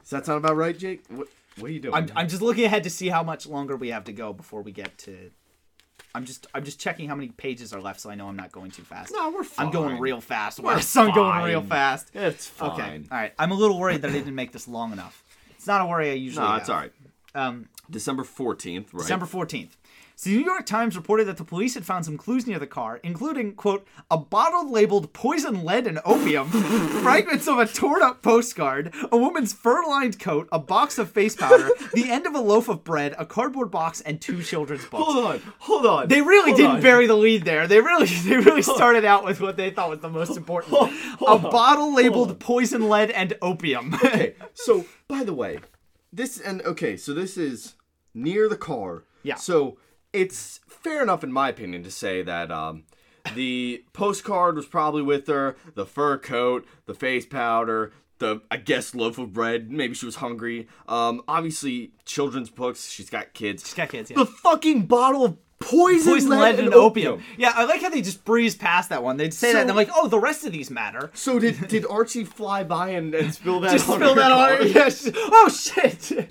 Does 0.00 0.10
that 0.10 0.26
sound 0.26 0.38
about 0.44 0.56
right, 0.56 0.76
Jake? 0.76 1.04
What 1.08 1.28
What 1.58 1.70
are 1.70 1.72
you 1.72 1.80
doing? 1.80 1.94
I'm, 1.94 2.08
I'm 2.16 2.28
just 2.28 2.42
looking 2.42 2.64
ahead 2.64 2.84
to 2.84 2.90
see 2.90 3.08
how 3.08 3.22
much 3.22 3.46
longer 3.46 3.76
we 3.76 3.88
have 3.88 4.04
to 4.04 4.12
go 4.12 4.32
before 4.32 4.62
we 4.62 4.72
get 4.72 4.96
to. 4.98 5.30
I'm 6.14 6.24
just 6.24 6.46
I'm 6.54 6.64
just 6.64 6.80
checking 6.80 7.08
how 7.08 7.14
many 7.14 7.28
pages 7.28 7.72
are 7.72 7.80
left, 7.80 8.00
so 8.00 8.10
I 8.10 8.14
know 8.14 8.26
I'm 8.28 8.36
not 8.36 8.50
going 8.50 8.70
too 8.70 8.82
fast. 8.82 9.12
No, 9.12 9.30
we're 9.30 9.44
fine. 9.44 9.66
I'm 9.66 9.72
going 9.72 9.98
real 10.00 10.20
fast. 10.20 10.58
We're 10.60 10.74
Wes. 10.74 10.96
I'm 10.96 11.12
going 11.14 11.44
real 11.44 11.62
fast. 11.62 12.10
It's 12.14 12.46
fine. 12.46 12.70
Okay. 12.70 13.02
All 13.10 13.18
right. 13.18 13.32
I'm 13.38 13.52
a 13.52 13.54
little 13.54 13.78
worried 13.78 14.02
that 14.02 14.10
I 14.10 14.14
didn't 14.14 14.34
make 14.34 14.52
this 14.52 14.66
long 14.66 14.92
enough. 14.92 15.24
It's 15.50 15.66
not 15.66 15.80
a 15.80 15.86
worry 15.86 16.10
I 16.10 16.14
usually 16.14 16.44
No, 16.46 16.52
have. 16.52 16.60
it's 16.62 16.70
all 16.70 16.76
right. 16.80 16.92
Um, 17.34 17.68
December 17.90 18.24
fourteenth, 18.24 18.94
right? 18.94 19.02
December 19.02 19.26
14th. 19.26 19.70
So 20.18 20.30
the 20.30 20.36
New 20.38 20.46
York 20.46 20.64
Times 20.64 20.96
reported 20.96 21.26
that 21.26 21.36
the 21.36 21.44
police 21.44 21.74
had 21.74 21.84
found 21.84 22.06
some 22.06 22.16
clues 22.16 22.46
near 22.46 22.58
the 22.58 22.66
car, 22.66 22.98
including, 23.02 23.52
quote, 23.52 23.86
a 24.10 24.16
bottle 24.16 24.72
labeled 24.72 25.12
poison 25.12 25.62
lead 25.62 25.86
and 25.86 26.00
opium, 26.06 26.48
fragments 27.02 27.46
of 27.46 27.58
a 27.58 27.66
torn 27.66 28.00
up 28.00 28.22
postcard, 28.22 28.94
a 29.12 29.16
woman's 29.18 29.52
fur 29.52 29.82
lined 29.86 30.18
coat, 30.18 30.48
a 30.50 30.58
box 30.58 30.96
of 30.96 31.10
face 31.10 31.36
powder, 31.36 31.68
the 31.92 32.10
end 32.10 32.26
of 32.26 32.34
a 32.34 32.40
loaf 32.40 32.70
of 32.70 32.82
bread, 32.82 33.14
a 33.18 33.26
cardboard 33.26 33.70
box, 33.70 34.00
and 34.00 34.18
two 34.18 34.42
children's 34.42 34.86
books. 34.86 35.04
Hold 35.04 35.26
on, 35.26 35.42
hold 35.58 35.84
on. 35.84 36.08
They 36.08 36.22
really 36.22 36.52
hold 36.52 36.56
didn't 36.56 36.76
on. 36.76 36.80
bury 36.80 37.06
the 37.06 37.14
lead 37.14 37.44
there. 37.44 37.66
They 37.66 37.82
really, 37.82 38.06
they 38.24 38.38
really 38.38 38.62
started 38.62 39.04
out 39.04 39.22
with 39.22 39.42
what 39.42 39.58
they 39.58 39.68
thought 39.68 39.90
was 39.90 40.00
the 40.00 40.08
most 40.08 40.34
important: 40.34 40.72
hold 40.72 40.90
a 41.42 41.46
on, 41.46 41.52
bottle 41.52 41.94
labeled 41.94 42.40
poison 42.40 42.88
lead 42.88 43.10
and 43.10 43.34
opium. 43.42 43.94
Okay, 44.06 44.34
so 44.54 44.86
by 45.08 45.24
the 45.24 45.34
way, 45.34 45.58
this 46.10 46.40
and 46.40 46.62
okay, 46.62 46.96
so 46.96 47.12
this 47.12 47.36
is 47.36 47.74
near 48.14 48.48
the 48.48 48.56
car. 48.56 49.02
Yeah. 49.22 49.34
So 49.34 49.76
it's 50.22 50.60
fair 50.68 51.02
enough, 51.02 51.22
in 51.24 51.32
my 51.32 51.48
opinion, 51.48 51.82
to 51.84 51.90
say 51.90 52.22
that 52.22 52.50
um, 52.50 52.84
the 53.34 53.84
postcard 53.92 54.56
was 54.56 54.66
probably 54.66 55.02
with 55.02 55.26
her, 55.26 55.56
the 55.74 55.86
fur 55.86 56.18
coat, 56.18 56.66
the 56.86 56.94
face 56.94 57.26
powder, 57.26 57.92
the 58.18 58.40
I 58.50 58.56
guess 58.56 58.94
loaf 58.94 59.18
of 59.18 59.32
bread. 59.32 59.70
Maybe 59.70 59.94
she 59.94 60.06
was 60.06 60.16
hungry. 60.16 60.68
Um, 60.88 61.22
obviously 61.28 61.92
children's 62.04 62.50
books. 62.50 62.88
She's 62.88 63.10
got 63.10 63.34
kids. 63.34 63.62
She's 63.64 63.74
got 63.74 63.88
kids, 63.90 64.10
yeah. 64.10 64.16
The 64.18 64.26
fucking 64.26 64.86
bottle 64.86 65.24
of 65.24 65.36
poison, 65.58 66.12
Poison 66.12 66.30
lead, 66.30 66.56
lead 66.56 66.64
and 66.66 66.74
opium. 66.74 67.22
Yeah, 67.36 67.52
I 67.54 67.64
like 67.64 67.82
how 67.82 67.88
they 67.90 68.02
just 68.02 68.24
breeze 68.24 68.54
past 68.54 68.90
that 68.90 69.02
one. 69.02 69.16
They'd 69.16 69.34
say 69.34 69.52
that, 69.52 69.60
and 69.60 69.68
So- 69.68 69.74
they're 69.74 69.84
like, 69.84 69.90
"Oh, 69.94 70.06
the 70.08 70.18
rest 70.18 70.44
of 70.46 70.52
these 70.52 70.70
matter." 70.70 71.10
So 71.14 71.38
did 71.38 71.68
did 71.68 71.84
Archie 71.86 72.24
fly 72.24 72.62
by 72.64 72.90
and, 72.90 73.14
and 73.14 73.34
spill 73.34 73.60
that? 73.62 73.72
Just 73.72 73.88
on 73.88 73.96
spill 73.96 74.14
her 74.14 74.20
that 74.20 74.32
on 74.32 74.48
her. 74.58 74.64
Yes. 74.66 75.10
Oh 75.14 75.48
shit! 75.48 76.30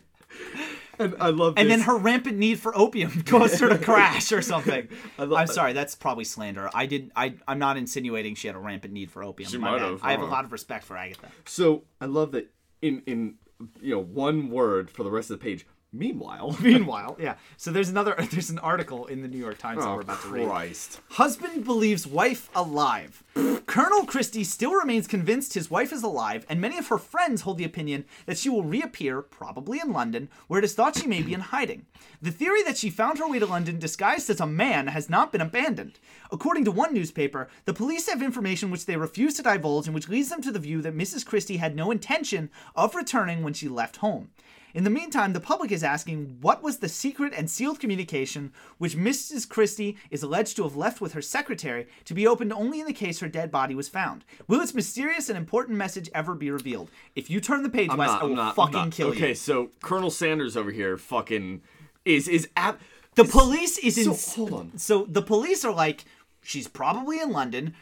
And 0.99 1.15
I 1.19 1.29
love. 1.29 1.55
And 1.57 1.69
this. 1.69 1.77
then 1.77 1.85
her 1.85 1.97
rampant 1.97 2.37
need 2.37 2.59
for 2.59 2.75
opium 2.77 3.23
caused 3.23 3.59
her 3.59 3.69
to 3.69 3.77
crash 3.77 4.31
or 4.31 4.41
something. 4.41 4.87
lo- 5.17 5.35
I'm 5.35 5.47
sorry, 5.47 5.73
that's 5.73 5.95
probably 5.95 6.23
slander. 6.23 6.69
I 6.73 6.85
did. 6.85 7.11
I. 7.15 7.35
I'm 7.47 7.59
not 7.59 7.77
insinuating 7.77 8.35
she 8.35 8.47
had 8.47 8.55
a 8.55 8.59
rampant 8.59 8.93
need 8.93 9.11
for 9.11 9.23
opium. 9.23 9.49
She 9.49 9.57
might 9.57 9.81
have, 9.81 9.99
I 10.03 10.11
have 10.11 10.21
a 10.21 10.25
lot 10.25 10.45
of 10.45 10.51
respect 10.51 10.85
for 10.85 10.97
Agatha. 10.97 11.29
So 11.45 11.83
I 11.99 12.05
love 12.05 12.31
that 12.31 12.51
in 12.81 13.03
in 13.05 13.35
you 13.81 13.91
know 13.91 14.01
one 14.01 14.49
word 14.49 14.89
for 14.89 15.03
the 15.03 15.11
rest 15.11 15.29
of 15.29 15.39
the 15.39 15.43
page. 15.43 15.65
Meanwhile, 15.95 16.57
Meanwhile, 16.61 17.17
yeah. 17.19 17.35
So 17.57 17.71
there's 17.71 17.89
another. 17.89 18.15
There's 18.31 18.49
an 18.49 18.59
article 18.59 19.05
in 19.05 19.21
the 19.21 19.27
New 19.27 19.37
York 19.37 19.57
Times 19.57 19.79
that 19.83 19.89
oh 19.89 19.95
we're 19.95 20.01
about 20.01 20.21
to 20.23 20.27
read. 20.27 20.47
Christ! 20.47 20.99
Husband 21.11 21.63
believes 21.63 22.05
wife 22.05 22.49
alive. 22.53 23.23
Colonel 23.65 24.05
Christie 24.05 24.43
still 24.43 24.73
remains 24.73 25.07
convinced 25.07 25.53
his 25.53 25.71
wife 25.71 25.91
is 25.91 26.03
alive, 26.03 26.45
and 26.49 26.61
many 26.61 26.77
of 26.77 26.87
her 26.87 26.97
friends 26.97 27.41
hold 27.41 27.57
the 27.57 27.63
opinion 27.63 28.05
that 28.25 28.37
she 28.37 28.49
will 28.49 28.63
reappear, 28.63 29.21
probably 29.21 29.79
in 29.79 29.91
London, 29.91 30.29
where 30.47 30.59
it 30.59 30.65
is 30.65 30.73
thought 30.73 30.97
she 30.97 31.07
may 31.07 31.21
be 31.21 31.33
in 31.33 31.39
hiding. 31.39 31.85
The 32.21 32.31
theory 32.31 32.63
that 32.63 32.77
she 32.77 32.89
found 32.89 33.17
her 33.17 33.27
way 33.27 33.39
to 33.39 33.45
London 33.45 33.79
disguised 33.79 34.29
as 34.29 34.39
a 34.39 34.45
man 34.45 34.87
has 34.87 35.09
not 35.09 35.31
been 35.31 35.41
abandoned. 35.41 35.99
According 36.31 36.65
to 36.65 36.71
one 36.71 36.93
newspaper, 36.93 37.49
the 37.65 37.73
police 37.73 38.07
have 38.09 38.21
information 38.21 38.71
which 38.71 38.85
they 38.85 38.97
refuse 38.97 39.35
to 39.35 39.43
divulge 39.43 39.87
and 39.87 39.95
which 39.95 40.09
leads 40.09 40.29
them 40.29 40.41
to 40.41 40.51
the 40.51 40.59
view 40.59 40.81
that 40.81 40.97
Mrs. 40.97 41.25
Christie 41.25 41.57
had 41.57 41.75
no 41.75 41.91
intention 41.91 42.49
of 42.75 42.95
returning 42.95 43.43
when 43.43 43.53
she 43.53 43.67
left 43.67 43.97
home. 43.97 44.29
In 44.75 44.83
the 44.83 44.89
meantime, 44.89 45.31
the 45.31 45.39
public 45.39 45.71
is 45.71 45.85
asking 45.85 46.39
what 46.41 46.61
was 46.61 46.79
the 46.79 46.89
secret 46.89 47.31
and 47.33 47.49
sealed 47.49 47.79
communication 47.79 48.51
which 48.77 48.97
Mrs. 48.97 49.47
Christie 49.47 49.95
is 50.11 50.21
alleged 50.21 50.57
to 50.57 50.63
have 50.63 50.75
left 50.75 50.99
with 50.99 51.13
her 51.13 51.21
secretary 51.21 51.87
to 52.03 52.13
be 52.13 52.27
opened 52.27 52.51
only 52.51 52.81
in 52.81 52.85
the 52.85 52.91
case 52.91 53.21
her 53.21 53.29
dead 53.29 53.49
body 53.51 53.73
was 53.73 53.87
found. 53.87 54.25
Will 54.49 54.59
its 54.59 54.73
mysterious 54.73 55.29
and 55.29 55.37
important 55.37 55.77
message 55.77 56.09
ever 56.13 56.35
be 56.35 56.51
revealed? 56.51 56.91
If 57.15 57.29
you 57.29 57.39
turn 57.39 57.63
the 57.63 57.69
page, 57.69 57.89
I'm 57.89 57.97
Wes, 57.97 58.09
not, 58.09 58.21
I 58.21 58.25
will 58.25 58.31
I'm 58.31 58.35
not, 58.35 58.55
fucking 58.55 58.91
kill 58.91 59.07
okay, 59.07 59.17
you. 59.17 59.23
Okay, 59.27 59.33
so 59.33 59.69
Colonel 59.81 60.11
Sanders 60.11 60.57
over 60.57 60.71
here 60.71 60.97
fucking 60.97 61.61
is 62.03 62.27
is 62.27 62.49
ab- 62.57 62.79
The 63.15 63.23
police 63.23 63.77
is 63.77 63.97
in. 63.97 64.13
So, 64.13 64.35
hold 64.35 64.53
on. 64.53 64.77
So 64.77 65.05
the 65.07 65.21
police 65.21 65.63
are 65.63 65.73
like, 65.73 66.03
she's 66.43 66.67
probably 66.67 67.21
in 67.21 67.31
London. 67.31 67.75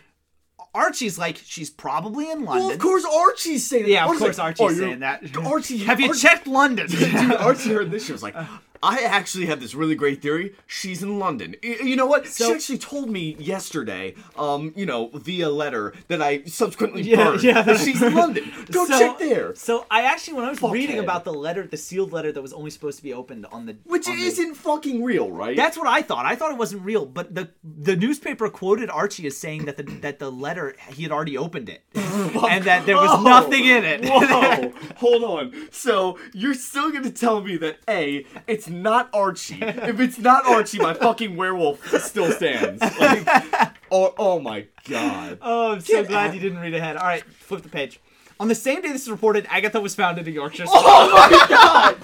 Archie's 0.76 1.18
like, 1.20 1.40
she's 1.46 1.70
probably 1.70 2.32
in 2.32 2.46
London. 2.46 2.66
Well, 2.66 2.72
of 2.72 2.80
course 2.80 3.06
Archie's 3.06 3.68
saying 3.68 3.84
that. 3.84 3.90
Yeah, 3.90 4.04
of 4.06 4.10
Archie's 4.10 4.22
course 4.22 4.38
like, 4.40 4.60
Archie's 4.62 4.78
"Oh, 4.80 4.82
saying 4.84 5.00
that. 5.00 5.38
Archie, 5.38 5.78
Have 5.80 6.00
you 6.00 6.08
Archie- 6.08 6.20
checked 6.20 6.48
London? 6.48 6.88
Dude, 6.90 7.14
Archie 7.34 7.70
heard 7.70 7.92
this. 7.92 8.06
She 8.06 8.12
was 8.12 8.24
like, 8.24 8.36
I 8.84 9.00
actually 9.04 9.46
have 9.46 9.60
this 9.62 9.74
really 9.74 9.96
great 9.96 10.22
theory. 10.22 10.56
She's 10.68 11.02
in 11.02 11.18
London. 11.18 11.56
Y- 11.64 11.78
You 11.84 11.96
know 11.96 12.06
what? 12.06 12.28
So- 12.28 12.48
she 12.50 12.54
actually 12.54 12.78
told 12.80 13.10
me 13.10 13.36
yesterday, 13.40 14.14
um, 14.38 14.74
you 14.76 14.86
know, 14.86 15.10
via 15.14 15.50
letter 15.50 15.94
that 16.10 16.22
I 16.22 16.44
subsequently 16.44 17.02
Yeah, 17.04 17.24
burned. 17.24 17.44
yeah. 17.44 17.62
that 17.62 17.80
she's 17.80 18.02
in 18.02 18.14
London. 18.14 18.52
Go 18.72 18.86
So- 18.86 19.00
check 19.00 19.20
there. 19.20 19.56
So 19.56 19.86
I 19.90 20.02
actually, 20.04 20.34
when 20.34 20.46
I 20.46 20.50
was 20.50 20.62
reading 20.62 20.98
Fuckhead. 20.98 21.04
about 21.04 21.24
the 21.24 21.34
letter, 21.34 21.66
the 21.66 21.78
sealed 21.78 22.12
letter 22.12 22.32
that 22.34 22.42
was 22.42 22.52
only 22.54 22.70
supposed 22.72 22.98
to 22.98 23.04
be 23.04 23.14
opened 23.14 23.46
on 23.52 23.66
the 23.66 23.78
Which 23.86 24.08
on 24.08 24.18
isn't 24.20 24.56
fucking 24.56 25.02
real, 25.04 25.32
right? 25.32 25.56
That's 25.56 25.78
what 25.78 25.88
I 25.88 26.02
thought. 26.02 26.26
I 26.26 26.36
thought 26.36 26.52
it 26.52 26.58
wasn't 26.58 26.84
real, 26.84 27.06
but 27.06 27.34
the 27.36 27.50
the 27.64 27.96
newspaper 27.96 28.50
quoted 28.50 28.90
Archie 28.90 29.26
as 29.28 29.38
saying 29.38 29.66
that 29.66 29.78
the 29.78 29.84
that 30.02 30.20
the 30.20 30.30
letter 30.32 30.76
he 30.94 31.04
had 31.04 31.12
already 31.12 31.38
opened 31.38 31.70
it, 31.70 31.84
and 31.96 32.64
that 32.66 32.86
there 32.86 32.98
was 32.98 33.10
Oh, 33.14 33.22
nothing 33.24 33.64
in 33.66 33.84
it. 33.86 34.06
Whoa, 34.06 34.74
hold 34.98 35.24
on. 35.24 35.54
So 35.72 36.18
you're 36.34 36.54
still 36.54 36.92
gonna 36.92 37.12
tell 37.12 37.42
me 37.42 37.56
that 37.58 37.78
A, 37.90 38.26
it's 38.48 38.68
not 38.82 39.10
Archie. 39.14 39.60
if 39.62 40.00
it's 40.00 40.18
not 40.18 40.46
Archie, 40.46 40.80
my 40.80 40.94
fucking 40.94 41.36
werewolf 41.36 41.86
still 42.04 42.32
stands. 42.32 42.82
Like, 42.82 43.28
oh, 43.92 44.14
oh 44.18 44.40
my 44.40 44.66
god. 44.90 45.38
Oh, 45.42 45.74
I'm 45.74 45.82
so 45.82 46.02
Get 46.02 46.08
glad 46.10 46.30
out- 46.30 46.34
you 46.36 46.40
didn't 46.42 46.60
read 46.60 46.74
ahead. 46.74 46.98
All 46.98 47.06
right, 47.06 47.24
flip 47.24 47.62
the 47.62 47.70
page. 47.70 48.00
On 48.40 48.48
the 48.48 48.56
same 48.56 48.82
day 48.82 48.92
this 48.92 49.04
is 49.04 49.12
reported, 49.12 49.46
Agatha 49.50 49.80
was 49.80 49.96
found 49.96 50.18
in 50.18 50.26
Yorkshire. 50.34 50.66
Oh 50.70 51.10
my 51.30 51.48
god! 51.48 51.98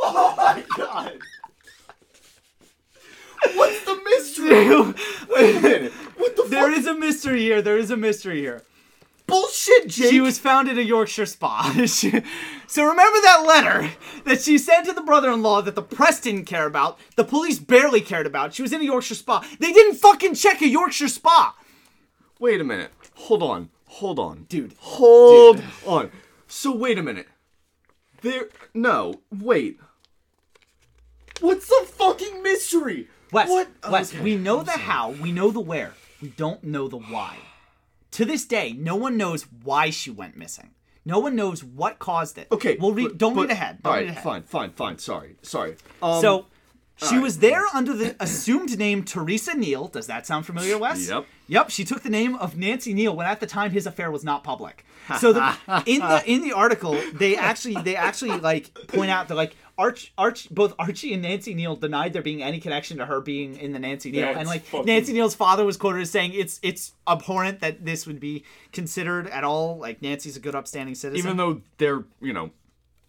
Oh 0.00 0.34
my 0.36 0.64
god! 0.76 1.18
What's 3.54 3.84
the 3.84 4.00
mystery? 4.04 4.68
Wait 5.34 5.56
a 5.56 5.60
minute. 5.60 5.92
What 6.16 6.36
the 6.36 6.44
there 6.48 6.70
fuck? 6.70 6.78
is 6.78 6.86
a 6.86 6.94
mystery 6.94 7.40
here. 7.42 7.60
There 7.62 7.76
is 7.76 7.90
a 7.90 7.96
mystery 7.96 8.40
here. 8.40 8.62
Bullshit, 9.26 9.88
Jake? 9.88 10.10
She 10.10 10.20
was 10.20 10.38
found 10.38 10.68
in 10.68 10.78
a 10.78 10.82
Yorkshire 10.82 11.26
spa. 11.26 11.72
She- 11.86 12.22
so 12.66 12.82
remember 12.84 13.18
that 13.22 13.44
letter 13.46 13.90
that 14.24 14.40
she 14.40 14.58
sent 14.58 14.86
to 14.86 14.92
the 14.92 15.02
brother-in-law 15.02 15.62
that 15.62 15.74
the 15.74 15.82
press 15.82 16.20
didn't 16.20 16.46
care 16.46 16.66
about, 16.66 16.98
the 17.16 17.24
police 17.24 17.58
barely 17.58 18.00
cared 18.00 18.26
about. 18.26 18.52
She 18.54 18.62
was 18.62 18.72
in 18.72 18.80
a 18.80 18.84
Yorkshire 18.84 19.14
spa. 19.14 19.46
They 19.60 19.72
didn't 19.72 19.96
fucking 19.96 20.34
check 20.34 20.60
a 20.62 20.66
Yorkshire 20.68 21.08
spa. 21.08 21.54
Wait 22.40 22.60
a 22.60 22.64
minute. 22.64 22.90
Hold 23.14 23.42
on. 23.42 23.70
Hold 23.86 24.18
on. 24.18 24.44
Dude. 24.48 24.74
Hold 24.78 25.62
on. 25.86 26.10
So 26.48 26.74
wait 26.74 26.98
a 26.98 27.02
minute. 27.02 27.28
There 28.22 28.48
no, 28.72 29.20
wait. 29.30 29.78
What's 31.40 31.66
the 31.68 31.84
fucking 31.86 32.42
mystery? 32.42 33.08
Wes, 33.32 33.48
What? 33.50 33.68
Wes, 33.90 34.12
Okay, 34.14 34.22
we 34.22 34.36
know 34.36 34.62
the 34.62 34.72
how, 34.72 35.10
we 35.10 35.30
know 35.32 35.50
the 35.50 35.60
where. 35.60 35.92
We 36.22 36.28
don't 36.28 36.62
know 36.64 36.88
the 36.88 36.96
why. 36.96 37.36
To 38.14 38.24
this 38.24 38.44
day, 38.44 38.72
no 38.72 38.96
one 38.96 39.16
knows 39.16 39.46
why 39.62 39.90
she 39.90 40.10
went 40.10 40.36
missing. 40.36 40.70
No 41.04 41.18
one 41.18 41.34
knows 41.36 41.62
what 41.62 41.98
caused 41.98 42.38
it. 42.38 42.46
Okay. 42.50 42.76
We'll 42.80 42.92
read. 42.94 43.08
but- 43.10 43.18
don't 43.18 43.34
but- 43.34 43.42
read 43.42 43.50
ahead. 43.50 43.82
Don't 43.82 43.90
all 43.90 43.96
read 43.98 44.02
right, 44.06 44.10
ahead. 44.10 44.22
fine, 44.24 44.42
fine, 44.42 44.70
fine. 44.70 44.98
Sorry, 44.98 45.36
sorry. 45.42 45.76
Um, 46.02 46.20
So 46.20 46.46
she 46.96 47.18
was 47.18 47.38
there 47.40 47.64
under 47.74 47.92
the 47.92 48.14
assumed 48.20 48.78
name 48.78 49.02
Teresa 49.02 49.52
Neele. 49.52 49.90
Does 49.90 50.06
that 50.06 50.26
sound 50.26 50.46
familiar, 50.46 50.78
Wes? 50.78 51.08
Yep. 51.08 51.26
Yep. 51.48 51.70
She 51.70 51.84
took 51.84 52.02
the 52.02 52.08
name 52.10 52.36
of 52.36 52.56
Nancy 52.56 52.94
Neele 52.94 53.14
when 53.16 53.26
at 53.26 53.40
the 53.40 53.46
time 53.46 53.72
his 53.72 53.84
affair 53.86 54.10
was 54.10 54.22
not 54.24 54.44
public. 54.44 54.84
So 55.20 55.34
the, 55.34 55.54
in 55.84 56.00
the 56.00 56.22
in 56.24 56.40
the 56.40 56.52
article, 56.52 56.98
they 57.12 57.36
actually 57.36 57.74
they 57.82 57.94
actually 57.94 58.38
like 58.38 58.72
point 58.88 59.10
out 59.10 59.28
that 59.28 59.34
like 59.34 59.54
Arch 59.76 60.12
Arch 60.16 60.48
both 60.50 60.74
Archie 60.78 61.12
and 61.12 61.22
Nancy 61.22 61.54
Neele 61.54 61.78
denied 61.80 62.12
there 62.12 62.22
being 62.22 62.42
any 62.42 62.60
connection 62.60 62.98
to 62.98 63.06
her 63.06 63.20
being 63.20 63.56
in 63.56 63.72
the 63.72 63.78
Nancy 63.78 64.12
Neele, 64.12 64.20
That's 64.22 64.38
and 64.38 64.48
like 64.48 64.64
fucking- 64.64 64.86
Nancy 64.86 65.12
Neele's 65.12 65.34
father 65.34 65.64
was 65.64 65.76
quoted 65.76 66.02
as 66.02 66.10
saying 66.10 66.32
it's 66.34 66.60
it's 66.62 66.92
abhorrent 67.08 67.60
that 67.60 67.84
this 67.84 68.06
would 68.06 68.20
be 68.20 68.44
considered 68.72 69.26
at 69.28 69.42
all. 69.44 69.78
Like 69.78 70.00
Nancy's 70.02 70.36
a 70.36 70.40
good 70.40 70.54
upstanding 70.54 70.94
citizen. 70.94 71.18
even 71.26 71.36
though 71.36 71.60
they're 71.78 72.04
you 72.20 72.32
know 72.32 72.50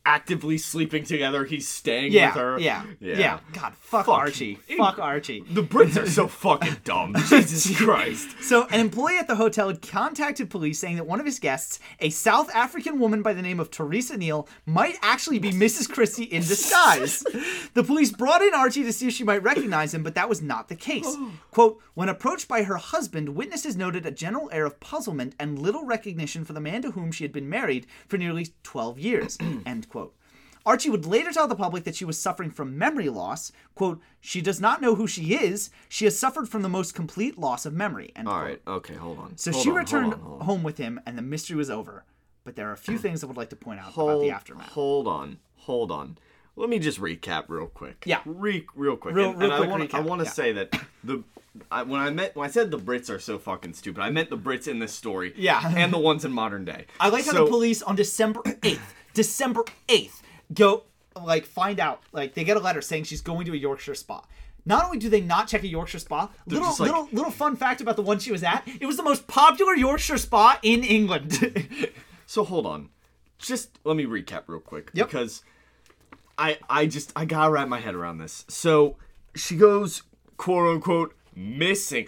actively 0.06 0.58
sleeping 0.58 1.04
together, 1.04 1.46
he's 1.46 1.68
staying 1.68 2.12
yeah, 2.12 2.28
with 2.28 2.36
her. 2.36 2.60
yeah, 2.60 2.84
yeah, 3.00 3.18
Yeah. 3.18 3.40
God, 3.54 3.74
fuck, 3.76 4.06
Fuck. 4.06 4.16
Archie, 4.16 4.56
fuck 4.78 5.00
Archie. 5.00 5.44
The 5.50 5.64
Brits 5.64 6.02
are 6.02 6.10
so 6.10 6.28
fucking 6.44 6.78
dumb. 6.84 7.16
Jesus 7.28 7.76
Christ. 7.84 8.30
So, 8.42 8.68
an 8.68 8.80
employee 8.80 9.18
at 9.18 9.28
the 9.28 9.36
hotel 9.36 9.74
contacted 9.76 10.50
police 10.50 10.80
saying 10.80 10.98
that 10.98 11.08
one 11.08 11.20
of 11.20 11.26
his 11.26 11.40
guests, 11.40 11.80
a 12.00 12.10
South 12.10 12.54
African 12.54 13.00
woman 13.00 13.22
by 13.22 13.34
the 13.34 13.42
name 13.42 13.60
of 13.60 13.72
Teresa 13.72 14.16
Neele, 14.18 14.48
might 14.66 14.96
actually 15.02 15.40
be 15.40 15.52
Mrs. 15.52 15.90
Christie 15.92 16.24
in 16.24 16.42
disguise. 16.44 17.24
the 17.74 17.84
police 17.84 18.12
brought 18.12 18.42
in 18.42 18.54
Archie 18.54 18.84
to 18.84 18.94
see 18.94 19.08
if 19.08 19.14
she 19.14 19.24
might 19.24 19.44
recognize 19.44 19.94
him, 19.94 20.04
but 20.04 20.16
that 20.16 20.30
was 20.30 20.42
not 20.42 20.68
the 20.70 20.76
case. 20.76 21.16
Quote, 21.52 21.82
when 21.94 22.10
approached 22.10 22.48
by 22.48 22.64
her 22.64 22.78
husband, 22.78 23.30
witnesses 23.30 23.76
noted 23.78 24.06
a 24.06 24.12
general 24.12 24.50
air 24.52 24.66
of 24.66 24.80
puzzlement 24.80 25.34
and 25.40 25.58
little 25.58 25.86
recognition 25.86 26.44
for 26.44 26.54
the 26.54 26.60
man 26.60 26.82
to 26.82 26.92
whom 26.92 27.12
she 27.12 27.24
had 27.24 27.32
been 27.32 27.50
married 27.50 27.88
for 28.08 28.18
nearly 28.18 28.50
12 28.64 29.00
years. 29.00 29.38
End 29.66 29.88
quote. 29.90 29.95
Archie 30.66 30.90
would 30.90 31.06
later 31.06 31.32
tell 31.32 31.48
the 31.48 31.56
public 31.56 31.84
that 31.84 31.96
she 31.96 32.06
was 32.06 32.20
suffering 32.20 32.50
from 32.52 32.78
memory 32.78 33.10
loss. 33.10 33.52
Quote, 33.76 34.02
she 34.20 34.42
does 34.42 34.60
not 34.60 34.82
know 34.82 34.96
who 34.96 35.06
she 35.08 35.36
is. 35.36 35.70
She 35.90 36.06
has 36.06 36.18
suffered 36.18 36.50
from 36.50 36.62
the 36.64 36.70
most 36.70 36.96
complete 36.96 37.38
loss 37.38 37.66
of 37.66 37.74
memory. 37.74 38.12
End 38.16 38.28
All 38.28 38.36
quote. 38.36 38.46
right. 38.48 38.62
Okay. 38.68 38.96
Hold 38.96 39.20
on. 39.20 39.38
So 39.38 39.52
Hold 39.52 39.64
she 39.64 39.70
on, 39.70 39.76
hold 39.76 39.86
returned 39.86 40.14
on, 40.14 40.20
hold 40.22 40.40
on. 40.42 40.46
home 40.48 40.64
with 40.64 40.78
him, 40.78 41.00
and 41.06 41.18
the 41.18 41.22
mystery 41.22 41.56
was 41.56 41.70
over. 41.70 42.04
But 42.44 42.56
there 42.56 42.68
are 42.70 42.74
a 42.74 42.78
few 42.78 42.98
things 43.00 43.24
I 43.24 43.28
would 43.28 43.38
like 43.38 43.50
to 43.50 43.56
point 43.56 43.80
out 43.80 43.94
about 43.94 44.22
the 44.22 44.32
aftermath. 44.32 44.70
hold 44.72 45.08
on. 45.08 45.38
Hold 45.60 45.92
on. 45.92 46.18
Let 46.58 46.70
me 46.70 46.80
just 46.80 47.02
recap 47.02 47.46
real 47.50 47.68
quick. 47.68 48.04
Yeah. 48.06 48.22
Re- 48.26 48.66
real 48.76 48.96
quick. 48.98 49.14
Real- 49.14 49.32
and, 49.32 49.40
real 49.40 49.52
and 49.52 49.58
quick 49.60 49.70
I 49.70 49.72
want 49.78 49.94
I 49.96 50.00
want 50.00 50.22
to 50.22 50.26
yeah. 50.26 50.32
say 50.32 50.52
that 50.54 50.80
the 51.04 51.24
I, 51.72 51.84
when 51.84 52.00
I 52.02 52.10
met 52.10 52.36
when 52.36 52.48
I 52.48 52.52
said 52.52 52.72
the 52.72 52.78
Brits 52.80 53.10
are 53.10 53.20
so 53.20 53.38
fucking 53.40 53.74
stupid, 53.74 54.02
I 54.02 54.10
meant 54.10 54.30
the 54.30 54.38
Brits 54.38 54.68
in 54.68 54.80
this 54.80 54.94
story. 54.94 55.34
Yeah. 55.38 55.62
And 55.76 55.92
the 55.94 55.98
ones 56.00 56.26
in 56.26 56.32
modern 56.32 56.66
day. 56.66 56.86
I 57.00 57.10
like 57.10 57.26
how 57.26 57.34
the 57.34 57.46
police 57.46 57.82
on 57.82 57.96
December 57.96 58.42
8th, 58.44 58.80
December 59.14 59.64
8th, 59.88 60.22
go, 60.54 60.84
like, 61.22 61.46
find 61.46 61.80
out, 61.80 62.02
like, 62.12 62.34
they 62.34 62.44
get 62.44 62.58
a 62.58 62.60
letter 62.60 62.82
saying 62.82 63.06
she's 63.06 63.22
going 63.22 63.46
to 63.46 63.54
a 63.54 63.58
Yorkshire 63.58 63.96
spa. 63.96 64.24
Not 64.66 64.84
only 64.86 64.98
do 64.98 65.10
they 65.10 65.22
not 65.22 65.48
check 65.48 65.64
a 65.64 65.68
Yorkshire 65.68 66.00
spa, 66.00 66.30
little 66.48 66.70
like- 66.70 66.80
little 66.80 67.08
little 67.12 67.32
fun 67.32 67.56
fact 67.56 67.82
about 67.82 67.96
the 67.96 68.02
one 68.02 68.18
she 68.20 68.32
was 68.32 68.44
at, 68.44 68.68
it 68.80 68.86
was 68.88 68.98
the 68.98 69.04
most 69.04 69.28
popular 69.28 69.76
Yorkshire 69.76 70.18
spa 70.18 70.60
in 70.64 70.84
England. 70.84 71.90
So 72.28 72.44
hold 72.44 72.66
on. 72.66 72.90
Just 73.38 73.78
let 73.84 73.96
me 73.96 74.06
recap 74.06 74.46
real 74.48 74.60
quick 74.60 74.90
Yep. 74.96 75.06
because 75.08 75.44
I 76.40 76.58
I 76.68 76.88
just 76.88 77.14
I 77.16 77.26
gotta 77.26 77.52
wrap 77.52 77.68
my 77.68 77.80
head 77.80 77.94
around 77.94 78.18
this. 78.18 78.46
So 78.48 78.98
she 79.36 79.56
goes 79.56 80.02
quote 80.36 80.68
unquote 80.74 81.14
missing. 81.36 82.08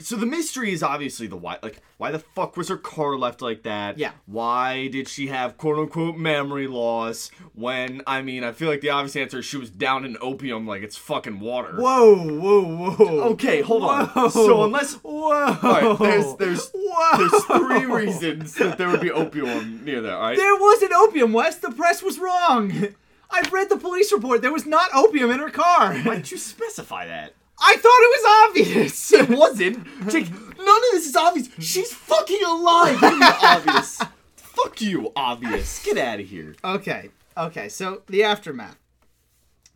So 0.00 0.16
the 0.16 0.26
mystery 0.26 0.72
is 0.72 0.82
obviously 0.82 1.26
the 1.26 1.36
why. 1.36 1.58
Like, 1.62 1.82
why 1.98 2.10
the 2.10 2.18
fuck 2.18 2.56
was 2.56 2.68
her 2.68 2.76
car 2.76 3.16
left 3.16 3.42
like 3.42 3.62
that? 3.64 3.98
Yeah. 3.98 4.12
Why 4.26 4.88
did 4.88 5.06
she 5.06 5.26
have 5.28 5.58
quote 5.58 5.78
unquote 5.78 6.16
memory 6.16 6.66
loss? 6.66 7.30
When 7.54 8.02
I 8.06 8.22
mean, 8.22 8.42
I 8.42 8.52
feel 8.52 8.68
like 8.68 8.80
the 8.80 8.90
obvious 8.90 9.16
answer 9.16 9.40
is 9.40 9.44
she 9.44 9.58
was 9.58 9.70
down 9.70 10.04
in 10.04 10.16
opium 10.20 10.66
like 10.66 10.82
it's 10.82 10.96
fucking 10.96 11.40
water. 11.40 11.74
whoa, 11.76 12.16
whoa, 12.16 12.94
whoa. 12.94 13.20
Okay, 13.32 13.60
hold 13.60 13.82
on. 13.84 14.06
Whoa. 14.08 14.28
So 14.28 14.64
unless 14.64 14.94
Whoa. 14.94 15.10
all 15.30 15.56
right, 15.62 15.98
there's 15.98 16.36
there's 16.36 16.70
Whoa. 16.74 17.18
there's 17.18 17.44
three 17.44 17.84
reasons 17.84 18.54
that 18.54 18.78
there 18.78 18.88
would 18.88 19.00
be 19.00 19.10
opium 19.10 19.84
near 19.84 20.00
there. 20.00 20.16
All 20.16 20.22
right. 20.22 20.36
There 20.36 20.56
wasn't 20.56 20.92
opium, 20.92 21.32
Wes. 21.32 21.56
The 21.56 21.70
press 21.70 22.02
was 22.02 22.18
wrong. 22.18 22.88
I've 23.30 23.52
read 23.52 23.68
the 23.70 23.78
police 23.78 24.12
report. 24.12 24.42
There 24.42 24.52
was 24.52 24.66
not 24.66 24.90
opium 24.94 25.30
in 25.30 25.38
her 25.38 25.50
car. 25.50 25.94
Why'd 25.96 26.30
you 26.30 26.38
specify 26.38 27.06
that? 27.06 27.34
I 27.64 27.76
thought 27.76 28.02
it 28.02 28.12
was 28.16 28.26
obvious. 28.48 29.12
It 29.12 29.28
wasn't. 29.28 29.86
Jake, 30.10 30.30
none 30.30 30.76
of 30.76 30.90
this 30.92 31.06
is 31.06 31.16
obvious. 31.16 31.48
She's 31.58 31.92
fucking 31.92 32.42
alive. 32.44 33.00
What 33.00 33.10
do 33.10 33.14
you 33.14 33.20
mean 33.20 33.32
obvious. 33.42 34.02
Fuck 34.36 34.80
you, 34.80 35.12
obvious. 35.14 35.84
Get 35.84 35.98
out 35.98 36.20
of 36.20 36.26
here. 36.26 36.54
okay, 36.64 37.10
okay. 37.36 37.68
So 37.68 38.02
the 38.08 38.24
aftermath. 38.24 38.78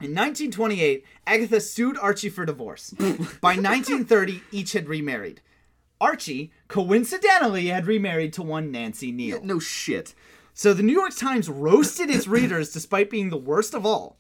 In 0.01 0.11
1928, 0.15 1.05
Agatha 1.27 1.61
sued 1.61 1.97
Archie 1.99 2.29
for 2.29 2.45
divorce. 2.45 2.91
By 3.41 3.57
1930, 3.57 4.43
each 4.53 4.73
had 4.73 4.89
remarried. 4.89 5.41
Archie 6.01 6.53
coincidentally 6.69 7.69
had 7.69 7.87
remarried 7.87 8.33
to 8.35 8.43
one 8.43 8.71
Nancy 8.71 9.13
Neele. 9.13 9.43
No 9.43 9.59
shit. 9.59 10.15
So 10.53 10.75
the 10.75 10.83
New 10.83 10.93
York 10.93 11.17
Times 11.17 11.49
roasted 11.49 12.11
its 12.11 12.27
readers 12.27 12.73
despite 12.73 13.09
being 13.11 13.31
the 13.31 13.37
worst 13.39 13.73
of 13.75 13.87
all. 13.87 14.19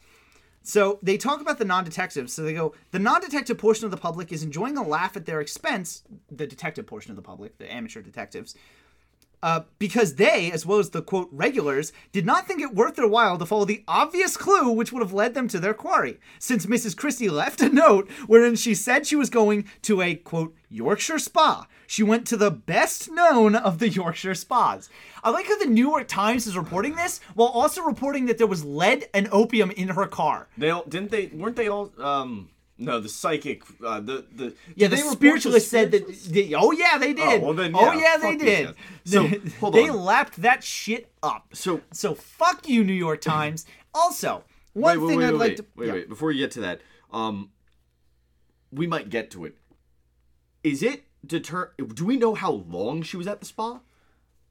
So 0.67 0.99
they 1.01 1.17
talk 1.17 1.41
about 1.41 1.61
the 1.61 1.65
non-detectives. 1.65 2.33
So 2.33 2.43
they 2.43 2.53
go, 2.53 2.75
the 2.91 2.99
non-detective 2.99 3.57
portion 3.57 3.85
of 3.85 3.93
the 3.93 3.97
public 3.97 4.33
is 4.33 4.43
enjoying 4.43 4.77
a 4.77 4.83
laugh 4.83 5.17
at 5.17 5.25
their 5.25 5.41
expense. 5.41 6.03
The 6.29 6.45
detective 6.45 6.89
portion 6.89 7.13
of 7.13 7.17
the 7.17 7.23
public, 7.23 7.57
the 7.59 7.73
amateur 7.73 8.03
detectives, 8.03 8.57
uh, 9.43 9.61
because 9.79 10.15
they, 10.15 10.51
as 10.51 10.65
well 10.65 10.79
as 10.79 10.91
the 10.91 11.03
quote 11.03 11.29
regulars, 11.31 11.93
did 12.13 12.27
not 12.27 12.47
think 12.47 12.61
it 12.61 12.75
worth 12.75 12.97
their 12.97 13.09
while 13.09 13.39
to 13.39 13.47
follow 13.47 13.65
the 13.65 13.85
obvious 13.87 14.37
clue 14.37 14.71
which 14.71 14.93
would 14.93 15.03
have 15.03 15.13
led 15.13 15.35
them 15.35 15.49
to 15.49 15.61
their 15.61 15.75
quarry. 15.75 16.19
Since 16.39 16.67
Mrs. 16.67 16.97
Christie 16.97 17.29
left 17.29 17.61
a 17.61 17.69
note 17.69 18.11
wherein 18.27 18.57
she 18.57 18.75
said 18.75 19.07
she 19.07 19.17
was 19.17 19.31
going 19.31 19.67
to 19.83 20.03
a 20.03 20.15
quote 20.15 20.55
Yorkshire 20.69 21.19
spa. 21.19 21.67
She 21.87 22.03
went 22.03 22.27
to 22.29 22.37
the 22.37 22.51
best 22.51 23.11
known 23.11 23.55
of 23.55 23.79
the 23.79 23.89
Yorkshire 23.89 24.35
spas. 24.35 24.89
I 25.23 25.31
like 25.31 25.47
how 25.47 25.59
the 25.59 25.67
New 25.67 25.89
York 25.89 26.09
Times 26.09 26.47
is 26.47 26.57
reporting 26.57 26.97
this 26.97 27.21
while 27.35 27.49
also 27.49 27.83
reporting 27.83 28.27
that 28.27 28.39
there 28.39 28.47
was 28.47 28.65
lead 28.65 29.09
and 29.15 29.29
opium 29.31 29.71
in 29.71 29.89
her 29.89 30.07
car. 30.07 30.49
They 30.59 30.71
all 30.71 30.85
didn't 30.89 31.11
they 31.11 31.27
weren't 31.27 31.57
they 31.57 31.69
all 31.69 31.93
um 31.99 32.49
no 32.79 33.01
the 33.01 33.09
psychic 33.09 33.63
uh, 33.85 34.01
the 34.01 34.27
the 34.35 34.55
Yeah, 34.75 34.89
the 34.89 34.97
spiritualist 34.99 35.69
said 35.71 35.91
that. 35.93 36.07
they- 36.31 36.55
oh 36.55 36.73
yeah, 36.73 36.99
they 36.99 37.13
did. 37.15 37.43
well 37.43 37.55
then, 37.55 37.73
oh 37.75 37.93
yeah, 37.93 38.01
yeah, 38.01 38.17
they 38.19 38.37
did. 38.37 38.75
So, 39.05 39.27
They- 39.27 39.51
hold 39.61 39.75
they 39.75 39.89
on. 39.89 39.97
lapped 40.05 40.37
that 40.43 40.63
shit 40.63 41.11
up. 41.23 41.49
So 41.55 41.81
So 41.93 42.15
fuck 42.15 42.69
you, 42.69 42.85
New 42.85 42.93
York 42.93 43.21
Times. 43.21 43.65
Also, 43.95 44.45
one 44.75 45.01
wait 45.01 45.09
thing 45.09 45.19
wait 45.19 45.25
I'd 45.27 45.31
wait 45.33 45.39
like 45.39 45.57
to 45.57 45.65
wait, 45.77 45.87
yeah. 45.87 45.93
wait 45.95 46.09
before 46.09 46.33
you 46.33 46.41
get 46.45 46.51
to 46.53 46.61
that 46.61 46.81
um 47.13 47.51
we 48.71 48.87
might 48.87 49.09
get 49.09 49.31
to 49.31 49.45
it. 49.47 49.57
Is 50.63 50.83
it 50.83 51.05
deter? 51.25 51.73
Do 51.95 52.05
we 52.05 52.17
know 52.17 52.35
how 52.35 52.51
long 52.51 53.03
she 53.03 53.17
was 53.17 53.27
at 53.27 53.41
the 53.41 53.47
spa? 53.47 53.81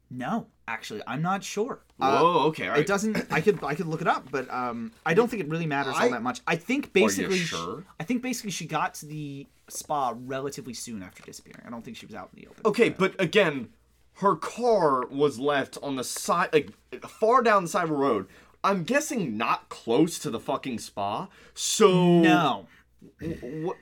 No, 0.08 0.46
actually, 0.68 1.02
I'm 1.06 1.20
not 1.22 1.42
sure. 1.42 1.80
Uh, 2.00 2.20
Whoa, 2.20 2.38
okay, 2.48 2.64
all 2.66 2.70
right. 2.72 2.80
It 2.80 2.86
doesn't. 2.86 3.26
I 3.32 3.40
could. 3.40 3.62
I 3.64 3.74
could 3.74 3.86
look 3.86 4.00
it 4.00 4.06
up, 4.06 4.30
but 4.30 4.48
um, 4.52 4.92
I 5.04 5.14
don't 5.14 5.28
think 5.28 5.42
it 5.42 5.48
really 5.48 5.66
matters 5.66 5.94
all 5.98 6.10
that 6.10 6.22
much. 6.22 6.40
I 6.46 6.56
think 6.56 6.92
basically. 6.92 7.38
sure? 7.38 7.84
I 7.98 8.04
think 8.04 8.22
basically 8.22 8.52
she 8.52 8.66
got 8.66 8.94
to 8.94 9.06
the 9.06 9.46
spa 9.68 10.14
relatively 10.16 10.74
soon 10.74 11.02
after 11.02 11.22
disappearing. 11.24 11.64
I 11.66 11.70
don't 11.70 11.84
think 11.84 11.96
she 11.96 12.06
was 12.06 12.14
out 12.14 12.30
in 12.34 12.42
the 12.42 12.48
open. 12.48 12.62
Okay, 12.64 12.88
but 12.88 13.20
again, 13.20 13.70
her 14.14 14.36
car 14.36 15.06
was 15.08 15.38
left 15.40 15.76
on 15.82 15.96
the 15.96 16.04
side, 16.04 16.50
like 16.52 16.70
far 17.02 17.42
down 17.42 17.64
the 17.64 17.68
side 17.68 17.84
of 17.84 17.90
the 17.90 17.96
road. 17.96 18.26
I'm 18.62 18.84
guessing 18.84 19.36
not 19.36 19.68
close 19.68 20.18
to 20.20 20.30
the 20.30 20.40
fucking 20.40 20.78
spa. 20.78 21.28
So 21.54 22.20
No, 22.20 22.66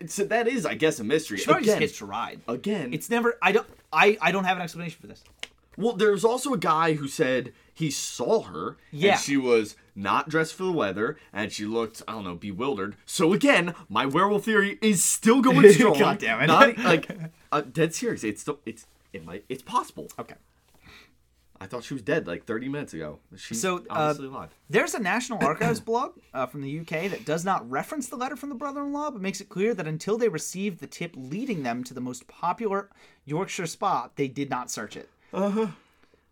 so 0.07 0.25
that 0.25 0.49
is, 0.49 0.67
I 0.67 0.75
guess, 0.75 1.01
a 1.01 1.05
mystery. 1.05 1.39
she 1.39 1.45
probably 1.45 1.65
just 1.65 1.77
Again, 1.77 1.89
hitched 1.89 2.01
a 2.01 2.07
ride. 2.07 2.41
again, 2.49 2.93
It's 2.93 3.11
never. 3.11 3.39
I 3.43 3.53
don't. 3.53 3.67
I. 3.93 4.19
I 4.21 4.33
don't 4.33 4.45
have 4.45 4.57
an 4.57 4.63
explanation 4.63 4.99
for 5.01 5.07
this. 5.07 5.23
Well, 5.77 5.95
there's 5.95 6.25
also 6.25 6.53
a 6.53 6.59
guy 6.59 6.95
who 6.95 7.09
said 7.09 7.53
he 7.73 7.91
saw 7.91 8.43
her. 8.43 8.77
Yeah. 8.91 9.13
And 9.13 9.21
she 9.21 9.37
was 9.37 9.77
not 9.95 10.29
dressed 10.29 10.55
for 10.55 10.65
the 10.65 10.73
weather, 10.73 11.17
and 11.33 11.53
she 11.53 11.65
looked, 11.65 12.03
I 12.09 12.13
don't 12.13 12.25
know, 12.25 12.35
bewildered. 12.35 12.97
So 13.07 13.33
again, 13.33 13.75
my 13.89 14.07
werewolf 14.07 14.45
theory 14.45 14.79
is 14.81 15.03
still 15.03 15.41
going 15.41 15.71
strong. 15.73 15.99
God 15.99 16.19
damn 16.19 16.41
it. 16.41 16.47
Not 16.47 16.79
like 16.85 17.11
uh, 17.53 17.63
dead 17.63 17.95
serious. 17.95 18.25
It's 18.25 18.43
still, 18.43 18.61
it's 18.67 18.87
it 19.13 19.25
might 19.25 19.45
it's 19.49 19.63
possible. 19.63 20.09
Okay. 20.19 20.35
I 21.61 21.67
thought 21.67 21.85
she 21.85 21.95
was 21.95 22.03
dead 22.03 22.27
like 22.27 22.45
30 22.45 22.69
minutes 22.69 22.93
ago. 22.93 23.21
She's 23.37 23.61
So, 23.61 23.79
uh, 23.79 23.83
obviously 23.91 24.27
alive. 24.27 24.51
There's 24.69 24.93
a 24.93 24.99
National 24.99 25.39
Archives 25.47 25.81
blog 25.81 26.19
uh, 26.35 26.47
from 26.47 26.61
the 26.63 26.81
UK 26.81 27.09
that 27.11 27.25
does 27.25 27.45
not 27.45 27.69
reference 27.71 28.09
the 28.09 28.17
letter 28.17 28.37
from 28.37 28.49
the 28.49 28.55
brother-in-law, 28.55 29.13
but 29.13 29.23
makes 29.23 29.41
it 29.41 29.49
clear 29.49 29.73
that 29.73 29.87
until 29.87 30.19
they 30.19 30.29
received 30.29 30.81
the 30.81 30.87
tip 30.87 31.15
leading 31.17 31.63
them 31.63 31.83
to 31.85 31.95
the 31.95 32.01
most 32.01 32.27
popular 32.27 32.91
Yorkshire 33.25 33.67
spa, 33.67 34.11
they 34.17 34.29
did 34.29 34.51
not 34.51 34.71
search 34.71 34.97
it. 34.97 35.09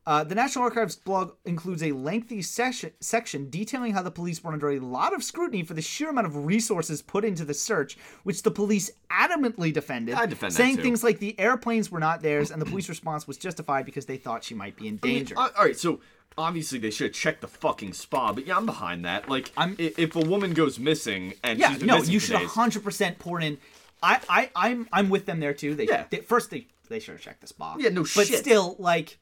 Uh, 0.05 0.25
the 0.25 0.35
National 0.35 0.65
Archives 0.65 0.97
blog 0.97 1.35
includes 1.45 1.81
a 1.81 1.93
lengthy 1.93 2.43
session, 2.43 2.91
section 2.99 3.49
detailing 3.51 3.93
how 3.93 4.03
the 4.03 4.11
police 4.11 4.43
were 4.43 4.53
under 4.53 4.71
a 4.71 4.81
lot 4.81 5.15
of 5.15 5.23
scrutiny 5.23 5.63
for 5.63 5.75
the 5.75 5.83
sheer 5.83 6.11
amount 6.11 6.27
of 6.27 6.45
resources 6.45 7.01
put 7.03 7.25
into 7.25 7.45
the 7.45 7.55
search, 7.55 7.97
which 8.25 8.43
the 8.43 8.51
police 8.51 8.91
adamantly 9.13 9.73
defended, 9.73 10.17
I 10.17 10.27
defend 10.27 10.55
saying 10.55 10.79
things 10.79 11.05
like 11.05 11.21
the 11.21 11.39
airplanes 11.39 11.89
were 11.93 12.01
not 12.01 12.21
theirs, 12.21 12.51
and 12.51 12.61
the 12.61 12.67
police 12.67 12.89
response 12.89 13.29
was 13.29 13.37
justified 13.37 13.87
because 13.87 14.07
they 14.07 14.17
thought 14.17 14.43
she 14.43 14.55
might 14.55 14.75
be 14.75 14.89
in 14.89 14.97
danger. 14.97 15.37
Uh, 15.39 15.51
all 15.57 15.65
right, 15.67 15.79
so 15.79 16.01
obviously 16.37 16.81
they 16.81 16.91
should 16.91 17.09
have 17.09 17.15
checked 17.15 17.41
the 17.41 17.47
fucking 17.47 17.93
spa, 17.93 18.33
but 18.33 18.45
yeah, 18.45 18.57
I'm 18.57 18.67
behind 18.67 19.05
that. 19.05 19.29
Like, 19.29 19.53
I'm- 19.57 19.77
if 19.79 20.17
a 20.17 20.21
woman 20.21 20.53
goes 20.53 20.81
missing 20.81 21.35
and 21.45 21.61
Yeah, 21.61 21.77
no, 21.81 21.99
you 22.03 22.19
should 22.19 22.39
days, 22.41 22.51
hundred 22.51 22.83
percent 22.83 23.21
pour 23.21 23.41
in. 23.41 23.57
I, 24.03 24.19
I, 24.29 24.51
I'm, 24.57 24.89
I'm 24.93 25.11
with 25.11 25.27
them 25.27 25.39
there 25.39 25.55
too. 25.55 25.77
They, 25.77 25.87
Yeah. 25.87 26.07
they 26.11 26.17
first 26.19 26.51
they, 26.51 26.67
they 26.93 27.01
should 27.01 27.15
have 27.15 27.21
checked 27.23 27.41
this 27.41 27.53
box. 27.53 27.83
Yeah, 27.83 27.91
no 27.91 28.03
but 28.03 28.27
shit. 28.27 28.39
still, 28.39 28.77
like, 28.79 29.19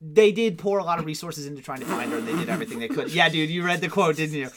they 0.00 0.30
did 0.32 0.58
pour 0.58 0.78
a 0.78 0.84
lot 0.84 0.98
of 0.98 1.06
resources 1.06 1.46
into 1.46 1.62
trying 1.62 1.80
to 1.80 1.86
find 1.86 2.10
her, 2.12 2.18
and 2.18 2.28
they 2.28 2.36
did 2.36 2.48
everything 2.48 2.78
they 2.78 2.88
could. 2.88 3.10
Yeah, 3.12 3.28
dude, 3.28 3.50
you 3.50 3.64
read 3.64 3.80
the 3.80 3.88
quote, 3.88 4.16
didn't 4.16 4.36
you? 4.36 4.50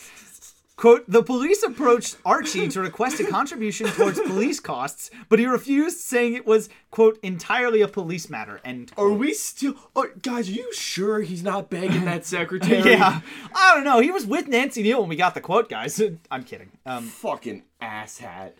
Quote, 0.76 1.05
the 1.07 1.24
police 1.24 1.63
approached 1.63 2.18
Archie 2.24 2.68
to 2.68 2.80
request 2.80 3.20
a 3.20 3.24
contribution 3.26 3.88
towards 3.88 4.20
police 4.20 4.59
costs, 4.59 5.09
but 5.28 5.39
he 5.39 5.47
refused, 5.47 5.97
saying 5.97 6.36
it 6.36 6.45
was, 6.45 6.70
quote, 6.91 7.18
entirely 7.24 7.82
a 7.82 7.88
police 7.88 8.30
matter, 8.30 8.61
end 8.63 8.91
Are 8.95 9.09
we 9.09 9.34
still? 9.34 9.74
Oh, 9.95 10.07
guys, 10.22 10.47
are 10.49 10.51
you 10.51 10.72
sure 10.76 11.22
he's 11.22 11.41
not 11.41 11.72
begging 11.72 12.05
that 12.05 12.26
secretary? 12.28 12.91
Yeah, 12.91 13.22
I 13.55 13.74
don't 13.74 13.86
know. 13.86 14.01
He 14.01 14.11
was 14.11 14.28
with 14.28 14.47
Nancy 14.49 14.84
Neele 14.84 14.99
when 14.99 15.09
we 15.09 15.15
got 15.15 15.34
the 15.34 15.41
quote, 15.41 15.68
guys. 15.68 15.99
I'm 16.30 16.43
kidding. 16.43 16.70
Um, 16.86 17.07
Fucking 17.07 17.63
asshat. 17.82 18.51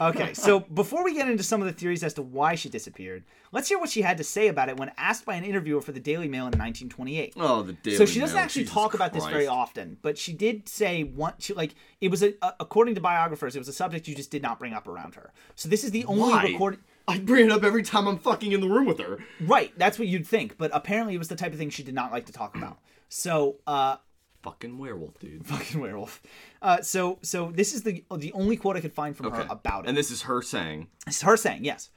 Okay, 0.00 0.34
so 0.34 0.60
before 0.60 1.04
we 1.04 1.14
get 1.14 1.28
into 1.28 1.42
some 1.42 1.60
of 1.60 1.66
the 1.66 1.72
theories 1.72 2.02
as 2.04 2.14
to 2.14 2.22
why 2.22 2.54
she 2.54 2.68
disappeared, 2.68 3.24
let's 3.52 3.68
hear 3.68 3.78
what 3.78 3.90
she 3.90 4.02
had 4.02 4.16
to 4.18 4.24
say 4.24 4.48
about 4.48 4.68
it 4.68 4.76
when 4.76 4.90
asked 4.96 5.24
by 5.24 5.34
an 5.34 5.44
interviewer 5.44 5.80
for 5.80 5.92
the 5.92 6.00
Daily 6.00 6.28
Mail 6.28 6.42
in 6.42 6.52
1928. 6.58 7.34
Oh, 7.36 7.62
the 7.62 7.72
Daily 7.72 7.98
Mail. 7.98 8.06
so 8.06 8.12
she 8.12 8.20
doesn't 8.20 8.36
Mail, 8.36 8.44
actually 8.44 8.62
Jesus 8.62 8.74
talk 8.74 8.94
about 8.94 9.12
this 9.12 9.26
very 9.26 9.46
often, 9.46 9.98
but 10.02 10.16
she 10.18 10.32
did 10.32 10.68
say 10.68 11.02
one. 11.04 11.34
She 11.38 11.54
like 11.54 11.74
it 12.00 12.10
was 12.10 12.22
a, 12.22 12.34
a- 12.42 12.54
according 12.60 12.94
to 12.94 13.00
biographers, 13.00 13.56
it 13.56 13.58
was 13.58 13.68
a 13.68 13.72
subject 13.72 14.06
you 14.08 14.14
just 14.14 14.30
did 14.30 14.42
not 14.42 14.58
bring 14.58 14.72
up 14.72 14.86
around 14.86 15.14
her. 15.16 15.32
So 15.54 15.68
this 15.68 15.84
is 15.84 15.90
the 15.90 16.04
only 16.04 16.22
Why? 16.32 16.42
recorded. 16.44 16.80
I 17.08 17.18
bring 17.18 17.46
it 17.46 17.52
up 17.52 17.64
every 17.64 17.82
time 17.82 18.06
I'm 18.06 18.18
fucking 18.18 18.52
in 18.52 18.60
the 18.60 18.68
room 18.68 18.84
with 18.84 18.98
her. 19.00 19.18
Right, 19.40 19.72
that's 19.78 19.98
what 19.98 20.08
you'd 20.08 20.26
think, 20.26 20.58
but 20.58 20.70
apparently 20.74 21.14
it 21.14 21.18
was 21.18 21.28
the 21.28 21.36
type 21.36 21.52
of 21.52 21.58
thing 21.58 21.70
she 21.70 21.82
did 21.82 21.94
not 21.94 22.12
like 22.12 22.26
to 22.26 22.32
talk 22.32 22.54
about. 22.54 22.78
So, 23.08 23.56
uh, 23.66 23.96
Fucking 24.42 24.78
werewolf, 24.78 25.18
dude. 25.18 25.46
fucking 25.46 25.80
werewolf. 25.80 26.22
Uh, 26.62 26.80
so, 26.80 27.18
so 27.22 27.50
this 27.52 27.72
is 27.74 27.82
the 27.82 28.04
the 28.16 28.32
only 28.32 28.56
quote 28.56 28.76
I 28.76 28.80
could 28.80 28.92
find 28.92 29.16
from 29.16 29.32
her 29.32 29.46
about 29.50 29.84
it. 29.84 29.88
And 29.88 29.96
this 29.96 30.10
is 30.10 30.22
her 30.22 30.42
saying, 30.42 30.88
It's 31.06 31.22
her 31.22 31.36
saying, 31.36 31.64
yes. 31.64 31.90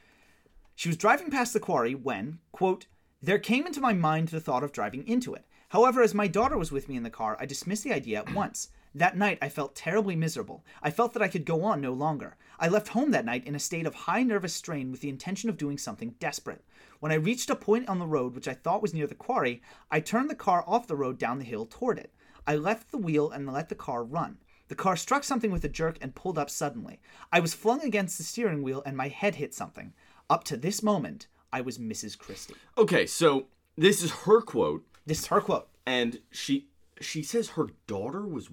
She 0.75 0.89
was 0.89 0.97
driving 0.97 1.29
past 1.29 1.53
the 1.53 1.59
quarry 1.59 1.93
when, 1.93 2.39
quote, 2.51 2.87
there 3.21 3.37
came 3.37 3.67
into 3.67 3.79
my 3.81 3.93
mind 3.93 4.29
the 4.29 4.39
thought 4.39 4.63
of 4.63 4.71
driving 4.71 5.07
into 5.07 5.35
it. 5.35 5.45
However, 5.69 6.01
as 6.01 6.13
my 6.13 6.27
daughter 6.27 6.57
was 6.57 6.71
with 6.71 6.89
me 6.89 6.97
in 6.97 7.03
the 7.03 7.09
car, 7.09 7.37
I 7.39 7.45
dismissed 7.45 7.83
the 7.83 7.93
idea 7.93 8.19
at 8.19 8.33
once. 8.35 8.69
That 8.93 9.15
night, 9.15 9.37
I 9.41 9.47
felt 9.47 9.75
terribly 9.75 10.17
miserable. 10.17 10.65
I 10.81 10.89
felt 10.91 11.13
that 11.13 11.21
I 11.21 11.29
could 11.29 11.45
go 11.45 11.63
on 11.63 11.79
no 11.79 11.93
longer. 11.93 12.35
I 12.59 12.67
left 12.67 12.89
home 12.89 13.11
that 13.11 13.23
night 13.23 13.47
in 13.47 13.55
a 13.55 13.59
state 13.59 13.85
of 13.85 13.93
high 13.93 14.23
nervous 14.23 14.53
strain 14.53 14.91
with 14.91 14.99
the 14.99 15.09
intention 15.09 15.49
of 15.49 15.57
doing 15.57 15.77
something 15.77 16.15
desperate. 16.19 16.65
When 16.99 17.11
I 17.11 17.15
reached 17.15 17.49
a 17.49 17.55
point 17.55 17.87
on 17.87 17.99
the 17.99 18.05
road 18.05 18.35
which 18.35 18.49
I 18.49 18.53
thought 18.53 18.81
was 18.81 18.93
near 18.93 19.07
the 19.07 19.15
quarry, 19.15 19.61
I 19.89 20.01
turned 20.01 20.29
the 20.29 20.35
car 20.35 20.65
off 20.67 20.87
the 20.87 20.97
road 20.97 21.17
down 21.17 21.39
the 21.39 21.45
hill 21.45 21.65
toward 21.65 21.99
it. 21.99 22.11
I 22.47 22.55
left 22.55 22.91
the 22.91 22.97
wheel 22.97 23.29
and 23.31 23.51
let 23.51 23.69
the 23.69 23.75
car 23.75 24.03
run. 24.03 24.37
The 24.67 24.75
car 24.75 24.95
struck 24.95 25.23
something 25.23 25.51
with 25.51 25.63
a 25.65 25.69
jerk 25.69 25.97
and 26.01 26.15
pulled 26.15 26.37
up 26.37 26.49
suddenly. 26.49 27.01
I 27.31 27.39
was 27.39 27.53
flung 27.53 27.81
against 27.83 28.17
the 28.17 28.23
steering 28.23 28.63
wheel 28.63 28.81
and 28.85 28.95
my 28.95 29.09
head 29.09 29.35
hit 29.35 29.53
something. 29.53 29.93
Up 30.29 30.43
to 30.45 30.55
this 30.57 30.81
moment, 30.81 31.27
I 31.51 31.61
was 31.61 31.77
Mrs. 31.77 32.17
Christie. 32.17 32.55
okay, 32.77 33.05
so 33.05 33.47
this 33.77 34.01
is 34.01 34.11
her 34.11 34.41
quote, 34.41 34.85
This 35.05 35.19
is 35.19 35.27
her 35.27 35.41
quote. 35.41 35.67
and 35.85 36.19
she 36.31 36.67
she 37.01 37.21
says 37.23 37.49
her 37.49 37.67
daughter 37.87 38.25
was. 38.25 38.49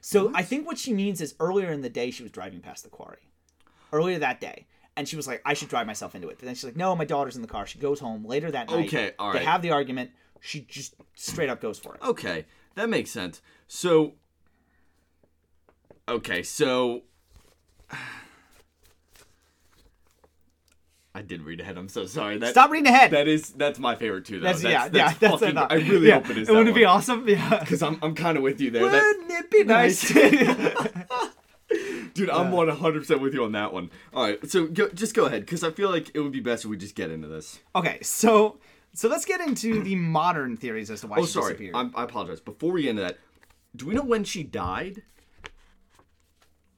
So 0.00 0.30
I 0.34 0.42
think 0.42 0.66
what 0.66 0.78
she 0.78 0.92
means 0.92 1.20
is 1.20 1.34
earlier 1.40 1.72
in 1.72 1.80
the 1.80 1.88
day 1.88 2.10
she 2.10 2.22
was 2.22 2.30
driving 2.30 2.60
past 2.60 2.84
the 2.84 2.90
quarry. 2.90 3.30
Earlier 3.92 4.18
that 4.20 4.40
day. 4.40 4.66
And 4.96 5.08
she 5.08 5.16
was 5.16 5.26
like, 5.26 5.40
I 5.44 5.54
should 5.54 5.68
drive 5.68 5.86
myself 5.86 6.14
into 6.14 6.28
it. 6.28 6.38
But 6.38 6.46
then 6.46 6.54
she's 6.54 6.64
like, 6.64 6.76
no, 6.76 6.94
my 6.96 7.04
daughter's 7.04 7.36
in 7.36 7.42
the 7.42 7.48
car. 7.48 7.66
She 7.66 7.78
goes 7.78 8.00
home 8.00 8.24
later 8.24 8.50
that 8.50 8.68
night. 8.68 8.86
Okay, 8.86 9.12
all 9.18 9.32
They 9.32 9.44
have 9.44 9.62
the 9.62 9.70
argument. 9.70 10.10
She 10.40 10.60
just 10.62 10.94
straight 11.14 11.48
up 11.48 11.60
goes 11.60 11.78
for 11.78 11.94
it. 11.94 12.02
Okay, 12.02 12.44
that 12.78 12.88
makes 12.88 13.10
sense. 13.10 13.42
So. 13.66 14.14
Okay, 16.08 16.42
so. 16.42 17.02
I 21.14 21.22
did 21.22 21.42
read 21.42 21.60
ahead. 21.60 21.76
I'm 21.76 21.88
so 21.88 22.06
sorry. 22.06 22.38
That, 22.38 22.50
Stop 22.50 22.70
reading 22.70 22.86
ahead. 22.86 23.10
That 23.10 23.26
is 23.26 23.50
that's 23.50 23.80
my 23.80 23.96
favorite 23.96 24.24
too. 24.24 24.38
Though. 24.38 24.46
that's, 24.46 24.62
that's, 24.62 24.72
yeah, 24.72 24.88
that's 24.88 24.96
yeah, 24.96 25.12
that's 25.18 25.40
fucking, 25.40 25.48
enough. 25.48 25.72
I 25.72 25.76
really 25.76 26.06
yeah. 26.06 26.20
hope 26.20 26.30
it 26.30 26.38
is. 26.38 26.48
It 26.48 26.52
wouldn't 26.52 26.68
that 26.68 26.80
be 26.80 26.84
awesome? 26.84 27.28
Yeah. 27.28 27.58
Because 27.60 27.82
I'm 27.82 27.98
I'm 28.00 28.14
kind 28.14 28.36
of 28.36 28.44
with 28.44 28.60
you 28.60 28.70
there. 28.70 28.82
Wouldn't 28.82 29.28
it 29.28 29.50
be 29.50 29.64
nice? 29.74 30.08
dude, 32.14 32.30
I'm 32.30 32.52
100 32.52 33.00
percent 33.00 33.20
with 33.20 33.34
you 33.34 33.42
on 33.42 33.50
that 33.52 33.72
one. 33.72 33.90
All 34.14 34.22
right, 34.22 34.48
so 34.48 34.68
go, 34.68 34.88
just 34.90 35.14
go 35.14 35.24
ahead 35.24 35.40
because 35.40 35.64
I 35.64 35.72
feel 35.72 35.90
like 35.90 36.12
it 36.14 36.20
would 36.20 36.30
be 36.30 36.40
best 36.40 36.64
if 36.64 36.70
we 36.70 36.76
just 36.76 36.94
get 36.94 37.10
into 37.10 37.26
this. 37.26 37.58
okay, 37.74 37.98
so 38.02 38.60
so 38.94 39.08
let's 39.08 39.24
get 39.24 39.40
into 39.40 39.82
the 39.82 39.94
modern 39.96 40.56
theories 40.56 40.90
as 40.90 41.00
to 41.02 41.06
why 41.06 41.18
Oh, 41.18 41.24
she 41.26 41.32
sorry. 41.32 41.52
disappeared. 41.52 41.74
I'm, 41.76 41.92
I 41.94 42.04
apologize. 42.04 42.40
Before 42.40 42.72
we 42.72 42.82
get 42.82 42.90
into 42.90 43.02
that, 43.02 43.18
do 43.76 43.86
we 43.86 43.94
know 43.94 44.02
when 44.02 44.24
she 44.24 44.42
died? 44.42 45.02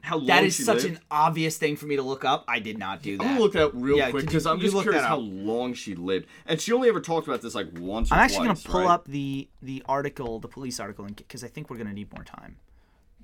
how 0.03 0.17
long 0.17 0.27
That 0.29 0.45
is 0.45 0.55
she 0.57 0.63
such 0.63 0.83
lived? 0.85 0.97
an 0.97 1.01
obvious 1.11 1.59
thing 1.59 1.77
for 1.77 1.85
me 1.87 1.95
to 1.95 2.03
look 2.03 2.25
up. 2.25 2.45
I 2.49 2.59
did 2.59 2.79
not 2.79 3.03
do 3.03 3.19
that. 3.19 3.23
I'm 3.23 3.29
gonna 3.33 3.41
look 3.41 3.53
that 3.53 3.67
up 3.67 3.73
real 3.75 3.99
Yeah, 3.99 4.11
quick 4.11 4.23
could 4.25 4.33
you- 4.33 4.39
because 4.39 4.47
I'm 4.47 4.57
you 4.57 4.63
just 4.63 4.75
look 4.75 4.85
curious 4.85 5.03
that 5.03 5.09
how 5.09 5.19
up. 5.21 5.25
long 5.31 5.75
she 5.75 5.95
lived, 5.95 6.27
and 6.47 6.59
she 6.61 6.73
only 6.73 6.89
ever 6.89 7.01
talked 7.03 7.29
about 7.29 7.43
this 7.43 7.55
like 7.55 7.69
once. 7.79 8.11
Or 8.11 8.15
I'm 8.15 8.21
actually 8.23 8.47
twice, 8.47 8.63
gonna 8.65 8.73
pull 8.73 8.81
right? 8.89 8.95
up 8.95 9.05
the 9.07 9.49
the 9.61 9.83
article, 9.87 10.41
the 10.41 10.49
police 10.49 10.81
article, 10.81 11.05
because 11.05 11.45
I 11.45 11.49
think 11.49 11.69
we're 11.71 11.77
gonna 11.77 11.93
need 11.93 12.11
more 12.17 12.25
time. 12.25 12.57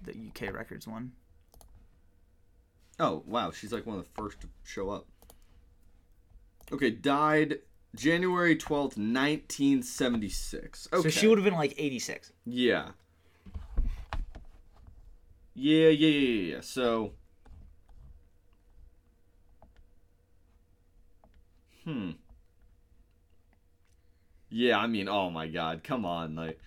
The 0.02 0.12
UK 0.12 0.52
records 0.54 0.86
one. 0.86 1.12
Oh 3.00 3.22
wow, 3.26 3.50
she's 3.50 3.72
like 3.72 3.86
one 3.86 3.98
of 3.98 4.04
the 4.04 4.10
first 4.22 4.40
to 4.42 4.48
show 4.62 4.90
up. 4.90 5.06
Okay, 6.70 6.90
died 6.90 7.60
January 7.96 8.56
twelfth, 8.56 8.96
nineteen 8.96 9.82
seventy 9.82 10.28
six. 10.28 10.86
Okay, 10.92 11.02
So 11.02 11.08
she 11.08 11.26
would 11.26 11.38
have 11.38 11.44
been 11.44 11.54
like 11.54 11.74
86. 11.76 12.32
Yeah. 12.44 12.90
Yeah, 15.54 15.88
yeah, 15.88 15.88
yeah, 15.88 16.08
yeah, 16.08 16.54
yeah. 16.54 16.60
So. 16.60 17.12
Hmm. 21.84 22.10
Yeah, 24.48 24.78
I 24.78 24.86
mean, 24.86 25.08
oh 25.08 25.30
my 25.30 25.48
god, 25.48 25.82
come 25.82 26.04
on, 26.04 26.34
like, 26.36 26.58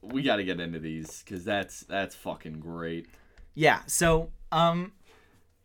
we 0.00 0.22
got 0.22 0.36
to 0.36 0.44
get 0.44 0.60
into 0.60 0.78
these 0.78 1.22
because 1.22 1.44
that's 1.44 1.80
that's 1.80 2.14
fucking 2.14 2.60
great. 2.60 3.06
Yeah. 3.54 3.80
So 3.86 4.30
um, 4.50 4.92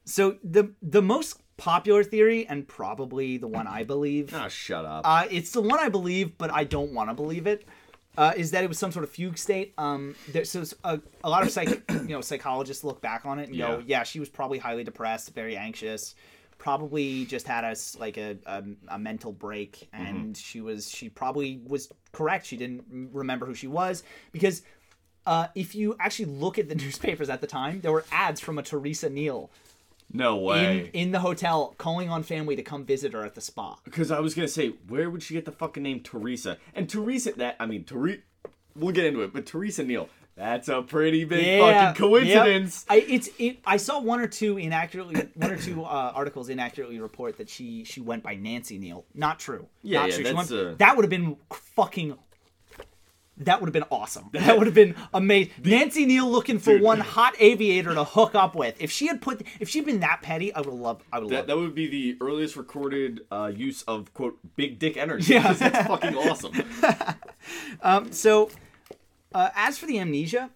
so 0.05 0.37
the 0.43 0.73
the 0.81 1.01
most 1.01 1.39
popular 1.57 2.03
theory 2.03 2.45
and 2.47 2.67
probably 2.67 3.37
the 3.37 3.47
one 3.47 3.67
I 3.67 3.83
believe. 3.83 4.33
Ah, 4.33 4.47
shut 4.47 4.85
up. 4.85 5.01
Uh, 5.05 5.25
it's 5.29 5.51
the 5.51 5.61
one 5.61 5.79
I 5.79 5.89
believe, 5.89 6.37
but 6.37 6.51
I 6.51 6.63
don't 6.63 6.93
want 6.93 7.09
to 7.09 7.13
believe 7.13 7.47
it. 7.47 7.67
Uh, 8.17 8.33
is 8.35 8.49
that 8.51 8.63
it 8.63 8.67
was 8.67 8.79
some 8.79 8.91
sort 8.91 9.03
of 9.03 9.11
fugue 9.11 9.37
state? 9.37 9.73
Um, 9.77 10.15
there, 10.29 10.43
so 10.45 10.63
a, 10.83 10.99
a 11.23 11.29
lot 11.29 11.43
of 11.43 11.51
psych, 11.51 11.83
you 11.91 12.07
know, 12.09 12.21
psychologists 12.21 12.83
look 12.83 12.99
back 13.01 13.25
on 13.25 13.37
it 13.39 13.49
and 13.49 13.57
go, 13.57 13.77
Yeah. 13.77 13.83
yeah, 13.85 14.03
she 14.03 14.19
was 14.19 14.27
probably 14.29 14.57
highly 14.57 14.83
depressed, 14.83 15.33
very 15.35 15.55
anxious, 15.55 16.15
probably 16.57 17.25
just 17.25 17.47
had 17.47 17.63
a 17.63 17.67
s- 17.67 17.95
like 17.99 18.17
a, 18.17 18.37
a, 18.47 18.63
a 18.87 18.97
mental 18.99 19.31
break, 19.31 19.87
and 19.93 20.35
she 20.35 20.61
was 20.61 20.89
she 20.89 21.09
probably 21.09 21.61
was 21.67 21.89
correct. 22.11 22.47
She 22.47 22.57
didn't 22.57 22.85
remember 23.13 23.45
who 23.45 23.53
she 23.53 23.67
was 23.67 24.03
because 24.31 24.63
uh, 25.27 25.47
if 25.53 25.75
you 25.75 25.95
actually 25.99 26.25
look 26.25 26.57
at 26.57 26.69
the 26.69 26.75
newspapers 26.83 27.29
at 27.29 27.41
the 27.41 27.47
time, 27.47 27.81
there 27.81 27.91
were 27.91 28.05
ads 28.11 28.41
from 28.41 28.57
a 28.57 28.63
Teresa 28.63 29.09
Neele 29.11 29.49
no 30.11 30.37
way. 30.37 30.89
in 30.93 31.11
the 31.11 31.19
hotel 31.19 31.75
calling 31.77 32.09
on 32.09 32.23
family 32.23 32.55
to 32.55 32.63
come 32.63 32.85
visit 32.85 33.13
her 33.13 33.23
at 33.25 33.35
the 33.35 33.41
spa. 33.41 33.77
Because 33.83 34.11
I 34.11 34.19
was 34.19 34.33
gonna 34.33 34.47
say, 34.47 34.69
where 34.87 35.09
would 35.09 35.23
she 35.23 35.33
get 35.33 35.45
the 35.45 35.51
fucking 35.51 35.83
name 35.83 36.01
Teresa? 36.01 36.57
And 36.73 36.89
Teresa, 36.89 37.33
that 37.33 37.55
I 37.59 37.65
mean, 37.65 37.83
Teresa. 37.83 38.21
We'll 38.75 38.93
get 38.93 39.05
into 39.05 39.21
it, 39.23 39.33
but 39.33 39.47
Teresa 39.47 39.83
Neele, 39.83 40.07
that's 40.35 40.69
a 40.69 40.83
pretty 40.83 41.25
big 41.25 41.59
fucking 41.59 41.95
coincidence. 41.99 42.85
Yep. 42.89 43.03
I 43.03 43.05
it's 43.07 43.29
it. 43.39 43.57
I 43.65 43.77
saw 43.77 43.99
one 43.99 44.19
or 44.19 44.27
two 44.27 44.57
inaccurately, 44.59 45.27
one 45.33 45.49
or 45.51 45.57
two 45.57 45.83
uh, 45.83 46.11
articles 46.13 46.49
inaccurately 46.49 46.99
report 46.99 47.37
that 47.39 47.49
she 47.49 47.83
she 47.83 48.01
went 48.01 48.21
by 48.21 48.35
Nancy 48.35 48.77
Neele. 48.79 49.03
Not 49.15 49.39
true. 49.39 49.67
Yeah, 49.81 50.01
Not 50.01 50.09
yeah, 50.09 50.15
true. 50.15 50.35
Went- 50.35 50.51
uh, 50.51 50.73
that 50.77 50.95
would 50.95 51.03
have 51.05 51.09
been 51.09 51.37
fucking. 51.51 52.15
That 53.39 53.61
would 53.61 53.67
have 53.67 53.73
been 53.73 53.85
awesome. 53.91 54.29
That 54.33 54.57
would 54.57 54.65
have 54.67 54.73
been 54.73 54.95
amazing. 55.13 55.51
Nancy 55.63 56.05
Neele 56.07 56.29
looking 56.29 56.57
for 56.59 56.73
Dude. 56.73 56.81
one 56.81 56.99
hot 56.99 57.35
aviator 57.39 57.93
to 57.93 58.03
hook 58.03 58.33
up 58.33 58.55
with. 58.55 58.75
If 58.81 58.91
she 58.91 59.05
had 59.07 59.21
put, 59.21 59.43
if 59.59 59.69
she'd 59.69 59.85
been 59.85 59.99
that 59.99 60.21
petty, 60.23 60.51
I 60.53 60.61
would 60.61 60.73
love. 60.73 61.03
I 61.13 61.19
would 61.19 61.29
That, 61.29 61.35
love. 61.35 61.47
that 61.47 61.57
would 61.57 61.75
be 61.75 61.87
the 61.87 62.17
earliest 62.19 62.55
recorded 62.55 63.21
uh, 63.31 63.51
use 63.55 63.83
of 63.83 64.11
quote 64.13 64.39
big 64.55 64.79
dick 64.79 64.97
energy. 64.97 65.33
Yeah. 65.35 65.53
that's 65.53 65.87
fucking 65.87 66.15
awesome. 66.15 66.53
So, 68.11 68.49
uh, 69.33 69.49
as 69.55 69.77
for 69.77 69.85
the 69.85 69.99
amnesia, 69.99 70.49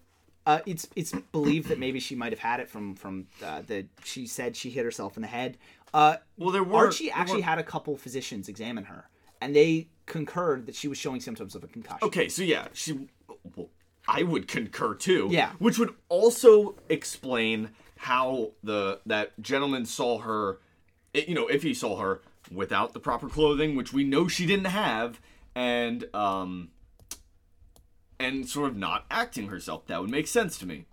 uh, 0.46 0.60
it's 0.66 0.88
it's 0.96 1.12
believed 1.32 1.68
that 1.68 1.78
maybe 1.78 2.00
she 2.00 2.14
might 2.14 2.32
have 2.32 2.40
had 2.40 2.60
it 2.60 2.68
from 2.68 2.94
from 2.94 3.26
uh, 3.44 3.62
the. 3.66 3.86
She 4.04 4.26
said 4.26 4.56
she 4.56 4.70
hit 4.70 4.84
herself 4.84 5.16
in 5.16 5.22
the 5.22 5.28
head. 5.28 5.56
Uh, 5.94 6.16
Well, 6.36 6.50
there 6.50 6.64
were 6.64 6.86
Archie 6.86 7.10
actually 7.10 7.38
were- 7.38 7.46
had 7.46 7.58
a 7.58 7.62
couple 7.62 7.96
physicians 7.96 8.48
examine 8.48 8.84
her, 8.84 9.08
and 9.40 9.54
they 9.54 9.88
concurred 10.06 10.66
that 10.66 10.74
she 10.74 10.88
was 10.88 10.98
showing 10.98 11.20
symptoms 11.20 11.54
of 11.54 11.64
a 11.64 11.66
concussion. 11.66 12.00
Okay, 12.02 12.28
so 12.28 12.42
yeah, 12.42 12.68
she. 12.72 13.08
Well, 13.56 13.68
I 14.06 14.22
would 14.22 14.48
concur 14.48 14.94
too. 14.94 15.28
Yeah. 15.30 15.52
Which 15.58 15.78
would 15.78 15.94
also 16.08 16.76
explain 16.88 17.70
how 17.98 18.52
the 18.62 19.00
that 19.06 19.40
gentleman 19.40 19.86
saw 19.86 20.18
her. 20.18 20.58
You 21.14 21.34
know, 21.34 21.46
if 21.46 21.62
he 21.62 21.74
saw 21.74 21.98
her 21.98 22.20
without 22.50 22.92
the 22.92 23.00
proper 23.00 23.28
clothing, 23.28 23.76
which 23.76 23.92
we 23.92 24.04
know 24.04 24.28
she 24.28 24.46
didn't 24.46 24.66
have, 24.66 25.20
and 25.54 26.04
um. 26.14 26.70
And 28.20 28.48
sort 28.48 28.70
of 28.70 28.76
not 28.76 29.04
acting 29.10 29.48
herself. 29.48 29.88
That 29.88 30.00
would 30.00 30.10
make 30.10 30.28
sense 30.28 30.56
to 30.58 30.66
me. 30.66 30.84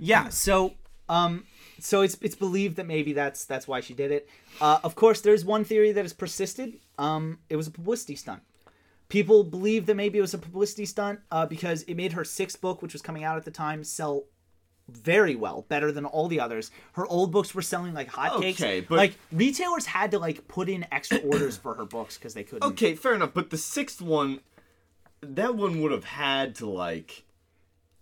Yeah. 0.00 0.28
So, 0.30 0.74
um, 1.08 1.44
so 1.78 2.00
it's 2.00 2.18
it's 2.20 2.34
believed 2.34 2.74
that 2.78 2.86
maybe 2.88 3.12
that's 3.12 3.44
that's 3.44 3.68
why 3.68 3.78
she 3.78 3.94
did 3.94 4.10
it. 4.10 4.28
Uh, 4.60 4.80
of 4.82 4.96
course, 4.96 5.20
there's 5.20 5.44
one 5.44 5.62
theory 5.62 5.92
that 5.92 6.04
has 6.04 6.12
persisted. 6.12 6.80
Um, 6.98 7.38
it 7.48 7.56
was 7.56 7.66
a 7.66 7.70
publicity 7.70 8.16
stunt. 8.16 8.42
People 9.08 9.44
believe 9.44 9.86
that 9.86 9.94
maybe 9.94 10.18
it 10.18 10.22
was 10.22 10.34
a 10.34 10.38
publicity 10.38 10.84
stunt 10.86 11.20
uh, 11.30 11.46
because 11.46 11.82
it 11.82 11.94
made 11.94 12.12
her 12.14 12.24
sixth 12.24 12.60
book, 12.60 12.82
which 12.82 12.92
was 12.92 13.02
coming 13.02 13.22
out 13.22 13.36
at 13.36 13.44
the 13.44 13.50
time, 13.50 13.84
sell 13.84 14.24
very 14.88 15.34
well, 15.34 15.64
better 15.68 15.90
than 15.92 16.04
all 16.04 16.28
the 16.28 16.40
others. 16.40 16.70
Her 16.92 17.06
old 17.06 17.32
books 17.32 17.54
were 17.54 17.62
selling 17.62 17.92
like 17.94 18.10
hotcakes. 18.10 18.54
Okay, 18.54 18.80
but- 18.80 18.96
like 18.98 19.14
retailers 19.32 19.86
had 19.86 20.10
to 20.12 20.18
like 20.18 20.48
put 20.48 20.68
in 20.68 20.86
extra 20.90 21.18
orders 21.18 21.56
for 21.56 21.74
her 21.74 21.84
books 21.84 22.16
because 22.16 22.34
they 22.34 22.44
couldn't. 22.44 22.68
Okay, 22.70 22.94
fair 22.94 23.14
enough. 23.14 23.32
But 23.34 23.50
the 23.50 23.58
sixth 23.58 24.00
one, 24.00 24.40
that 25.20 25.54
one 25.56 25.80
would 25.82 25.92
have 25.92 26.04
had 26.04 26.54
to 26.56 26.66
like. 26.68 27.24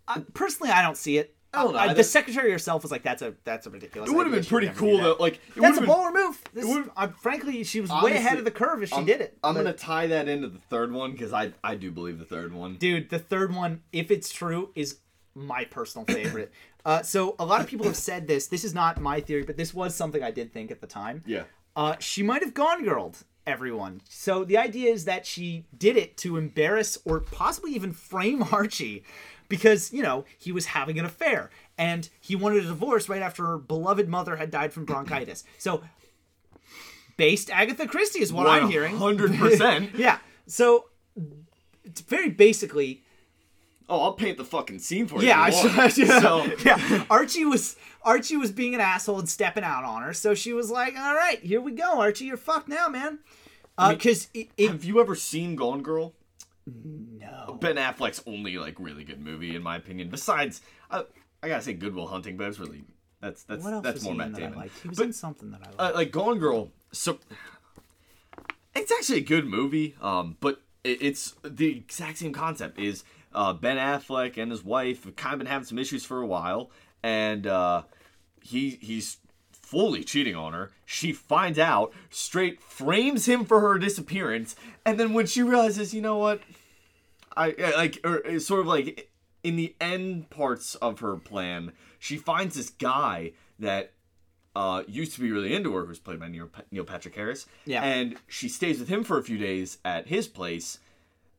Uh, 0.07 0.21
personally, 0.35 0.71
I 0.73 0.83
don't 0.83 0.97
see 0.97 1.17
it. 1.19 1.35
I 1.57 1.63
don't 1.63 1.73
know, 1.73 1.79
I 1.79 1.95
the 1.95 2.05
secretary 2.05 2.51
herself 2.51 2.83
was 2.83 2.91
like, 2.91 3.03
"That's 3.03 3.23
a 3.23 3.35
that's 3.45 3.67
a 3.67 3.71
ridiculous." 3.71 4.11
It 4.11 4.15
would 4.15 4.27
have 4.27 4.35
been 4.35 4.45
pretty 4.45 4.69
cool 4.69 4.97
do 4.99 5.03
though. 5.03 5.09
that." 5.15 5.21
Like, 5.21 5.35
it 5.35 5.41
That's 5.57 5.79
a 5.79 5.81
would've 5.81 5.81
been- 5.81 5.89
baller 5.89 6.13
move. 6.13 6.43
This, 6.53 6.65
would've- 6.67 6.91
uh, 6.97 7.09
frankly, 7.21 7.63
she 7.65 7.81
was 7.81 7.91
way 8.03 8.17
ahead 8.17 8.39
of 8.39 8.45
the 8.45 8.51
curve 8.51 8.83
if 8.83 8.89
she 8.91 8.95
I'm- 8.97 9.05
did 9.05 9.21
it. 9.21 9.39
I'm 9.43 9.55
But- 9.55 9.63
gonna 9.65 9.77
tie 9.77 10.07
that 10.09 10.29
into 10.29 10.49
the 10.49 10.59
third 10.59 10.93
one 10.93 11.13
because 11.13 11.33
I 11.33 11.53
I 11.63 11.75
do 11.75 11.91
believe 11.91 12.19
the 12.19 12.25
third 12.25 12.53
one. 12.53 12.77
dude, 12.77 13.11
the 13.11 13.19
third 13.19 13.55
one, 13.55 13.83
if 13.93 14.11
it's 14.11 14.33
true, 14.33 14.71
is 14.75 14.99
my 15.35 15.65
personal 15.65 16.05
favorite. 16.07 16.53
uh, 16.85 17.03
so 17.03 17.35
a 17.39 17.45
lot 17.45 17.61
of 17.61 17.67
people 17.67 17.87
have 17.87 17.97
said 17.97 18.27
this. 18.29 18.47
This 18.47 18.65
is 18.65 18.75
not 18.75 19.01
my 19.01 19.21
theory, 19.21 19.43
but 19.43 19.57
this 19.57 19.73
was 19.75 19.95
something 19.95 20.23
I 20.23 20.31
did 20.31 20.53
think 20.53 20.71
at 20.71 20.81
the 20.81 20.87
time. 20.87 21.23
Yeah. 21.27 21.45
Uh, 21.77 21.97
she 21.99 22.23
might 22.23 22.43
have 22.43 22.55
gone 22.55 22.85
girled 22.85 23.25
everyone. 23.47 24.01
So 24.09 24.45
the 24.45 24.57
idea 24.57 24.93
is 24.93 25.05
that 25.05 25.27
she 25.27 25.65
did 25.77 25.97
it 25.97 26.17
to 26.19 26.37
embarrass 26.37 26.99
or 27.05 27.21
possibly 27.21 27.73
even 27.73 27.93
frame 27.93 28.43
Archie 28.53 29.05
because, 29.49 29.93
you 29.93 30.03
know, 30.03 30.25
he 30.39 30.53
was 30.53 30.67
having 30.67 30.99
an 30.99 31.05
affair 31.05 31.51
and 31.79 32.09
he 32.21 32.37
wanted 32.37 32.65
a 32.65 32.69
divorce 32.69 33.09
right 33.09 33.23
after 33.23 33.45
her 33.47 33.59
beloved 33.59 34.09
mother 34.09 34.37
had 34.37 34.51
died 34.51 34.73
from 34.73 34.85
bronchitis. 34.85 35.45
So 35.59 35.83
based 37.17 37.51
Agatha 37.51 37.87
Christie 37.87 38.23
is 38.23 38.33
what 38.33 38.47
I'm 38.47 38.69
hearing. 38.69 38.97
Hundred 38.99 39.35
percent. 39.37 39.95
Yeah. 39.95 40.19
So 40.47 40.87
it's 41.85 42.01
very 42.01 42.31
basically 42.31 43.04
Oh, 43.89 44.01
I'll 44.01 44.13
paint 44.15 44.39
the 44.39 44.45
fucking 44.45 44.79
scene 44.79 45.07
for 45.07 45.21
you. 45.21 45.29
yeah, 45.29 45.41
I 45.43 45.49
you 45.49 45.91
should, 45.91 46.09
yeah, 46.09 46.21
So 46.21 46.45
yeah. 46.65 47.05
Archie 47.11 47.45
was 47.45 47.77
Archie 48.03 48.37
was 48.39 48.51
being 48.51 48.75
an 48.75 48.81
asshole 48.81 49.19
and 49.19 49.29
stepping 49.29 49.65
out 49.65 49.85
on 49.85 50.03
her, 50.03 50.13
so 50.15 50.35
she 50.35 50.53
was 50.55 50.71
like, 50.71 50.97
"All 50.97 51.15
right, 51.15 51.39
here 51.41 51.61
we 51.61 51.73
go, 51.73 52.01
Archie. 52.01 52.25
You're 52.27 52.37
fucked 52.39 52.69
now, 52.69 52.89
man." 52.89 53.19
Because 53.77 54.29
it, 54.33 54.49
it, 54.57 54.71
have 54.71 54.85
you 54.85 55.01
ever 55.01 55.15
seen 55.15 55.57
Gone 55.57 55.83
Girl? 55.83 56.15
no, 56.67 57.59
Ben 57.61 57.77
Affleck's 57.77 58.23
only 58.27 58.57
like 58.57 58.77
really 58.79 59.05
good 59.05 59.21
movie 59.21 59.55
in 59.55 59.63
my 59.63 59.77
opinion. 59.77 60.09
Besides, 60.09 60.61
I, 60.91 61.05
I 61.43 61.49
gotta 61.49 61.63
say 61.63 61.75
Good 61.75 61.95
Will 61.95 62.07
Hunting, 62.07 62.37
but 62.39 62.47
it's 62.49 62.59
really 62.59 62.85
that's 63.21 63.43
that's 63.45 63.63
what 63.65 63.73
else 63.75 63.85
that's 63.85 64.03
more 64.03 64.15
Matt 64.15 64.33
that 64.33 64.39
I 64.39 64.45
Damon. 64.47 64.59
liked? 64.61 64.79
He 64.83 64.89
was 64.89 64.99
But- 64.99 65.07
in 65.09 65.13
something 65.13 65.51
that 65.51 65.61
I 65.63 65.67
liked. 65.67 65.81
uh, 65.81 65.93
like 65.95 66.11
Gone 66.11 66.39
Girl, 66.39 66.71
so 66.93 67.19
it's 68.75 68.93
actually 68.93 69.19
a 69.19 69.25
good 69.25 69.47
movie. 69.47 69.95
Um, 70.01 70.37
but 70.41 70.61
it, 70.83 70.99
it's 71.03 71.35
the 71.43 71.69
exact 71.77 72.19
same 72.19 72.33
concept. 72.33 72.79
Is 72.79 73.05
uh, 73.35 73.53
Ben 73.53 73.77
Affleck 73.77 74.37
and 74.37 74.51
his 74.51 74.65
wife 74.65 75.05
have 75.05 75.17
kind 75.17 75.33
of 75.35 75.39
been 75.39 75.47
having 75.49 75.67
some 75.67 75.79
issues 75.79 76.05
for 76.05 76.21
a 76.21 76.27
while, 76.27 76.71
and 77.03 77.47
uh, 77.47 77.83
he 78.43 78.71
he's 78.81 79.19
fully 79.53 80.05
cheating 80.05 80.37
on 80.37 80.53
her. 80.53 80.71
She 80.85 81.13
finds 81.13 81.59
out, 81.59 81.93
straight 82.11 82.61
frames 82.63 83.27
him 83.27 83.45
for 83.45 83.61
her 83.61 83.79
disappearance, 83.79 84.55
and 84.85 85.01
then 85.01 85.13
when 85.15 85.27
she 85.27 85.43
realizes, 85.43 85.93
you 85.95 86.01
know 86.03 86.19
what, 86.19 86.41
I 87.37 87.55
I- 87.59 87.77
like 87.77 88.01
or 88.05 88.39
sort 88.41 88.61
of 88.61 88.67
like 88.67 89.11
in 89.43 89.57
the 89.57 89.75
end 89.81 90.31
parts 90.31 90.75
of 90.77 91.01
her 91.01 91.17
plan, 91.17 91.73
she 91.99 92.17
finds 92.17 92.55
this 92.55 92.71
guy 92.71 93.33
that 93.59 93.93
uh, 94.57 94.83
used 94.87 95.13
to 95.15 95.21
be 95.21 95.31
really 95.33 95.53
into 95.55 95.75
her, 95.75 95.85
who's 95.85 95.99
played 95.99 96.21
by 96.21 96.29
Neil, 96.29 96.49
Neil 96.71 96.85
Patrick 96.85 97.15
Harris. 97.17 97.47
Yeah. 97.67 97.83
And 97.83 98.17
she 98.29 98.49
stays 98.49 98.79
with 98.79 98.89
him 98.89 99.03
for 99.05 99.19
a 99.19 99.23
few 99.25 99.37
days 99.37 99.79
at 99.85 100.07
his 100.07 100.29
place, 100.29 100.79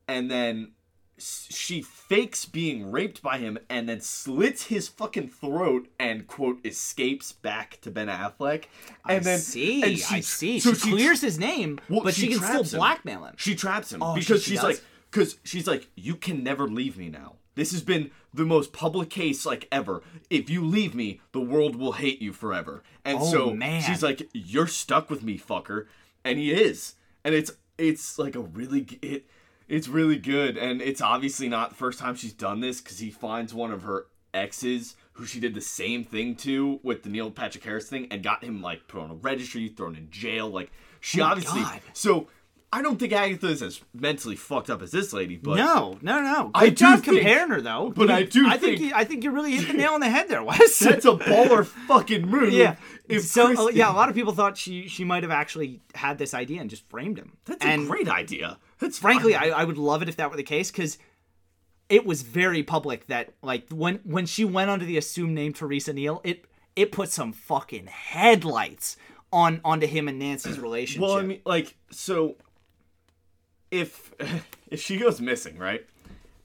and 0.08 0.30
then 0.30 0.72
she 1.18 1.82
fakes 1.82 2.46
being 2.46 2.92
raped 2.92 3.22
by 3.22 3.38
him 3.38 3.58
and 3.70 3.88
then 3.88 4.02
slits 4.02 4.64
his 4.68 4.88
fucking 4.88 5.30
throat 5.30 5.88
and 6.00 6.28
quote 6.28 6.66
escapes 6.66 7.32
back 7.32 7.80
to 7.82 7.90
Ben 7.92 8.08
Affleck. 8.08 8.66
And 9.08 9.18
I 9.18 9.20
then 9.20 9.40
see, 9.40 9.82
and 9.84 9.98
she- 9.98 10.16
I 10.16 10.20
see. 10.20 10.60
so 10.60 10.74
she 10.74 10.92
clears 10.92 11.22
his 11.22 11.40
name, 11.40 11.80
well, 11.90 12.02
but 12.04 12.14
she, 12.16 12.28
can 12.28 12.40
still 12.40 12.64
him. 12.64 12.80
blackmail 12.80 13.24
him. 13.26 13.36
She 13.38 13.56
traps 13.56 13.92
him 13.94 14.04
Oh, 14.04 14.16
because 14.16 14.44
she 14.44 14.52
she's 14.52 14.60
does? 14.60 14.66
like, 14.66 14.84
because 15.12 15.38
she's 15.44 15.68
like, 15.68 15.88
you 15.96 16.16
can 16.16 16.44
never 16.44 16.68
leave 16.68 16.98
me 16.98 17.08
now. 17.10 17.36
This 17.56 17.72
has 17.72 17.82
been 17.82 18.12
the 18.34 18.44
most 18.44 18.74
public 18.74 19.10
case 19.10 19.46
like 19.46 19.66
ever. 19.72 20.04
If 20.30 20.50
you 20.50 20.66
leave 20.66 20.94
me, 20.94 21.22
the 21.32 21.40
world 21.40 21.78
will 21.78 21.94
hate 21.94 22.22
you 22.22 22.34
forever. 22.34 22.84
And 23.06 23.20
Oh, 23.22 23.32
so 23.32 23.54
man. 23.54 23.82
she's 23.82 24.04
like, 24.04 24.28
"You're 24.34 24.68
stuck 24.68 25.10
with 25.10 25.24
me, 25.24 25.38
fucker," 25.40 25.86
and 26.26 26.38
he 26.38 26.52
is. 26.52 26.96
And 27.24 27.34
it's 27.34 27.52
it's 27.78 28.20
like 28.20 28.36
a 28.36 28.42
really 28.42 28.82
it 29.02 29.26
it's 29.68 29.88
really 29.88 30.18
good, 30.18 30.58
and 30.58 30.82
it's 30.82 31.02
obviously 31.02 31.50
not 31.50 31.70
the 31.70 31.76
first 31.76 32.00
time 32.00 32.16
she's 32.16 32.34
done 32.34 32.60
this 32.60 32.82
because 32.82 33.00
he 33.00 33.10
finds 33.12 33.54
one 33.54 33.72
of 33.72 33.84
her 33.84 34.08
exes 34.34 34.96
who 35.14 35.26
she 35.26 35.40
did 35.40 35.54
the 35.54 35.62
same 35.62 36.04
thing 36.04 36.36
to 36.36 36.80
with 36.84 37.04
the 37.04 37.10
Neil 37.10 37.32
Patrick 37.32 37.64
Harris 37.64 37.88
thing 37.90 38.08
and 38.12 38.22
got 38.22 38.44
him 38.44 38.62
like 38.62 38.88
put 38.88 39.02
on 39.02 39.10
a 39.12 39.16
registry, 39.16 39.70
thrown 39.70 39.96
in 39.96 40.10
jail. 40.12 40.50
Like 40.50 40.72
she 41.00 41.22
Oh, 41.22 41.26
obviously 41.26 41.62
God. 41.62 41.82
so. 41.94 42.28
I 42.74 42.82
don't 42.82 43.00
think 43.00 43.14
Agatha 43.14 43.48
is 43.48 43.62
as 43.62 43.80
mentally 43.94 44.36
fucked 44.36 44.70
up 44.70 44.82
as 44.82 44.92
this 44.92 45.14
lady, 45.14 45.38
but 45.38 45.56
no, 45.56 45.98
no, 46.02 46.20
no. 46.20 46.52
Good 46.54 46.62
I 46.62 46.70
do 46.70 46.98
think- 46.98 47.04
comparing 47.06 47.50
her 47.52 47.62
though. 47.62 47.94
but 47.96 48.12
I 48.12 48.24
do 48.24 48.46
I 48.48 48.58
think 48.58 48.80
think- 48.80 48.82
you, 48.82 48.92
I 48.94 49.06
think 49.06 49.24
you 49.24 49.32
really 49.32 49.52
hit 49.56 49.68
the 49.68 49.74
nail 49.78 49.94
on 49.94 50.02
the 50.02 50.10
head 50.10 50.28
there, 50.28 50.44
Wes. 50.44 50.80
that's 50.80 51.06
a 51.06 51.12
baller 51.12 51.66
fucking 51.66 52.28
move. 52.28 52.52
yeah. 52.52 52.76
So 53.20 53.44
uh, 53.44 53.56
Christie- 53.56 53.78
yeah, 53.78 53.90
a 53.90 53.96
lot 53.96 54.10
of 54.10 54.16
people 54.16 54.34
thought 54.34 54.58
she 54.58 54.90
she 54.90 55.06
might 55.06 55.24
have 55.24 55.32
actually 55.32 55.80
had 55.94 56.18
this 56.18 56.34
idea 56.34 56.60
and 56.60 56.70
just 56.70 56.90
framed 56.90 57.18
him. 57.18 57.38
that's 57.46 57.64
and 57.64 57.84
a 57.84 57.86
great 57.86 58.10
idea. 58.10 58.58
That's 58.80 59.00
frankly, 59.00 59.36
I, 59.36 59.50
I 59.50 59.64
would 59.64 59.78
love 59.78 60.02
it 60.02 60.10
if 60.10 60.18
that 60.18 60.30
were 60.30 60.38
the 60.38 60.44
case 60.44 60.72
because 60.72 60.98
it 61.90 62.06
was 62.06 62.22
very 62.22 62.64
public 62.64 63.08
that 63.08 63.34
like 63.42 63.70
when 63.70 64.00
when 64.04 64.26
she 64.26 64.44
went 64.46 64.70
under 64.70 64.86
the 64.86 64.98
assumed 64.98 65.34
name 65.34 65.54
Teresa 65.54 65.94
Neele, 65.94 66.22
it 66.24 66.46
it 66.76 66.92
put 66.92 67.10
some 67.10 67.32
fucking 67.32 67.88
headlights 67.88 68.98
on 69.32 69.62
onto 69.64 69.88
him 69.88 70.08
and 70.08 70.20
Nancy's 70.20 70.60
relationship. 70.60 71.02
Well, 71.02 71.18
I 71.18 71.22
mean, 71.22 71.42
like, 71.46 71.76
so 71.92 72.36
if 73.72 74.14
if 74.68 74.82
she 74.82 74.98
goes 74.98 75.22
missing, 75.22 75.58
right? 75.58 75.86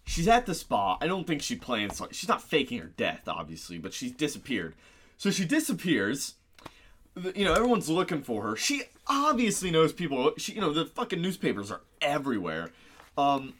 She's 0.04 0.26
at 0.26 0.44
the 0.44 0.54
spa. 0.54 0.98
I 1.00 1.06
don't 1.06 1.24
think 1.24 1.40
she 1.40 1.54
plans. 1.54 2.02
She's 2.10 2.28
not 2.28 2.42
faking 2.42 2.80
her 2.80 2.88
death, 2.96 3.28
obviously, 3.28 3.78
but 3.78 3.94
she's 3.94 4.10
disappeared. 4.10 4.74
So 5.16 5.30
she 5.30 5.44
disappears. 5.44 6.34
You 7.34 7.44
know, 7.44 7.54
everyone's 7.54 7.88
looking 7.88 8.22
for 8.22 8.42
her. 8.42 8.56
She 8.56 8.82
obviously 9.10 9.70
knows 9.70 9.92
people. 9.92 10.32
She, 10.38 10.52
you 10.52 10.60
know, 10.60 10.72
the 10.72 10.86
fucking 10.86 11.20
newspapers 11.20 11.70
are 11.70 11.82
everywhere. 12.00 12.70
Um, 13.18 13.54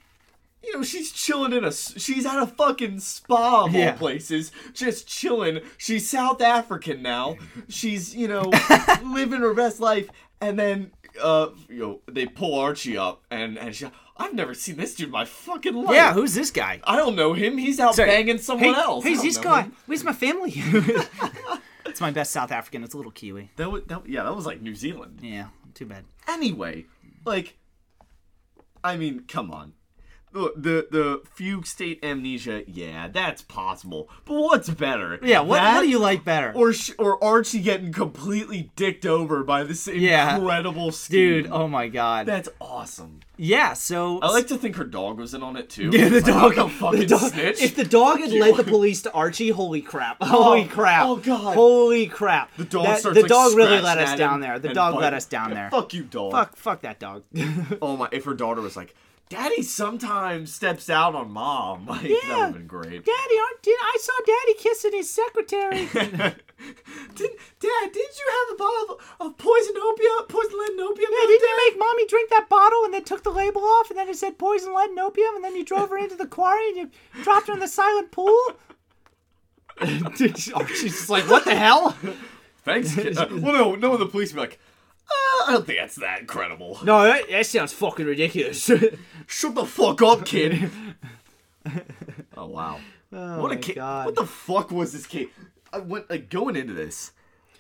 you 0.63 0.75
know, 0.77 0.83
she's 0.83 1.11
chilling 1.11 1.53
in 1.53 1.65
a. 1.65 1.73
She's 1.73 2.25
at 2.25 2.43
a 2.43 2.47
fucking 2.47 3.01
spa 3.01 3.65
of 3.65 3.73
Yeah. 3.75 3.93
all 3.93 3.97
places, 3.99 4.53
just 4.73 5.07
chilling. 5.09 5.61
She's 5.77 6.09
South 6.09 6.41
African 6.41 7.03
now. 7.03 7.37
She's, 7.69 8.15
you 8.15 8.29
know, 8.29 8.51
living 9.05 9.41
her 9.41 9.55
best 9.55 9.81
life, 9.81 10.09
and 10.41 10.59
then, 10.59 10.93
uh, 11.21 11.49
you 11.69 11.79
know, 11.79 12.01
they 12.07 12.27
pull 12.27 12.55
Archie 12.59 12.97
up, 12.97 13.23
and 13.31 13.59
and 13.59 13.75
she. 13.75 13.87
I've 14.19 14.35
never 14.35 14.53
seen 14.53 14.77
this 14.77 14.95
dude 14.95 15.07
in 15.07 15.13
my 15.13 15.25
fucking 15.25 15.73
life. 15.75 15.95
yeah, 15.95 16.13
who's 16.13 16.35
this 16.35 16.51
guy? 16.51 16.81
I 16.85 16.95
don't 16.97 17.17
know 17.17 17.33
him. 17.33 17.57
He's 17.57 17.81
out 17.81 17.95
Sorry. 17.95 18.11
banging 18.11 18.37
someone 18.37 18.75
hey, 18.75 18.79
else. 18.79 19.03
Hey, 19.03 19.15
this 19.15 19.39
guy. 19.39 19.63
him. 19.63 19.77
Where's 19.87 20.05
my 20.05 20.13
family? 20.13 20.51
it's 21.91 22.01
my 22.01 22.11
best 22.11 22.33
South 22.33 22.53
African. 22.53 22.85
It's 22.85 22.95
a 22.95 22.97
little 22.97 23.13
Kiwi. 23.13 23.51
That 23.57 23.71
was, 23.71 23.83
that, 23.85 24.09
yeah, 24.09 24.23
that 24.23 24.35
was 24.35 24.47
like 24.47 24.61
New 24.61 24.75
Zealand. 24.75 25.19
Yeah, 25.23 25.49
too 25.75 25.87
bad. 25.87 26.05
Anyway, 26.29 26.87
like, 27.25 27.57
I 28.83 28.97
mean, 28.97 29.25
come 29.29 29.51
on. 29.51 29.75
The, 30.33 30.53
the 30.57 30.87
the 30.91 31.23
fugue 31.35 31.67
state 31.67 32.05
amnesia, 32.05 32.63
yeah, 32.69 33.09
that's 33.09 33.43
possible. 33.43 34.09
But 34.25 34.35
what's 34.35 34.69
better? 34.71 35.19
Yeah, 35.25 35.41
what, 35.41 35.57
That 35.57 35.75
what 35.75 35.83
do 35.83 35.89
you 35.89 35.99
like 35.99 36.25
better? 36.25 36.53
Or 36.55 36.73
sh- 36.73 36.93
or 37.01 37.23
Archie 37.23 37.61
getting 37.61 37.93
completely 37.93 38.71
dicked 38.77 39.05
over 39.05 39.43
by 39.43 39.65
this 39.65 39.89
Yeah. 39.89 40.37
incredible 40.37 40.93
scheme. 40.93 41.43
Dude, 41.43 41.49
oh 41.51 41.67
my 41.67 41.89
god. 41.89 42.27
that's 42.27 42.49
awesome. 42.61 43.21
yeah, 43.37 43.73
so 43.73 44.21
I 44.21 44.31
like 44.31 44.47
to 44.49 44.57
think 44.57 44.77
her 44.77 44.85
dog 44.85 45.19
was 45.19 45.35
in 45.35 45.43
on 45.43 45.57
it 45.57 45.69
too. 45.69 45.91
Yeah, 45.93 46.09
the 46.11 46.21
Like, 46.21 46.55
dog. 46.57 46.71
Fucking 46.71 47.01
the 47.01 47.07
dog 47.07 47.33
snitch. 47.33 47.61
If 47.61 47.75
the 47.75 47.85
dog 47.85 48.21
had 48.21 48.31
led 48.33 48.55
the 48.57 48.63
police 48.63 49.03
to 49.03 49.13
Archie, 49.13 49.49
holy 49.51 49.83
crap! 49.83 50.19
Holy 50.23 50.63
oh, 50.63 50.69
crap! 50.69 51.07
oh, 51.07 51.17
God. 51.17 51.55
Holy 51.57 52.07
crap! 52.07 52.55
the 52.57 52.65
dog 52.67 52.85
That- 52.87 53.01
starts 53.01 53.17
the 53.17 53.23
like, 53.23 53.29
dog 53.29 53.57
really 53.57 53.81
let 53.81 53.99
us 53.99 54.17
down 54.17 54.39
there. 54.39 54.61
The 54.61 54.73
dog 54.75 54.95
let 54.95 55.13
us 55.13 55.25
down 55.27 55.49
Yeah, 55.49 55.55
there. 55.57 55.71
Fuck 55.71 55.93
you, 55.93 56.05
dog. 56.05 56.31
Fuck, 56.31 56.55
fuck 56.57 56.81
that 56.83 57.01
dog. 57.01 57.25
Oh 57.83 57.97
my! 57.97 58.09
If 58.13 58.25
her 58.27 58.35
daughter 58.35 58.61
was 58.61 58.77
like, 58.77 58.95
"Daddy 59.31 59.63
sometimes 59.63 60.53
steps 60.53 60.91
out 60.91 61.15
on 61.15 61.31
mom," 61.31 61.87
like 61.89 62.03
that 62.03 62.11
would 62.11 62.37
have 62.37 62.53
been 62.53 62.67
great. 62.67 63.05
Daddy, 63.05 63.39
aren't, 63.39 63.63
did 63.63 63.79
I 63.81 63.97
saw 63.99 64.13
Daddy 64.27 64.59
kissing 64.59 64.93
his 64.93 65.11
secretary? 65.11 65.89
Did, 67.15 67.31
Dad, 67.59 67.93
did 67.93 68.11
you 68.19 68.27
have 68.29 68.55
a 68.55 68.59
bottle 68.59 69.01
of 69.21 69.39
poison 69.39 69.75
opium, 69.83 70.27
poison 70.29 70.59
lead 70.59 70.71
and 70.73 70.81
opium? 70.81 71.09
Yeah, 71.11 71.27
didn't 71.27 71.49
you 71.49 71.71
make 71.71 71.79
mommy 71.79 72.07
drink 72.07 72.29
that 72.29 72.51
bottle 72.51 72.85
and 72.85 72.93
then 72.93 73.03
took 73.03 73.23
the 73.23 73.31
label 73.31 73.63
off 73.63 73.89
and 73.89 73.99
then 73.99 74.11
it 74.11 74.17
said 74.17 74.37
poison, 74.39 74.75
lead, 74.75 74.91
and 74.91 74.99
opium 74.99 75.37
and 75.37 75.43
then 75.43 75.57
you 75.57 75.65
drove 75.65 75.89
her 75.89 75.97
into 75.97 76.17
the 76.17 76.27
quarry 76.27 76.69
and 76.69 76.77
you 76.77 76.91
dropped 77.23 77.47
her 77.47 77.55
in 77.55 77.61
the 77.61 77.69
silent 77.69 78.11
pool? 78.11 78.39
She's 80.17 80.45
just 80.45 81.09
like, 81.09 81.29
what 81.31 81.45
the 81.47 81.57
hell? 81.57 81.97
Thanks. 82.65 82.95
Kid. 82.95 83.17
Uh, 83.17 83.29
well, 83.31 83.53
no, 83.55 83.75
no. 83.75 83.97
The 83.97 84.07
police 84.07 84.33
would 84.33 84.37
be 84.37 84.41
like, 84.41 84.61
uh, 85.11 85.45
"I 85.49 85.53
don't 85.53 85.67
think 85.67 85.79
that's 85.79 85.97
that 85.97 86.21
incredible." 86.21 86.79
No, 86.83 87.03
that, 87.03 87.29
that 87.31 87.47
sounds 87.47 87.73
fucking 87.73 88.07
ridiculous. 88.07 88.71
Shut 89.27 89.55
the 89.55 89.65
fuck 89.65 90.03
up, 90.03 90.25
kid. 90.25 90.71
oh 92.37 92.47
wow. 92.47 92.81
Oh 93.13 93.43
what 93.43 93.53
a 93.53 93.57
kid. 93.57 93.77
God. 93.77 94.07
What 94.07 94.15
the 94.15 94.27
fuck 94.27 94.71
was 94.71 94.93
this 94.93 95.07
kid? 95.07 95.29
I 95.73 95.79
went 95.79 96.11
like 96.11 96.31
going 96.31 96.57
into 96.57 96.75
this. 96.75 97.13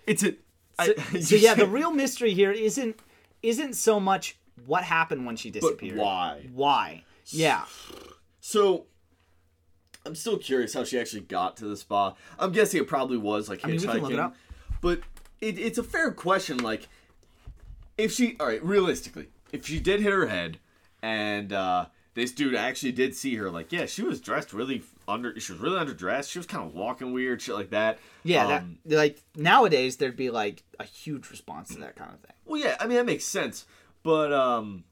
It's 0.07 0.23
a. 0.23 0.35
so, 0.83 0.93
you 1.13 1.23
so 1.23 1.37
yeah, 1.37 1.55
the 1.55 1.67
real 1.67 1.91
mystery 1.91 2.35
here 2.35 2.53
isn't 2.53 2.99
isn't 3.43 3.75
so 3.75 4.01
much 4.01 4.37
what 4.67 4.85
happened 4.85 5.27
when 5.27 5.37
she 5.37 5.51
disappeared. 5.51 5.97
but 5.97 6.05
why? 6.05 6.49
Why? 6.53 7.05
Yeah. 7.27 7.65
So, 8.41 8.87
I'm 10.05 10.15
still 10.15 10.39
curious 10.39 10.75
how 10.75 10.85
she 10.85 10.99
actually 10.99 11.23
got 11.23 11.57
to 11.59 11.67
the 11.67 11.77
spa. 11.77 12.15
I'm 12.39 12.53
guessing 12.53 12.81
it 12.81 12.89
probably 12.89 13.19
was 13.19 13.49
like 13.49 13.65
mean, 13.65 13.77
we 13.77 13.83
hitchhiking. 13.83 13.93
can 13.93 14.03
look 14.03 14.13
it 14.13 14.19
up. 14.19 14.37
But 14.81 15.01
it, 15.41 15.59
it's 15.59 15.79
a 15.79 15.83
fair 15.83 16.11
question. 16.11 16.59
Like, 16.59 16.89
if 18.03 18.13
she, 18.13 18.37
all 18.41 18.47
right, 18.47 18.63
realistically, 18.65 19.29
if 19.53 19.67
she 19.67 19.81
did 19.81 20.01
hit 20.01 20.13
her 20.13 20.27
head, 20.27 20.59
and 21.03 21.53
uh, 21.53 21.87
this 22.15 22.33
dude 22.33 22.55
actually 22.55 22.93
did 22.93 23.15
see 23.15 23.35
her, 23.37 23.51
like, 23.51 23.73
yeah, 23.73 23.87
she 23.87 24.03
was 24.03 24.21
dressed 24.21 24.53
really 24.53 24.83
under. 25.09 25.39
She 25.41 25.53
was 25.53 25.61
really 25.61 25.79
underdressed. 25.79 26.31
She 26.31 26.39
was 26.39 26.47
kind 26.47 26.65
of 26.65 26.75
walking 26.75 27.13
weird, 27.13 27.41
shit 27.43 27.55
like 27.55 27.71
that. 27.71 27.99
Yeah, 28.23 28.47
Um, 28.47 28.79
that 28.85 28.97
like 28.97 29.23
nowadays 29.37 29.97
there'd 29.97 30.17
be 30.17 30.31
like 30.31 30.63
a 30.79 30.85
huge 30.85 31.31
response 31.31 31.71
to 31.71 31.79
that 31.81 31.97
kind 31.97 32.13
of 32.13 32.21
thing. 32.21 32.37
Well, 32.45 32.61
yeah, 32.61 32.77
I 32.81 32.87
mean 32.87 32.97
that 32.97 33.07
makes 33.07 33.25
sense, 33.25 33.65
but 34.03 34.33
um, 34.33 34.85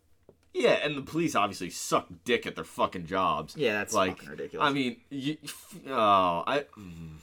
yeah, 0.54 0.78
and 0.82 0.96
the 0.96 1.02
police 1.02 1.34
obviously 1.34 1.70
suck 1.70 2.08
dick 2.24 2.46
at 2.46 2.54
their 2.56 2.64
fucking 2.64 3.06
jobs. 3.06 3.56
Yeah, 3.56 3.74
that's 3.74 3.94
like 3.94 4.16
fucking 4.16 4.30
ridiculous. 4.30 4.66
I 4.68 4.72
mean, 4.72 4.96
you, 5.10 5.36
oh, 5.88 6.42
I, 6.46 6.64
mm, 6.78 7.16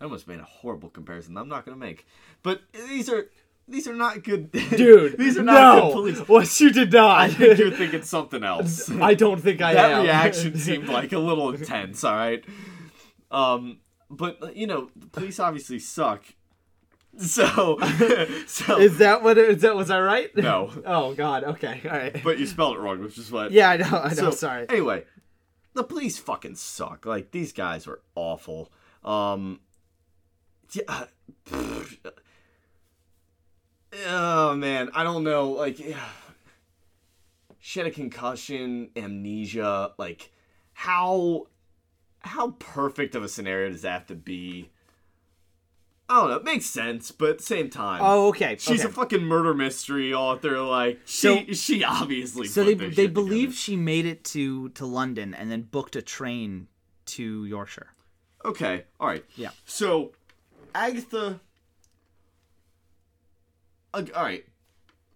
I 0.00 0.04
almost 0.04 0.28
made 0.28 0.40
a 0.40 0.44
horrible 0.44 0.90
comparison. 0.90 1.36
I'm 1.36 1.48
not 1.48 1.64
gonna 1.64 1.76
make, 1.76 2.06
but 2.42 2.60
these 2.72 3.08
are 3.08 3.30
these 3.72 3.88
are 3.88 3.94
not 3.94 4.22
good, 4.22 4.52
Dude, 4.76 5.18
these 5.18 5.36
are 5.38 5.42
not 5.42 5.76
no. 5.76 5.86
good 5.86 5.92
police. 5.94 6.28
What 6.28 6.60
you 6.60 6.70
did 6.70 6.92
not. 6.92 7.20
I 7.20 7.28
think 7.28 7.58
you're 7.58 7.70
thinking 7.76 8.02
something 8.02 8.44
else. 8.44 8.90
I 8.90 9.14
don't 9.14 9.40
think 9.40 9.60
I 9.62 9.74
that 9.74 9.90
am. 9.92 10.02
reaction 10.02 10.56
seemed 10.58 10.88
like 10.88 11.12
a 11.12 11.18
little 11.18 11.50
intense. 11.52 12.04
All 12.04 12.14
right, 12.14 12.44
um, 13.30 13.80
but 14.10 14.54
you 14.56 14.66
know, 14.66 14.90
the 14.94 15.06
police 15.08 15.40
obviously 15.40 15.78
suck. 15.78 16.24
So, 17.18 17.78
so 18.46 18.78
Is 18.78 18.96
that 18.98 19.22
what? 19.22 19.36
It, 19.36 19.50
is 19.50 19.62
that 19.62 19.76
was 19.76 19.90
I 19.90 20.00
right? 20.00 20.34
no, 20.34 20.70
Oh 20.86 21.14
God. 21.14 21.44
Okay. 21.44 21.82
All 21.84 21.90
right. 21.90 22.22
but 22.24 22.38
you 22.38 22.46
spelled 22.46 22.76
it 22.76 22.80
wrong, 22.80 23.00
which 23.02 23.18
is 23.18 23.30
what. 23.30 23.52
yeah, 23.52 23.68
I 23.68 23.76
know. 23.76 23.84
I 24.04 24.08
know. 24.08 24.14
So, 24.14 24.30
sorry. 24.30 24.66
Anyway, 24.70 25.04
the 25.74 25.84
police 25.84 26.16
fucking 26.18 26.54
suck. 26.54 27.04
Like 27.04 27.30
these 27.30 27.52
guys 27.52 27.86
are 27.86 28.00
awful. 28.14 28.72
Um. 29.04 29.60
Yeah. 30.72 31.04
Oh 34.06 34.54
man, 34.54 34.90
I 34.94 35.04
don't 35.04 35.24
know. 35.24 35.50
Like, 35.50 35.78
yeah. 35.78 35.96
she 37.58 37.78
had 37.80 37.86
a 37.86 37.90
concussion, 37.90 38.90
amnesia. 38.96 39.92
Like, 39.98 40.32
how 40.72 41.46
how 42.20 42.52
perfect 42.52 43.14
of 43.14 43.22
a 43.22 43.28
scenario 43.28 43.70
does 43.70 43.82
that 43.82 43.92
have 43.92 44.06
to 44.06 44.14
be? 44.14 44.70
I 46.08 46.16
don't 46.20 46.30
know. 46.30 46.36
It 46.36 46.44
makes 46.44 46.66
sense, 46.66 47.10
but 47.10 47.30
at 47.30 47.38
the 47.38 47.44
same 47.44 47.70
time, 47.70 48.00
Oh, 48.04 48.28
okay. 48.28 48.56
she's 48.58 48.80
okay. 48.80 48.88
a 48.88 48.92
fucking 48.92 49.22
murder 49.22 49.54
mystery 49.54 50.12
author. 50.12 50.60
Like, 50.60 51.00
So- 51.04 51.36
she 51.46 51.54
she 51.54 51.84
obviously. 51.84 52.48
So 52.48 52.64
they 52.64 52.74
they 52.74 53.06
believe 53.06 53.50
together. 53.50 53.56
she 53.56 53.76
made 53.76 54.04
it 54.06 54.24
to 54.24 54.68
to 54.70 54.84
London 54.86 55.32
and 55.34 55.50
then 55.50 55.62
booked 55.62 55.96
a 55.96 56.02
train 56.02 56.68
to 57.06 57.44
Yorkshire. 57.46 57.88
Okay, 58.44 58.84
all 58.98 59.06
right. 59.06 59.24
Yeah. 59.36 59.50
So, 59.64 60.12
Agatha. 60.74 61.40
Uh, 63.94 64.04
all 64.14 64.22
right. 64.22 64.44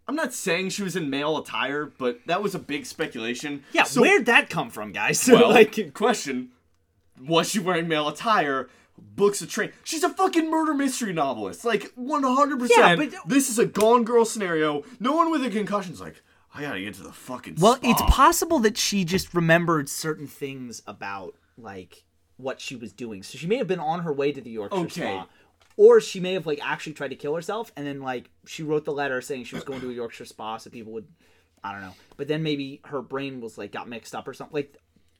I'm 0.09 0.14
not 0.14 0.33
saying 0.33 0.68
she 0.68 0.83
was 0.85 0.95
in 0.95 1.11
male 1.11 1.37
attire, 1.37 1.85
but 1.87 2.20
that 2.27 2.43
was 2.43 2.55
a 2.55 2.61
big 2.61 2.87
speculation. 2.87 3.64
Yeah. 3.72 3.83
So, 3.85 4.01
where'd 4.03 4.27
that 4.27 4.49
come 4.51 4.70
from, 4.70 4.93
guys? 4.93 5.29
Well, 5.33 5.51
like, 5.51 5.93
question: 5.95 6.51
Was 7.20 7.49
she 7.51 7.59
wearing 7.59 7.89
male 7.89 8.09
attire? 8.09 8.68
Books 8.99 9.43
a 9.43 9.47
train. 9.47 9.72
She's 9.85 10.03
a 10.05 10.09
fucking 10.09 10.51
murder 10.51 10.72
mystery 10.72 11.12
novelist. 11.12 11.64
Like 11.64 11.93
100. 11.97 12.59
percent 12.59 12.79
Yeah, 12.79 12.97
but- 12.97 13.29
This 13.29 13.51
is 13.51 13.59
a 13.59 13.66
Gone 13.66 14.05
Girl 14.05 14.24
scenario. 14.24 14.85
No 15.01 15.14
one 15.14 15.31
with 15.31 15.45
a 15.45 15.51
concussion's 15.51 16.01
like, 16.01 16.22
I 16.55 16.62
gotta 16.62 16.81
get 16.81 16.95
to 16.95 17.03
the 17.03 17.12
fucking. 17.12 17.57
Well, 17.61 17.77
spa. 17.77 17.91
it's 17.91 18.03
possible 18.03 18.59
that 18.61 18.79
she 18.79 19.05
just 19.05 19.35
remembered 19.35 19.89
certain 19.91 20.27
things 20.27 20.83
about 20.87 21.35
like 21.59 22.05
what 22.39 22.61
she 22.61 22.77
was 22.77 22.93
doing. 22.93 23.22
So 23.22 23.37
she 23.37 23.47
may 23.47 23.57
have 23.57 23.66
been 23.66 23.81
on 23.81 24.01
her 24.01 24.12
way 24.12 24.33
to 24.33 24.41
the 24.41 24.51
Yorkshire 24.51 24.77
Okay. 24.79 25.01
Spa, 25.03 25.27
or 25.77 26.01
she 26.01 26.20
may 26.20 26.35
have 26.35 26.47
like 26.47 26.61
actually 26.62 26.95
tried 26.95 27.09
to 27.09 27.16
kill 27.16 27.35
herself, 27.35 27.72
and 27.77 27.87
then 27.87 28.01
like 28.01 28.31
she 28.47 28.62
wrote 28.62 28.85
the 28.85 28.93
letter 28.93 29.20
saying 29.20 29.45
she 29.45 29.55
was 29.55 29.64
going 29.64 29.81
to 29.81 29.91
a 29.91 29.93
Yorkshire 29.93 30.24
Spa, 30.24 30.57
so 30.57 30.70
people 30.70 30.93
would, 30.93 31.07
I 31.62 31.72
don't 31.72 31.83
know. 31.83 31.95
But 32.16 32.29
then 32.29 32.43
maybe 32.43 32.81
her 32.87 33.03
brain 33.03 33.41
was 33.41 33.59
like 33.59 33.72
got 33.72 33.89
mixed 33.89 34.14
up 34.14 34.27
or 34.27 34.35
something. 34.35 34.55
Like 34.55 34.77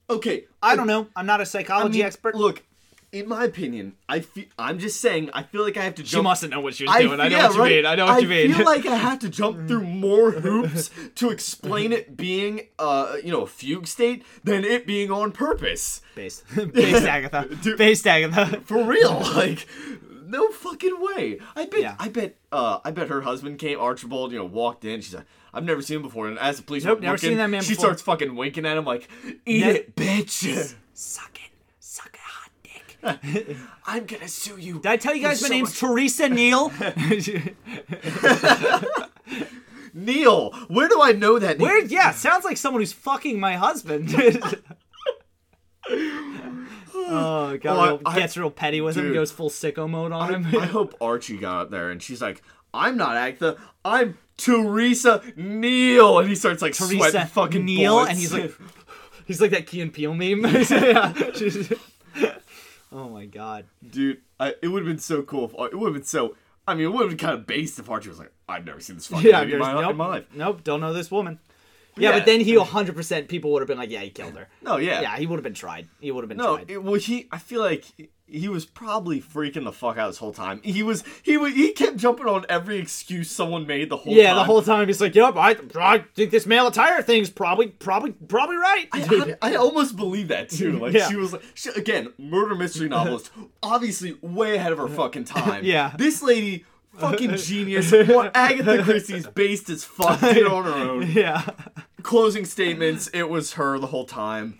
okay. 0.09 0.45
I 0.61 0.75
don't 0.75 0.87
know. 0.87 1.07
I'm 1.15 1.25
not 1.25 1.41
a 1.41 1.45
psychology 1.45 1.99
mean, 1.99 2.05
expert. 2.05 2.35
Look, 2.35 2.63
in 3.11 3.27
my 3.29 3.45
opinion, 3.45 3.93
I 4.09 4.19
feel. 4.19 4.45
I'm 4.59 4.79
just 4.79 4.99
saying. 4.99 5.29
I 5.33 5.43
feel 5.43 5.63
like 5.63 5.77
I 5.77 5.83
have 5.83 5.95
to 5.95 6.03
she 6.03 6.09
jump. 6.09 6.25
mustn't 6.25 6.51
know 6.51 6.59
what 6.59 6.75
she 6.75 6.83
was 6.83 6.95
I, 6.95 7.01
doing. 7.01 7.19
I 7.19 7.29
know 7.29 7.37
yeah, 7.37 7.47
what 7.47 7.55
you 7.55 7.61
right? 7.61 7.71
mean. 7.71 7.85
I 7.85 7.95
know 7.95 8.05
what 8.05 8.21
you 8.21 8.27
mean. 8.27 8.53
I 8.53 8.57
feel 8.57 8.65
like 8.65 8.85
I 8.85 8.95
have 8.97 9.19
to 9.19 9.29
jump 9.29 9.67
through 9.67 9.83
more 9.83 10.31
hoops 10.31 10.89
to 11.15 11.29
explain 11.29 11.93
it 11.93 12.17
being, 12.17 12.67
uh, 12.77 13.15
you 13.23 13.31
know, 13.31 13.43
a 13.43 13.47
fugue 13.47 13.87
state 13.87 14.25
than 14.43 14.65
it 14.65 14.85
being 14.85 15.09
on 15.09 15.31
purpose. 15.31 16.01
based, 16.15 16.43
based 16.73 17.05
Agatha, 17.05 17.47
Dude. 17.55 17.77
based 17.77 18.05
Agatha. 18.05 18.61
For 18.65 18.83
real, 18.83 19.19
like, 19.35 19.65
no 20.27 20.49
fucking 20.51 20.95
way. 20.99 21.39
I 21.55 21.65
bet. 21.65 21.79
Yeah. 21.81 21.95
I 21.99 22.09
bet. 22.09 22.35
Uh, 22.51 22.79
I 22.85 22.91
bet 22.91 23.07
her 23.09 23.21
husband 23.21 23.59
came. 23.59 23.79
Archibald, 23.79 24.31
you 24.31 24.37
know, 24.39 24.45
walked 24.45 24.85
in. 24.85 25.01
She's 25.01 25.13
like, 25.15 25.25
"I've 25.53 25.63
never 25.63 25.81
seen 25.81 25.97
him 25.97 26.03
before." 26.03 26.27
And 26.27 26.37
as 26.39 26.57
the 26.57 26.63
police 26.63 26.83
Nope, 26.83 27.01
never 27.01 27.17
seen 27.17 27.37
that 27.37 27.47
man 27.49 27.61
she 27.63 27.71
before. 27.73 27.85
starts 27.85 28.01
fucking 28.01 28.35
winking 28.35 28.65
at 28.65 28.77
him 28.77 28.85
like, 28.85 29.07
"Eat 29.45 29.61
Ne- 29.65 29.71
it, 29.71 29.95
bitch." 29.95 30.75
Suck 30.93 31.39
it, 31.43 31.51
suck 31.79 32.09
it, 32.13 32.19
hot 32.19 32.51
dick. 32.63 33.57
I'm 33.85 34.05
gonna 34.05 34.27
sue 34.27 34.57
you. 34.57 34.75
Did 34.75 34.87
I 34.87 34.97
tell 34.97 35.13
you 35.15 35.21
guys 35.21 35.41
my 35.41 35.47
so 35.47 35.53
name's 35.53 35.69
much- 35.69 35.79
Teresa 35.79 36.27
Neele? 36.27 36.71
Neil. 39.93 40.51
Where 40.67 40.87
do 40.87 41.01
I 41.01 41.11
know 41.11 41.39
that? 41.39 41.57
name? 41.59 41.67
Where? 41.67 41.83
Yeah, 41.85 42.11
sounds 42.11 42.45
like 42.45 42.57
someone 42.57 42.81
who's 42.81 42.93
fucking 42.93 43.39
my 43.39 43.55
husband. 43.55 44.09
Oh, 47.53 47.57
got 47.57 47.77
Well, 47.77 47.87
real, 47.97 48.01
I- 48.05 48.19
gets 48.19 48.37
real 48.37 48.51
petty 48.51 48.81
with 48.81 48.95
him. 48.97 49.05
Dude. 49.05 49.13
Goes 49.13 49.31
full 49.31 49.49
sicko 49.49 49.89
mode 49.89 50.11
on 50.11 50.33
him. 50.33 50.47
I, 50.55 50.63
I 50.63 50.65
hope 50.67 50.95
Archie 51.01 51.37
got 51.37 51.61
up 51.63 51.71
there 51.71 51.89
and 51.91 52.01
she's 52.01 52.21
like, 52.21 52.41
I'm 52.73 52.97
not 52.97 53.15
Agatha, 53.15 53.57
I'm 53.85 54.17
Teresa 54.37 55.21
Neele. 55.37 56.19
And 56.19 56.29
he 56.29 56.35
starts 56.35 56.61
like 56.61 56.73
Teresa 56.73 56.97
sweating 57.11 57.25
fucking 57.27 57.65
Neele, 57.65 57.87
bullets. 57.89 58.09
and 58.11 58.19
he's 58.19 58.33
like, 58.33 58.53
he's 59.25 59.41
like 59.41 59.51
that 59.51 59.65
Key 59.67 59.81
and 59.81 59.91
Peele 59.93 60.13
meme. 60.13 60.45
Yeah. 60.45 61.13
oh 62.91 63.09
my 63.09 63.25
god. 63.25 63.65
dude, 63.89 64.21
I, 64.39 64.55
it 64.61 64.67
would 64.67 64.83
have 64.83 64.87
been 64.87 64.99
so 64.99 65.23
cool 65.23 65.45
if 65.45 65.53
it 65.71 65.75
would 65.77 65.87
have 65.87 65.93
been 65.93 66.03
so. 66.03 66.35
I 66.67 66.73
mean, 66.75 66.85
it 66.85 66.89
would 66.89 67.01
have 67.01 67.09
been 67.11 67.17
kind 67.17 67.33
of 67.33 67.47
based 67.47 67.79
if 67.79 67.89
Archie 67.89 68.09
was 68.09 68.19
like, 68.19 68.31
I've 68.49 68.65
never 68.65 68.81
seen 68.81 68.97
this 68.97 69.07
fucking 69.07 69.25
Yeah, 69.29 69.41
in 69.43 69.57
my, 69.57 69.73
nope, 69.73 69.91
in 69.91 69.97
my 69.97 70.07
life. 70.07 70.25
nope, 70.35 70.63
don't 70.65 70.81
know 70.81 70.91
this 70.91 71.09
woman. 71.09 71.39
Yeah, 71.97 72.09
Yeah. 72.11 72.17
but 72.19 72.25
then 72.25 72.39
he 72.41 72.55
100% 72.55 73.27
people 73.27 73.51
would 73.51 73.61
have 73.61 73.67
been 73.67 73.77
like, 73.77 73.89
yeah, 73.89 74.01
he 74.01 74.09
killed 74.09 74.35
her. 74.35 74.47
No, 74.61 74.77
yeah. 74.77 75.01
Yeah, 75.01 75.17
he 75.17 75.25
would 75.27 75.37
have 75.37 75.43
been 75.43 75.53
tried. 75.53 75.87
He 75.99 76.11
would 76.11 76.23
have 76.23 76.29
been 76.29 76.37
No, 76.37 76.55
tried. 76.57 76.69
it, 76.71 76.83
well, 76.83 76.95
he. 76.95 77.27
I 77.31 77.37
feel 77.37 77.61
like 77.61 77.85
he 78.29 78.49
was 78.49 78.65
probably 78.65 79.21
freaking 79.21 79.63
the 79.63 79.71
fuck 79.71 79.97
out 79.97 80.07
this 80.07 80.17
whole 80.17 80.33
time. 80.33 80.59
He 80.63 80.83
was. 80.83 81.03
He 81.23 81.37
was. 81.37 81.53
He 81.53 81.71
kept 81.71 81.95
jumping 81.97 82.25
on 82.27 82.45
every 82.49 82.77
excuse 82.77 83.31
someone 83.31 83.65
made 83.65 83.89
the 83.89 83.95
whole 83.97 84.13
yeah, 84.13 84.27
time. 84.27 84.35
the 84.37 84.43
whole 84.43 84.61
time 84.61 84.87
he's 84.87 84.99
like, 84.99 85.15
"Yep, 85.15 85.35
I, 85.37 85.55
I 85.75 85.99
think 86.13 86.31
this 86.31 86.45
male 86.45 86.67
attire 86.67 87.01
thing's 87.01 87.29
probably, 87.29 87.67
probably, 87.67 88.11
probably 88.11 88.57
right." 88.57 88.87
I, 88.91 89.35
I, 89.41 89.51
I 89.53 89.55
almost 89.55 89.95
believe 89.95 90.27
that 90.27 90.49
too. 90.49 90.73
Like 90.77 90.93
Yeah. 90.93 91.07
she 91.09 91.15
was 91.15 91.31
like, 91.33 91.43
she, 91.55 91.69
again, 91.69 92.13
murder 92.17 92.53
mystery 92.55 92.89
novelist, 92.89 93.31
obviously 93.63 94.17
way 94.21 94.55
ahead 94.55 94.71
of 94.73 94.77
her 94.77 94.87
fucking 94.89 95.23
time. 95.37 95.63
Yeah. 95.63 95.93
this 95.97 96.21
lady, 96.21 96.65
fucking 96.97 97.35
genius. 97.37 97.93
Agatha 97.93 98.83
Christie's 98.83 99.27
based 99.27 99.69
as 99.69 99.85
fuck 99.85 100.19
did 100.19 100.45
on 100.45 100.65
her 100.65 100.71
own. 100.73 101.09
yeah. 101.11 101.49
Closing 102.03 102.45
statements, 102.45 103.07
it 103.13 103.23
was 103.29 103.53
her 103.53 103.79
the 103.79 103.87
whole 103.87 104.05
time. 104.05 104.59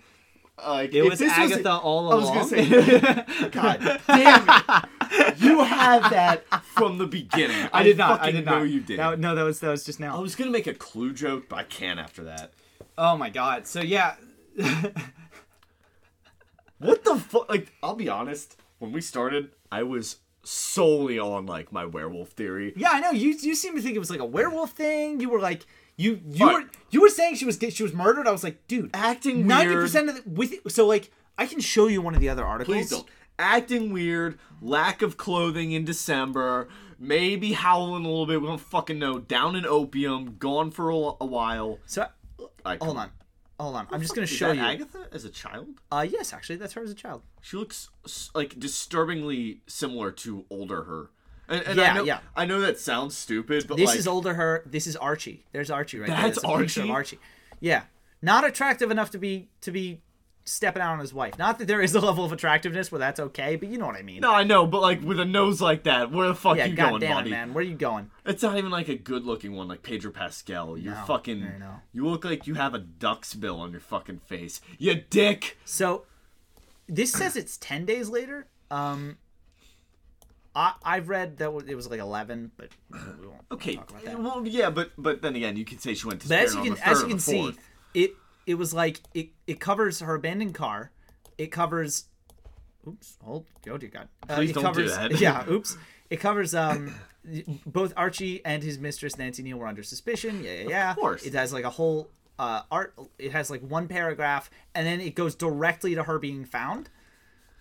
Like 0.66 0.92
It 0.92 1.02
was 1.02 1.22
Agatha 1.22 1.72
all 1.78 2.10
I 2.12 2.16
was 2.16 2.24
along. 2.24 2.36
gonna 2.36 2.48
say, 2.48 3.48
God 3.50 4.00
damn 4.08 4.48
it! 4.48 5.40
You 5.40 5.62
had 5.62 6.10
that 6.10 6.44
from 6.64 6.98
the 6.98 7.06
beginning. 7.06 7.68
I 7.72 7.84
did 7.84 7.96
not. 7.96 8.18
Fucking 8.18 8.34
I 8.34 8.36
did 8.38 8.44
know 8.44 8.58
not. 8.58 8.68
you 8.68 8.80
did. 8.80 8.98
That- 8.98 9.20
no, 9.20 9.36
that 9.36 9.44
was 9.44 9.60
that 9.60 9.68
was 9.70 9.84
just 9.84 10.00
now. 10.00 10.16
I 10.16 10.20
was 10.20 10.34
gonna 10.34 10.50
make 10.50 10.66
a 10.66 10.74
clue 10.74 11.12
joke, 11.12 11.48
but 11.48 11.56
I 11.60 11.62
can't 11.62 12.00
after 12.00 12.24
that. 12.24 12.52
Oh 12.96 13.16
my 13.16 13.30
god. 13.30 13.68
So 13.68 13.80
yeah, 13.80 14.16
What 16.78 17.04
the 17.04 17.16
fuck? 17.16 17.48
Like, 17.48 17.72
I'll 17.82 17.94
be 17.96 18.08
honest. 18.08 18.56
When 18.78 18.92
we 18.92 19.00
started, 19.00 19.50
I 19.72 19.82
was 19.82 20.16
solely 20.44 21.18
on 21.18 21.46
like 21.46 21.72
my 21.72 21.84
werewolf 21.84 22.30
theory. 22.30 22.72
yeah, 22.76 22.90
I 22.92 23.00
know. 23.00 23.10
You 23.10 23.30
you 23.40 23.54
seem 23.54 23.74
to 23.76 23.82
think 23.82 23.96
it 23.96 23.98
was 24.00 24.10
like 24.10 24.20
a 24.20 24.24
werewolf 24.24 24.72
thing. 24.72 25.20
You 25.20 25.28
were 25.28 25.40
like, 25.40 25.66
you 25.98 26.20
you 26.30 26.46
Right. 26.46 26.64
were 26.64 26.70
you 26.90 27.02
were 27.02 27.10
saying 27.10 27.34
she 27.34 27.44
was 27.44 27.58
she 27.70 27.82
was 27.82 27.92
murdered. 27.92 28.26
I 28.26 28.30
was 28.30 28.42
like, 28.42 28.66
dude, 28.66 28.90
Acting 28.94 29.46
ninety 29.46 29.74
percent 29.74 30.08
of 30.08 30.14
the, 30.24 30.30
with 30.30 30.54
so 30.72 30.86
like 30.86 31.10
I 31.36 31.44
can 31.44 31.60
show 31.60 31.86
you 31.88 32.00
one 32.00 32.14
of 32.14 32.20
the 32.20 32.30
other 32.30 32.44
articles. 32.46 32.74
Please 32.74 32.90
don't. 32.90 33.06
Acting 33.38 33.92
weird, 33.92 34.38
lack 34.62 35.00
of 35.02 35.16
clothing 35.16 35.70
in 35.72 35.84
December, 35.84 36.68
maybe 36.98 37.52
howling 37.52 38.04
a 38.04 38.08
little 38.08 38.26
bit. 38.26 38.40
We 38.40 38.48
don't 38.48 38.60
fucking 38.60 38.98
know. 38.98 39.18
Down 39.20 39.54
in 39.54 39.64
opium, 39.64 40.36
gone 40.38 40.70
for 40.72 40.90
a, 40.90 40.96
a 41.20 41.26
while. 41.26 41.78
So 41.86 42.06
I, 42.64 42.78
hold 42.80 42.96
on, 42.96 43.10
hold 43.60 43.76
on. 43.76 43.86
I'm 43.92 44.00
just 44.00 44.14
gonna 44.14 44.26
show 44.26 44.48
that 44.48 44.56
you. 44.56 44.62
Agatha 44.62 45.06
as 45.12 45.24
a 45.24 45.30
child? 45.30 45.68
Uh, 45.92 46.04
yes, 46.10 46.32
actually, 46.32 46.56
that's 46.56 46.72
her 46.72 46.82
as 46.82 46.90
a 46.90 46.94
child. 46.94 47.22
She 47.40 47.56
looks 47.56 47.90
like 48.34 48.58
disturbingly 48.58 49.60
similar 49.68 50.10
to 50.12 50.44
older 50.50 50.82
her. 50.84 51.10
And, 51.48 51.62
and 51.66 51.76
Yeah, 51.78 51.92
I 51.92 51.94
know, 51.94 52.04
yeah. 52.04 52.18
I 52.36 52.44
know 52.44 52.60
that 52.60 52.78
sounds 52.78 53.16
stupid, 53.16 53.66
but 53.66 53.76
This 53.76 53.88
like, 53.90 53.98
is 53.98 54.06
older 54.06 54.34
her. 54.34 54.62
This 54.66 54.86
is 54.86 54.96
Archie. 54.96 55.44
There's 55.52 55.70
Archie 55.70 55.98
right 55.98 56.08
there. 56.08 56.16
That's 56.16 56.38
picture 56.40 56.82
of 56.82 56.90
Archie? 56.90 56.90
Archie. 56.90 57.18
Yeah, 57.60 57.82
not 58.22 58.44
attractive 58.44 58.90
enough 58.90 59.10
to 59.12 59.18
be 59.18 59.48
to 59.62 59.70
be 59.70 60.00
stepping 60.48 60.82
out 60.82 60.92
on 60.92 60.98
his 60.98 61.12
wife. 61.12 61.38
Not 61.38 61.58
that 61.58 61.68
there 61.68 61.80
is 61.80 61.94
a 61.94 62.00
level 62.00 62.24
of 62.24 62.32
attractiveness 62.32 62.90
where 62.90 62.98
that's 62.98 63.20
okay, 63.20 63.56
but 63.56 63.68
you 63.68 63.78
know 63.78 63.86
what 63.86 63.96
I 63.96 64.02
mean. 64.02 64.20
No, 64.20 64.32
I 64.32 64.44
know, 64.44 64.66
but 64.66 64.80
like 64.80 65.02
with 65.02 65.20
a 65.20 65.24
nose 65.24 65.60
like 65.60 65.84
that, 65.84 66.10
where 66.10 66.28
the 66.28 66.34
fuck 66.34 66.56
yeah, 66.56 66.66
you 66.66 66.76
god 66.76 66.90
going, 66.90 67.00
damn 67.00 67.16
buddy? 67.16 67.30
it, 67.30 67.32
man. 67.32 67.54
Where 67.54 67.62
are 67.62 67.66
you 67.66 67.74
going? 67.74 68.10
It's 68.24 68.42
not 68.42 68.56
even 68.56 68.70
like 68.70 68.88
a 68.88 68.94
good 68.96 69.24
looking 69.24 69.54
one 69.54 69.68
like 69.68 69.82
Pedro 69.82 70.10
Pascal. 70.10 70.76
You're 70.78 70.94
No, 70.94 71.04
fucking. 71.06 71.42
I 71.42 71.58
know. 71.58 71.80
You 71.92 72.08
look 72.08 72.24
like 72.24 72.46
you 72.46 72.54
have 72.54 72.74
a 72.74 72.78
duck's 72.78 73.34
bill 73.34 73.60
on 73.60 73.72
your 73.72 73.80
fucking 73.80 74.20
face. 74.20 74.60
You 74.78 75.02
dick. 75.10 75.58
So, 75.64 76.04
this 76.88 77.12
says 77.12 77.36
it's 77.36 77.56
ten 77.56 77.84
days 77.84 78.08
later. 78.08 78.46
Um, 78.70 79.18
I 80.54 80.74
I've 80.82 81.08
read 81.08 81.36
that 81.38 81.50
it 81.66 81.74
was 81.74 81.88
like 81.88 82.00
eleven, 82.00 82.50
but 82.56 82.68
we 83.20 83.26
won't 83.26 83.40
Okay. 83.52 83.76
talk 83.76 83.90
about 83.90 84.04
that. 84.04 84.18
Well, 84.18 84.46
yeah, 84.46 84.70
but 84.70 84.90
but 84.98 85.22
then 85.22 85.36
again, 85.36 85.56
you 85.56 85.64
could 85.64 85.80
say 85.80 85.94
she 85.94 86.06
went 86.06 86.22
to. 86.22 86.28
But 86.28 86.38
as 86.38 86.54
you 86.54 86.62
can 86.62 86.78
as 86.78 87.02
you 87.02 87.08
can 87.08 87.18
see, 87.18 87.54
it 87.94 88.12
it 88.46 88.54
was 88.54 88.72
like 88.74 89.00
it 89.14 89.28
it 89.46 89.60
covers 89.60 90.00
her 90.00 90.14
abandoned 90.14 90.54
car. 90.54 90.90
It 91.36 91.48
covers. 91.52 92.06
Oops! 92.86 93.18
Hold. 93.22 93.46
Oh 93.68 93.76
dear 93.76 93.90
God. 93.90 94.08
Uh, 94.28 94.36
Please 94.36 94.50
it 94.50 94.54
don't 94.54 94.74
do 94.74 94.88
that. 94.88 95.12
Yeah. 95.20 95.48
Oops. 95.48 95.76
It 96.10 96.20
covers 96.20 96.54
um 96.54 96.94
both 97.66 97.92
Archie 97.94 98.40
and 98.42 98.62
his 98.62 98.78
mistress 98.78 99.18
Nancy 99.18 99.42
Neele 99.42 99.56
were 99.58 99.66
under 99.66 99.82
suspicion. 99.82 100.42
Yeah, 100.42 100.52
yeah, 100.62 100.68
yeah. 100.68 100.94
course. 100.94 101.22
It 101.24 101.34
has 101.34 101.52
like 101.52 101.64
a 101.64 101.70
whole 101.70 102.08
uh 102.38 102.62
art. 102.70 102.94
It 103.18 103.32
has 103.32 103.50
like 103.50 103.60
one 103.60 103.88
paragraph, 103.88 104.48
and 104.74 104.86
then 104.86 105.02
it 105.02 105.14
goes 105.14 105.34
directly 105.34 105.94
to 105.96 106.04
her 106.04 106.18
being 106.18 106.46
found. 106.46 106.88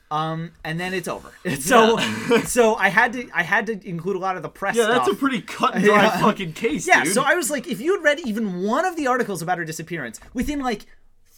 Um, 0.10 0.52
and 0.64 0.80
then 0.80 0.94
it's 0.94 1.08
over. 1.08 1.32
So, 1.60 1.98
so 2.46 2.76
I 2.76 2.90
had 2.90 3.14
to, 3.14 3.30
I 3.34 3.44
had 3.44 3.66
to 3.68 3.88
include 3.88 4.16
a 4.16 4.20
lot 4.20 4.38
of 4.38 4.44
the 4.44 4.50
press 4.50 4.76
Yeah, 4.76 4.84
stuff. 4.84 5.06
that's 5.06 5.16
a 5.18 5.20
pretty 5.20 5.42
cut 5.42 5.76
and 5.76 5.84
dry 5.84 6.04
Yeah. 6.04 6.20
fucking 6.22 6.54
case, 6.54 6.88
Yeah, 6.88 7.04
dude. 7.04 7.14
so 7.14 7.24
I 7.26 7.34
was 7.36 7.50
like, 7.52 7.68
if 7.68 7.82
you 7.82 7.96
had 7.96 8.04
read 8.04 8.20
even 8.22 8.64
one 8.64 8.86
of 8.86 8.96
the 8.96 9.08
articles 9.08 9.42
about 9.42 9.58
her 9.58 9.66
disappearance, 9.66 10.20
within 10.34 10.60
like 10.62 10.86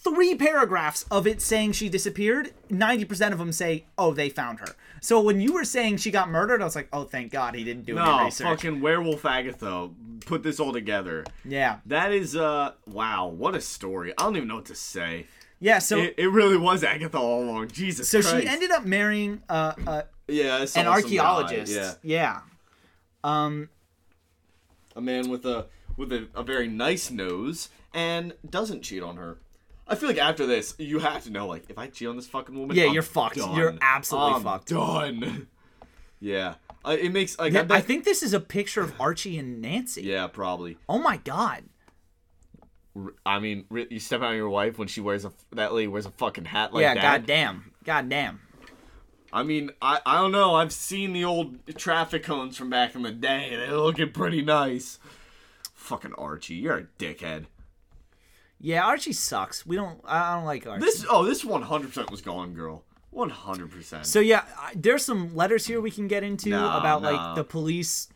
three 0.02 0.34
paragraphs 0.34 1.04
of 1.10 1.26
it 1.26 1.42
saying 1.42 1.72
she 1.72 1.88
disappeared, 1.88 2.52
90% 2.70 3.32
of 3.32 3.38
them 3.38 3.52
say, 3.52 3.84
oh, 3.98 4.12
they 4.14 4.28
found 4.28 4.60
her. 4.60 4.68
So 5.02 5.20
when 5.20 5.40
you 5.40 5.52
were 5.52 5.64
saying 5.64 5.96
she 5.98 6.10
got 6.10 6.28
murdered, 6.30 6.62
I 6.62 6.64
was 6.64 6.76
like, 6.76 6.88
oh, 6.92 7.04
thank 7.04 7.32
God 7.32 7.54
he 7.54 7.64
didn't 7.64 7.86
do 7.86 7.98
any 7.98 8.06
no, 8.06 8.24
research. 8.24 8.46
fucking 8.46 8.80
werewolf 8.80 9.24
Agatha 9.24 9.90
put 10.26 10.42
this 10.42 10.60
all 10.60 10.72
together. 10.72 11.24
Yeah. 11.44 11.78
That 11.86 12.12
is 12.12 12.36
uh 12.36 12.72
wow, 12.86 13.26
what 13.28 13.54
a 13.54 13.60
story. 13.60 14.12
I 14.16 14.22
don't 14.22 14.36
even 14.36 14.48
know 14.48 14.56
what 14.56 14.66
to 14.66 14.74
say. 14.74 15.26
Yeah, 15.60 15.78
so 15.78 15.98
It, 15.98 16.14
it 16.16 16.28
really 16.28 16.56
was 16.56 16.82
Agatha 16.82 17.18
all 17.18 17.42
along. 17.44 17.68
Jesus 17.68 18.08
so 18.08 18.22
Christ. 18.22 18.42
she 18.42 18.48
ended 18.48 18.70
up 18.70 18.86
marrying 18.86 19.42
uh, 19.48 19.74
uh, 19.86 20.02
yeah, 20.26 20.64
an 20.74 20.86
archaeologist. 20.86 21.72
Yeah. 21.72 21.94
yeah. 22.02 22.40
Um, 23.22 23.68
a 24.96 25.00
man 25.00 25.28
with 25.28 25.44
a 25.44 25.66
with 25.96 26.12
a, 26.12 26.28
a 26.34 26.42
very 26.42 26.66
nice 26.66 27.10
nose 27.10 27.68
and 27.92 28.32
doesn't 28.48 28.82
cheat 28.82 29.02
on 29.02 29.16
her. 29.16 29.38
I 29.86 29.96
feel 29.96 30.08
like 30.08 30.18
after 30.18 30.46
this, 30.46 30.74
you 30.78 31.00
have 31.00 31.24
to 31.24 31.30
know 31.30 31.46
like 31.46 31.64
if 31.68 31.76
I 31.76 31.88
cheat 31.88 32.08
on 32.08 32.16
this 32.16 32.26
fucking 32.26 32.58
woman, 32.58 32.76
Yeah, 32.76 32.86
I'm 32.86 32.94
you're 32.94 33.02
fucked. 33.02 33.36
done. 33.36 33.54
You're 33.56 33.74
absolutely 33.82 34.34
I'm 34.34 34.42
fucked. 34.42 34.68
Done. 34.68 35.46
Yeah, 36.22 36.56
uh, 36.84 36.98
it 37.00 37.12
makes 37.12 37.38
like 37.38 37.54
yeah, 37.54 37.60
I, 37.60 37.62
bet, 37.62 37.78
I 37.78 37.80
think 37.80 38.04
this 38.04 38.22
is 38.22 38.34
a 38.34 38.40
picture 38.40 38.82
of 38.82 38.92
Archie 39.00 39.38
and 39.38 39.62
Nancy. 39.62 40.02
Yeah, 40.02 40.26
probably. 40.26 40.76
Oh 40.86 40.98
my 40.98 41.16
God. 41.16 41.64
I 43.26 43.38
mean, 43.38 43.64
you 43.90 43.98
step 44.00 44.20
out 44.20 44.28
on 44.30 44.36
your 44.36 44.48
wife 44.50 44.78
when 44.78 44.88
she 44.88 45.00
wears 45.00 45.24
a 45.24 45.32
that 45.52 45.72
lady 45.72 45.88
wears 45.88 46.06
a 46.06 46.10
fucking 46.10 46.44
hat 46.46 46.72
like 46.72 46.82
that. 46.84 46.96
yeah, 46.96 47.02
that. 47.02 47.20
goddamn. 47.20 47.72
Goddamn. 47.84 48.40
I 49.32 49.42
mean, 49.42 49.70
I 49.80 50.00
I 50.04 50.16
don't 50.18 50.32
know. 50.32 50.54
I've 50.54 50.72
seen 50.72 51.12
the 51.12 51.24
old 51.24 51.56
traffic 51.76 52.24
cones 52.24 52.56
from 52.56 52.70
back 52.70 52.94
in 52.94 53.02
the 53.02 53.12
day. 53.12 53.48
They're 53.50 53.76
looking 53.76 54.10
pretty 54.12 54.42
nice. 54.42 54.98
Fucking 55.74 56.14
Archie, 56.14 56.54
you're 56.54 56.76
a 56.76 56.84
dickhead. 56.98 57.46
Yeah, 58.60 58.84
Archie 58.84 59.12
sucks. 59.14 59.64
We 59.64 59.76
don't. 59.76 60.00
I 60.04 60.34
don't 60.34 60.44
like 60.44 60.66
Archie. 60.66 60.84
This 60.84 61.06
oh, 61.08 61.24
this 61.24 61.44
100% 61.44 62.10
was 62.10 62.20
Gone 62.20 62.52
Girl. 62.54 62.84
100%. 63.14 64.04
So 64.04 64.20
yeah, 64.20 64.44
I- 64.58 64.72
there's 64.76 65.04
some 65.04 65.34
letters 65.34 65.66
here 65.66 65.80
we 65.80 65.90
can 65.90 66.06
get 66.06 66.22
into 66.22 66.50
No, 66.50 66.76
about 66.76 67.02
no. 67.02 67.10
like 67.10 67.36
the 67.36 67.42
police. 67.44 68.08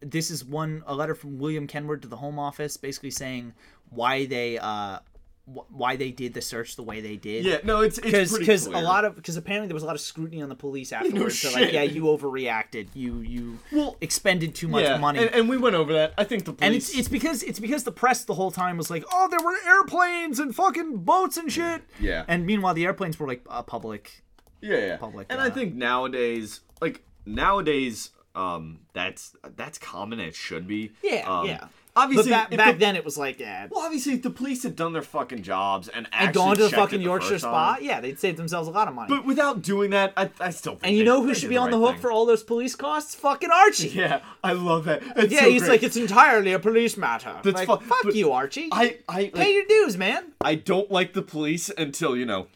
This 0.00 0.30
is 0.30 0.44
one 0.44 0.82
a 0.86 0.94
letter 0.94 1.14
from 1.14 1.38
William 1.38 1.66
Kenward 1.66 2.02
to 2.02 2.08
the 2.08 2.16
Home 2.16 2.38
Office, 2.38 2.76
basically 2.76 3.10
saying 3.10 3.54
why 3.90 4.26
they 4.26 4.58
uh 4.58 4.98
wh- 5.46 5.70
why 5.72 5.96
they 5.96 6.10
did 6.10 6.34
the 6.34 6.40
search 6.42 6.76
the 6.76 6.82
way 6.82 7.00
they 7.00 7.16
did. 7.16 7.44
yeah, 7.46 7.58
no, 7.64 7.80
it's 7.80 7.96
it's 7.98 8.06
because 8.32 8.38
because 8.38 8.66
a 8.66 8.70
lot 8.80 9.04
of 9.04 9.16
because 9.16 9.36
apparently 9.36 9.68
there 9.68 9.74
was 9.74 9.82
a 9.82 9.86
lot 9.86 9.94
of 9.94 10.00
scrutiny 10.00 10.42
on 10.42 10.48
the 10.48 10.54
police 10.54 10.92
afterwards. 10.98 11.38
so 11.40 11.48
shit. 11.48 11.60
like, 11.62 11.72
yeah, 11.72 11.82
you 11.82 12.02
overreacted. 12.04 12.88
You 12.94 13.20
you 13.20 13.58
Well, 13.72 13.96
expended 14.00 14.54
too 14.54 14.68
much 14.68 14.84
yeah, 14.84 14.98
money. 14.98 15.20
And, 15.20 15.30
and 15.34 15.48
we 15.48 15.56
went 15.56 15.76
over 15.76 15.92
that. 15.94 16.12
I 16.18 16.24
think 16.24 16.44
the 16.44 16.52
police 16.52 16.66
And 16.66 16.74
it's 16.74 16.94
it's 16.98 17.08
because 17.08 17.42
it's 17.42 17.58
because 17.58 17.84
the 17.84 17.92
press 17.92 18.24
the 18.24 18.34
whole 18.34 18.50
time 18.50 18.76
was 18.76 18.90
like, 18.90 19.04
oh, 19.12 19.28
there 19.30 19.40
were 19.42 19.56
airplanes 19.66 20.38
and 20.40 20.54
fucking 20.54 20.98
boats 20.98 21.36
and 21.38 21.50
shit. 21.50 21.82
Yeah. 22.00 22.24
And 22.28 22.44
meanwhile, 22.44 22.74
the 22.74 22.84
airplanes 22.84 23.18
were 23.18 23.26
like 23.26 23.42
a 23.48 23.62
public. 23.62 24.22
yeah, 24.60 24.76
yeah. 24.78 24.96
public, 24.98 25.26
and 25.30 25.40
uh, 25.40 25.44
I 25.44 25.50
think 25.50 25.74
nowadays 25.74 26.60
like 26.80 27.02
nowadays 27.24 28.10
um 28.36 28.78
that's 28.92 29.34
that's 29.56 29.78
common 29.78 30.20
it 30.20 30.34
should 30.34 30.66
be. 30.68 30.92
Um, 31.24 31.46
yeah. 31.46 31.66
Obviously 31.98 32.30
back, 32.30 32.52
if 32.52 32.58
back 32.58 32.74
the- 32.74 32.78
then 32.80 32.94
it 32.94 33.06
was 33.06 33.16
like, 33.16 33.40
yeah, 33.40 33.68
Well, 33.70 33.80
obviously, 33.82 34.12
if 34.12 34.20
the 34.22 34.28
police 34.28 34.62
had 34.64 34.76
done 34.76 34.92
their 34.92 35.00
fucking 35.00 35.42
jobs 35.42 35.88
and 35.88 36.04
and 36.04 36.08
actually 36.12 36.32
gone 36.34 36.56
to 36.56 36.62
the 36.64 36.68
fucking 36.68 36.98
the 36.98 37.04
Yorkshire 37.06 37.38
spot, 37.38 37.82
yeah, 37.82 38.02
they'd 38.02 38.18
save 38.20 38.36
themselves 38.36 38.68
a 38.68 38.70
lot 38.70 38.86
of 38.86 38.94
money. 38.94 39.08
But 39.08 39.24
without 39.24 39.62
doing 39.62 39.92
that, 39.92 40.12
I, 40.14 40.28
I 40.38 40.50
still 40.50 40.74
think 40.74 40.84
and 40.88 40.92
you 40.92 40.98
they- 40.98 41.04
know 41.06 41.22
who 41.22 41.32
should 41.34 41.48
be 41.48 41.56
on 41.56 41.70
the 41.70 41.78
right 41.78 41.84
hook 41.86 41.92
thing. 41.94 42.02
for 42.02 42.12
all 42.12 42.26
those 42.26 42.42
police 42.42 42.74
costs? 42.76 43.14
Fucking 43.14 43.48
Archie. 43.50 43.88
Yeah, 43.88 44.20
I 44.44 44.52
love 44.52 44.84
that. 44.84 45.02
It's 45.16 45.32
Yeah, 45.32 45.44
so 45.44 45.48
he's 45.50 45.62
great. 45.62 45.70
like, 45.70 45.82
it's 45.84 45.96
entirely 45.96 46.52
a 46.52 46.58
police 46.58 46.98
matter. 46.98 47.34
That's 47.42 47.66
like, 47.66 47.80
fu- 47.80 47.86
fuck 47.86 48.14
you, 48.14 48.30
Archie. 48.30 48.68
I, 48.72 48.98
I, 49.08 49.30
Pay 49.34 49.54
your 49.54 49.64
dues, 49.64 49.96
man. 49.96 50.32
I 50.42 50.54
don't 50.56 50.90
like 50.90 51.14
the 51.14 51.22
police 51.22 51.70
until 51.78 52.14
you 52.14 52.26
know. 52.26 52.48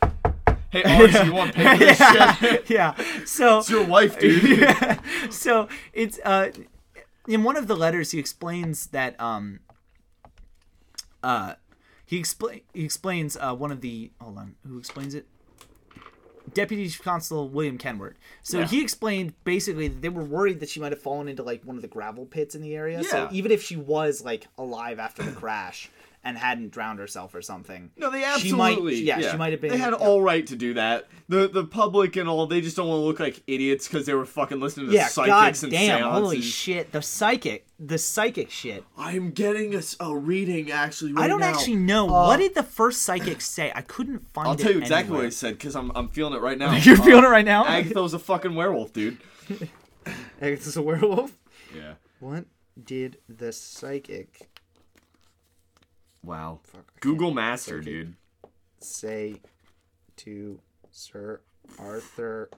Hey, 0.70 0.82
Archie, 0.84 1.26
you 1.26 1.32
want 1.34 1.52
to 1.52 1.56
pay 1.58 1.76
for 1.76 1.84
this 1.84 1.98
shit? 2.38 2.70
yeah. 2.70 2.94
So 3.24 3.58
It's 3.58 3.70
your 3.70 3.84
wife, 3.84 4.18
dude. 4.18 4.68
so 5.30 5.68
it's 5.92 6.18
uh 6.24 6.50
in 7.28 7.42
one 7.44 7.56
of 7.56 7.66
the 7.66 7.76
letters 7.76 8.12
he 8.12 8.18
explains 8.18 8.86
that 8.88 9.20
um 9.20 9.60
uh 11.22 11.54
he 12.06 12.18
explain 12.18 12.60
he 12.72 12.84
explains 12.84 13.36
uh 13.36 13.54
one 13.54 13.70
of 13.70 13.80
the 13.80 14.10
hold 14.20 14.38
on 14.38 14.54
who 14.66 14.78
explains 14.78 15.14
it 15.14 15.26
Deputy 16.52 16.88
Chief 16.88 17.02
Constable 17.02 17.48
William 17.48 17.78
Kenward. 17.78 18.14
So 18.42 18.58
Yeah. 18.60 18.66
he 18.66 18.80
explained 18.82 19.34
basically 19.44 19.86
that 19.88 20.02
they 20.02 20.08
were 20.08 20.24
worried 20.24 20.58
that 20.60 20.68
she 20.68 20.80
might 20.80 20.90
have 20.90 21.00
fallen 21.00 21.28
into 21.28 21.42
like 21.44 21.62
one 21.64 21.76
of 21.76 21.82
the 21.82 21.88
gravel 21.88 22.26
pits 22.26 22.54
in 22.56 22.62
the 22.62 22.74
area. 22.74 23.04
So 23.04 23.28
even 23.30 23.52
if 23.52 23.62
she 23.62 23.76
was 23.76 24.24
like 24.24 24.48
alive 24.58 24.98
after 24.98 25.22
the 25.22 25.30
crash 25.32 25.90
and 26.22 26.36
hadn't 26.36 26.70
drowned 26.70 26.98
herself 26.98 27.34
or 27.34 27.40
something, 27.40 27.90
No, 27.96 28.10
they 28.10 28.18
She 28.38 28.52
might- 28.52 28.72
absolutely. 28.72 29.02
yeah, 29.02 29.30
she 29.30 29.36
might 29.38 29.52
have 29.52 29.60
been- 29.62 29.70
They 29.70 29.78
had 29.78 29.92
yeah. 29.92 30.06
all 30.06 30.20
right 30.20 30.46
to 30.48 30.54
do 30.56 30.74
that. 30.74 31.08
The 31.30 31.48
the 31.48 31.64
public 31.64 32.16
and 32.16 32.28
all, 32.28 32.46
they 32.46 32.60
just 32.60 32.76
don't 32.76 32.88
want 32.88 33.00
to 33.00 33.04
look 33.04 33.20
like 33.20 33.42
idiots 33.46 33.88
because 33.88 34.04
they 34.04 34.12
were 34.14 34.26
fucking 34.26 34.60
listening 34.60 34.88
to 34.88 34.92
yeah, 34.92 35.04
god 35.04 35.10
psychics 35.10 35.62
and 35.62 35.72
damn, 35.72 35.98
seances. 36.00 36.12
holy 36.12 36.40
shit, 36.42 36.92
the 36.92 37.00
psychic, 37.00 37.66
the 37.78 37.96
psychic 37.98 38.50
shit. 38.50 38.84
I'm 38.98 39.30
getting 39.30 39.80
a 40.00 40.14
reading 40.14 40.70
actually. 40.70 41.12
Right 41.14 41.24
I 41.24 41.28
don't 41.28 41.40
now. 41.40 41.48
actually 41.54 41.76
know. 41.76 42.04
what 42.06 42.36
did 42.38 42.54
the 42.54 42.64
first 42.64 43.02
psychic 43.02 43.40
say? 43.40 43.72
I 43.74 43.80
couldn't 43.80 44.26
find 44.34 44.48
I'll 44.48 44.54
it. 44.54 44.58
tell 44.58 44.72
you 44.72 44.78
exactly 44.78 45.12
what 45.12 45.16
anywhere. 45.18 45.26
he 45.28 45.30
said 45.30 45.54
because 45.56 45.74
I'm 45.76 45.90
I'm 45.94 46.08
feeling 46.08 46.34
it 46.34 46.40
right 46.42 46.58
now. 46.64 46.74
You're 46.74 46.98
Uh, 47.00 47.02
feeling 47.02 47.24
it 47.24 47.28
right 47.28 47.44
now? 47.46 47.64
Agatha's 47.64 48.12
a 48.12 48.18
fucking 48.18 48.54
werewolf, 48.54 48.92
dude. 48.92 49.16
Agatha's 50.42 50.76
a 50.76 50.82
werewolf? 50.82 51.36
Yeah. 51.74 51.94
What 52.18 52.44
did 52.82 53.18
the 53.28 53.52
psychic 53.52 54.49
Wow. 56.22 56.60
Google 57.00 57.30
Master, 57.32 57.80
dude. 57.80 58.14
say 58.80 59.40
to 60.16 60.60
Sir 60.90 61.40
Arthur 61.78 62.50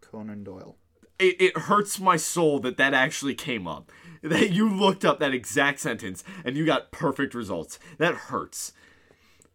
Conan 0.00 0.44
Doyle? 0.44 0.76
It, 1.18 1.40
it 1.40 1.56
hurts 1.56 1.98
my 1.98 2.16
soul 2.16 2.58
that 2.60 2.76
that 2.76 2.92
actually 2.92 3.34
came 3.34 3.66
up. 3.66 3.90
That 4.22 4.50
you 4.50 4.68
looked 4.68 5.04
up 5.04 5.18
that 5.20 5.32
exact 5.32 5.80
sentence 5.80 6.22
and 6.44 6.56
you 6.56 6.66
got 6.66 6.90
perfect 6.90 7.34
results. 7.34 7.78
That 7.98 8.14
hurts. 8.14 8.72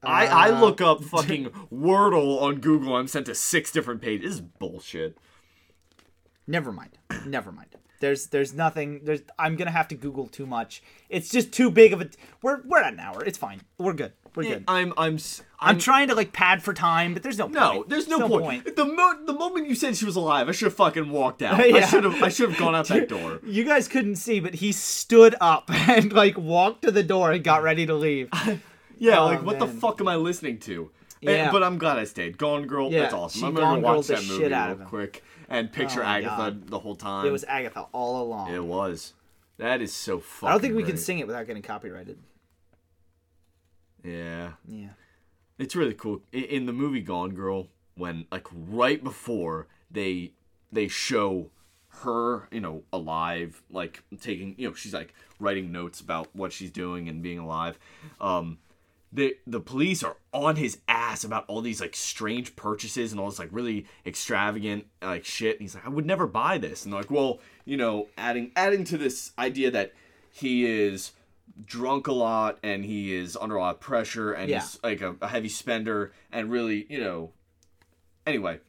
I, 0.03 0.26
I 0.26 0.49
Uh, 0.49 0.59
look 0.59 0.82
up 0.82 1.03
fucking 1.03 1.49
Wordle 1.72 2.41
on 2.41 2.59
Google. 2.62 2.95
I'm 2.95 3.07
sent 3.07 3.28
to 3.28 3.36
six 3.36 3.72
different 3.72 4.01
pages. 4.01 4.24
This 4.24 4.34
is 4.36 4.41
bullshit. 4.41 5.18
Never 6.47 6.72
mind. 6.72 6.97
Never 7.26 7.51
mind. 7.51 7.76
There's 8.02 8.28
there's 8.28 8.54
nothing 8.54 9.02
there's 9.06 9.22
I'm 9.39 9.56
gonna 9.56 9.72
have 9.72 9.88
to 9.89 9.95
Google 9.95 10.28
too 10.28 10.45
much. 10.45 10.84
It's 11.10 11.30
just 11.30 11.54
too 11.54 11.72
big 11.72 11.93
of 11.93 12.02
a 12.02 12.10
we're 12.41 12.62
we're 12.66 12.80
at 12.80 12.91
an 12.93 12.99
hour. 12.99 13.24
It's 13.24 13.38
fine. 13.38 13.62
We're 13.78 13.93
good. 13.93 14.12
We're 14.36 14.43
good. 14.43 14.64
I'm 14.68 14.93
I'm 14.97 15.16
s- 15.16 15.41
I'm 15.60 15.78
trying 15.78 16.08
to 16.08 16.16
like 16.16 16.32
pad 16.34 16.64
for 16.64 16.74
time, 16.74 17.14
but 17.14 17.22
there's 17.22 17.38
no 17.38 17.47
No, 17.47 17.72
point. 17.74 17.89
there's 17.89 18.08
no, 18.08 18.28
point. 18.28 18.76
The 18.76 18.86
mo- 18.86 19.20
the 19.26 19.34
moment 19.34 19.68
you 19.68 19.76
said 19.76 19.95
she 19.97 20.06
was 20.06 20.16
alive, 20.16 20.47
I 20.49 20.54
should 20.54 20.66
have 20.68 20.74
fucking 20.76 21.10
walked 21.10 21.41
out. 21.41 21.60
I 21.60 21.82
should 21.86 22.04
have 22.04 22.22
I 22.24 22.30
should 22.30 22.49
have 22.49 22.58
gone 22.60 22.74
out 22.76 22.88
that 22.88 23.08
door. 23.16 23.39
You 23.45 23.64
guys 23.64 23.88
couldn't 23.88 24.16
see, 24.16 24.39
but 24.39 24.56
he 24.56 24.72
stood 24.72 25.36
up 25.41 25.66
and 25.89 26.12
like 26.14 26.38
walked 26.38 26.82
to 26.84 26.91
the 26.91 27.04
door 27.04 27.32
and 27.32 27.43
got 27.43 27.62
ready 27.64 27.86
to 27.86 27.93
leave. 27.93 28.30
Yeah, 28.97 29.20
Oh, 29.20 29.26
like 29.26 29.43
what 29.43 29.60
the 29.60 29.68
fuck 29.68 29.99
am 30.02 30.08
I 30.08 30.16
listening 30.16 30.60
to? 30.60 30.89
And- 31.24 31.30
Yeah. 31.30 31.52
but 31.52 31.62
I'm 31.62 31.78
glad 31.78 31.99
I 31.99 32.06
stayed. 32.06 32.38
Gone 32.39 32.66
Girl, 32.66 32.91
Yeah, 32.91 33.02
that's 33.02 33.14
awesome. 33.14 33.43
I'm 33.43 33.54
gonna 33.54 33.80
watch 33.82 34.08
that 34.08 34.24
movie 34.26 34.43
shit 34.43 34.52
out 34.54 34.80
real 34.80 34.88
quick 34.88 35.24
and 35.52 35.72
picture 35.72 36.02
Oh 36.04 36.08
Agatha 36.08 36.52
God. 36.52 36.68
the 36.68 36.80
whole 36.80 36.95
time. 36.95 37.26
It 37.26 37.32
was 37.32 37.43
Agatha 37.43 37.86
all 37.91 38.24
along. 38.24 38.54
It 38.54 38.64
was. 38.64 39.14
That 39.58 39.82
is 39.82 39.93
so 39.93 40.20
fucking. 40.20 40.47
I 40.47 40.52
don't 40.52 40.62
think 40.62 40.76
we 40.76 40.84
great. 40.84 40.91
can 40.93 40.97
sing 40.97 41.20
it 41.20 41.28
without 41.28 41.45
getting 41.45 41.62
copyrighted. 41.62 42.18
Yeah, 44.04 44.54
Yeah. 44.68 44.89
it's 45.60 45.76
really 45.76 45.93
cool. 45.93 46.22
In, 46.32 46.43
in 46.45 46.66
the 46.66 46.74
movie 46.74 47.02
Gone 47.02 47.32
Girl, 47.36 47.68
when 47.95 48.26
like 48.32 48.47
right 48.52 49.04
before 49.04 49.68
they 49.91 50.34
they 50.72 50.88
show 50.88 51.52
her, 52.04 52.47
you 52.52 52.62
know, 52.62 52.84
alive, 52.93 53.62
like 53.70 54.02
taking, 54.20 54.56
you 54.58 54.70
know, 54.70 54.74
she's 54.74 54.93
like 54.93 55.14
writing 55.39 55.72
notes 55.72 55.99
about 55.99 56.30
what 56.34 56.52
she's 56.54 56.72
doing 56.72 57.08
and 57.10 57.22
being 57.22 57.38
alive. 57.38 57.78
Um, 58.20 58.58
the 59.14 59.36
the 59.45 59.59
police 59.59 60.03
are 60.03 60.16
on 60.34 60.55
his 60.55 60.78
ass 60.88 61.24
about 61.26 61.43
all 61.47 61.62
these 61.62 61.82
like 61.82 61.95
strange 61.95 62.55
purchases 62.55 63.12
and 63.12 63.20
all 63.20 63.30
this 63.30 63.39
like 63.39 63.49
really 63.51 63.86
extravagant 64.05 64.86
like 65.01 65.26
shit. 65.26 65.55
And 65.57 65.62
he's 65.62 65.76
like, 65.76 65.86
I 65.86 65.89
would 65.89 66.05
never 66.05 66.28
buy 66.28 66.57
this. 66.57 66.86
And 66.86 66.93
they're 66.93 67.01
like, 67.01 67.12
well, 67.12 67.39
you 67.66 67.76
know, 67.78 68.07
adding 68.18 68.51
adding 68.55 68.84
to 68.86 68.97
this 68.97 69.32
idea 69.38 69.70
that 69.72 69.93
he 70.32 70.66
is 70.66 71.12
drunk 71.66 72.07
a 72.07 72.14
lot 72.14 72.57
and 72.64 72.86
he 72.86 73.14
is 73.14 73.36
under 73.39 73.57
a 73.57 73.59
lot 73.59 73.76
of 73.76 73.82
pressure 73.82 74.32
and 74.32 74.49
Yeah. 74.49 74.62
he's 74.62 74.80
like 74.82 75.01
a, 75.01 75.16
a 75.22 75.28
heavy 75.28 75.49
spender 75.49 76.14
and 76.32 76.49
really, 76.49 76.86
you 76.89 76.99
know. 77.01 77.32
Anyway, 78.26 78.59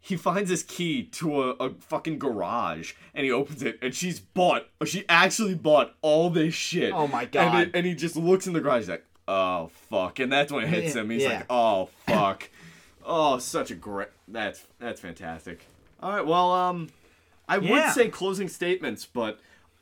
he 0.00 0.16
finds 0.16 0.48
this 0.48 0.62
key 0.62 1.02
to 1.02 1.42
a, 1.42 1.50
a 1.54 1.70
fucking 1.74 2.18
garage 2.18 2.92
and 3.14 3.24
he 3.26 3.32
opens 3.32 3.62
it 3.62 3.78
and 3.82 3.94
she's 3.94 4.20
bought 4.20 4.66
she 4.84 5.04
actually 5.08 5.54
bought 5.54 5.94
all 6.02 6.30
this 6.30 6.54
shit 6.54 6.92
Oh 6.94 7.08
my 7.08 7.22
and, 7.24 7.32
God. 7.32 7.56
it- 7.62 7.70
and 7.74 7.84
he 7.84 7.94
just 7.94 8.16
looks 8.16 8.46
in 8.46 8.52
the 8.52 8.60
garage 8.60 8.82
he's 8.82 8.88
like 8.88 9.04
oh 9.28 9.68
fuck 9.90 10.18
and 10.18 10.30
that's 10.30 10.52
when 10.52 10.64
it 10.64 10.68
hits 10.68 10.94
him 10.94 11.10
he's 11.10 11.22
yeah. 11.22 11.28
like 11.38 11.46
oh 11.50 11.88
fuck 12.06 12.48
oh 13.04 13.38
such 13.38 13.70
a 13.70 13.74
great 13.74 14.08
that's 14.28 14.64
that's 14.78 15.00
fantastic 15.00 15.66
all 16.02 16.12
right 16.12 16.26
well 16.26 16.52
um 16.52 16.88
i 17.48 17.58
would 17.58 17.90
say 17.92 18.08
closing 18.08 18.48
statements 18.48 19.04
but 19.04 19.40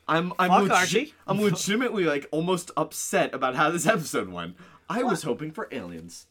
i'm 0.08 0.32
i'm 0.38 0.68
Fuck, 0.68 0.78
legi- 0.86 1.12
i'm 1.26 1.40
legitimately 1.42 2.04
like 2.04 2.26
almost 2.30 2.70
upset 2.76 3.34
about 3.34 3.54
how 3.54 3.70
this 3.70 3.86
episode 3.96 4.28
went 4.28 4.56
i 4.88 5.02
was 5.02 5.22
hoping 5.22 5.50
for 5.50 5.68
aliens 5.72 6.26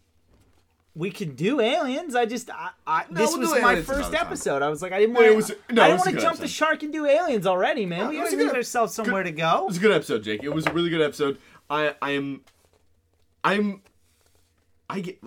We 0.96 1.10
could 1.10 1.36
do 1.36 1.60
aliens. 1.60 2.14
I 2.16 2.28
just, 2.28 2.52
I, 2.52 2.70
I 2.86 3.06
No, 3.10 3.18
this 3.20 3.32
we'll 3.32 3.40
was 3.52 3.62
my 3.64 3.82
first 3.82 4.14
episode. 4.14 4.62
I 4.62 4.70
was 4.70 4.84
like, 4.84 4.92
I 4.92 5.00
didn't 5.00 5.16
want. 5.16 5.36
was- 5.36 5.52
no, 5.72 5.82
I 5.82 5.88
didn't 5.88 6.02
want 6.06 6.12
to 6.16 6.22
jump 6.22 6.38
the 6.38 6.48
shark 6.48 6.84
and 6.84 6.94
do 6.94 7.08
aliens 7.08 7.48
already, 7.48 7.88
man. 7.88 8.10
we 8.10 8.20
it 8.20 8.24
gotta 8.24 8.36
leave 8.38 8.54
ourselves 8.54 8.94
somewhere 8.94 9.24
good- 9.24 9.36
to 9.36 9.42
go. 9.42 9.62
It 9.64 9.68
was 9.70 9.78
a 9.78 9.80
good 9.80 9.92
episode, 9.92 10.22
Jake. 10.22 10.44
It 10.44 10.54
was 10.54 10.68
a 10.68 10.72
really 10.72 10.92
good 10.92 11.02
episode. 11.02 11.40
I 11.68 11.96
I 12.00 12.12
am 12.12 12.42
I'm 13.44 13.82
I 14.90 15.00
get 15.00 15.20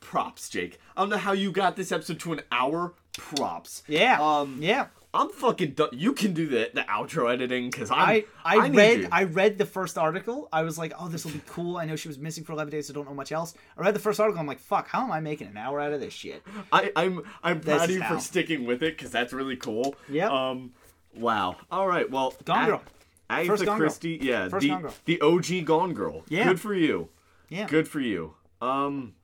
props, 0.00 0.48
Jake. 0.48 0.78
I 0.96 1.02
don't 1.02 1.10
know 1.10 1.16
how 1.16 1.32
you 1.32 1.50
got 1.50 1.76
this 1.76 1.92
episode 1.92 2.20
to 2.20 2.32
an 2.34 2.42
hour. 2.52 2.94
Props. 3.16 3.82
Yeah. 3.86 4.18
Um. 4.20 4.58
yeah. 4.60 4.86
I'm 5.14 5.28
fucking. 5.30 5.74
Done. 5.74 5.90
You 5.92 6.12
can 6.12 6.32
do 6.34 6.48
the 6.48 6.70
the 6.74 6.82
outro 6.82 7.32
editing 7.32 7.70
because 7.70 7.90
I 7.92 8.24
I, 8.44 8.66
read. 8.66 9.08
I 9.12 9.22
read 9.24 9.58
the 9.58 9.64
first 9.64 9.96
article. 9.96 10.48
I 10.52 10.62
was 10.62 10.76
like, 10.76 10.92
oh, 10.98 11.06
this 11.08 11.24
will 11.24 11.30
be 11.32 11.40
cool. 11.46 11.76
I 11.76 11.84
know 11.84 11.94
she 11.94 12.08
was 12.08 12.18
missing 12.18 12.42
for 12.42 12.52
eleven 12.52 12.72
days, 12.72 12.88
so 12.88 12.92
don't 12.92 13.06
know 13.06 13.14
much 13.14 13.30
else. 13.30 13.54
I 13.78 13.82
read 13.82 13.94
the 13.94 14.00
first 14.00 14.18
article. 14.18 14.40
I'm 14.40 14.48
like, 14.48 14.58
fuck, 14.58 14.88
how 14.88 15.04
am 15.04 15.12
I 15.12 15.20
making 15.20 15.46
an 15.46 15.56
hour 15.56 15.80
out 15.80 15.92
of 15.92 16.00
this 16.00 16.12
shit? 16.12 16.42
I, 16.72 16.90
I'm 16.96 17.22
I'm 17.44 17.60
This 17.60 17.76
proud 17.76 17.90
of 17.90 17.90
you 17.94 18.02
for 18.02 18.18
sticking 18.18 18.66
with 18.66 18.82
it 18.82 18.96
because 18.96 19.12
that's 19.12 19.32
really 19.32 19.56
cool. 19.56 19.94
Yeah. 20.08 20.28
Um. 20.30 20.72
Wow. 21.14 21.56
All 21.70 21.86
right. 21.86 22.10
Well. 22.10 22.34
Gone 22.44 22.58
Ag- 22.58 22.68
Girl. 22.68 22.82
Agatha 23.30 23.64
Gone 23.64 23.78
Girl. 23.78 23.86
Christie. 23.86 24.18
Yeah. 24.20 24.48
First 24.48 24.62
the 24.62 24.68
Gone 24.68 24.82
Girl. 24.82 24.94
the 25.04 25.20
OG 25.20 25.64
Gone 25.64 25.94
Girl. 25.94 26.24
Yeah. 26.28 26.44
Good 26.48 26.60
for 26.60 26.74
you. 26.74 27.08
Yeah. 27.54 27.66
Good 27.66 27.88
for 27.88 28.00
you. 28.00 28.34
Um, 28.60 29.14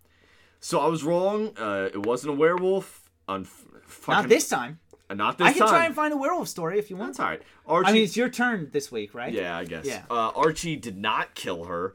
so 0.60 0.80
I 0.80 0.86
was 0.86 1.02
wrong. 1.04 1.52
Uh, 1.58 1.88
it 1.92 2.04
wasn't 2.06 2.34
a 2.34 2.36
werewolf. 2.36 3.10
On 3.28 3.44
fucking, 3.44 4.22
Not 4.22 4.28
this 4.28 4.48
time. 4.48 4.80
uh, 5.08 5.14
Not 5.14 5.38
this 5.38 5.44
time. 5.46 5.50
I 5.50 5.52
can 5.52 5.60
time. 5.60 5.68
try 5.68 5.86
and 5.86 5.94
find 5.94 6.12
a 6.12 6.16
werewolf 6.16 6.48
story 6.48 6.78
if 6.78 6.90
you 6.90 6.96
want. 6.96 7.10
That's 7.12 7.20
all 7.20 7.26
right. 7.26 7.42
Archie. 7.66 7.88
I 7.90 7.92
mean, 7.92 8.02
it's 8.04 8.16
your 8.16 8.28
turn 8.28 8.70
this 8.72 8.90
week, 8.90 9.14
right? 9.14 9.32
yeah, 9.32 9.56
I 9.56 9.64
guess. 9.64 9.84
Yeah. 9.86 10.02
Uh, 10.10 10.30
Archie 10.34 10.76
did 10.76 10.96
not 10.96 11.34
kill 11.34 11.64
her, 11.64 11.94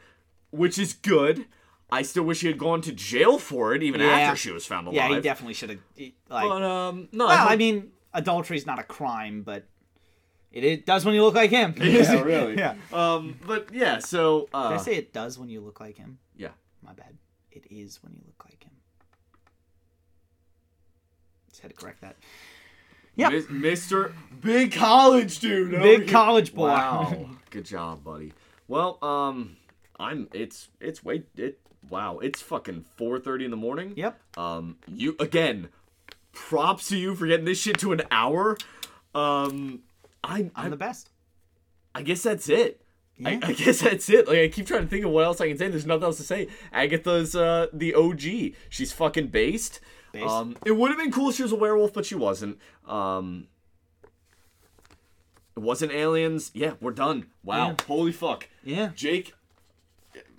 which 0.51 0.79
is 0.79 0.93
good. 0.93 1.45
I 1.91 2.01
still 2.01 2.23
wish 2.23 2.41
he 2.41 2.47
had 2.47 2.57
gone 2.57 2.81
to 2.81 2.91
jail 2.93 3.37
for 3.37 3.75
it, 3.75 3.83
even 3.83 4.01
Yeah. 4.01 4.07
after 4.07 4.37
she 4.37 4.51
was 4.51 4.65
found 4.65 4.87
alive. 4.87 4.95
Yeah, 4.95 5.15
he 5.15 5.21
definitely 5.21 5.53
should 5.53 5.69
have. 5.69 5.79
Like, 5.97 6.13
But 6.49 6.63
um, 6.63 7.09
no, 7.11 7.27
well, 7.27 7.47
I 7.47 7.55
mean, 7.57 7.91
adultery 8.13 8.57
is 8.57 8.65
not 8.65 8.79
a 8.79 8.83
crime, 8.83 9.43
but 9.43 9.65
it, 10.55 10.63
it 10.63 10.85
does 10.87 11.05
when 11.05 11.13
you 11.13 11.23
look 11.23 11.35
like 11.35 11.51
him. 11.51 11.75
yeah, 11.81 12.21
really. 12.23 12.57
Yeah. 12.57 12.73
Um, 12.91 13.37
but 13.45 13.71
yeah, 13.73 13.99
so 13.99 14.49
uh, 14.53 14.69
Did 14.69 14.79
I 14.79 14.81
say 14.81 14.95
it 14.95 15.13
does 15.13 15.37
when 15.37 15.49
you 15.49 15.61
look 15.61 15.79
like 15.79 15.97
him? 15.97 16.17
yeah. 16.35 16.49
My 16.81 16.93
bad. 16.93 17.17
It 17.51 17.65
is 17.71 18.01
when 18.03 18.13
you 18.13 18.21
look 18.25 18.45
like 18.45 18.63
him. 18.63 18.71
Just 21.49 21.61
had 21.61 21.71
to 21.71 21.75
correct 21.77 22.01
that. 22.01 22.15
Yeah. 23.15 23.29
Mis- 23.29 23.45
Mr. 23.45 24.11
Big 24.41 24.73
College 24.73 25.39
dude. 25.39 25.73
over 25.73 25.81
Big 25.83 26.01
here. 26.03 26.09
college 26.11 26.53
boy. 26.53 26.67
Wow. 26.67 27.29
Good 27.49 27.65
job, 27.65 28.03
buddy. 28.03 28.33
Well, 28.67 28.97
um, 29.01 29.55
I'm. 29.99 30.27
It's 30.33 30.67
it's 30.81 31.03
way 31.03 31.23
it. 31.37 31.59
Wow, 31.89 32.17
it's 32.19 32.41
fucking 32.41 32.85
4:30 32.99 33.45
in 33.45 33.51
the 33.51 33.57
morning. 33.57 33.93
Yep. 33.95 34.19
Um, 34.37 34.77
you 34.87 35.15
again. 35.19 35.69
Props 36.33 36.89
to 36.89 36.97
you 36.97 37.15
for 37.15 37.25
getting 37.27 37.45
this 37.45 37.59
shit 37.61 37.79
to 37.79 37.93
an 37.93 38.01
hour. 38.11 38.57
Um, 39.13 39.83
I 40.25 40.49
I, 40.55 40.65
I'm 40.65 40.71
the 40.71 40.77
best. 40.77 41.09
I 41.93 42.01
guess 42.01 42.23
that's 42.23 42.49
it. 42.49 42.81
I, 43.23 43.39
I 43.41 43.53
guess 43.53 43.79
that's 43.79 44.09
it. 44.09 44.27
Like 44.27 44.39
I 44.39 44.47
keep 44.49 44.67
trying 44.67 44.81
to 44.81 44.87
think 44.87 45.05
of 45.05 45.11
what 45.11 45.23
else 45.23 45.39
I 45.39 45.47
can 45.47 45.57
say. 45.57 45.69
There's 45.69 45.85
nothing 45.85 46.03
else 46.03 46.17
to 46.17 46.23
say. 46.23 46.47
Agatha's 46.73 47.35
uh 47.35 47.67
the 47.71 47.93
OG. 47.93 48.21
She's 48.69 48.91
fucking 48.91 49.27
based. 49.27 49.79
Based. 50.11 50.25
Um, 50.27 50.57
it 50.65 50.71
would 50.71 50.89
have 50.91 50.99
been 50.99 51.11
cool 51.11 51.29
if 51.29 51.35
she 51.35 51.43
was 51.43 51.51
a 51.51 51.55
werewolf, 51.55 51.93
but 51.93 52.05
she 52.05 52.15
wasn't. 52.15 52.57
Um, 52.87 53.47
it 55.55 55.59
wasn't 55.61 55.91
aliens. 55.93 56.51
Yeah, 56.53 56.73
we're 56.81 56.91
done. 56.91 57.27
Wow, 57.43 57.67
Yeah. 57.69 57.75
holy 57.87 58.11
fuck. 58.11 58.49
Yeah. 58.63 58.91
Jake, 58.95 59.33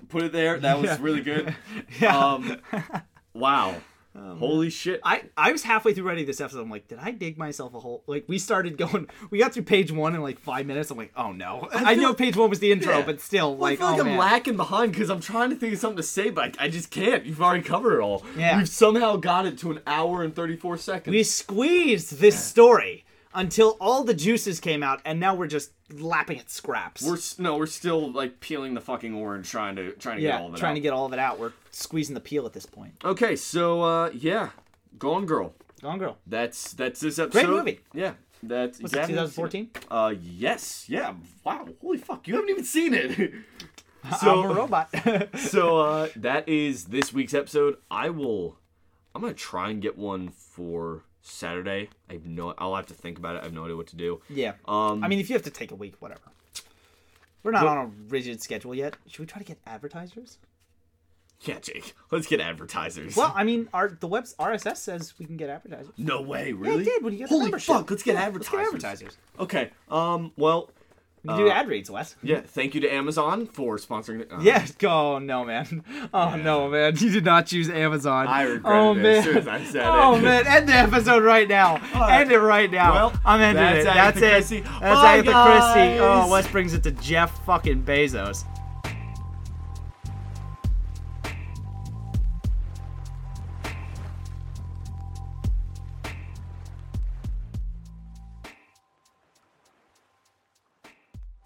put 0.09 0.23
it 0.23 0.33
there. 0.33 0.59
That 0.59 0.77
was 0.79 0.87
Yeah. 0.91 0.99
really 1.01 1.23
good. 1.23 1.55
Yeah. 2.01 2.17
Um, 2.19 2.59
wow, 3.33 3.77
Oh, 4.19 4.37
holy 4.37 4.71
shit. 4.71 5.01
I, 5.05 5.23
I 5.37 5.53
was 5.53 5.63
halfway 5.63 5.93
through 5.93 6.05
writing 6.09 6.25
this 6.27 6.41
episode. 6.41 6.61
I'm 6.63 6.71
like, 6.71 6.89
did 6.89 6.99
I 7.01 7.11
dig 7.11 7.37
myself 7.37 7.75
a 7.75 7.81
hole? 7.81 8.03
Like, 8.07 8.25
we 8.29 8.39
started 8.39 8.77
going, 8.79 9.09
we 9.31 9.39
got 9.39 9.53
through 9.53 9.65
page 9.65 9.93
one 9.93 10.15
in 10.15 10.23
like 10.23 10.39
five 10.39 10.65
minutes. 10.67 10.91
I'm 10.91 10.97
like, 10.97 11.13
oh 11.17 11.33
no. 11.33 11.69
I, 11.75 11.95
feel- 11.95 12.03
know 12.03 12.15
page 12.15 12.37
one 12.37 12.49
was 12.51 12.61
the 12.61 12.73
intro, 12.73 12.99
Yeah. 12.99 13.05
but 13.07 13.21
still, 13.21 13.51
Well, 13.57 13.71
like, 13.71 13.81
I 13.81 13.83
feel 13.83 13.87
like 13.91 13.97
oh 13.99 14.01
I'm 14.01 14.07
man. 14.07 14.19
lacking 14.19 14.57
behind 14.57 14.93
because 14.93 15.11
I'm 15.11 15.21
trying 15.21 15.51
to 15.51 15.57
think 15.57 15.75
of 15.75 15.79
something 15.79 15.99
to 15.99 16.03
say, 16.03 16.31
but 16.31 16.57
I, 16.61 16.65
I 16.65 16.69
just 16.69 16.91
can't. 16.91 17.27
You've 17.27 17.43
already 17.43 17.63
covered 17.63 17.99
it 17.99 18.01
all. 18.01 18.25
Yeah. 18.37 18.57
We've 18.59 18.69
somehow 18.69 19.17
got 19.17 19.47
it 19.47 19.59
to 19.59 19.71
an 19.73 19.81
hour 19.87 20.23
and 20.23 20.35
34 20.35 20.79
seconds. 20.79 21.13
we 21.13 21.23
squeezed 21.23 22.19
this 22.19 22.43
story 22.43 23.05
until 23.35 23.77
all 23.81 24.03
the 24.03 24.15
juices 24.15 24.61
came 24.61 24.83
out, 24.83 25.01
and 25.05 25.21
now 25.21 25.35
we're 25.35 25.47
just 25.47 25.73
lapping 25.93 26.39
at 26.39 26.51
scraps. 26.51 27.03
We're 27.03 27.19
no, 27.39 27.59
we're 27.59 27.67
still 27.67 28.11
like 28.11 28.41
peeling 28.41 28.73
the 28.75 28.81
fucking 28.81 29.15
orange, 29.15 29.51
trying 29.51 29.77
to 29.77 29.93
trying 29.93 30.17
to 30.17 30.23
get 30.23 30.29
yeah, 30.29 30.41
all 30.41 30.49
of 30.49 30.55
it 30.55 30.59
trying 30.59 30.73
out. 30.73 30.75
to 30.77 30.81
get 30.81 30.93
all 30.95 31.05
of 31.07 31.13
it 31.13 31.19
out. 31.19 31.39
We're 31.39 31.53
squeezing 31.77 32.15
the 32.15 32.21
peel 32.21 32.47
at 32.47 32.53
this 32.53 32.67
point. 32.67 32.95
Okay, 33.05 33.37
so 33.37 33.83
uh, 33.83 34.11
yeah, 34.15 34.51
Gone 34.99 35.27
Girl. 35.27 35.55
Gone 35.83 35.99
Girl. 35.99 36.17
That's 36.27 36.73
that's 36.73 37.01
this 37.01 37.19
episode. 37.19 37.33
Great 37.47 37.49
movie. 37.49 37.81
Yeah, 37.93 38.15
that's. 38.43 38.81
Was 38.81 38.93
you 38.93 38.99
it 38.99 39.01
haven't 39.03 39.17
even 39.17 39.29
seen 39.31 39.69
2014? 39.69 39.71
Uh, 39.91 40.15
yes, 40.21 40.87
yeah. 40.89 41.15
Wow, 41.45 41.69
holy 41.81 41.99
fuck, 41.99 42.27
you 42.27 42.35
haven't 42.35 42.51
even 42.51 42.65
seen 42.65 42.95
it. 42.95 43.33
I'm 44.05 44.39
a 44.39 44.55
robot. 44.55 44.89
so 45.39 45.79
uh, 45.81 46.09
that 46.17 46.49
is 46.49 46.85
this 46.87 47.13
week's 47.13 47.35
episode. 47.35 47.77
I 47.91 48.11
will. 48.11 48.57
I'm 49.15 49.21
gonna 49.23 49.35
try 49.35 49.71
and 49.71 49.83
get 49.83 49.99
one 49.99 50.29
for 50.29 51.03
Saturday. 51.23 51.91
I 52.09 52.15
have 52.15 52.27
no. 52.27 52.55
I'll 52.59 52.77
have 52.77 52.87
to 52.87 52.95
think 52.95 53.19
about 53.19 53.37
it. 53.37 53.41
I 53.41 53.45
have 53.45 53.53
no 53.53 53.65
idea 53.65 53.77
what 53.77 53.89
to 53.89 53.97
do. 53.97 54.21
yeah. 54.31 54.53
Um, 54.67 55.03
I 55.03 55.09
mean, 55.09 55.19
if 55.19 55.29
you 55.29 55.35
have 55.35 55.43
to 55.45 55.51
take 55.51 55.73
a 55.73 55.75
week, 55.75 55.95
whatever. 55.99 56.21
We're 57.43 57.53
not 57.53 57.65
Well- 57.65 57.73
on 57.75 57.79
a 57.79 57.91
rigid 58.09 58.43
schedule 58.43 58.75
yet. 58.75 58.97
Should 59.07 59.21
we 59.21 59.27
try 59.27 59.39
to 59.39 59.45
get 59.45 59.59
advertisers? 59.67 60.39
Yeah, 61.43 61.59
Jake. 61.61 61.95
Let's 62.11 62.27
get 62.27 62.41
advertisers. 62.41 63.17
Well, 63.17 63.33
I 63.37 63.45
mean, 63.45 63.69
our 63.75 63.89
the 63.89 64.07
web's 64.07 64.35
RSS 64.39 64.79
says 64.79 65.15
we 65.19 65.27
can 65.27 65.37
get 65.37 65.49
advertisers. 65.51 65.93
no 65.97 66.23
way, 66.23 66.49
Yeah, 66.49 66.55
really? 66.59 66.83
it 66.83 66.85
did 66.85 67.05
when 67.05 67.13
you 67.13 67.19
get 67.21 67.29
the 67.29 67.35
Holy 67.35 67.45
membership. 67.47 67.75
fuck! 67.75 67.91
Let's 67.91 68.03
get 68.03 68.15
Yeah, 68.15 68.23
advertisers. 68.23 68.53
Let's 68.73 68.73
get 68.73 68.89
advertisers. 68.91 69.19
Okay. 69.41 69.71
Um. 69.91 70.33
Well. 70.37 70.71
We 71.25 71.31
can 71.35 71.39
do 71.41 71.49
Uh, 71.49 71.55
ad 71.55 71.67
reads, 71.67 71.91
Wes. 71.91 72.15
Yeah. 72.23 72.43
Thank 72.43 72.77
you 72.77 72.81
to 72.83 72.89
Amazon 72.89 73.47
for 73.49 73.79
sponsoring. 73.79 74.21
it. 74.21 74.31
Uh, 74.33 74.39
Yeah. 74.41 74.65
Oh 74.89 75.19
no, 75.19 75.45
man. 75.45 75.83
Oh 76.15 76.37
no, 76.37 76.69
man. 76.69 76.95
You 76.99 77.11
did 77.11 77.25
not 77.25 77.47
choose 77.47 77.69
Amazon. 77.69 78.29
I 78.29 78.43
regretted 78.43 78.65
oh, 78.81 78.93
it 78.93 78.95
man. 78.99 79.17
as 79.17 79.25
soon 79.25 79.37
as 79.39 79.49
I 79.49 79.65
said 79.65 79.87
oh 79.87 80.15
it. 80.15 80.23
man, 80.23 80.47
end 80.47 80.69
the 80.69 80.75
episode 80.75 81.25
right 81.25 81.49
now. 81.49 81.77
End 82.09 82.31
it 82.31 82.39
right 82.39 82.71
now. 82.71 82.93
Well, 82.95 83.21
I'm 83.25 83.41
ending 83.41 83.61
that's 83.65 83.85
it. 83.87 83.89
Agatha 83.89 84.21
That's 84.21 84.37
Christie. 84.49 84.57
it. 84.59 84.65
That's 84.65 84.81
Bye, 85.01 85.17
Agatha 85.19 85.33
Christie. 85.33 85.99
guys. 85.99 86.01
Oh, 86.01 86.31
Wes 86.31 86.47
brings 86.47 86.75
it 86.75 86.85
to 86.85 86.93
Jeff 86.93 87.45
fucking 87.45 87.83
Bezos. 87.83 88.45